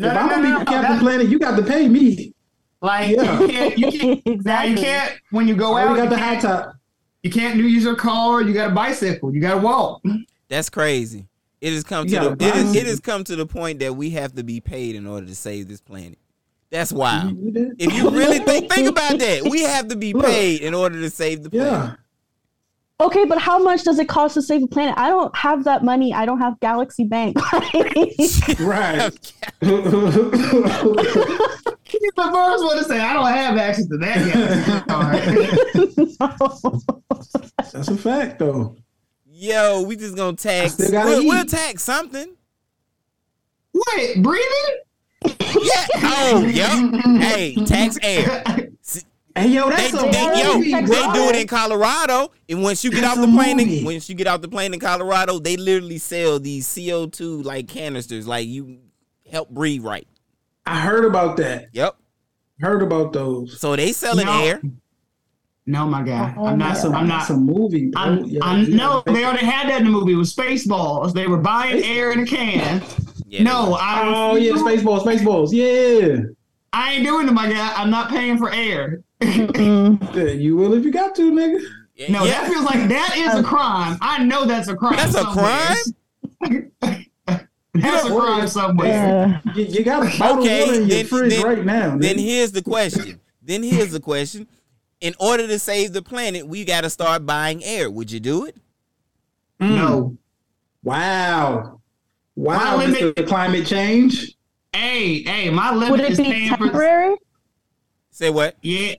No, 0.00 0.08
if 0.08 0.14
no, 0.14 0.20
I'm 0.20 0.28
gonna 0.28 0.42
be 0.42 0.48
no, 0.50 0.58
Captain 0.64 0.82
that- 0.82 1.00
Planet, 1.00 1.28
you 1.28 1.38
got 1.38 1.56
to 1.56 1.62
pay 1.62 1.86
me. 1.88 2.34
Like 2.82 3.10
Yeah. 3.16 3.40
you 3.40 3.48
can't, 3.48 3.78
you 3.78 3.90
can't 3.92 4.22
exactly. 4.26 4.70
you 4.72 4.76
can't 4.78 5.12
when 5.30 5.46
you 5.46 5.54
go 5.54 5.74
I 5.74 5.82
out. 5.82 5.88
already 5.88 6.02
You 6.02 6.08
got 6.08 6.16
the 6.16 6.22
high 6.24 6.36
top. 6.40 6.72
you 7.22 7.30
can't 7.30 7.56
do 7.58 7.62
use 7.68 7.84
your 7.84 7.94
car. 7.96 8.42
You 8.42 8.54
got 8.54 8.70
a 8.72 8.74
bicycle. 8.74 9.32
You 9.32 9.40
got 9.40 9.54
to 9.54 9.58
walk. 9.60 10.02
That's 10.48 10.68
crazy. 10.70 11.26
It 11.60 11.72
has 11.72 11.82
come 11.84 12.06
to 12.06 12.12
You 12.12 12.36
the 12.36 12.46
it, 12.46 12.56
is, 12.56 12.74
it 12.74 12.86
has 12.86 13.00
come 13.00 13.24
to 13.24 13.34
the 13.34 13.46
point 13.46 13.80
that 13.80 13.96
we 13.96 14.10
have 14.10 14.34
to 14.34 14.44
be 14.44 14.60
paid 14.60 14.94
in 14.94 15.06
order 15.06 15.26
to 15.26 15.34
save 15.34 15.68
this 15.68 15.80
planet. 15.80 16.18
That's 16.70 16.92
wild. 16.92 17.34
If 17.78 17.92
you 17.94 18.10
really 18.10 18.38
think 18.44 18.70
think 18.72 18.88
about 18.88 19.18
that, 19.18 19.44
we 19.44 19.62
have 19.62 19.88
to 19.88 19.96
be 19.96 20.12
paid 20.14 20.60
in 20.60 20.74
order 20.74 21.00
to 21.00 21.10
save 21.10 21.42
the 21.42 21.50
planet. 21.50 21.72
Yeah. 21.72 21.94
Okay, 23.00 23.24
but 23.24 23.38
how 23.38 23.62
much 23.62 23.84
does 23.84 24.00
it 24.00 24.08
cost 24.08 24.34
to 24.34 24.42
save 24.42 24.60
the 24.60 24.66
planet? 24.66 24.98
I 24.98 25.08
don't 25.08 25.34
have 25.36 25.62
that 25.64 25.84
money. 25.84 26.12
I 26.12 26.26
don't 26.26 26.40
have 26.40 26.58
Galaxy 26.60 27.04
Bank. 27.04 27.36
Right. 28.58 29.12
He's 31.90 32.10
the 32.16 32.30
first 32.32 32.64
one 32.64 32.76
to 32.76 32.84
say, 32.84 33.00
"I 33.00 33.12
don't 33.14 33.26
have 33.26 33.56
access 33.56 33.86
to 33.88 33.96
that." 33.98 34.84
Guy. 34.88 35.18
That's 37.72 37.88
a 37.88 37.96
fact, 37.96 38.40
though. 38.40 38.76
Yo, 39.40 39.82
we 39.82 39.94
just 39.94 40.16
gonna 40.16 40.36
tag. 40.36 40.72
gotta 40.76 41.08
We'll, 41.08 41.24
we'll 41.28 41.44
tag 41.44 41.78
something. 41.78 42.34
Wait, 43.72 44.20
breathing? 44.20 44.78
Yeah. 45.62 45.86
Oh, 46.02 46.44
yep. 46.44 47.20
Hey, 47.22 47.54
tax 47.64 47.98
air. 48.02 48.44
Hey, 49.36 49.50
yo, 49.50 49.70
They, 49.70 49.76
that's 49.76 49.94
a 49.94 49.98
they, 50.10 50.42
yo, 50.42 50.60
they 50.80 50.84
bro. 50.84 51.12
do 51.12 51.28
it 51.28 51.36
in 51.36 51.46
Colorado, 51.46 52.32
and 52.48 52.60
once 52.60 52.82
you 52.82 52.90
get 52.90 53.02
That's 53.02 53.18
off 53.20 53.24
the 53.24 53.30
plane, 53.32 53.58
movie. 53.58 53.84
once 53.84 54.08
you 54.08 54.16
get 54.16 54.26
off 54.26 54.40
the 54.40 54.48
plane 54.48 54.74
in 54.74 54.80
Colorado, 54.80 55.38
they 55.38 55.56
literally 55.56 55.98
sell 55.98 56.40
these 56.40 56.66
CO 56.74 57.06
two 57.06 57.40
like 57.44 57.68
canisters, 57.68 58.26
like 58.26 58.48
you 58.48 58.78
help 59.30 59.48
breathe 59.50 59.84
right. 59.84 60.08
I 60.66 60.80
heard 60.80 61.04
about 61.04 61.36
that. 61.36 61.68
Yep. 61.72 61.96
Heard 62.60 62.82
about 62.82 63.12
those. 63.12 63.60
So 63.60 63.76
they 63.76 63.92
selling 63.92 64.26
No. 64.26 64.42
air. 64.42 64.60
No, 65.68 65.86
my 65.86 66.02
guy. 66.02 66.34
Oh, 66.38 66.46
I'm 66.46 66.58
not. 66.58 66.68
That's 66.74 66.84
a, 66.84 66.88
I'm 66.88 67.06
that's 67.06 67.28
not. 67.28 67.36
a 67.36 67.40
movie, 67.40 67.90
bro. 67.90 68.00
I'm, 68.02 68.24
Yeah, 68.24 68.40
I'm, 68.42 68.64
yeah. 68.64 68.76
no, 68.76 69.02
they 69.04 69.22
already 69.24 69.44
had 69.44 69.68
that 69.68 69.80
in 69.80 69.84
the 69.84 69.90
movie. 69.90 70.14
It 70.14 70.16
was 70.16 70.34
Spaceballs. 70.34 71.12
They 71.12 71.26
were 71.26 71.36
buying 71.36 71.84
air 71.84 72.10
in 72.12 72.20
a 72.20 72.26
can. 72.26 72.82
Yeah, 73.30 73.42
no, 73.42 73.74
I. 73.78 74.04
Oh 74.06 74.36
yeah, 74.36 74.52
Spaceballs, 74.52 75.02
Spaceballs. 75.02 75.50
Yeah. 75.52 76.22
I 76.72 76.94
ain't 76.94 77.04
doing 77.04 77.28
it, 77.28 77.32
my 77.32 77.46
guy. 77.52 77.74
I'm 77.76 77.90
not 77.90 78.08
paying 78.08 78.38
for 78.38 78.50
air. 78.50 79.02
You 79.20 80.56
will 80.56 80.72
if 80.72 80.82
you 80.82 80.90
got 80.90 81.14
to, 81.16 81.30
nigga. 81.30 81.60
they- 81.98 82.08
No, 82.10 82.24
yeah. 82.24 82.40
that 82.40 82.50
feels 82.50 82.64
like 82.64 82.88
that 82.88 83.14
is 83.18 83.34
a 83.34 83.38
oh. 83.40 83.42
crime. 83.42 83.98
I 84.00 84.24
know 84.24 84.46
that's 84.46 84.68
a 84.68 84.74
crime. 84.76 84.96
That's 84.96 85.14
a 85.14 85.24
somewhere. 85.24 85.76
that's 87.74 88.08
a 88.08 88.14
crime 88.14 88.48
somewhere. 88.48 88.88
Yeah. 88.88 89.52
You, 89.54 89.64
you 89.64 89.84
got 89.84 90.06
a 90.06 90.18
bottle 90.18 90.42
Okay, 90.44 90.62
of 90.62 90.68
water 90.68 90.80
in 90.80 90.88
your 90.88 90.96
then- 90.96 91.06
fridge 91.06 91.32
then- 91.34 91.44
right 91.44 91.64
now. 91.66 91.98
Then 91.98 92.16
nigga. 92.16 92.20
here's 92.24 92.52
the 92.52 92.62
question. 92.62 93.20
Then 93.42 93.62
here's 93.62 93.92
the 93.92 94.00
question. 94.00 94.46
In 95.00 95.14
order 95.20 95.46
to 95.46 95.58
save 95.58 95.92
the 95.92 96.02
planet, 96.02 96.46
we 96.46 96.64
got 96.64 96.80
to 96.82 96.90
start 96.90 97.24
buying 97.24 97.62
air. 97.62 97.90
Would 97.90 98.10
you 98.10 98.18
do 98.20 98.46
it? 98.46 98.56
Mm. 99.60 99.74
No. 99.76 100.16
Wow. 100.82 101.80
Wow, 102.34 102.56
My 102.76 102.84
limit- 102.86 103.16
Mr. 103.16 103.26
Climate 103.26 103.66
Change. 103.66 104.34
Hey, 104.72 105.22
hey, 105.22 105.50
my 105.50 105.72
limit 105.72 105.90
Would 105.92 106.00
it 106.00 106.10
is 106.12 106.18
be 106.18 106.24
paying 106.24 106.50
for. 106.50 106.56
temporary? 106.58 107.16
Say 108.10 108.30
what? 108.30 108.56
Yeah, 108.62 108.94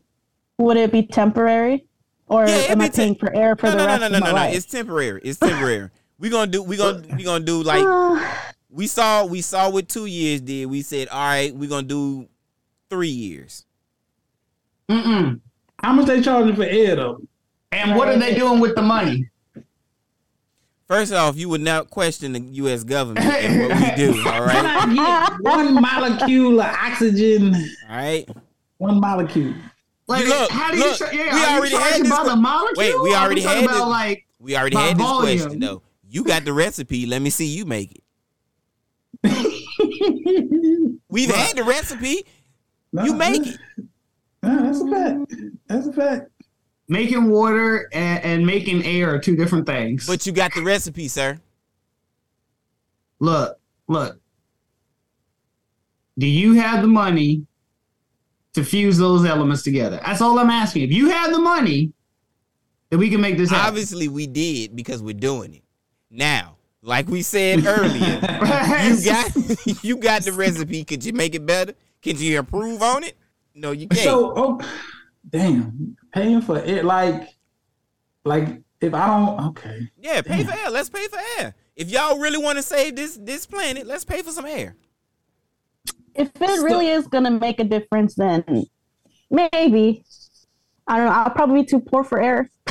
Would 0.57 0.77
it 0.77 0.91
be 0.91 1.03
temporary? 1.03 1.85
Or 2.27 2.45
Yeah, 2.47 2.55
it'd 2.57 2.71
am 2.71 2.79
be 2.79 2.85
I 2.85 2.89
paying 2.89 3.13
te- 3.15 3.19
for 3.19 3.33
air 3.35 3.55
for 3.55 3.67
No, 3.67 3.71
the 3.71 3.77
no, 3.77 3.83
no, 3.85 3.87
rest 3.87 3.99
no, 4.01 4.05
of 4.07 4.11
no, 4.11 4.19
my 4.19 4.25
no, 4.27 4.31
no. 4.31 4.35
life? 4.41 4.55
It's 4.55 4.65
temporary. 4.65 5.21
It's 5.23 5.39
temporary. 5.39 5.89
we're 6.19 6.31
gonna 6.31 6.51
do. 6.51 6.61
We 6.63 6.77
gonna 6.77 7.03
we 7.15 7.23
gonna 7.23 7.43
do 7.45 7.63
like 7.63 7.85
we 8.69 8.87
saw. 8.87 9.25
We 9.25 9.41
saw 9.41 9.69
what 9.69 9.87
two 9.89 10.05
years 10.05 10.41
did. 10.41 10.65
We 10.67 10.81
said, 10.81 11.07
all 11.09 11.19
right, 11.27 11.53
we're 11.55 11.69
gonna 11.69 11.87
do 11.87 12.27
three 12.89 13.07
years. 13.09 13.65
mm-mm. 14.89 15.39
How 15.83 15.93
much 15.93 16.07
they 16.07 16.21
charging 16.21 16.55
for 16.55 16.63
air 16.63 16.95
though? 16.95 17.21
And 17.71 17.95
what 17.95 18.07
are 18.09 18.17
they 18.17 18.35
doing 18.35 18.59
with 18.59 18.75
the 18.75 18.81
money? 18.81 19.29
First 20.87 21.13
off, 21.13 21.37
you 21.37 21.49
would 21.49 21.61
not 21.61 21.89
question 21.91 22.33
the 22.33 22.39
U.S. 22.39 22.83
government 22.83 23.23
and 23.25 23.59
what 23.61 23.77
we 23.79 23.95
do. 23.95 24.11
All 24.27 24.41
right, 24.43 24.51
Can 24.55 24.65
I 24.65 25.29
get 25.29 25.41
one 25.41 25.75
molecule 25.75 26.59
of 26.59 26.65
oxygen? 26.65 27.53
all 27.53 27.95
right. 27.95 28.27
One 28.79 28.99
molecule. 28.99 29.53
Like, 30.07 30.25
Look, 30.25 30.49
how 30.49 30.71
do 30.71 30.77
you? 30.77 30.83
look, 30.85 30.97
Tra- 30.97 31.15
yeah, 31.15 31.21
we 31.21 31.29
are 31.29 31.49
you 31.51 31.57
already 31.57 31.75
had 31.75 31.81
charging 31.89 32.03
this 32.05 32.11
by 32.11 32.17
que- 32.23 32.29
the 32.31 32.35
molecule? 32.37 32.75
Wait, 32.77 33.01
we 33.03 33.13
already 33.15 33.41
talking 33.43 33.57
had 33.61 33.65
about 33.69 33.73
this- 33.79 33.87
like. 33.87 34.25
We 34.39 34.57
already 34.57 34.75
By 34.75 34.81
had 34.81 34.97
this 34.97 35.05
volume. 35.05 35.37
question 35.39 35.59
though. 35.59 35.81
You 36.09 36.23
got 36.23 36.45
the 36.45 36.53
recipe. 36.53 37.05
Let 37.05 37.21
me 37.21 37.29
see 37.29 37.45
you 37.45 37.65
make 37.65 37.91
it. 37.91 38.01
We've 41.09 41.29
had 41.29 41.55
the 41.55 41.63
recipe. 41.63 42.25
You 43.03 43.13
make 43.13 43.45
it. 43.45 43.57
Nah, 44.43 44.61
that's 44.63 44.81
a 44.81 44.87
fact. 44.87 45.33
That's 45.67 45.87
a 45.87 45.93
fact. 45.93 46.31
Making 46.87 47.29
water 47.29 47.87
and, 47.93 48.23
and 48.23 48.45
making 48.45 48.83
air 48.85 49.13
are 49.13 49.19
two 49.19 49.35
different 49.35 49.65
things. 49.65 50.07
But 50.07 50.25
you 50.25 50.31
got 50.31 50.53
the 50.53 50.61
recipe, 50.63 51.07
sir. 51.07 51.39
look, 53.19 53.59
look. 53.87 54.19
Do 56.17 56.27
you 56.27 56.53
have 56.53 56.81
the 56.81 56.87
money 56.87 57.45
to 58.53 58.63
fuse 58.63 58.97
those 58.97 59.23
elements 59.25 59.63
together? 59.63 60.01
That's 60.05 60.21
all 60.21 60.37
I'm 60.39 60.49
asking. 60.49 60.83
If 60.83 60.91
you 60.91 61.09
have 61.09 61.31
the 61.31 61.39
money, 61.39 61.93
then 62.89 62.99
we 62.99 63.09
can 63.09 63.21
make 63.21 63.37
this 63.37 63.51
happen. 63.51 63.67
Obviously, 63.67 64.07
we 64.07 64.27
did 64.27 64.75
because 64.75 65.01
we're 65.01 65.13
doing 65.13 65.53
it 65.53 65.63
now. 66.09 66.55
Like 66.81 67.07
we 67.07 67.21
said 67.21 67.65
earlier, 67.65 68.19
you 68.83 69.05
got 69.05 69.83
you 69.83 69.97
got 69.97 70.23
the 70.23 70.31
recipe. 70.33 70.83
Could 70.83 71.05
you 71.05 71.13
make 71.13 71.35
it 71.35 71.45
better? 71.45 71.73
Could 72.01 72.19
you 72.19 72.39
improve 72.39 72.81
on 72.81 73.03
it? 73.03 73.15
No, 73.59 73.71
you 73.71 73.87
can't. 73.87 74.01
So, 74.03 74.33
oh, 74.35 74.61
damn, 75.29 75.95
paying 76.13 76.41
for 76.41 76.57
it 76.59 76.85
like, 76.85 77.29
like 78.23 78.61
if 78.81 78.93
I 78.93 79.07
don't, 79.07 79.47
okay, 79.49 79.89
yeah, 79.97 80.21
pay 80.21 80.43
for 80.43 80.53
air. 80.53 80.69
Let's 80.69 80.89
pay 80.89 81.07
for 81.07 81.19
air. 81.39 81.53
If 81.75 81.89
y'all 81.89 82.19
really 82.19 82.37
want 82.37 82.57
to 82.57 82.63
save 82.63 82.95
this 82.95 83.17
this 83.21 83.45
planet, 83.45 83.85
let's 83.87 84.05
pay 84.05 84.21
for 84.21 84.31
some 84.31 84.45
air. 84.45 84.75
if 86.15 86.29
it 86.41 86.61
really 86.63 86.87
is 86.87 87.07
gonna 87.07 87.31
make 87.31 87.59
a 87.59 87.63
difference, 87.63 88.15
then 88.15 88.43
maybe. 89.29 90.03
I 90.87 90.97
don't 90.97 91.05
know. 91.05 91.11
I'll 91.11 91.29
probably 91.29 91.61
be 91.61 91.67
too 91.67 91.79
poor 91.81 92.03
for 92.03 92.19
air. 92.21 92.49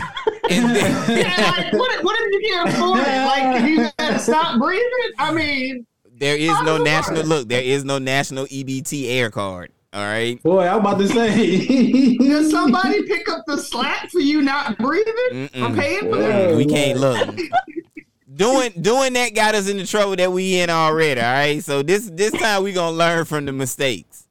Then- 0.48 0.74
Yeah, 1.09 1.51
like, 1.56 1.73
what, 1.73 2.02
what 2.05 2.16
if 2.20 2.32
you 2.32 2.51
can't 2.51 2.69
afford 2.70 3.01
it? 3.01 3.24
Like, 3.27 3.62
if 3.62 3.69
you 3.69 3.89
gotta 3.98 4.19
stop 4.19 4.59
breathing? 4.59 4.89
I 5.19 5.32
mean, 5.32 5.86
there 6.16 6.36
is 6.36 6.48
no 6.62 6.78
national 6.82 7.23
look. 7.24 7.48
There 7.48 7.62
is 7.62 7.85
no 7.85 7.98
national 7.98 8.47
EBT 8.47 9.09
air 9.10 9.31
card. 9.31 9.70
All 9.93 10.02
right. 10.05 10.43
boy, 10.43 10.60
I 10.60 10.77
was 10.77 10.81
about 10.81 10.98
to 10.98 11.09
say. 11.09 12.16
does 12.19 12.51
somebody 12.51 13.02
pick 13.06 13.28
up 13.28 13.44
the 13.47 13.56
slack 13.56 14.10
for 14.10 14.20
you 14.20 14.43
not 14.43 14.77
breathing 14.78 15.15
Mm-mm. 15.32 15.70
or 15.70 15.74
paying 15.74 16.10
for 16.10 16.19
that? 16.19 16.55
We 16.55 16.66
can't 16.66 16.98
look. 16.98 17.39
doing 18.35 18.73
doing 18.81 19.15
that 19.15 19.35
got 19.35 19.55
us 19.55 19.69
in 19.69 19.78
the 19.78 19.86
trouble 19.86 20.16
that 20.16 20.31
we 20.31 20.60
in 20.60 20.69
already. 20.69 21.20
All 21.20 21.32
right. 21.32 21.65
So 21.65 21.82
this 21.82 22.10
this 22.12 22.32
time 22.32 22.65
we 22.65 22.73
gonna 22.73 22.97
learn 22.97 23.24
from 23.24 23.47
the 23.47 23.52
mistakes. 23.52 24.27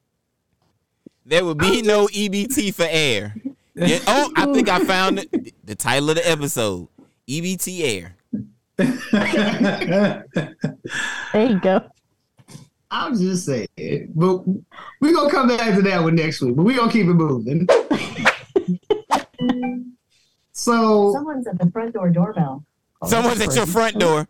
There 1.26 1.44
will 1.44 1.56
be 1.56 1.82
no 1.82 2.08
EBT 2.08 2.74
for 2.74 2.86
air. 2.88 3.36
Yeah, 3.76 4.00
oh, 4.08 4.32
I 4.36 4.46
think 4.54 4.70
I 4.70 4.84
found 4.86 5.18
the, 5.18 5.54
the 5.64 5.76
title 5.76 6.10
of 6.12 6.16
the 6.16 6.30
episode: 6.30 6.88
EBT 7.28 7.82
air. 7.82 8.16
There 11.34 11.50
you 11.50 11.60
go. 11.60 11.90
I'm 12.90 13.18
just 13.18 13.46
saying. 13.46 13.68
But 14.16 14.48
we're 15.02 15.14
gonna 15.14 15.30
come 15.30 15.50
back 15.50 15.76
to 15.76 15.82
that 15.82 16.02
one 16.04 16.16
next 16.16 16.42
week. 16.42 16.56
But 16.56 16.64
we're 16.64 16.78
gonna 16.78 16.92
keep 16.92 17.08
it 17.08 17.14
moving. 17.14 17.68
so 20.52 21.14
Someone's 21.14 21.48
at 21.48 21.58
the 21.60 21.70
front 21.72 21.94
door 21.94 22.10
doorbell. 22.10 22.64
Someone's 23.06 23.42
at 23.42 23.56
your 23.56 23.66
front 23.66 24.00
door. 24.00 24.28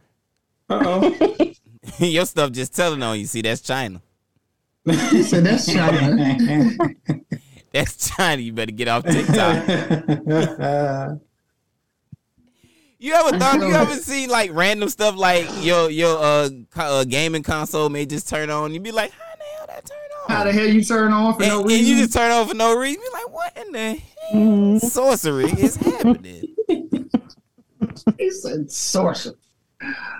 Uh-oh. 0.69 1.53
your 1.99 2.25
stuff 2.25 2.51
just 2.51 2.75
telling 2.75 3.01
on 3.03 3.19
you. 3.19 3.25
See, 3.25 3.41
that's 3.41 3.61
China. 3.61 4.01
so 4.85 5.41
that's 5.41 5.71
China. 5.71 6.75
That's 7.73 8.09
China. 8.15 8.41
You 8.41 8.53
better 8.53 8.71
get 8.71 8.87
off 8.87 9.03
TikTok. 9.03 9.67
You 12.99 13.13
ever 13.13 13.37
thought 13.39 13.59
you 13.59 13.73
ever 13.73 13.95
seen 13.95 14.29
like 14.29 14.51
random 14.53 14.89
stuff 14.89 15.15
like 15.15 15.47
your 15.63 15.89
your 15.89 16.17
uh, 16.17 16.49
co- 16.71 16.81
uh 17.01 17.03
gaming 17.03 17.43
console 17.43 17.89
may 17.89 18.05
just 18.05 18.27
turn 18.27 18.49
on? 18.49 18.73
You 18.73 18.79
be 18.79 18.91
like, 18.91 19.11
how 19.11 19.35
the 19.37 19.43
hell 19.57 19.67
that 19.67 19.85
turn 19.85 19.97
on? 20.29 20.35
How 20.35 20.43
the 20.45 20.51
hell 20.53 20.65
you 20.67 20.83
turn 20.83 21.13
on 21.13 21.35
for 21.35 21.43
and, 21.43 21.51
no 21.51 21.61
and 21.61 21.71
you 21.71 21.95
just 21.97 22.13
turn 22.13 22.31
on 22.31 22.47
for 22.47 22.55
no 22.55 22.75
reason. 22.77 23.01
Be 23.01 23.09
like, 23.13 23.33
what 23.33 23.57
in 23.57 23.71
the 23.71 24.01
Mhm. 24.33 24.81
sorcery 24.81 25.45
is 25.45 25.75
happening? 25.77 26.55
He 28.17 28.31
said 28.31 28.71
sorcerer. 28.71 29.35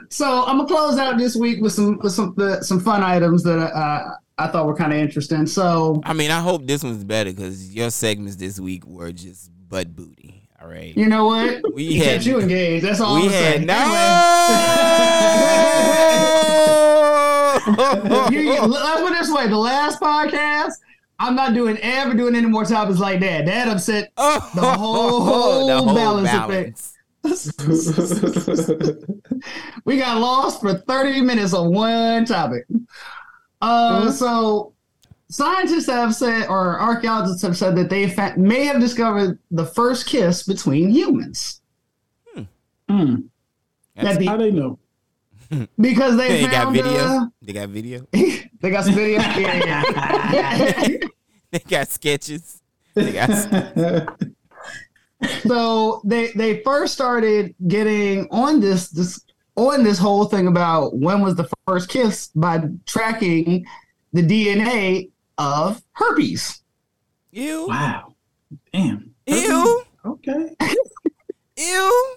So 0.10 0.44
I'm 0.46 0.58
gonna 0.58 0.68
close 0.68 0.98
out 1.00 1.18
this 1.18 1.36
week 1.36 1.62
with 1.62 1.74
some 1.74 1.98
with 2.00 2.14
some 2.14 2.34
the, 2.38 2.62
some 2.62 2.80
fun 2.80 3.04
items 3.04 3.44
that 3.44 3.58
uh, 3.60 4.12
I 4.38 4.48
thought 4.48 4.68
were 4.68 4.76
kind 4.76 4.94
of 4.94 5.00
interesting. 5.00 5.46
So 5.48 6.00
I 6.06 6.14
mean, 6.14 6.30
I 6.32 6.40
hope 6.40 6.66
this 6.68 6.84
one's 6.84 7.04
better 7.04 7.32
because 7.32 7.74
your 7.74 7.90
segments 7.90 8.36
this 8.36 8.60
week 8.60 8.86
were 8.86 9.12
just 9.12 9.50
butt 9.68 9.96
booty. 9.96 10.37
All 10.62 10.68
right. 10.68 10.96
you 10.98 11.08
know 11.08 11.26
what? 11.26 11.62
We 11.74 11.86
He 11.86 11.98
had- 12.00 12.26
you 12.26 12.40
engaged. 12.40 12.84
That's 12.86 13.00
all 13.00 13.16
we 13.16 13.24
I'm 13.26 13.30
had 13.30 13.54
saying. 13.56 13.66
no. 13.68 13.74
You, 18.32 18.40
you- 18.40 18.62
let's 18.62 19.02
put 19.02 19.12
it 19.12 19.20
this 19.20 19.32
way: 19.32 19.48
the 19.48 19.58
last 19.58 20.00
podcast, 20.00 20.74
I'm 21.20 21.36
not 21.36 21.54
doing 21.54 21.78
ever 21.80 22.14
doing 22.14 22.36
any 22.36 22.48
more 22.48 22.64
topics 22.66 23.00
like 23.00 23.20
that. 23.22 23.46
That 23.46 23.68
upset 23.68 24.12
Oh, 24.18 24.40
The 24.56 24.62
whole 25.82 25.94
balance 25.94 26.30
effect. 26.34 26.82
we 29.86 29.98
got 29.98 30.18
lost 30.20 30.62
for 30.62 30.74
30 30.76 31.22
minutes 31.22 31.54
on 31.54 31.74
one 31.74 32.26
topic. 32.26 32.66
Uh, 33.62 34.12
so 34.12 34.74
scientists 35.30 35.88
have 35.88 36.16
said, 36.16 36.48
or 36.48 36.80
archaeologists 36.80 37.42
have 37.42 37.58
said 37.58 37.76
that 37.76 37.90
they 37.90 38.10
fa- 38.10 38.34
may 38.38 38.66
have 38.66 38.80
discovered 38.80 39.40
the 39.52 39.66
first 39.66 40.06
kiss 40.08 40.44
between 40.44 40.90
humans 40.90 41.62
Hmm, 42.90 43.16
That 43.96 44.24
how 44.26 44.38
the, 44.38 44.44
they 44.44 44.52
know? 44.52 44.80
because 45.80 46.16
they, 46.16 46.30
They 46.30 46.42
got 46.44 46.52
found 46.64 46.76
video. 46.76 47.00
uh, 47.00 47.26
They 47.42 47.52
got 47.54 47.70
video. 47.70 48.08
they 48.14 48.70
got 48.70 48.86
some 48.86 48.96
video. 48.96 49.20
yeah, 49.38 49.84
yeah. 50.34 50.98
They 51.52 51.60
got 51.60 51.90
sketches. 51.90 52.62
They 52.94 53.12
got. 53.12 53.30
so 55.48 56.02
they 56.06 56.32
they 56.34 56.62
first 56.64 56.94
started 56.94 57.56
getting 57.68 58.28
on 58.32 58.60
this 58.60 58.90
this 58.90 59.20
on 59.56 59.84
this 59.84 59.98
whole 59.98 60.26
thing 60.26 60.48
about 60.48 60.96
when 60.98 61.22
was 61.22 61.36
the 61.36 61.50
first 61.68 61.90
kiss 61.90 62.28
by 62.36 62.62
tracking 62.86 63.66
the 64.14 64.22
DNA 64.22 65.10
of 65.38 65.82
herpes. 65.92 66.62
Ew. 67.32 67.68
wow, 67.68 68.16
damn. 68.74 69.14
Ew. 69.26 69.84
Okay. 70.06 70.56
Ew. 71.58 72.16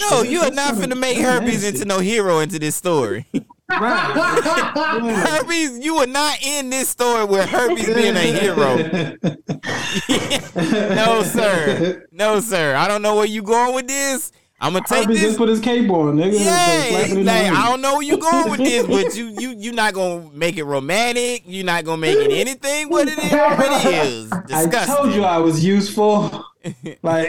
No, 0.00 0.22
you 0.22 0.40
are 0.40 0.50
not 0.50 0.74
finna 0.74 0.98
make 0.98 1.18
herpes 1.18 1.62
into 1.64 1.84
no 1.84 2.00
hero 2.00 2.40
into 2.40 2.58
this 2.58 2.74
story. 2.74 3.26
herpes, 3.70 5.78
you 5.84 5.96
are 5.96 6.06
not 6.06 6.40
in 6.42 6.70
this 6.70 6.88
story 6.88 7.24
with 7.24 7.48
herpes 7.48 7.86
being 7.86 8.14
a 8.14 8.20
hero. 8.20 8.76
no, 10.94 11.22
sir. 11.22 12.06
No, 12.12 12.38
sir. 12.40 12.76
I 12.76 12.86
don't 12.88 13.02
know 13.02 13.16
where 13.16 13.26
you 13.26 13.42
going 13.42 13.74
with 13.74 13.88
this. 13.88 14.30
I'm 14.64 14.72
gonna 14.72 14.84
take 14.88 15.06
this. 15.08 15.20
just 15.20 15.36
put 15.36 15.50
his 15.50 15.60
cape 15.60 15.90
on, 15.90 16.16
nigga. 16.16 16.42
Yeah, 16.42 16.88
Slap 16.88 17.02
it 17.04 17.10
in 17.10 17.16
the 17.18 17.24
like. 17.24 17.52
I 17.52 17.68
don't 17.68 17.82
know 17.82 17.92
where 17.94 18.02
you 18.02 18.16
going 18.16 18.50
with 18.50 18.60
this, 18.60 18.86
but 18.86 19.14
you 19.16 19.26
you 19.38 19.50
you 19.58 19.72
not 19.72 19.92
gonna 19.92 20.30
make 20.32 20.56
it 20.56 20.64
romantic. 20.64 21.42
You're 21.44 21.66
not 21.66 21.84
gonna 21.84 21.98
make 21.98 22.16
it 22.16 22.32
anything 22.32 22.88
what 22.88 23.06
it 23.06 23.18
already 23.30 23.88
is. 24.08 24.32
I 24.50 24.86
told 24.86 25.14
you 25.14 25.22
I 25.22 25.36
was 25.36 25.62
useful. 25.62 26.30
like, 27.02 27.28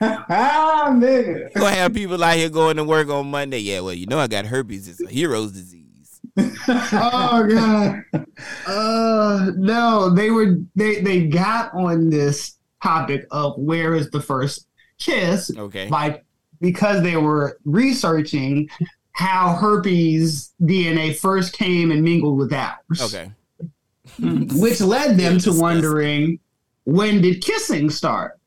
ah, 0.00 0.88
nigga. 0.90 1.50
You 1.54 1.60
gonna 1.60 1.70
have 1.70 1.94
people 1.94 2.22
out 2.22 2.34
here 2.36 2.48
going 2.48 2.78
to 2.78 2.84
work 2.84 3.08
on 3.10 3.30
Monday. 3.30 3.60
Yeah, 3.60 3.80
well, 3.80 3.94
you 3.94 4.06
know 4.06 4.18
I 4.18 4.26
got 4.26 4.44
herpes. 4.44 4.88
It's 4.88 5.00
a 5.00 5.08
hero's 5.08 5.52
disease. 5.52 6.20
oh 6.36 7.46
god. 7.48 8.02
Uh 8.66 9.52
no, 9.56 10.10
they 10.10 10.32
were 10.32 10.56
they 10.74 11.00
they 11.00 11.28
got 11.28 11.72
on 11.74 12.10
this 12.10 12.56
topic 12.82 13.24
of 13.30 13.56
where 13.56 13.94
is 13.94 14.10
the 14.10 14.20
first 14.20 14.66
kiss 14.98 15.50
Okay. 15.56 15.88
by 15.88 16.20
because 16.60 17.02
they 17.02 17.16
were 17.16 17.58
researching 17.64 18.68
how 19.12 19.54
herpes 19.54 20.52
DNA 20.62 21.16
first 21.16 21.52
came 21.52 21.90
and 21.90 22.02
mingled 22.02 22.38
with 22.38 22.52
ours. 22.52 23.00
Okay. 23.00 23.30
Which 24.18 24.80
led 24.80 25.16
them 25.18 25.38
to 25.40 25.52
wondering 25.52 26.38
when 26.84 27.20
did 27.20 27.42
kissing 27.42 27.90
start? 27.90 28.38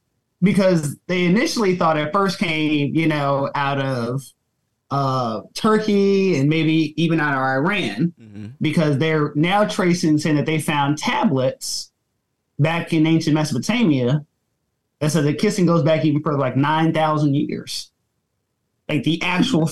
Because 0.42 0.98
they 1.08 1.26
initially 1.26 1.76
thought 1.76 1.98
it 1.98 2.12
first 2.12 2.38
came, 2.38 2.94
you 2.94 3.08
know, 3.08 3.50
out 3.56 3.80
of 3.80 4.22
uh, 4.92 5.42
Turkey 5.54 6.38
and 6.38 6.50
maybe 6.50 6.94
even 7.02 7.20
out 7.20 7.34
of 7.34 7.40
Iran, 7.40 8.14
hmm 8.18 8.48
because 8.62 8.98
they're 8.98 9.32
now 9.36 9.66
tracing 9.66 10.18
saying 10.18 10.36
that 10.36 10.46
they 10.46 10.60
found 10.60 10.98
tablets 10.98 11.92
back 12.60 12.94
in 12.94 13.06
ancient 13.08 13.34
Mesopotamia 13.34 14.26
that 15.00 15.12
said 15.12 15.26
that 15.26 15.40
kissing 15.40 15.66
goes 15.66 15.84
back 15.84 16.06
even 16.06 16.22
further, 16.22 16.38
like 16.38 16.56
9,000 16.56 17.34
years. 17.34 17.92
Like 18.94 19.04
the 19.04 19.22
actual 19.22 19.70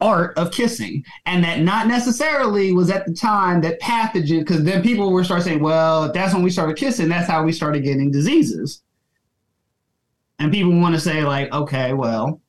art 0.00 0.36
of 0.36 0.50
kissing. 0.50 1.04
And 1.26 1.44
that 1.44 1.60
not 1.60 1.86
necessarily 1.86 2.72
was 2.72 2.90
at 2.90 3.06
the 3.06 3.14
time 3.14 3.60
that 3.62 3.80
pathogen, 3.80 4.40
because 4.40 4.64
then 4.64 4.82
people 4.82 5.12
were 5.12 5.24
start 5.24 5.42
saying, 5.42 5.60
well, 5.62 6.04
if 6.04 6.12
that's 6.12 6.34
when 6.34 6.42
we 6.42 6.50
started 6.50 6.76
kissing, 6.76 7.08
that's 7.08 7.28
how 7.28 7.44
we 7.44 7.52
started 7.52 7.84
getting 7.84 8.10
diseases. 8.10 8.82
And 10.38 10.52
people 10.52 10.78
want 10.78 10.94
to 10.94 11.00
say, 11.00 11.22
like, 11.24 11.52
okay, 11.52 11.92
well, 11.92 12.40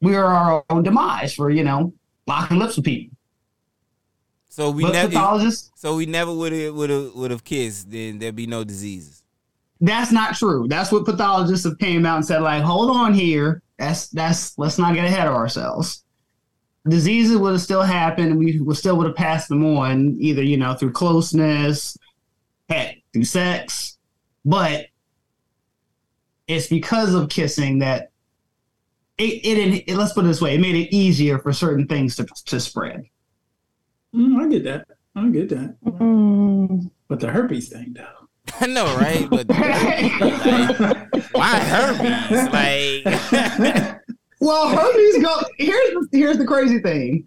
we 0.00 0.14
are 0.14 0.24
our 0.24 0.64
own 0.70 0.82
demise 0.82 1.34
for, 1.34 1.50
you 1.50 1.64
know, 1.64 1.92
locking 2.26 2.58
lips 2.58 2.76
with 2.76 2.86
people. 2.86 3.16
So 4.48 4.70
we 4.70 4.84
never. 4.90 5.50
So 5.76 5.96
we 5.96 6.06
never 6.06 6.32
would 6.32 6.52
have 6.52 6.74
would 6.74 6.90
have 6.90 7.14
would 7.14 7.30
have 7.30 7.44
kissed. 7.44 7.90
Then 7.90 8.18
there'd 8.18 8.34
be 8.34 8.46
no 8.46 8.64
diseases. 8.64 9.22
that's 9.80 10.10
not 10.10 10.34
true. 10.34 10.66
That's 10.68 10.90
what 10.90 11.04
pathologists 11.04 11.64
have 11.64 11.78
came 11.78 12.04
out 12.06 12.16
and 12.16 12.26
said, 12.26 12.42
like, 12.42 12.62
hold 12.62 12.90
on 12.90 13.14
here. 13.14 13.62
That's 13.78 14.08
that's 14.08 14.58
let's 14.58 14.78
not 14.78 14.94
get 14.94 15.04
ahead 15.04 15.28
of 15.28 15.34
ourselves. 15.34 16.04
Diseases 16.88 17.36
would 17.36 17.52
have 17.52 17.60
still 17.60 17.82
happened. 17.82 18.38
We 18.38 18.60
would 18.60 18.76
still 18.76 18.96
would 18.96 19.06
have 19.06 19.16
passed 19.16 19.48
them 19.48 19.64
on, 19.64 20.16
either 20.18 20.42
you 20.42 20.56
know 20.56 20.74
through 20.74 20.92
closeness, 20.92 21.96
heck, 22.68 22.96
through 23.12 23.24
sex, 23.24 23.98
but 24.44 24.86
it's 26.46 26.66
because 26.66 27.14
of 27.14 27.28
kissing 27.28 27.78
that 27.80 28.10
it, 29.18 29.44
it, 29.44 29.84
it 29.88 29.96
let's 29.96 30.12
put 30.12 30.24
it 30.24 30.28
this 30.28 30.40
way, 30.40 30.54
it 30.54 30.60
made 30.60 30.76
it 30.76 30.94
easier 30.94 31.38
for 31.38 31.52
certain 31.52 31.86
things 31.86 32.16
to 32.16 32.26
to 32.46 32.60
spread. 32.60 33.04
Mm, 34.14 34.40
I 34.40 34.48
get 34.48 34.64
that. 34.64 34.88
I 35.14 35.28
get 35.28 35.48
that. 35.50 35.76
Mm. 35.84 36.90
But 37.08 37.20
the 37.20 37.28
herpes 37.28 37.68
thing, 37.68 37.94
though. 37.94 38.17
I 38.60 38.66
know, 38.66 38.84
right? 38.96 39.28
But 39.30 39.48
like, 39.48 41.32
why 41.32 41.58
herpes? 41.60 42.52
Like, 42.52 44.00
Well, 44.40 44.68
herpes 44.68 45.22
go. 45.22 45.36
Here's 45.58 46.06
here's 46.12 46.38
the 46.38 46.44
crazy 46.46 46.78
thing. 46.80 47.26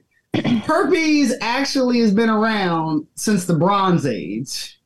Herpes 0.64 1.34
actually 1.42 2.00
has 2.00 2.14
been 2.14 2.30
around 2.30 3.06
since 3.16 3.44
the 3.46 3.54
Bronze 3.54 4.06
Age. 4.06 4.80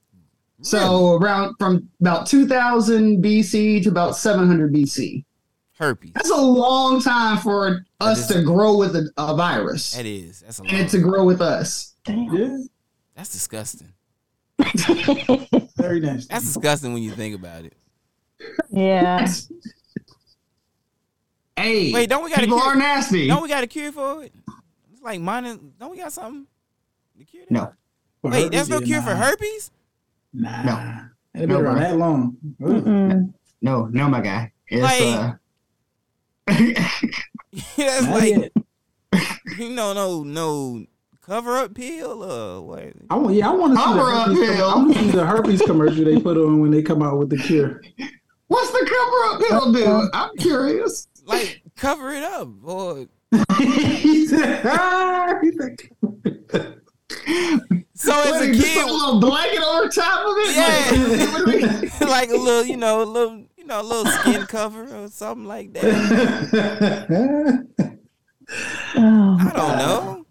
So 0.62 1.14
around 1.18 1.56
from 1.60 1.88
about 2.02 2.26
2000 2.26 3.24
BC 3.24 3.84
to 3.84 3.90
about 3.90 4.16
700 4.18 4.74
BC. 4.74 5.24
herpes. 5.78 6.12
That's 6.16 6.32
a 6.32 6.36
long 6.42 7.00
time 7.00 7.38
for 7.38 7.86
us 8.00 8.22
is- 8.32 8.36
to 8.36 8.42
grow 8.42 8.76
with 8.76 8.96
a, 8.96 9.08
a 9.18 9.36
virus 9.36 9.94
That 9.94 10.08
is. 10.08 10.40
That's 10.40 10.58
a 10.60 10.64
and 10.64 10.72
it 10.74 10.82
lot. 10.82 10.90
to 10.90 11.00
grow 11.00 11.24
with 11.26 11.42
us. 11.42 11.94
Damn. 12.06 12.34
Yeah, 12.36 12.58
That's 13.16 13.32
disgusting. 13.32 13.90
Very 15.88 16.00
nasty. 16.00 16.28
That's 16.34 16.46
disgusting 16.46 16.94
when 16.94 17.04
you 17.04 17.12
think 17.12 17.36
about 17.36 17.66
it. 17.66 17.74
Yeah. 18.72 19.28
Hey, 21.58 21.94
Wait, 21.94 22.10
don't 22.10 22.22
we 22.24 22.30
got 22.30 22.40
a 22.40 22.42
people 22.42 22.60
cure? 22.60 22.74
are 22.74 22.76
nasty. 22.76 23.28
Don't 23.28 23.42
we 23.42 23.48
got 23.48 23.64
a 23.64 23.68
cure 23.68 23.90
for 23.92 24.24
it? 24.24 24.34
It's 24.92 25.02
like 25.02 25.22
mine. 25.22 25.72
Don't 25.80 25.90
we 25.92 25.98
got 25.98 26.12
something? 26.12 26.46
to 27.18 27.24
cure 27.24 27.44
that? 27.46 27.52
No. 27.54 27.72
For 28.22 28.30
Wait, 28.32 28.52
there's 28.52 28.68
no 28.68 28.82
cure 28.82 29.00
nah. 29.00 29.06
for 29.08 29.16
herpes. 29.16 29.72
Nah. 30.34 30.64
No. 30.64 31.06
It's 31.34 31.42
been 31.42 31.50
No, 31.50 31.60
around 31.62 31.80
that 31.80 31.96
long. 31.98 32.38
Mm-mm. 32.60 33.34
No, 33.62 33.86
no, 33.86 34.10
my 34.10 34.20
guy. 34.20 34.52
It's 34.68 34.84
Like- 34.84 35.16
uh, 35.16 35.34
That's 37.78 38.06
Not 38.06 38.20
like 38.20 38.36
yet. 38.36 38.52
you 39.58 39.70
know, 39.70 39.94
no, 39.94 40.24
no 40.24 40.86
cover 41.26 41.58
up 41.58 41.74
pill 41.74 42.24
or 42.24 42.62
what? 42.62 42.94
I 43.10 43.16
want, 43.16 43.36
yeah, 43.36 43.50
I 43.50 43.54
want 43.54 43.74
to 43.74 43.80
see 43.80 43.84
the 43.86 43.94
Cover 43.94 44.12
up 44.12 44.28
herpes. 44.28 44.56
pill. 44.56 44.66
I 44.70 44.76
want 44.76 44.94
to 44.94 45.00
see 45.04 45.10
the 45.12 45.26
herpes 45.26 45.62
commercial 45.62 46.06
they 46.06 46.20
put 46.20 46.38
on 46.38 46.60
when 46.62 46.72
they 46.72 46.84
come 46.84 47.02
out 47.02 47.18
with 47.18 47.30
the 47.30 47.38
cure. 47.38 47.82
what's 48.48 48.72
the 48.72 48.86
cover 48.90 49.34
up 49.34 49.42
pill 49.50 49.74
do? 49.74 50.10
I'm 50.14 50.36
curious. 50.38 51.08
Like 51.26 51.62
cover 51.76 52.12
it 52.14 52.24
up 52.24 52.50
or 52.64 53.08
he 53.60 54.28
said, 54.28 54.62
ah, 54.66 55.40
he 55.42 55.52
said, 55.52 55.82
so 57.96 58.12
as 58.22 58.32
What, 58.32 58.42
a 58.44 58.48
you 58.48 58.54
just 58.54 58.74
put 58.76 58.84
a 58.84 58.86
kid, 58.86 58.92
little 58.92 59.20
blanket 59.20 59.62
over 59.64 59.90
top 59.90 60.28
of 60.28 60.38
it. 60.38 60.56
Yeah. 60.56 60.92
Like, 60.92 61.32
what 61.34 61.46
do 61.46 61.52
we- 62.06 62.06
like 62.08 62.30
a 62.30 62.36
little, 62.38 62.64
you 62.66 62.78
know, 62.78 63.02
a 63.02 63.04
little, 63.04 63.44
you 63.58 63.66
know, 63.66 63.82
a 63.82 63.84
little 63.84 64.06
skin 64.12 64.46
cover 64.46 64.84
or 65.04 65.08
something 65.10 65.46
like 65.48 65.74
that. 65.74 67.66
Oh, 68.98 69.38
I 69.42 69.52
don't 69.56 69.78
know. 69.78 70.25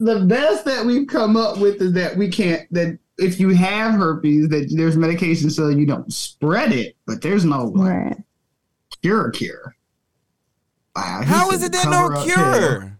The 0.00 0.20
best 0.20 0.64
that 0.64 0.84
we've 0.84 1.08
come 1.08 1.36
up 1.36 1.58
with 1.58 1.80
is 1.82 1.92
that 1.92 2.16
we 2.16 2.28
can't 2.28 2.72
that 2.72 2.98
if 3.18 3.40
you 3.40 3.50
have 3.50 3.94
herpes 3.94 4.48
that 4.48 4.72
there's 4.74 4.96
medication 4.96 5.50
so 5.50 5.68
you 5.68 5.86
don't 5.86 6.12
spread 6.12 6.72
it, 6.72 6.96
but 7.06 7.20
there's 7.20 7.44
no 7.44 7.64
like, 7.64 7.90
right. 7.90 8.16
cure 9.02 9.30
cure. 9.30 9.74
Wow, 10.94 11.20
he 11.22 11.26
How 11.26 11.50
said 11.50 11.54
is 11.54 11.62
it 11.64 11.72
that 11.72 11.88
no 11.88 12.22
cure? 12.24 12.98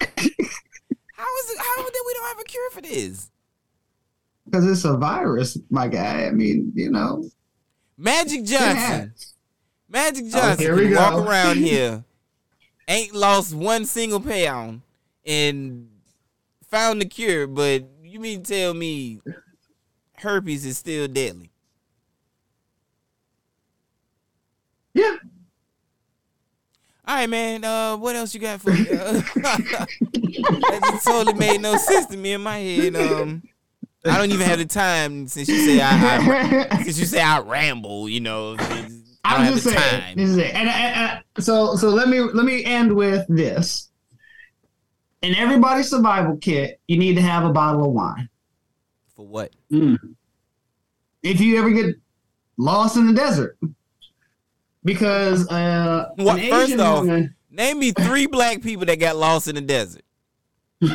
How 0.00 1.38
is 1.38 1.50
it? 1.50 1.58
How 1.58 1.82
that 1.82 2.04
we 2.06 2.14
don't 2.14 2.28
have 2.28 2.40
a 2.40 2.44
cure 2.44 2.70
for 2.70 2.82
this? 2.82 3.30
Because 4.44 4.66
it's 4.66 4.84
a 4.84 4.96
virus, 4.96 5.58
my 5.70 5.88
guy. 5.88 6.26
I 6.26 6.30
mean, 6.30 6.72
you 6.74 6.90
know. 6.90 7.24
Magic 7.96 8.44
Johnson. 8.44 9.14
Magic 9.88 10.26
Oh, 10.28 10.30
Johnson 10.30 10.58
here 10.58 10.76
we 10.76 10.88
can 10.88 10.96
walk 10.96 11.26
around 11.26 11.56
here, 11.64 12.04
ain't 12.88 13.14
lost 13.14 13.54
one 13.54 13.86
single 13.86 14.20
pound, 14.20 14.82
and 15.24 15.88
found 16.76 17.00
the 17.00 17.06
cure. 17.06 17.46
But 17.46 17.84
you 18.02 18.20
mean 18.20 18.42
tell 18.42 18.74
me 18.74 19.20
herpes 20.18 20.66
is 20.66 20.78
still 20.78 21.08
deadly? 21.08 21.50
Yeah. 24.94 25.16
All 27.08 27.14
right, 27.14 27.28
man. 27.28 27.64
Uh, 27.64 27.96
what 27.96 28.16
else 28.16 28.34
you 28.34 28.40
got 28.40 28.60
for 28.60 28.72
me? 28.72 28.80
Uh, 28.90 29.12
that 29.36 30.80
just 30.90 31.06
totally 31.06 31.34
made 31.34 31.60
no 31.60 31.76
sense 31.76 32.06
to 32.06 32.16
me 32.16 32.32
in 32.32 32.40
my 32.40 32.58
head. 32.58 32.96
Um, 32.96 33.42
I 34.04 34.18
don't 34.18 34.30
even 34.30 34.46
have 34.46 34.58
the 34.58 34.64
time 34.64 35.28
since 35.28 35.48
you 35.48 35.58
say 35.58 35.80
I, 35.80 36.66
I 36.70 36.82
since 36.82 36.98
you 36.98 37.06
say 37.06 37.20
I 37.20 37.40
ramble. 37.40 38.08
You 38.08 38.20
know, 38.20 38.56
I 39.24 39.44
have 39.44 39.54
just 39.54 39.64
saying. 39.64 39.76
time. 39.76 40.16
This 40.16 40.30
is 40.30 40.36
it. 40.38 40.54
And 40.54 41.22
so 41.38 41.76
so 41.76 41.90
let 41.90 42.08
me 42.08 42.20
let 42.20 42.44
me 42.44 42.64
end 42.64 42.94
with 42.94 43.24
this. 43.28 43.85
In 45.26 45.34
everybody's 45.34 45.90
survival 45.90 46.36
kit, 46.36 46.78
you 46.86 46.96
need 46.98 47.16
to 47.16 47.22
have 47.22 47.44
a 47.44 47.52
bottle 47.52 47.84
of 47.84 47.90
wine. 47.90 48.28
For 49.16 49.26
what? 49.26 49.50
Mm. 49.72 49.98
If 51.24 51.40
you 51.40 51.58
ever 51.58 51.70
get 51.70 51.96
lost 52.56 52.96
in 52.96 53.08
the 53.08 53.12
desert. 53.12 53.58
Because 54.84 55.48
uh 55.48 56.10
What- 56.14 56.38
an 56.38 56.48
first 56.48 56.68
Asian 56.68 56.80
off- 56.80 57.00
woman- 57.00 57.34
Name 57.50 57.80
me 57.80 57.90
three 57.90 58.26
black 58.26 58.62
people 58.62 58.86
that 58.86 59.00
got 59.00 59.16
lost 59.16 59.48
in 59.48 59.56
the 59.56 59.60
desert. 59.62 60.02
yeah, 60.80 60.92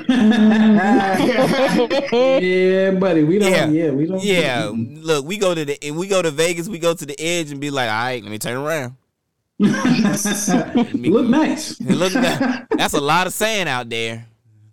buddy, 2.91 3.24
we 3.24 3.38
don't. 3.40 3.52
Yeah. 3.52 3.68
Yeah, 3.68 3.90
we 3.91 4.06
don't. 4.06 4.24
Yeah, 4.24 4.72
look, 4.74 5.26
we 5.26 5.38
go 5.38 5.53
to 5.53 5.66
the 5.66 5.84
and 5.84 5.98
we 5.98 6.08
go 6.08 6.22
to 6.22 6.32
Vegas. 6.32 6.70
We 6.70 6.80
go 6.80 6.94
to 6.94 7.06
the 7.06 7.20
edge 7.20 7.52
and 7.52 7.60
be 7.60 7.70
like, 7.70 7.90
all 7.90 8.03
right, 8.03 8.24
let 8.24 8.32
me 8.32 8.38
turn 8.38 8.56
around. 8.58 8.95
Look 9.62 11.26
nice, 11.28 11.80
And 11.80 11.96
look, 12.00 12.14
that, 12.14 12.68
that's 12.72 12.94
a 12.94 13.02
lot 13.02 13.28
of 13.28 13.34
sand 13.34 13.70
out 13.70 13.90
there. 13.90 14.26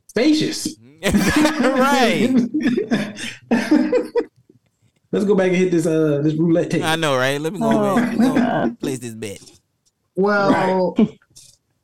spacious. 0.09 0.77
right. 1.05 2.29
Let's 5.11 5.25
go 5.25 5.35
back 5.35 5.49
and 5.49 5.57
hit 5.57 5.71
this 5.71 5.87
uh 5.87 6.21
this 6.23 6.35
roulette 6.35 6.71
table. 6.71 6.85
I 6.85 6.97
know, 6.97 7.17
right? 7.17 7.41
Let 7.41 7.53
me 7.55 7.59
go 7.61 7.71
Oh, 7.71 7.97
ahead. 7.97 8.19
Go 8.19 8.77
place 8.81 8.99
this 8.99 9.15
bet. 9.15 9.41
Well, 10.17 10.95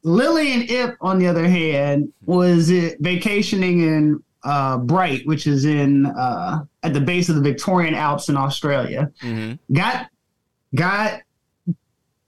Lillian 0.02 0.62
Ip, 0.68 0.96
on 1.00 1.18
the 1.18 1.26
other 1.28 1.48
hand, 1.48 2.12
was 2.26 2.68
it 2.70 2.98
vacationing 3.00 3.80
in 3.80 4.22
uh, 4.42 4.76
Bright, 4.78 5.26
which 5.26 5.46
is 5.46 5.64
in 5.64 6.04
uh, 6.06 6.64
at 6.82 6.92
the 6.92 7.00
base 7.00 7.28
of 7.30 7.36
the 7.36 7.40
Victorian 7.40 7.94
Alps 7.94 8.28
in 8.28 8.36
Australia. 8.36 9.10
hmm 9.20 9.52
Got 9.72 10.08
got 10.74 11.20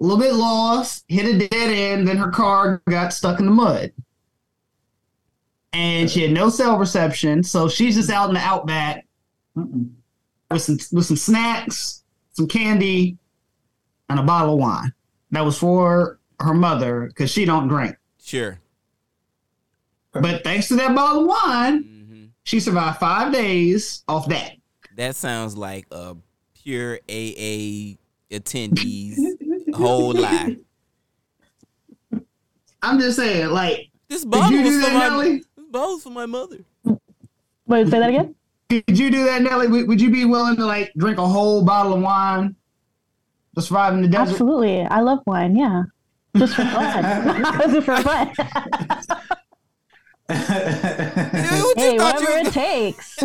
a 0.01 0.05
little 0.05 0.19
bit 0.19 0.35
lost, 0.35 1.05
hit 1.09 1.25
a 1.35 1.49
dead 1.49 1.71
end, 1.71 2.07
then 2.07 2.17
her 2.17 2.31
car 2.31 2.83
got 2.89 3.13
stuck 3.13 3.41
in 3.41 3.47
the 3.47 3.53
mud. 3.53 3.93
And 5.73 6.11
she 6.11 6.23
had 6.23 6.33
no 6.33 6.49
cell 6.49 6.79
reception, 6.79 7.43
so 7.43 7.69
she's 7.69 7.97
just 7.97 8.11
out 8.11 8.29
in 8.29 8.35
the 8.35 8.41
outback 8.41 9.07
Mm-mm. 9.57 9.91
with 10.51 10.63
some 10.63 10.79
with 10.93 11.07
some 11.07 11.17
snacks, 11.17 12.03
some 12.33 12.47
candy, 12.49 13.19
and 14.09 14.19
a 14.19 14.23
bottle 14.23 14.55
of 14.55 14.61
wine. 14.61 14.93
That 15.33 15.45
was 15.45 15.59
for 15.59 16.19
her 16.41 16.55
mother 16.55 17.07
because 17.09 17.31
she 17.31 17.45
don't 17.45 17.69
drink. 17.69 17.97
Sure. 18.23 18.59
But 20.13 20.45
thanks 20.45 20.69
to 20.69 20.77
that 20.77 20.95
bottle 20.95 21.23
of 21.23 21.29
wine, 21.29 21.83
hmm 21.83 21.93
she 22.45 22.61
survived 22.61 22.99
five 22.99 23.33
days 23.33 24.05
off 24.07 24.29
that. 24.29 24.53
That 24.97 25.17
sounds 25.17 25.57
like 25.57 25.87
a 25.91 26.17
pure 26.55 27.01
AA 27.09 27.99
attendee's 28.31 29.19
whole 29.77 30.13
lie. 30.21 30.57
I'm 32.83 32.99
just 33.01 33.17
saying, 33.17 33.51
like, 33.51 33.91
This 34.09 34.23
did 34.23 34.31
bottle 34.31 34.53
you 34.53 34.63
was 34.63 34.71
do 34.71 34.81
for 34.81 34.87
that, 34.91 34.95
my 34.95 35.09
Nelly? 35.09 35.39
this 35.39 35.67
bottle's 35.71 36.03
for 36.03 36.11
my 36.11 36.27
mother. 36.27 36.59
Wait, 37.67 37.89
say 37.89 37.99
that 37.99 38.09
again. 38.09 38.35
Did 38.69 38.99
you 38.99 39.11
do 39.11 39.25
that, 39.25 39.43
Nelly? 39.43 39.69
Would, 39.69 39.89
would 39.89 40.01
you 40.01 40.11
be 40.11 40.25
willing 40.25 40.57
to 40.57 40.67
like 40.67 40.93
drink 40.97 41.19
a 41.19 41.27
whole 41.27 41.65
bottle 41.65 41.95
of 41.95 42.01
wine 42.03 42.55
to 43.55 43.63
survive 43.63 43.95
in 43.95 44.03
the 44.03 44.09
desert? 44.09 44.33
Absolutely. 44.33 44.83
I 44.83 45.01
love 45.01 45.21
wine. 45.27 45.57
Yeah. 45.57 45.85
Just 46.37 46.55
for 46.55 46.63
fun. 46.63 47.35
Just 47.71 47.87
for 47.87 47.97
fun. 48.03 48.33
Yeah, 50.29 51.63
what 51.63 51.77
you 51.77 51.83
hey, 51.83 51.99
thought 51.99 52.21
you 52.21 52.27
whatever 52.27 52.49
it 52.49 52.53
takes. 52.53 53.19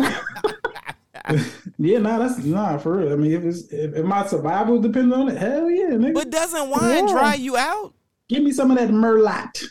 yeah, 1.78 1.98
nah, 1.98 2.18
that's 2.18 2.38
nah 2.44 2.78
for 2.78 2.96
real. 2.98 3.12
I 3.12 3.16
mean, 3.16 3.32
if 3.32 3.44
it's 3.44 3.72
if, 3.72 3.94
if 3.94 4.04
my 4.04 4.26
survival 4.26 4.80
depends 4.80 5.14
on 5.14 5.28
it, 5.28 5.36
hell 5.38 5.70
yeah, 5.70 5.90
nigga. 5.90 6.14
But 6.14 6.30
doesn't 6.30 6.68
wine 6.70 7.06
Yeah. 7.08 7.12
dry 7.12 7.34
you 7.34 7.56
out? 7.56 7.94
Give 8.28 8.42
me 8.42 8.52
some 8.52 8.70
of 8.70 8.78
that 8.78 8.88
merlot, 8.90 9.62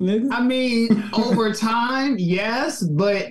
nigga. 0.00 0.28
I 0.30 0.40
mean, 0.42 1.04
over 1.12 1.52
time, 1.52 2.16
yes, 2.18 2.82
but 2.82 3.28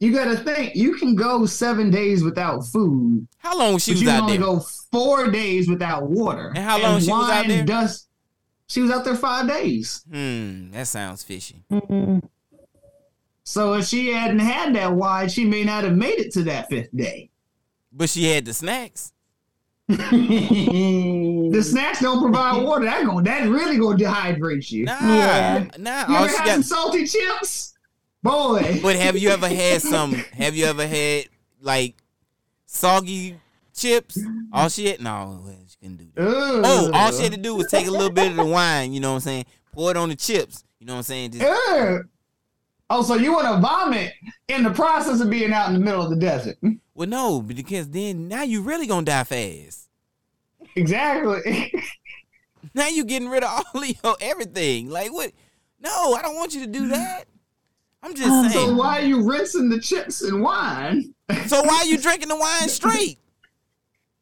you 0.00 0.12
got 0.12 0.24
to 0.24 0.36
think 0.36 0.74
you 0.74 0.94
can 0.96 1.14
go 1.14 1.46
seven 1.46 1.90
days 1.90 2.22
without 2.24 2.66
food, 2.66 3.26
How 3.38 3.56
long 3.58 3.78
she 3.78 3.92
but 3.92 3.94
was 3.94 4.02
you 4.02 4.08
can 4.08 4.16
out 4.16 4.22
only 4.24 4.36
there? 4.38 4.46
go 4.46 4.60
four 4.90 5.30
days 5.30 5.68
without 5.68 6.08
water. 6.10 6.48
And 6.54 6.64
how 6.64 6.78
long 6.80 7.00
she 7.00 7.10
was 7.10 7.30
out 7.30 7.40
wine 7.46 7.48
there? 7.48 7.64
Does, 7.64 8.06
she 8.66 8.80
was 8.82 8.90
out 8.90 9.04
there 9.04 9.14
five 9.16 9.46
days. 9.48 10.04
Hmm, 10.10 10.70
that 10.72 10.88
sounds 10.88 11.22
fishy. 11.22 11.62
Mm-mm. 11.70 12.22
So 13.44 13.74
if 13.74 13.86
she 13.86 14.10
hadn't 14.12 14.38
had 14.40 14.74
that 14.74 14.92
wine, 14.94 15.28
she 15.28 15.44
may 15.44 15.64
not 15.64 15.84
have 15.84 15.96
made 15.96 16.18
it 16.18 16.32
to 16.32 16.42
that 16.44 16.68
fifth 16.70 16.94
day. 16.96 17.30
But 17.92 18.08
she 18.10 18.24
had 18.24 18.44
the 18.44 18.54
snacks. 18.54 19.12
The 19.88 21.62
snacks 21.62 22.00
don't 22.00 22.20
provide 22.20 22.62
water. 22.62 22.84
That 22.86 23.04
going 23.04 23.24
that 23.24 23.48
really 23.48 23.76
gonna 23.78 23.96
dehydrate 23.98 24.70
you. 24.70 24.86
Nah, 24.86 24.92
Yeah. 25.00 25.66
nah. 25.78 26.08
you 26.08 26.16
ever 26.16 26.28
had 26.28 26.44
got. 26.46 26.46
some 26.54 26.62
salty 26.62 27.06
chips? 27.06 27.74
Boy. 28.22 28.80
But 28.82 28.96
have 28.96 29.16
you 29.18 29.28
ever 29.30 29.48
had 29.48 29.82
some? 29.92 30.12
Have 30.12 30.56
you 30.56 30.64
ever 30.66 30.86
had 30.86 31.26
like 31.60 31.96
soggy 32.66 33.38
chips? 33.74 34.18
All 34.52 34.68
she 34.68 34.86
had, 34.86 35.00
no, 35.00 35.42
well, 35.44 35.54
she 35.68 35.76
couldn't 35.76 35.96
do 35.98 36.06
that. 36.14 36.26
Ugh. 36.26 36.62
Oh, 36.64 36.90
all 36.92 37.12
she 37.12 37.22
had 37.24 37.32
to 37.32 37.38
do 37.38 37.54
was 37.54 37.68
take 37.68 37.86
a 37.86 37.90
little 37.90 38.10
bit 38.10 38.30
of 38.30 38.36
the 38.36 38.44
wine. 38.44 38.92
You 38.92 39.00
know 39.00 39.10
what 39.10 39.16
I'm 39.16 39.20
saying? 39.20 39.44
Pour 39.72 39.90
it 39.90 39.96
on 39.96 40.08
the 40.08 40.16
chips. 40.16 40.64
You 40.80 40.86
know 40.86 40.94
what 40.94 40.98
I'm 40.98 41.02
saying? 41.04 41.32
Just, 41.32 41.44
Ugh. 41.44 42.00
Oh, 42.90 43.02
so 43.02 43.14
you 43.14 43.32
want 43.32 43.46
to 43.46 43.60
vomit 43.60 44.12
in 44.48 44.62
the 44.62 44.70
process 44.70 45.20
of 45.20 45.30
being 45.30 45.52
out 45.52 45.68
in 45.68 45.74
the 45.74 45.80
middle 45.80 46.02
of 46.02 46.10
the 46.10 46.16
desert? 46.16 46.56
well, 46.94 47.08
no, 47.08 47.40
because 47.40 47.88
then 47.90 48.28
now 48.28 48.42
you 48.42 48.60
really 48.62 48.86
gonna 48.86 49.04
die 49.06 49.24
fast. 49.24 49.88
Exactly. 50.76 51.72
Now 52.72 52.88
you're 52.88 53.04
getting 53.04 53.28
rid 53.28 53.44
of 53.44 53.62
all 53.74 53.84
your 53.84 54.16
everything. 54.22 54.88
Like 54.88 55.12
what? 55.12 55.32
No, 55.80 56.14
I 56.14 56.22
don't 56.22 56.34
want 56.34 56.54
you 56.54 56.60
to 56.62 56.66
do 56.66 56.88
that. 56.88 57.26
I'm 58.02 58.14
just 58.14 58.26
Um, 58.28 58.48
saying. 58.48 58.68
so 58.68 58.74
why 58.74 59.00
are 59.00 59.04
you 59.04 59.22
rinsing 59.22 59.68
the 59.68 59.78
chips 59.78 60.22
in 60.22 60.40
wine? 60.40 61.14
So 61.46 61.62
why 61.62 61.74
are 61.80 61.84
you 61.84 61.98
drinking 61.98 62.28
the 62.30 62.36
wine 62.36 62.68
straight? 62.70 63.18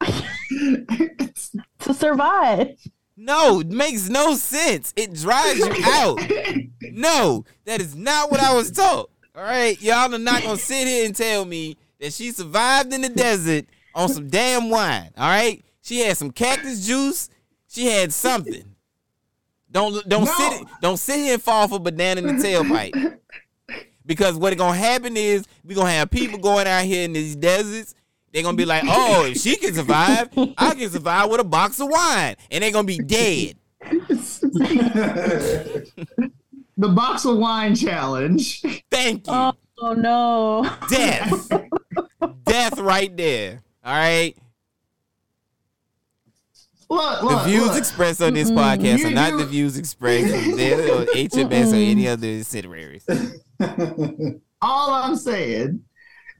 To 1.79 1.93
survive. 1.93 2.77
No, 3.23 3.61
it 3.61 3.67
makes 3.67 4.09
no 4.09 4.35
sense. 4.35 4.93
It 4.95 5.13
drives 5.13 5.59
you 5.59 5.73
out. 5.85 6.19
No, 6.91 7.45
that 7.65 7.79
is 7.81 7.95
not 7.95 8.29
what 8.29 8.39
I 8.41 8.53
was 8.53 8.69
taught. 8.71 9.09
All 9.35 9.43
right, 9.43 9.81
y'all 9.81 10.13
are 10.13 10.19
not 10.19 10.43
gonna 10.43 10.57
sit 10.57 10.87
here 10.87 11.05
and 11.05 11.15
tell 11.15 11.45
me 11.45 11.77
that 11.99 12.13
she 12.13 12.31
survived 12.31 12.93
in 12.93 13.01
the 13.01 13.09
desert 13.09 13.65
on 13.95 14.09
some 14.09 14.27
damn 14.27 14.69
wine. 14.69 15.09
All 15.17 15.27
right, 15.29 15.63
she 15.81 16.01
had 16.01 16.17
some 16.17 16.31
cactus 16.31 16.85
juice. 16.85 17.29
She 17.67 17.87
had 17.87 18.13
something. 18.13 18.75
Don't 19.71 20.07
don't 20.07 20.25
No. 20.25 20.33
sit 20.37 20.67
don't 20.81 20.97
sit 20.97 21.17
here 21.17 21.33
and 21.35 21.41
fall 21.41 21.67
for 21.67 21.79
banana 21.79 22.21
in 22.21 22.37
the 22.37 22.43
tailpipe. 22.43 23.17
Because 24.05 24.35
what 24.35 24.55
gonna 24.57 24.77
happen 24.77 25.15
is 25.15 25.45
we 25.63 25.73
gonna 25.73 25.89
have 25.91 26.11
people 26.11 26.37
going 26.37 26.67
out 26.67 26.83
here 26.83 27.05
in 27.05 27.13
these 27.13 27.35
deserts. 27.35 27.95
They're 28.33 28.41
gonna 28.43 28.57
be 28.57 28.65
like, 28.65 28.83
oh, 28.87 29.25
if 29.25 29.37
she 29.37 29.55
can 29.57 29.73
survive, 29.75 30.29
I 30.57 30.73
can 30.73 30.89
survive 30.89 31.29
with 31.29 31.39
a 31.39 31.43
box 31.43 31.79
of 31.79 31.87
wine, 31.89 32.35
and 32.49 32.63
they're 32.63 32.71
gonna 32.71 32.87
be 32.87 32.97
dead. 32.97 33.57
the 36.77 36.89
box 36.95 37.25
of 37.25 37.37
wine 37.37 37.75
challenge. 37.75 38.61
Thank 38.89 39.27
you. 39.27 39.33
Oh, 39.33 39.53
oh 39.79 39.93
no. 39.93 40.67
Death. 40.89 41.51
Death 42.45 42.79
right 42.79 43.15
there. 43.15 43.61
All 43.85 43.93
right. 43.93 44.35
Look, 46.89 47.21
The 47.21 47.37
views 47.49 47.67
look. 47.69 47.77
expressed 47.77 48.21
on 48.21 48.33
this 48.35 48.51
podcast 48.51 48.99
You- 48.99 49.07
are 49.07 49.11
not 49.11 49.31
you- 49.33 49.37
the 49.39 49.45
views 49.45 49.77
expressed 49.77 50.33
on 50.33 50.55
their 50.57 50.79
or 50.79 51.05
HMS 51.05 51.71
or 51.71 51.75
any 51.75 52.07
other 52.07 52.43
subsidiaries. 52.43 53.05
All 54.61 54.91
I'm 54.93 55.15
saying 55.15 55.83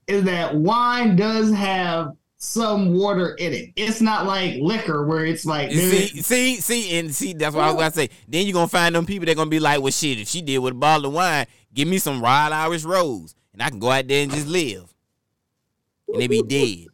is 0.08 0.24
that 0.24 0.56
wine 0.56 1.16
does 1.16 1.52
have 1.54 2.14
some 2.38 2.94
water 2.94 3.36
in 3.36 3.54
it. 3.54 3.70
It's 3.76 4.02
not 4.02 4.26
like 4.26 4.56
liquor 4.60 5.06
where 5.06 5.26
it's 5.26 5.46
like 5.46 5.72
see, 5.72 6.08
see, 6.08 6.56
see, 6.58 7.00
and 7.00 7.14
see, 7.14 7.34
that's 7.34 7.56
what 7.56 7.64
I 7.64 7.68
was 7.68 7.76
gonna 7.76 7.92
say. 7.92 8.10
Then 8.28 8.46
you're 8.46 8.54
gonna 8.54 8.68
find 8.68 8.94
them 8.94 9.06
people 9.06 9.26
that 9.28 9.38
gonna 9.38 9.50
be 9.50 9.62
like, 9.62 9.82
well, 9.82 9.92
shit, 9.92 10.20
if 10.20 10.28
she 10.28 10.42
did 10.42 10.60
with 10.60 10.74
a 10.74 10.76
bottle 10.76 11.08
of 11.08 11.14
wine, 11.14 11.46
give 11.74 11.88
me 11.88 12.00
some 12.00 12.20
wild 12.20 12.52
Irish 12.52 12.84
rose, 12.84 13.34
and 13.54 13.62
I 13.62 13.70
can 13.70 13.80
go 13.80 13.92
out 13.92 14.08
there 14.08 14.24
and 14.24 14.32
just 14.32 14.48
live. 14.48 14.94
And 16.10 16.22
they 16.22 16.28
be 16.28 16.44
dead. 16.44 16.88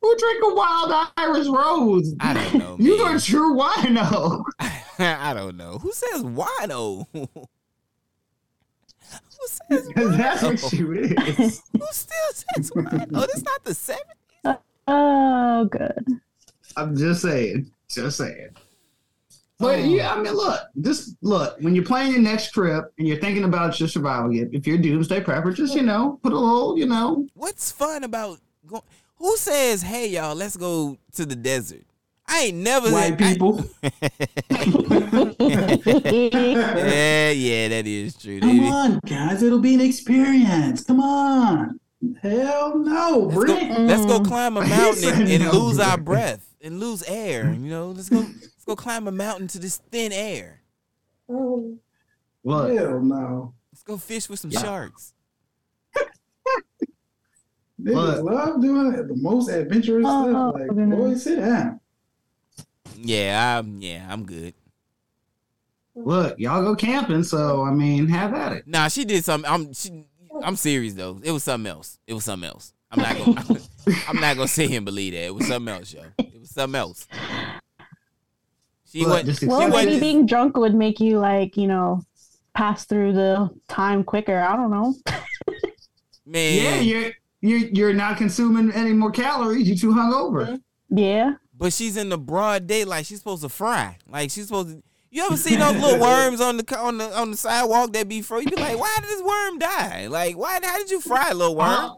who 0.00 0.16
drink 0.16 0.44
a 0.44 0.54
wild 0.54 1.08
Irish 1.16 1.46
rose? 1.46 2.14
I 2.20 2.34
don't 2.34 2.54
know. 2.54 2.76
You 2.80 2.96
are 2.96 3.16
a 3.16 3.20
true 3.20 3.56
wino. 3.56 4.42
I 4.98 5.32
don't 5.34 5.56
know. 5.56 5.78
Who 5.78 5.92
says 5.92 6.24
wino? 6.24 7.06
Who 9.10 9.46
says 9.46 9.88
Because 9.88 10.16
that's 10.16 10.42
what 10.42 10.58
she 10.58 10.76
is. 10.78 11.62
Who 11.72 11.86
still 11.90 12.32
says 12.32 12.70
wino? 12.70 13.10
Oh, 13.14 13.26
this 13.26 13.42
not 13.42 13.64
the 13.64 13.70
70s? 13.70 14.58
Oh, 14.86 15.64
good. 15.70 16.04
I'm 16.76 16.96
just 16.96 17.22
saying. 17.22 17.70
Just 17.88 18.18
saying. 18.18 18.50
But 19.58 19.78
oh. 19.78 19.82
yeah, 19.82 20.12
I 20.12 20.20
mean, 20.20 20.34
look, 20.34 20.60
just 20.80 21.16
look, 21.22 21.56
when 21.60 21.74
you're 21.74 21.84
planning 21.84 22.12
your 22.12 22.22
next 22.22 22.50
trip 22.50 22.92
and 22.98 23.06
you're 23.06 23.20
thinking 23.20 23.44
about 23.44 23.78
your 23.78 23.88
survival 23.88 24.30
kit, 24.32 24.50
if 24.52 24.66
you're 24.66 24.76
a 24.76 24.82
doomsday 24.82 25.20
prepper, 25.20 25.54
just, 25.54 25.74
you 25.74 25.82
know, 25.82 26.18
put 26.22 26.32
a 26.32 26.38
little, 26.38 26.76
you 26.76 26.86
know, 26.86 27.26
What's 27.34 27.70
fun 27.70 28.04
about 28.04 28.40
going? 28.66 28.82
Who 29.16 29.36
says, 29.36 29.82
hey, 29.82 30.08
y'all, 30.08 30.34
let's 30.34 30.56
go 30.56 30.98
to 31.12 31.24
the 31.24 31.36
desert? 31.36 31.84
I 32.26 32.44
ain't 32.44 32.56
never 32.58 32.90
White 32.90 33.20
I- 33.20 33.32
people. 33.32 33.64
yeah, 35.54 37.30
yeah, 37.30 37.68
that 37.68 37.86
is 37.86 38.16
true. 38.16 38.40
Come 38.40 38.56
They- 38.58 38.68
on, 38.68 38.98
guys, 39.06 39.42
it'll 39.42 39.58
be 39.60 39.74
an 39.74 39.80
experience. 39.80 40.84
Come 40.84 41.00
on. 41.00 41.78
Hell 42.22 42.78
no, 42.78 43.30
Let's 43.30 43.34
go, 43.34 43.40
Brit. 43.44 43.70
let's 43.80 44.04
go 44.04 44.20
climb 44.20 44.56
a 44.58 44.66
mountain 44.66 45.08
and, 45.22 45.28
and 45.28 45.44
No, 45.44 45.52
lose 45.52 45.78
our 45.80 45.96
breath 45.96 46.54
and 46.60 46.78
lose 46.78 47.02
air. 47.04 47.50
You 47.52 47.68
know, 47.70 47.88
let's 47.92 48.08
go 48.10 48.18
let's 48.18 48.64
go 48.66 48.76
climb 48.76 49.08
a 49.08 49.12
mountain 49.12 49.46
to 49.48 49.58
this 49.58 49.78
thin 49.90 50.12
air. 50.12 50.60
look, 51.28 51.78
Hell 52.44 53.00
no. 53.00 53.54
Let's 53.72 53.82
go 53.84 53.96
fish 53.96 54.28
with 54.28 54.38
some 54.38 54.50
Yeah. 54.50 54.60
sharks. 54.62 55.12
Niggas 57.82 58.12
just 58.12 58.22
love 58.22 58.60
doing 58.62 58.92
it. 58.94 59.08
The 59.08 59.16
most 59.16 59.48
adventurous 59.48 60.04
Oh, 60.08 60.28
stuff. 60.30 60.36
Oh, 60.36 60.58
like, 60.58 60.68
goodness. 60.68 60.98
boy, 60.98 61.14
sit 61.16 61.36
down. 61.40 61.80
Yeah, 62.96 63.58
I'm 63.58 63.80
yeah, 63.82 64.06
I'm 64.10 64.24
good. 64.24 64.54
look, 65.94 66.38
y'all 66.38 66.62
go 66.62 66.74
camping, 66.74 67.22
so 67.22 67.62
I 67.64 67.70
mean, 67.70 68.08
have 68.08 68.34
at 68.34 68.52
it. 68.52 68.66
Nah, 68.66 68.88
she 68.88 69.04
did 69.04 69.24
something. 69.24 69.50
I'm 69.50 69.72
she, 69.72 70.04
I'm 70.42 70.56
serious 70.56 70.94
though. 70.94 71.20
It 71.22 71.30
was 71.32 71.44
something 71.44 71.70
else. 71.70 71.98
It 72.06 72.14
was 72.14 72.24
something 72.24 72.48
else. 72.48 72.72
I'm 72.90 73.00
not 73.02 73.16
gonna 73.16 73.60
I'm 74.08 74.20
not 74.20 74.36
gonna 74.36 74.48
sit 74.48 74.68
here 74.68 74.78
and 74.78 74.84
believe 74.86 75.12
that. 75.14 75.24
It 75.26 75.34
was 75.34 75.46
something 75.46 75.74
else, 75.74 75.92
yo. 75.92 76.02
It 76.18 76.40
was 76.40 76.50
something 76.50 76.78
else. 76.78 77.06
She 78.86 79.00
Look, 79.00 79.10
went. 79.10 79.26
just 79.26 79.42
Well, 79.42 79.60
accept 79.62 79.74
maybe 79.76 79.96
it. 79.96 80.00
being 80.00 80.26
drunk 80.26 80.56
would 80.56 80.74
make 80.74 81.00
you 81.00 81.18
like, 81.18 81.56
you 81.56 81.66
know, 81.66 82.02
pass 82.54 82.84
through 82.86 83.12
the 83.14 83.50
time 83.68 84.04
quicker. 84.04 84.38
I 84.38 84.54
don't 84.56 84.70
know. 84.70 84.94
man. 86.26 86.62
Yeah, 86.62 86.80
you're 86.80 87.12
you're 87.40 87.68
you're 87.70 87.92
not 87.92 88.16
consuming 88.18 88.70
any 88.72 88.92
more 88.92 89.10
calories. 89.10 89.66
You're 89.68 89.76
too 89.76 89.98
hungover. 89.98 90.60
Yeah. 90.90 91.34
But 91.64 91.72
she's 91.72 91.96
in 91.96 92.10
the 92.10 92.18
broad 92.18 92.66
daylight. 92.66 93.06
She's 93.06 93.20
supposed 93.20 93.40
to 93.42 93.48
fry. 93.48 93.96
Like 94.06 94.30
she's 94.30 94.48
supposed 94.48 94.68
to. 94.68 94.82
You 95.10 95.24
ever 95.24 95.38
see 95.38 95.56
those 95.56 95.74
little 95.74 95.98
worms 96.08 96.42
on 96.42 96.58
the 96.58 96.78
on 96.78 96.98
the 96.98 97.18
on 97.18 97.30
the 97.30 97.38
sidewalk 97.38 97.94
that 97.94 98.06
be 98.06 98.20
frozen? 98.20 98.50
You 98.50 98.56
be 98.56 98.60
like, 98.60 98.78
why 98.78 98.94
did 99.00 99.08
this 99.08 99.22
worm 99.22 99.58
die? 99.58 100.08
Like, 100.08 100.36
why? 100.36 100.60
How 100.62 100.76
did 100.76 100.90
you 100.90 101.00
fry 101.00 101.30
a 101.30 101.34
little 101.34 101.56
worm? 101.56 101.68
Uh, 101.70 101.94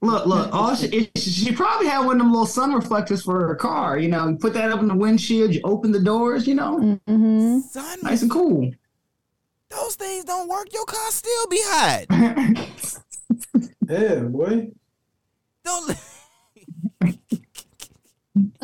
look, 0.00 0.24
look. 0.24 0.54
All 0.54 0.74
she, 0.74 0.86
it, 0.86 1.18
she 1.18 1.52
probably 1.52 1.88
had 1.88 2.06
one 2.06 2.16
of 2.16 2.20
them 2.20 2.32
little 2.32 2.46
sun 2.46 2.72
reflectors 2.72 3.22
for 3.22 3.46
her 3.48 3.54
car. 3.54 3.98
You 3.98 4.08
know, 4.08 4.28
you 4.30 4.36
put 4.36 4.54
that 4.54 4.72
up 4.72 4.80
in 4.80 4.88
the 4.88 4.94
windshield. 4.94 5.54
You 5.54 5.60
open 5.62 5.92
the 5.92 6.00
doors. 6.00 6.46
You 6.46 6.54
know, 6.54 6.98
hmm 7.06 7.60
Son, 7.60 7.98
nice 8.02 8.22
and 8.22 8.30
cool. 8.30 8.72
those 9.68 9.94
things 9.96 10.24
don't 10.24 10.48
work, 10.48 10.72
your 10.72 10.86
car 10.86 11.10
still 11.10 11.46
be 11.48 11.60
hot. 11.64 12.06
Yeah, 13.90 14.20
boy. 14.20 14.68
Don't. 15.64 15.98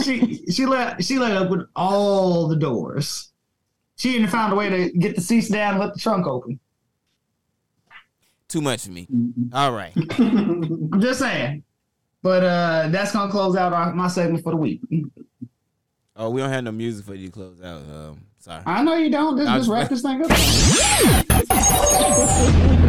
she 0.03 0.45
she 0.51 0.67
let 0.67 1.05
she 1.05 1.19
let 1.19 1.37
up 1.37 1.51
with 1.51 1.67
all 1.77 2.49
the 2.49 2.57
doors. 2.57 3.31
She 3.97 4.15
even 4.15 4.29
found 4.29 4.53
a 4.53 4.57
way 4.57 4.71
to 4.71 4.91
get 4.91 5.17
the 5.17 5.21
seats 5.21 5.49
down 5.49 5.75
and 5.75 5.81
let 5.81 5.95
the 5.95 6.01
trunk 6.01 6.27
open. 6.27 6.61
Too 8.49 8.61
much 8.61 8.85
for 8.85 8.93
me. 8.93 9.09
Mm-hmm. 9.13 9.55
All 9.55 9.73
right. 9.73 9.93
I'm 10.19 11.01
just 11.01 11.19
saying. 11.19 11.65
But 12.23 12.45
uh 12.45 12.89
that's 12.91 13.13
gonna 13.13 13.31
close 13.31 13.57
out 13.57 13.73
our, 13.73 13.93
my 13.93 14.09
segment 14.09 14.43
for 14.43 14.51
the 14.51 14.57
week. 14.57 14.81
Oh, 16.17 16.31
we 16.31 16.41
don't 16.41 16.51
have 16.51 16.65
no 16.65 16.73
music 16.73 17.07
for 17.07 17.15
you 17.15 17.27
to 17.27 17.33
close 17.33 17.63
out. 17.63 17.83
Um, 17.83 18.23
sorry. 18.39 18.63
I 18.67 18.83
know 18.83 18.97
you 18.97 19.11
don't. 19.11 19.37
Just, 19.37 19.49
just 19.49 19.69
wrap 19.69 19.89
this 19.89 20.03
thing 20.03 20.25
up. 20.25 20.31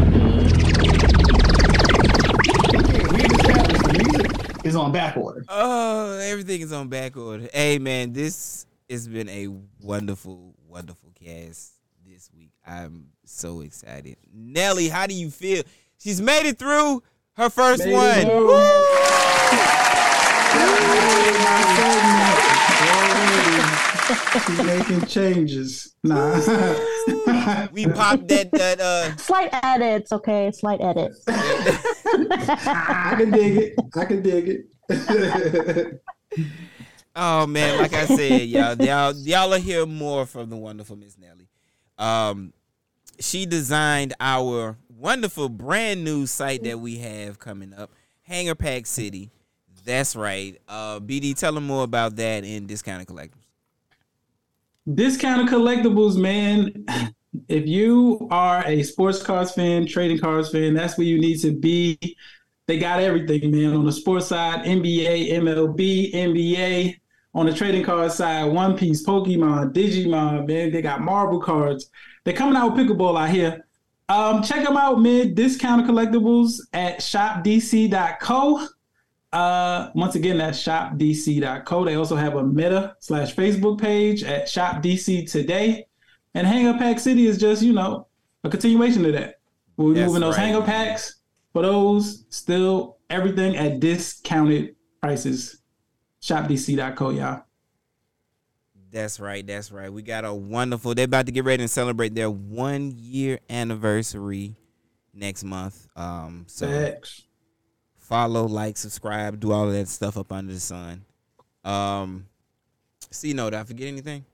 Is 4.70 4.76
on 4.76 4.92
back 4.92 5.18
order. 5.18 5.44
Oh, 5.50 6.20
everything 6.20 6.62
is 6.62 6.72
on 6.72 6.90
back 6.90 7.18
order. 7.18 7.50
Hey, 7.52 7.80
man, 7.80 8.14
this 8.14 8.68
has 8.88 9.08
been 9.08 9.28
a 9.28 9.48
wonderful, 9.82 10.54
wonderful 10.68 11.12
cast 11.16 11.72
this 12.08 12.30
week. 12.38 12.52
I'm 12.68 13.08
so 13.26 13.62
excited. 13.62 14.18
Nelly, 14.32 14.88
how 14.88 15.08
do 15.08 15.16
you 15.16 15.32
feel? 15.32 15.64
She's 15.98 16.22
made 16.22 16.46
it 16.48 16.60
through 16.60 17.02
her 17.34 17.50
first 17.50 17.84
Made 17.84 17.94
it 17.94 17.96
one. 17.96 18.26
through. 18.28 18.56
She's 24.46 24.64
making 24.64 25.06
changes. 25.06 25.96
Nah. 26.04 26.40
We 27.72 27.86
popped 27.86 28.28
that 28.30 28.52
that 28.52 28.80
uh 28.80 29.16
Slight 29.18 29.50
edits, 29.52 30.12
okay? 30.12 30.52
Slight 30.52 30.82
edits. 30.82 31.24
I 31.28 33.16
can 33.18 33.32
dig 33.32 33.58
it. 33.58 33.74
I 33.96 34.06
can 34.06 34.22
dig 34.22 34.66
it. 34.90 36.02
Oh 37.16 37.48
man, 37.48 37.80
like 37.80 37.94
I 37.94 38.06
said, 38.06 38.44
y'all, 38.44 38.76
y'all, 38.76 39.14
y'all 39.14 39.50
will 39.50 39.60
hear 39.60 39.86
more 39.86 40.26
from 40.26 40.50
the 40.50 40.56
wonderful 40.56 40.96
Miss 40.96 41.18
Nelly. 41.18 41.50
Um, 41.98 42.54
she 43.20 43.46
designed 43.46 44.14
our 44.22 44.78
wonderful 44.96 45.50
brand 45.50 46.06
new 46.06 46.28
site 46.28 46.64
that 46.64 46.80
we 46.80 47.00
have 47.00 47.38
coming 47.38 47.74
up, 47.74 47.92
Hanger 48.22 48.56
Pack 48.56 48.86
City. 48.86 49.32
That's 49.84 50.16
right. 50.16 50.58
Uh, 50.68 51.00
BD, 51.00 51.36
tell 51.38 51.52
them 51.52 51.66
more 51.68 51.84
about 51.84 52.16
that 52.18 52.46
in 52.46 52.68
Discounted 52.68 53.08
Collectibles. 54.90 54.96
Discounted 54.96 55.48
collectibles, 55.48 56.18
man. 56.18 56.86
If 57.48 57.68
you 57.68 58.28
are 58.32 58.66
a 58.66 58.84
sports 58.84 59.22
cars 59.22 59.52
fan, 59.52 59.86
trading 59.86 60.20
cars 60.20 60.52
fan, 60.52 60.74
that's 60.74 60.98
where 60.98 61.08
you 61.08 61.20
need 61.20 61.40
to 61.42 61.52
be. 61.52 61.98
They 62.68 62.80
got 62.80 63.02
everything, 63.02 63.52
man. 63.52 63.74
On 63.76 63.86
the 63.86 63.92
sports 63.92 64.28
side, 64.28 64.66
NBA, 64.66 65.32
MLB, 65.34 66.14
NBA. 66.14 67.00
On 67.36 67.46
the 67.46 67.54
trading 67.54 67.84
card 67.84 68.12
side, 68.12 68.52
One 68.52 68.76
Piece, 68.76 69.06
Pokemon, 69.06 69.74
Digimon, 69.74 70.48
man. 70.48 70.72
They 70.72 70.82
got 70.82 71.02
Marvel 71.02 71.40
cards. 71.40 71.90
They're 72.24 72.34
coming 72.34 72.56
out 72.56 72.76
with 72.76 72.88
pickleball 72.88 73.20
out 73.20 73.30
here. 73.30 73.66
Um, 74.10 74.42
check 74.42 74.66
them 74.66 74.78
out, 74.78 75.00
man. 75.00 75.36
Discounted 75.36 75.88
collectibles 75.88 76.60
at 76.74 77.00
shopdc.co. 77.00 78.68
Uh, 79.32 79.90
once 79.94 80.16
again, 80.16 80.38
that's 80.38 80.62
shopdc.co. 80.62 81.86
They 81.86 81.96
also 81.96 82.16
have 82.16 82.36
a 82.36 82.44
Meta 82.44 82.96
slash 83.00 83.36
Facebook 83.36 83.80
page 83.80 84.24
at 84.24 84.48
shopdc 84.48 85.32
today. 85.32 85.86
And 86.34 86.48
Hang 86.48 86.68
Up 86.68 86.78
Pack 86.78 87.00
City 87.00 87.28
is 87.28 87.38
just, 87.38 87.62
you 87.62 87.74
know, 87.74 88.08
a 88.44 88.50
continuation 88.50 89.06
of 89.06 89.14
that. 89.14 89.40
We're 89.78 89.94
That's 89.94 90.08
moving 90.08 90.22
those 90.22 90.38
right, 90.38 90.48
Hang 90.48 90.56
Up. 90.56 90.66
Packs 90.66 91.20
for 91.54 91.62
those, 91.62 92.26
still 92.30 92.98
everything 93.10 93.56
at 93.56 93.80
discounted 93.80 94.76
prices. 95.02 95.62
Shopdc.co, 96.22 97.12
y'all. 97.12 97.44
That's 98.92 99.20
right. 99.20 99.46
That's 99.46 99.72
right. 99.72 99.92
We 99.92 100.02
got 100.02 100.26
a 100.26 100.34
wonderful. 100.34 100.96
They're 100.96 101.06
about 101.06 101.28
to 101.28 101.32
get 101.32 101.46
ready 101.46 101.62
and 101.62 101.70
celebrate 101.70 102.16
their 102.16 102.30
one 102.30 102.92
year 102.96 103.40
anniversary 103.50 104.56
next 105.14 105.44
month. 105.44 105.88
Um, 105.96 106.46
so 106.48 106.68
Facts. 106.68 107.24
Follow, 108.10 108.46
like, 108.46 108.76
subscribe, 108.76 109.40
do 109.40 109.52
all 109.52 109.68
of 109.68 109.74
that 109.74 109.88
stuff 109.88 110.18
up 110.18 110.32
under 110.32 110.52
the 110.52 110.60
sun. 110.60 111.06
Um, 111.64 112.26
see, 113.12 113.34
no, 113.34 113.50
did 113.50 113.60
I 113.60 113.64
forget 113.64 113.88
anything? 113.88 114.26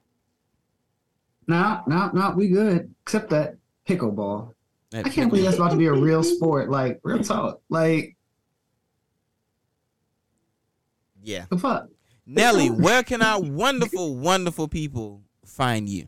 No, 1.47 1.81
no, 1.85 2.09
no, 2.13 2.33
we 2.35 2.47
good. 2.47 2.93
Except 3.01 3.29
that 3.31 3.57
pickleball. 3.87 4.53
That 4.91 5.05
I 5.05 5.09
can't 5.09 5.29
believe 5.29 5.45
that's 5.45 5.57
about 5.57 5.71
to 5.71 5.77
be 5.77 5.87
a 5.87 5.93
real 5.93 6.23
sport. 6.23 6.69
Like 6.69 6.99
real 7.03 7.21
talk. 7.21 7.59
Like 7.69 8.15
Yeah, 11.21 11.45
the 11.49 11.57
fuck. 11.57 11.87
Nelly, 12.25 12.69
where 12.69 13.03
can 13.03 13.21
our 13.21 13.41
wonderful, 13.41 14.15
wonderful 14.15 14.67
people 14.67 15.21
find 15.43 15.89
you? 15.89 16.07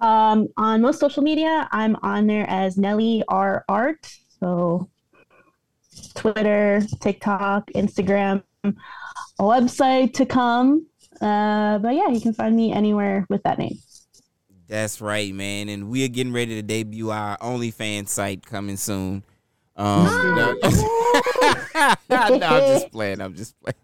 Um, 0.00 0.48
on 0.56 0.80
most 0.82 1.00
social 1.00 1.22
media, 1.22 1.68
I'm 1.72 1.96
on 2.02 2.26
there 2.26 2.48
as 2.48 2.76
Nelly 2.78 3.24
R 3.28 3.64
Art. 3.68 4.14
So 4.38 4.88
Twitter, 6.08 6.82
TikTok, 7.00 7.70
Instagram, 7.72 8.42
a 8.64 8.72
website 9.40 10.14
to 10.14 10.26
come. 10.26 10.86
Uh, 11.20 11.78
but 11.78 11.94
yeah, 11.94 12.08
you 12.08 12.20
can 12.20 12.32
find 12.32 12.56
me 12.56 12.72
anywhere 12.72 13.26
with 13.28 13.42
that 13.42 13.58
name. 13.58 13.78
That's 14.68 15.00
right, 15.00 15.34
man. 15.34 15.68
And 15.68 15.88
we 15.88 16.04
are 16.04 16.08
getting 16.08 16.32
ready 16.32 16.54
to 16.54 16.62
debut 16.62 17.10
our 17.10 17.36
OnlyFans 17.38 18.08
site 18.08 18.46
coming 18.46 18.76
soon. 18.76 19.24
Um, 19.76 20.04
no, 20.04 20.54
no, 22.10 22.16
I'm 22.16 22.40
just 22.40 22.90
playing. 22.92 23.20
I'm 23.20 23.34
just 23.34 23.54
playing. 23.60 23.74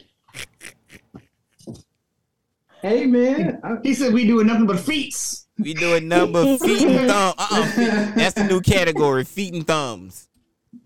Hey, 2.82 3.06
man. 3.06 3.60
He 3.82 3.94
said 3.94 4.12
we 4.12 4.26
doing 4.26 4.47
nothing 4.47 4.66
but 4.66 4.78
feats. 4.78 5.48
We 5.59 5.74
doing 5.74 6.06
number 6.06 6.59
feet 6.59 6.86
and 6.86 7.09
thumbs. 7.09 7.34
Uh-uh. 7.38 8.12
That's 8.14 8.34
the 8.34 8.44
new 8.44 8.60
category: 8.60 9.24
feet 9.24 9.55
and 9.55 9.66
thumbs. 9.66 10.28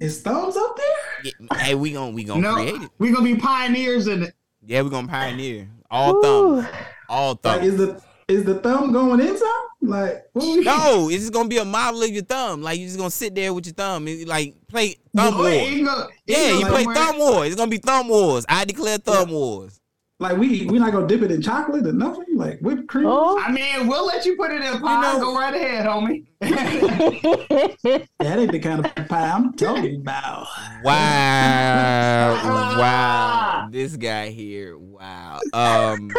Is 0.00 0.22
thumbs 0.22 0.56
up 0.56 0.76
there? 0.76 0.86
Yeah, 1.24 1.56
Hey, 1.58 1.74
we 1.74 1.92
gonna 1.92 2.10
we 2.10 2.24
gonna 2.24 2.40
No, 2.40 2.54
create 2.54 2.82
it. 2.82 2.90
we 2.98 3.12
gonna 3.12 3.24
be 3.24 3.36
pioneers 3.36 4.06
in 4.08 4.24
it. 4.24 4.34
Yeah, 4.66 4.82
we 4.82 4.90
gonna 4.90 5.06
pioneer 5.08 5.68
all 5.90 6.20
thumbs, 6.22 6.64
Ooh. 6.64 6.68
all 7.08 7.30
Like, 7.30 7.42
thumbs. 7.60 7.66
is 7.66 7.76
the 7.76 8.02
is 8.26 8.44
the 8.44 8.54
thumb 8.56 8.92
going 8.92 9.20
in 9.20 9.36
some? 9.38 9.50
Like, 9.82 10.24
what 10.32 10.64
No, 10.64 11.08
it's 11.10 11.20
just 11.20 11.32
gonna 11.32 11.48
be 11.48 11.58
a 11.58 11.64
model 11.64 12.02
of 12.02 12.10
your 12.10 12.24
thumb. 12.24 12.62
Like 12.62 12.78
you 12.80 12.86
just 12.86 12.98
gonna 12.98 13.10
sit 13.10 13.34
there 13.34 13.54
with 13.54 13.66
your 13.66 13.74
thumb 13.74 14.06
and 14.08 14.26
like 14.26 14.54
play 14.66 14.96
thumb 15.14 15.34
Boy, 15.34 15.42
war. 15.60 15.68
he 15.70 15.82
go- 15.82 16.08
he 16.26 16.32
Yeah, 16.32 16.50
go 16.50 16.58
you 16.58 16.66
play 16.66 16.84
somewhere- 16.84 16.94
thumb 16.96 17.18
wars. 17.18 17.46
It's 17.48 17.56
gonna 17.56 17.70
be 17.70 17.78
thumb 17.78 18.08
wars. 18.08 18.44
I 18.48 18.64
declare 18.64 18.98
thumb 18.98 19.30
wars. 19.30 19.80
Like 20.20 20.36
we 20.38 20.64
we 20.66 20.78
not 20.78 20.92
gonna 20.92 21.08
dip 21.08 21.22
it 21.22 21.32
in 21.32 21.42
chocolate 21.42 21.84
or 21.86 21.92
nothing? 21.92 22.36
Like 22.36 22.60
whipped 22.60 22.86
cream? 22.86 23.06
Oh. 23.08 23.36
I 23.38 23.50
mean, 23.50 23.88
we'll 23.88 24.06
let 24.06 24.24
you 24.24 24.36
put 24.36 24.52
it 24.52 24.60
in 24.62 24.74
a 24.74 24.78
pie. 24.80 25.02
know- 25.02 25.18
go 25.20 25.36
right 25.36 25.52
ahead, 25.54 25.86
homie. 25.86 26.26
That 28.20 28.38
ain't 28.38 28.52
the 28.52 28.58
kind 28.60 28.84
of 28.86 28.94
pie 29.08 29.28
I'm 29.30 29.52
talking 29.54 29.96
about. 29.96 30.46
Wow, 30.84 32.34
wow, 32.78 33.68
this 33.70 33.96
guy 33.96 34.28
here. 34.30 34.78
Wow. 34.78 35.40
Um, 35.52 36.10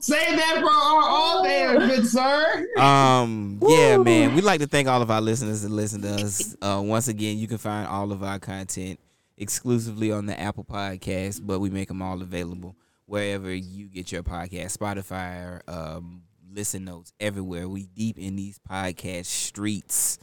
Save 0.00 0.36
that 0.36 0.58
for 0.60 0.70
our 0.70 1.02
all 1.08 1.42
there, 1.42 1.78
good 1.78 2.06
sir. 2.06 2.66
um, 2.78 3.58
yeah, 3.66 3.96
man. 3.98 4.34
We'd 4.34 4.44
like 4.44 4.60
to 4.60 4.66
thank 4.66 4.88
all 4.88 5.02
of 5.02 5.10
our 5.10 5.20
listeners 5.20 5.62
that 5.62 5.70
listen 5.70 6.02
to 6.02 6.14
us. 6.14 6.56
Uh, 6.62 6.80
once 6.84 7.08
again, 7.08 7.36
you 7.38 7.48
can 7.48 7.58
find 7.58 7.86
all 7.88 8.12
of 8.12 8.22
our 8.22 8.38
content 8.38 8.98
exclusively 9.36 10.12
on 10.12 10.26
the 10.26 10.38
Apple 10.38 10.64
Podcast, 10.64 11.40
but 11.44 11.60
we 11.60 11.70
make 11.70 11.88
them 11.88 12.02
all 12.02 12.22
available 12.22 12.76
wherever 13.06 13.52
you 13.52 13.86
get 13.86 14.10
your 14.10 14.22
podcast, 14.22 14.76
Spotify, 14.76 15.60
um, 15.68 16.22
listen 16.52 16.84
notes, 16.84 17.12
everywhere. 17.20 17.68
We 17.68 17.86
deep 17.86 18.18
in 18.18 18.36
these 18.36 18.58
podcast 18.58 19.26
streets. 19.26 20.18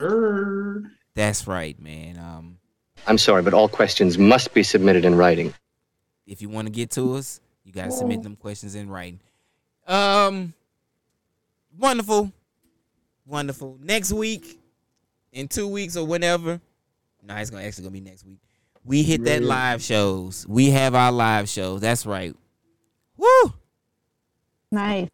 Err. 0.00 0.90
That's 1.14 1.46
right, 1.46 1.78
man. 1.80 2.18
Um, 2.18 2.58
I'm 3.06 3.18
sorry, 3.18 3.42
but 3.42 3.54
all 3.54 3.68
questions 3.68 4.18
must 4.18 4.54
be 4.54 4.62
submitted 4.62 5.04
in 5.04 5.14
writing. 5.14 5.54
if 6.26 6.40
you 6.40 6.48
want 6.48 6.66
to 6.66 6.72
get 6.72 6.90
to 6.92 7.14
us, 7.14 7.40
you 7.64 7.72
gotta 7.72 7.92
submit 7.92 8.22
them 8.22 8.36
questions 8.36 8.74
in 8.74 8.88
writing. 8.88 9.20
Um, 9.86 10.54
wonderful, 11.78 12.32
wonderful. 13.26 13.78
Next 13.82 14.12
week, 14.12 14.58
in 15.32 15.48
two 15.48 15.68
weeks 15.68 15.96
or 15.96 16.06
whenever. 16.06 16.60
No, 17.24 17.34
it's 17.36 17.50
gonna 17.50 17.64
actually 17.64 17.84
gonna 17.84 17.92
be 17.92 18.00
next 18.00 18.24
week. 18.24 18.38
We 18.84 19.02
hit 19.02 19.24
that 19.24 19.42
live 19.42 19.82
shows. 19.82 20.46
We 20.46 20.70
have 20.70 20.94
our 20.94 21.10
live 21.10 21.48
shows. 21.48 21.80
That's 21.80 22.04
right. 22.04 22.34
Woo! 23.16 23.54
nice. 24.70 25.08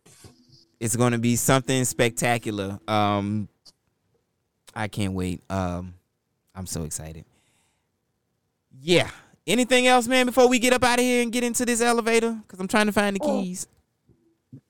It's 0.80 0.96
gonna 0.96 1.18
be 1.18 1.36
something 1.36 1.84
spectacular. 1.84 2.80
Um, 2.88 3.48
I 4.74 4.88
can't 4.88 5.12
wait. 5.12 5.42
Um, 5.50 5.94
I'm 6.54 6.66
so 6.66 6.84
excited. 6.84 7.24
Yeah. 8.80 9.10
Anything 9.46 9.86
else, 9.86 10.06
man? 10.06 10.26
Before 10.26 10.48
we 10.48 10.58
get 10.58 10.72
up 10.72 10.82
out 10.84 10.98
of 10.98 11.04
here 11.04 11.22
and 11.22 11.30
get 11.30 11.44
into 11.44 11.66
this 11.66 11.80
elevator, 11.80 12.38
because 12.42 12.60
I'm 12.60 12.68
trying 12.68 12.86
to 12.86 12.92
find 12.92 13.16
the 13.16 13.20
keys. 13.20 13.66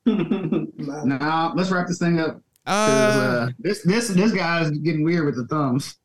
Now 0.06 1.52
let's 1.54 1.70
wrap 1.70 1.86
this 1.86 1.98
thing 1.98 2.18
up. 2.18 2.42
Uh, 2.66 2.70
uh, 2.70 3.48
this 3.58 3.82
this 3.82 4.08
this 4.08 4.32
guy's 4.32 4.70
getting 4.70 5.04
weird 5.04 5.24
with 5.24 5.36
the 5.36 5.46
thumbs. 5.46 5.99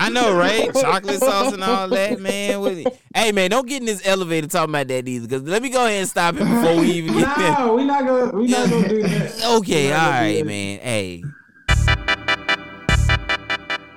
I 0.00 0.08
know, 0.08 0.34
right? 0.34 0.72
Chocolate 0.72 1.18
sauce 1.18 1.52
and 1.52 1.62
all 1.62 1.86
that, 1.88 2.18
man. 2.20 2.84
Hey, 3.14 3.32
man, 3.32 3.50
don't 3.50 3.68
get 3.68 3.80
in 3.82 3.86
this 3.86 4.00
elevator 4.06 4.46
talking 4.46 4.70
about 4.70 4.88
that 4.88 5.06
either. 5.06 5.28
Cause 5.28 5.42
let 5.46 5.62
me 5.62 5.68
go 5.68 5.84
ahead 5.84 6.00
and 6.00 6.08
stop 6.08 6.36
it 6.36 6.38
before 6.38 6.76
we 6.76 6.90
even 6.92 7.18
get 7.18 7.36
there. 7.36 7.52
no, 7.58 7.74
we 7.74 7.84
not 7.84 8.06
gonna 8.06 8.32
we 8.34 8.46
not 8.46 8.70
gonna 8.70 8.88
do 8.88 9.02
that. 9.02 9.44
Okay, 9.58 9.88
We're 9.88 9.94
all 9.94 10.00
not 10.00 10.12
gonna 10.12 10.32
do 10.32 10.36
right, 10.36 10.46
man. 10.46 10.78
Hey, 10.80 11.22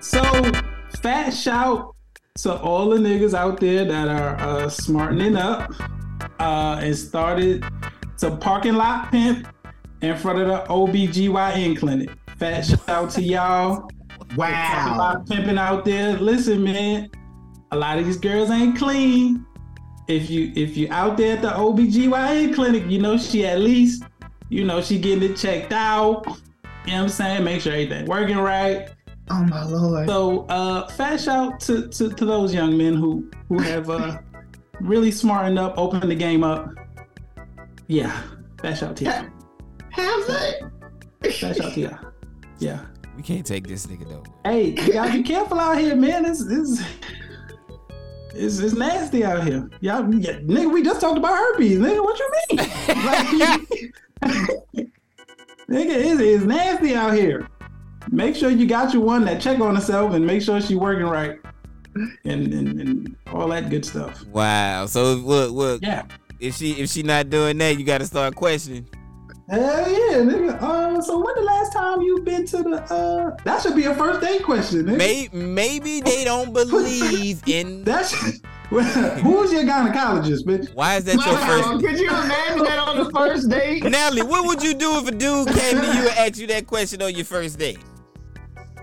So 0.02 0.22
fat 1.02 1.30
shout 1.30 1.96
to 2.40 2.54
all 2.54 2.90
the 2.90 2.98
niggas 2.98 3.34
out 3.34 3.62
there 3.62 3.86
that 3.86 4.08
are 4.10 4.36
uh, 4.42 4.70
smartening 4.70 5.38
up 5.38 5.72
uh, 6.40 6.80
and 6.82 6.98
started 6.98 7.64
to 8.18 8.36
parking 8.38 8.74
lot 8.74 9.10
pimp 9.10 9.48
in 10.02 10.18
front 10.18 10.40
of 10.40 10.48
the 10.48 10.66
OBGYN 10.74 11.78
clinic. 11.78 12.10
Fat 12.38 12.66
shout 12.66 12.90
out 12.90 13.10
to 13.12 13.22
y'all. 13.22 13.90
Wow. 14.36 14.92
about 14.96 15.28
pimping 15.28 15.58
out 15.58 15.86
there. 15.86 16.18
Listen, 16.18 16.64
man, 16.64 17.10
a 17.72 17.78
lot 17.78 17.98
of 17.98 18.06
these 18.06 18.18
girls 18.18 18.50
ain't 18.50 18.78
clean. 18.78 19.46
If 20.08 20.30
you 20.30 20.52
if 20.56 20.76
you 20.76 20.88
out 20.92 21.18
there 21.18 21.38
at 21.38 21.42
the 21.42 21.50
OBGYN 21.50 22.54
clinic, 22.54 22.84
you 22.88 23.00
know 23.00 23.18
she 23.18 23.46
at 23.46 23.60
least, 23.60 24.04
you 24.50 24.66
know, 24.66 24.82
she 24.82 25.00
getting 25.00 25.32
it 25.32 25.38
checked 25.38 25.72
out. 25.72 26.26
You 26.26 26.92
know 26.92 26.98
what 26.98 27.04
I'm 27.04 27.10
saying? 27.10 27.44
Make 27.44 27.62
sure 27.62 27.72
everything 27.72 28.06
working 28.06 28.38
right. 28.38 28.90
Oh 29.30 29.44
my 29.46 29.64
lord. 29.64 30.08
So 30.08 30.46
uh 30.48 30.88
fat 30.90 31.22
shout 31.22 31.60
to, 31.62 31.88
to, 31.88 32.10
to 32.10 32.26
those 32.26 32.54
young 32.54 32.78
men 32.78 32.96
who 32.96 33.30
who 33.48 33.60
have 33.60 33.90
uh 33.90 34.18
really 34.82 35.12
smartened 35.12 35.58
up, 35.58 35.76
opened 35.78 36.12
the 36.12 36.16
game 36.16 36.44
up. 36.44 36.70
Yeah. 37.88 38.22
Fat 38.62 38.78
shout 38.78 38.98
to 38.98 39.06
y'all. 39.06 39.26
Have 39.92 40.28
they? 40.28 40.62
Fat 41.22 41.56
shout 41.56 41.74
to 41.74 41.80
y'all. 41.80 42.00
Yeah. 42.60 42.86
We 43.16 43.24
can't 43.24 43.46
take 43.46 43.68
this 43.68 43.86
nigga 43.86 44.08
though. 44.08 44.24
Hey, 44.44 44.72
gotta 44.72 45.12
be 45.12 45.24
careful 45.24 45.60
out 45.60 45.78
here, 45.78 45.96
man. 45.96 46.24
This 46.24 46.42
it's 46.42 46.84
it's, 48.36 48.60
it's 48.60 48.74
nasty 48.74 49.24
out 49.24 49.44
here. 49.44 49.70
Y'all, 49.82 50.14
yeah, 50.16 50.40
nigga, 50.40 50.72
we 50.72 50.82
just 50.84 51.00
talked 51.00 51.18
about 51.18 51.38
herpes, 51.38 51.78
nigga. 51.78 52.04
What 52.04 52.20
you 52.20 52.32
mean? 52.32 52.58
Like, 52.58 53.28
nigga, 55.70 55.96
it's, 55.96 56.20
it's 56.20 56.44
nasty 56.44 56.96
out 56.96 57.14
here. 57.14 57.48
Make 58.12 58.36
sure 58.36 58.50
you 58.50 58.66
got 58.66 58.94
your 58.94 59.04
one 59.04 59.24
that 59.26 59.40
check 59.40 59.60
on 59.60 59.76
herself 59.76 60.14
and 60.14 60.26
make 60.26 60.42
sure 60.42 60.60
she 60.60 60.76
working 60.76 61.06
right, 61.06 61.40
and 61.96 62.54
and, 62.54 62.80
and 62.82 63.16
all 63.32 63.48
that 63.50 63.70
good 63.70 63.86
stuff. 63.86 64.26
Wow. 64.28 64.88
So 64.88 65.18
what? 65.20 65.54
What? 65.54 65.84
Yeah. 65.84 66.06
If 66.40 66.56
she 66.56 66.72
if 66.72 66.90
she 66.90 67.04
not 67.04 67.30
doing 67.30 67.58
that, 67.60 67.78
you 67.78 67.86
got 67.86 68.00
to 68.00 68.06
start 68.06 68.36
questioning. 68.36 68.88
Hell 69.50 69.92
yeah, 69.92 70.18
nigga. 70.20 70.62
Uh, 70.62 71.02
so 71.02 71.18
when 71.24 71.36
the 71.36 71.42
last 71.42 71.74
time 71.74 72.02
you 72.02 72.22
been 72.22 72.46
to 72.46 72.58
the 72.64 72.82
uh? 72.94 73.36
That 73.44 73.62
should 73.62 73.76
be 73.76 73.86
a 73.86 73.94
first 73.96 74.22
date 74.22 74.44
question, 74.44 74.86
nigga. 74.86 74.98
May, 74.98 75.30
maybe 75.34 76.00
they 76.00 76.24
don't 76.24 76.54
believe 76.54 77.44
in. 77.46 77.84
That's 77.84 78.14
who's 78.70 79.52
your 79.52 79.64
gynecologist, 79.64 80.46
bitch? 80.46 80.74
Why 80.74 80.96
is 80.96 81.04
that 81.06 81.16
your 81.16 81.38
first? 81.38 81.86
could 81.86 82.00
you 82.00 82.10
imagine 82.10 82.64
that 82.64 82.80
on 82.80 83.04
the 83.04 83.12
first 83.12 83.50
date? 83.50 83.84
Natalie, 83.84 84.24
what 84.24 84.46
would 84.46 84.64
you 84.64 84.74
do 84.74 84.98
if 84.98 85.08
a 85.08 85.12
dude 85.12 85.48
came 85.50 85.82
to 85.82 85.88
you 85.88 86.08
and 86.08 86.18
asked 86.18 86.40
you 86.40 86.48
that 86.48 86.66
question 86.66 87.02
on 87.02 87.14
your 87.14 87.26
first 87.26 87.60
date? 87.60 87.80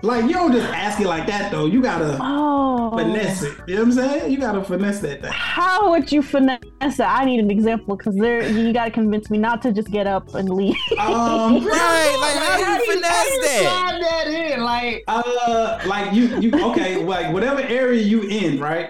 Like 0.03 0.23
you 0.25 0.33
don't 0.33 0.51
just 0.51 0.67
ask 0.73 0.99
it 0.99 1.07
like 1.07 1.27
that 1.27 1.51
though. 1.51 1.65
You 1.67 1.81
gotta 1.81 2.17
Oh. 2.19 2.97
finesse 2.97 3.43
it. 3.43 3.53
You 3.67 3.75
know 3.75 3.81
what 3.81 3.87
I'm 3.87 3.91
saying? 3.93 4.31
You 4.31 4.39
gotta 4.39 4.63
finesse 4.63 4.99
that 4.99 5.21
thing. 5.21 5.31
How 5.31 5.91
would 5.91 6.11
you 6.11 6.21
finesse 6.23 6.59
it? 6.81 6.99
I 7.01 7.23
need 7.25 7.39
an 7.39 7.51
example 7.51 7.95
because 7.95 8.15
there 8.15 8.47
you 8.49 8.73
got 8.73 8.85
to 8.85 8.91
convince 8.91 9.29
me 9.29 9.37
not 9.37 9.61
to 9.61 9.71
just 9.71 9.91
get 9.91 10.07
up 10.07 10.33
and 10.33 10.49
leave. 10.49 10.75
Um, 10.99 11.63
Right? 11.65 12.17
Like 12.19 12.43
how 12.43 12.57
do 12.57 12.63
you 12.63 12.93
finesse 12.93 13.01
that? 13.03 13.59
Slide 13.61 14.01
that 14.01 14.27
in, 14.27 14.63
like 14.63 15.03
uh, 15.07 15.79
like 15.85 16.13
you, 16.13 16.39
you 16.39 16.51
okay? 16.71 17.03
Like 17.11 17.33
whatever 17.33 17.61
area 17.61 18.01
you 18.01 18.23
in, 18.23 18.59
right? 18.59 18.89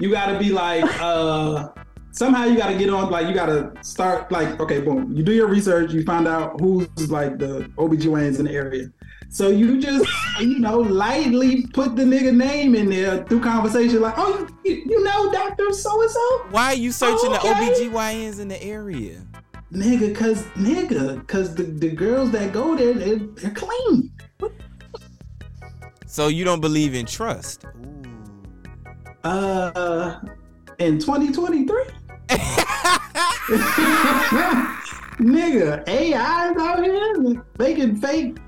You 0.00 0.10
gotta 0.10 0.38
be 0.38 0.50
like, 0.50 0.84
uh, 1.00 1.68
somehow 2.12 2.44
you 2.46 2.56
gotta 2.56 2.76
get 2.78 2.88
on. 2.90 3.10
Like 3.10 3.26
you 3.28 3.34
gotta 3.34 3.72
start. 3.82 4.30
Like 4.32 4.58
okay, 4.60 4.80
boom. 4.80 5.12
You 5.14 5.22
do 5.22 5.32
your 5.32 5.48
research. 5.48 5.92
You 5.92 6.02
find 6.04 6.26
out 6.26 6.60
who's 6.60 6.88
like 7.10 7.38
the 7.38 7.70
OBGYNs 7.76 8.38
in 8.38 8.46
the 8.46 8.52
area. 8.52 8.90
So 9.30 9.48
you 9.50 9.80
just, 9.80 10.08
you 10.40 10.58
know, 10.58 10.78
lightly 10.78 11.66
put 11.66 11.96
the 11.96 12.02
nigga 12.02 12.34
name 12.34 12.74
in 12.74 12.88
there 12.88 13.24
through 13.24 13.40
conversation, 13.40 14.00
like, 14.00 14.14
oh, 14.16 14.48
you, 14.64 14.82
you 14.86 15.04
know, 15.04 15.30
Doctor 15.30 15.70
So 15.72 16.00
and 16.00 16.10
So. 16.10 16.38
Why 16.50 16.66
are 16.72 16.74
you 16.74 16.90
searching 16.92 17.32
Okay. 17.34 17.48
the 17.48 17.88
OBGYNs 17.90 18.40
in 18.40 18.48
the 18.48 18.62
area? 18.62 19.24
Nigga, 19.72 20.16
cause 20.16 20.42
nigga, 20.56 21.26
cause 21.28 21.54
the, 21.54 21.64
the 21.64 21.90
girls 21.90 22.30
that 22.30 22.52
go 22.54 22.74
there, 22.74 22.94
they're, 22.94 23.16
they're 23.16 23.50
clean. 23.50 24.10
So 26.06 26.28
you 26.28 26.44
don't 26.44 26.60
believe 26.60 26.94
in 26.94 27.04
trust? 27.04 27.66
Uh, 29.24 30.20
in 30.78 30.98
2023, 30.98 31.82
nigga, 35.20 35.86
AI 35.86 36.50
is 36.50 36.56
out 36.56 36.82
here 36.82 37.44
making 37.58 37.96
fake, 37.96 38.38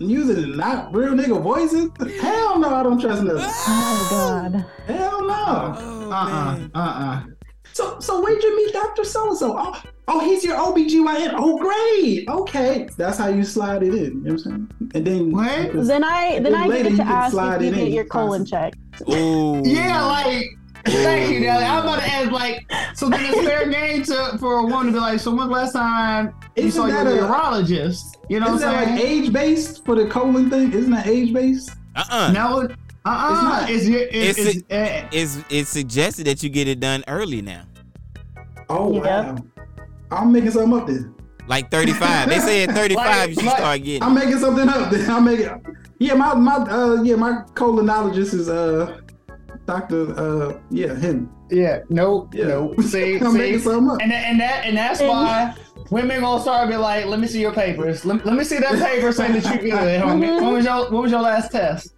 using 0.00 0.56
not 0.56 0.94
real 0.94 1.12
nigga 1.12 1.40
voices. 1.42 1.90
Hell 2.20 2.58
no, 2.58 2.74
I 2.74 2.82
don't 2.82 3.00
trust 3.00 3.22
nothing. 3.22 3.40
oh 3.42 4.06
God. 4.10 4.66
Hell 4.86 5.20
no. 5.26 5.34
Oh, 5.76 6.10
uh-uh, 6.12 6.56
man. 6.58 6.70
uh-uh. 6.74 7.22
So, 7.72 7.98
so 7.98 8.22
where'd 8.22 8.40
you 8.42 8.56
meet 8.56 8.72
Doctor 8.72 9.04
So 9.04 9.28
and 9.30 9.36
So? 9.38 9.56
Oh, 9.58 9.82
oh, 10.06 10.20
he's 10.20 10.44
your 10.44 10.56
OBGYN. 10.56 11.34
Oh, 11.36 11.58
great. 11.58 12.28
Okay, 12.28 12.88
that's 12.96 13.18
how 13.18 13.28
you 13.28 13.42
slide 13.44 13.82
it 13.82 13.94
in. 13.94 14.04
You 14.04 14.10
know 14.14 14.20
what 14.20 14.30
I'm 14.32 14.38
saying? 14.38 14.70
And 14.94 15.06
then 15.06 15.32
What? 15.32 15.86
Then 15.86 16.04
I 16.04 16.38
then 16.38 16.54
I 16.54 16.66
Later 16.66 16.90
get 16.90 16.96
to 16.98 17.02
can 17.04 17.08
ask 17.08 17.36
if 17.36 17.62
you 17.62 17.70
get 17.72 17.90
your 17.90 18.04
colon 18.04 18.42
possibly. 18.46 18.70
checked. 19.00 19.10
Ooh. 19.10 19.62
Yeah, 19.64 20.04
like 20.06 20.46
thank 20.84 21.32
you, 21.32 21.40
Nelly. 21.40 21.64
I'm 21.64 21.82
about 21.84 22.00
to 22.00 22.06
ask 22.06 22.30
like 22.30 22.70
so 22.94 23.08
then 23.08 23.20
it's 23.24 23.46
fair 23.46 23.68
game 23.68 24.02
to 24.04 24.36
for 24.38 24.58
a 24.58 24.62
woman 24.62 24.86
to 24.86 24.92
be 24.92 24.98
like, 24.98 25.20
so 25.20 25.30
when's 25.34 25.48
the 25.48 25.54
last 25.54 25.72
time 25.72 26.34
you 26.56 26.64
Isn't 26.64 26.72
saw 26.82 26.86
your 26.86 27.04
that 27.04 27.06
a- 27.12 27.22
urologist? 27.22 28.16
You 28.28 28.40
know 28.40 28.54
Is 28.54 28.62
what 28.62 28.74
I'm 28.74 28.74
like 28.90 28.98
saying? 28.98 29.24
age 29.24 29.32
based 29.32 29.84
for 29.84 29.94
the 29.94 30.06
colon 30.06 30.50
thing? 30.50 30.72
Isn't 30.72 30.90
that 30.92 31.06
age 31.06 31.32
based? 31.32 31.70
Uh-uh. 31.96 32.32
no, 32.32 32.60
uh 32.62 32.66
uh 33.06 33.42
not. 33.42 33.70
It's, 33.70 33.86
it's, 33.86 34.38
It's 34.38 34.56
it's, 34.56 34.72
uh, 34.72 35.08
It's 35.12 35.38
it's 35.50 35.68
suggested 35.70 36.26
that 36.26 36.42
you 36.42 36.48
get 36.50 36.68
it 36.68 36.80
done 36.80 37.04
early 37.08 37.42
now. 37.42 37.64
Oh 38.68 38.94
Yep. 38.94 39.04
wow. 39.04 39.36
I'm 40.10 40.32
making 40.32 40.50
something 40.52 40.78
up 40.80 40.86
then. 40.86 41.14
Like 41.46 41.70
35. 41.70 42.28
they 42.30 42.38
say 42.38 42.64
at 42.64 42.70
35 42.74 42.96
Like- 43.06 43.28
you 43.28 43.34
should 43.34 43.44
like- 43.44 43.56
start 43.58 43.82
getting. 43.82 44.02
I'm 44.02 44.14
making 44.14 44.38
something 44.38 44.68
up 44.68 44.90
then. 44.90 45.10
I'm 45.16 45.24
making 45.24 45.50
Yeah, 45.98 46.14
my 46.14 46.34
my 46.34 46.54
uh 46.56 47.02
yeah, 47.02 47.16
my 47.16 47.42
colonologist 47.54 48.32
is 48.34 48.48
uh 48.48 49.00
Dr. 49.66 50.14
uh 50.18 50.58
yeah, 50.70 50.94
him. 50.94 51.30
yeah, 51.50 51.80
no, 51.88 52.28
Yeah. 52.32 52.46
no. 52.46 52.74
See, 52.82 53.16
I'm 53.18 53.32
see, 53.32 53.38
making 53.38 53.60
something 53.60 53.90
up. 53.90 53.98
and 54.02 54.10
that, 54.10 54.24
and 54.26 54.40
that 54.40 54.64
and 54.66 54.76
that's 54.76 55.00
why 55.00 55.54
women 55.90 56.20
gonna 56.20 56.42
start 56.42 56.68
be 56.68 56.76
like, 56.76 57.06
let 57.06 57.18
me 57.20 57.26
see 57.26 57.40
your 57.40 57.52
papers. 57.52 58.04
Let, 58.04 58.24
let 58.26 58.36
me 58.36 58.44
see 58.44 58.58
that 58.58 58.74
paper 58.78 59.12
saying 59.12 59.40
that 59.40 59.62
you 59.62 59.70
good. 59.70 60.02
homie. 60.02 60.42
What 60.42 60.52
was 60.54 60.64
your 60.64 60.90
What 60.90 61.02
was 61.04 61.10
your 61.10 61.22
last 61.22 61.50
test? 61.52 61.94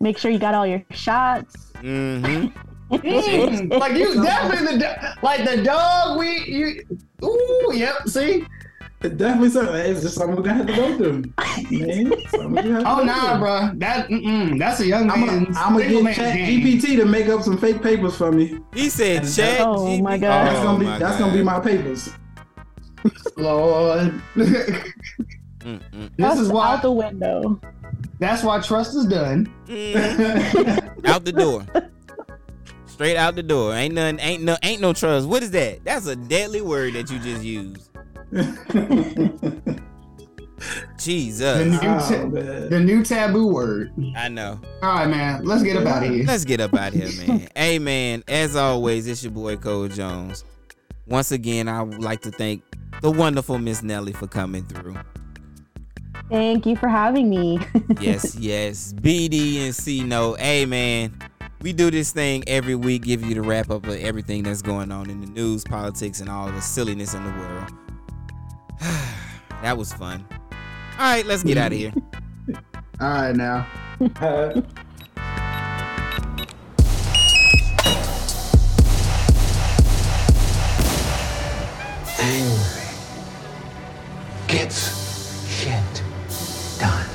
Make 0.00 0.18
sure 0.18 0.30
you 0.30 0.38
got 0.38 0.54
all 0.54 0.66
your 0.66 0.82
shots. 0.90 1.72
Mm-hmm. 1.76 2.48
Mm, 2.92 3.78
like 3.78 3.96
you 3.96 4.14
definitely 4.22 4.76
the 4.76 4.78
do- 4.84 5.08
like 5.22 5.48
the 5.48 5.62
dog 5.62 6.18
we 6.18 6.44
you. 6.44 6.82
Ooh, 7.24 7.72
yep. 7.74 8.06
See. 8.08 8.44
It's 9.04 9.14
definitely 9.16 9.50
something. 9.50 9.74
It's 9.74 10.02
just 10.02 10.14
something 10.14 10.36
we're 10.36 10.42
gonna 10.42 10.58
have 10.58 10.66
to 10.66 10.76
go 10.76 10.96
through. 10.96 11.22
Man. 11.70 12.12
Something 12.28 12.52
we 12.52 12.70
have 12.70 12.82
to 12.84 12.90
Oh 12.90 12.96
go 12.98 13.04
nah, 13.04 13.38
bro. 13.38 13.70
That 13.76 14.08
mm-mm, 14.08 14.58
that's 14.58 14.80
a 14.80 14.86
young 14.86 15.10
I'm 15.10 15.26
man's. 15.26 15.56
gonna, 15.56 15.58
I'm 15.60 15.72
gonna 15.76 16.02
get 16.02 16.14
Chat. 16.16 16.36
GPT 16.36 16.96
to 16.96 17.04
make 17.04 17.28
up 17.28 17.42
some 17.42 17.58
fake 17.58 17.82
papers 17.82 18.16
for 18.16 18.30
me. 18.30 18.60
He 18.74 18.88
said 18.88 19.22
chat. 19.32 19.60
Oh, 19.60 19.96
my 20.00 20.18
God. 20.18 20.46
That's 20.46 20.62
gonna 20.62 20.78
be 20.78 20.84
my 20.86 20.98
that's 20.98 21.18
gonna 21.18 21.32
be 21.32 21.42
my 21.42 21.60
papers. 21.60 22.10
Lord. 23.36 24.22
this 24.36 24.80
That's 26.16 26.38
is 26.40 26.48
why. 26.50 26.74
out 26.74 26.82
the 26.82 26.92
window. 26.92 27.60
that's 28.20 28.42
why 28.44 28.60
trust 28.60 28.94
is 28.96 29.06
done. 29.06 29.52
Mm. 29.66 31.06
out 31.08 31.24
the 31.24 31.32
door. 31.32 31.66
Straight 32.86 33.16
out 33.16 33.34
the 33.34 33.42
door. 33.42 33.74
Ain't 33.74 33.94
none. 33.94 34.20
Ain't 34.20 34.42
no. 34.44 34.56
Ain't 34.62 34.80
no 34.80 34.92
trust. 34.92 35.26
What 35.26 35.42
is 35.42 35.50
that? 35.52 35.84
That's 35.84 36.06
a 36.06 36.14
deadly 36.14 36.60
word 36.60 36.94
that 36.94 37.10
you 37.10 37.18
just 37.18 37.42
used. 37.42 37.88
Jesus. 40.98 41.58
The 41.58 41.64
new, 41.64 41.76
Oh, 41.78 41.80
ta- 42.08 42.26
man. 42.26 42.70
the 42.70 42.80
new 42.80 43.02
taboo 43.04 43.46
word. 43.48 43.92
I 44.16 44.28
know. 44.28 44.60
All 44.82 44.94
right, 44.94 45.08
man. 45.08 45.44
Let's 45.44 45.62
get 45.62 45.76
up 45.76 45.86
out 45.86 46.04
of 46.04 46.10
here. 46.12 46.24
Let's 46.24 46.44
get 46.44 46.60
up 46.60 46.72
out 46.74 46.94
of 46.94 47.00
here, 47.00 47.26
man. 47.26 47.48
hey, 47.56 47.78
man. 47.78 48.22
As 48.28 48.54
always, 48.54 49.06
it's 49.06 49.22
your 49.24 49.32
boy 49.32 49.56
Cole 49.56 49.88
Jones. 49.88 50.44
Once 51.08 51.32
again, 51.32 51.68
I 51.68 51.82
would 51.82 52.00
like 52.02 52.20
to 52.22 52.30
thank 52.30 52.62
the 53.00 53.10
wonderful 53.10 53.58
Miss 53.58 53.82
Nelly 53.82 54.12
for 54.12 54.28
coming 54.28 54.64
through. 54.64 54.96
Thank 56.30 56.64
you 56.64 56.76
for 56.76 56.88
having 56.88 57.28
me. 57.28 57.58
yes, 58.00 58.36
yes. 58.36 58.92
BD 58.92 59.64
and 59.64 59.74
C-Note. 59.74 60.38
Hey 60.40 60.64
man, 60.64 61.12
we 61.60 61.72
do 61.72 61.90
this 61.90 62.12
thing 62.12 62.44
every 62.46 62.76
week, 62.76 63.02
give 63.02 63.22
you 63.24 63.34
the 63.34 63.42
wrap 63.42 63.70
up 63.70 63.84
of 63.86 63.96
everything 63.98 64.44
that's 64.44 64.62
going 64.62 64.92
on 64.92 65.10
in 65.10 65.20
the 65.20 65.26
news, 65.26 65.64
politics, 65.64 66.20
and 66.20 66.30
all 66.30 66.46
the 66.50 66.60
silliness 66.62 67.12
in 67.14 67.24
the 67.24 67.30
world. 67.30 67.70
That 69.62 69.78
was 69.78 69.92
fun. 69.92 70.26
All 70.32 70.58
right, 70.98 71.24
let's 71.24 71.44
get 71.44 71.56
out 71.56 71.70
of 71.70 71.78
here. 71.78 71.92
All 73.00 73.08
right, 73.08 73.36
now. 73.36 73.66
Angry 82.18 82.82
gets 84.48 85.46
shit 85.48 86.02
done. 86.80 87.06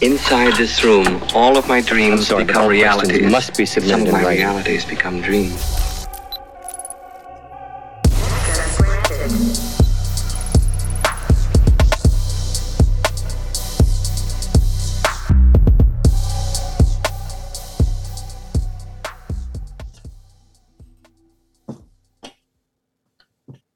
Inside 0.00 0.54
this 0.56 0.82
room, 0.82 1.22
all 1.34 1.58
of 1.58 1.68
my 1.68 1.82
dreams 1.82 2.28
sorry, 2.28 2.44
become 2.44 2.62
all 2.62 2.68
realities. 2.68 3.30
must 3.30 3.56
be 3.58 3.66
Some 3.66 3.82
submitted 3.82 4.08
of 4.08 4.12
my 4.14 4.28
realities 4.28 4.84
become 4.86 5.20
dreams. 5.20 5.87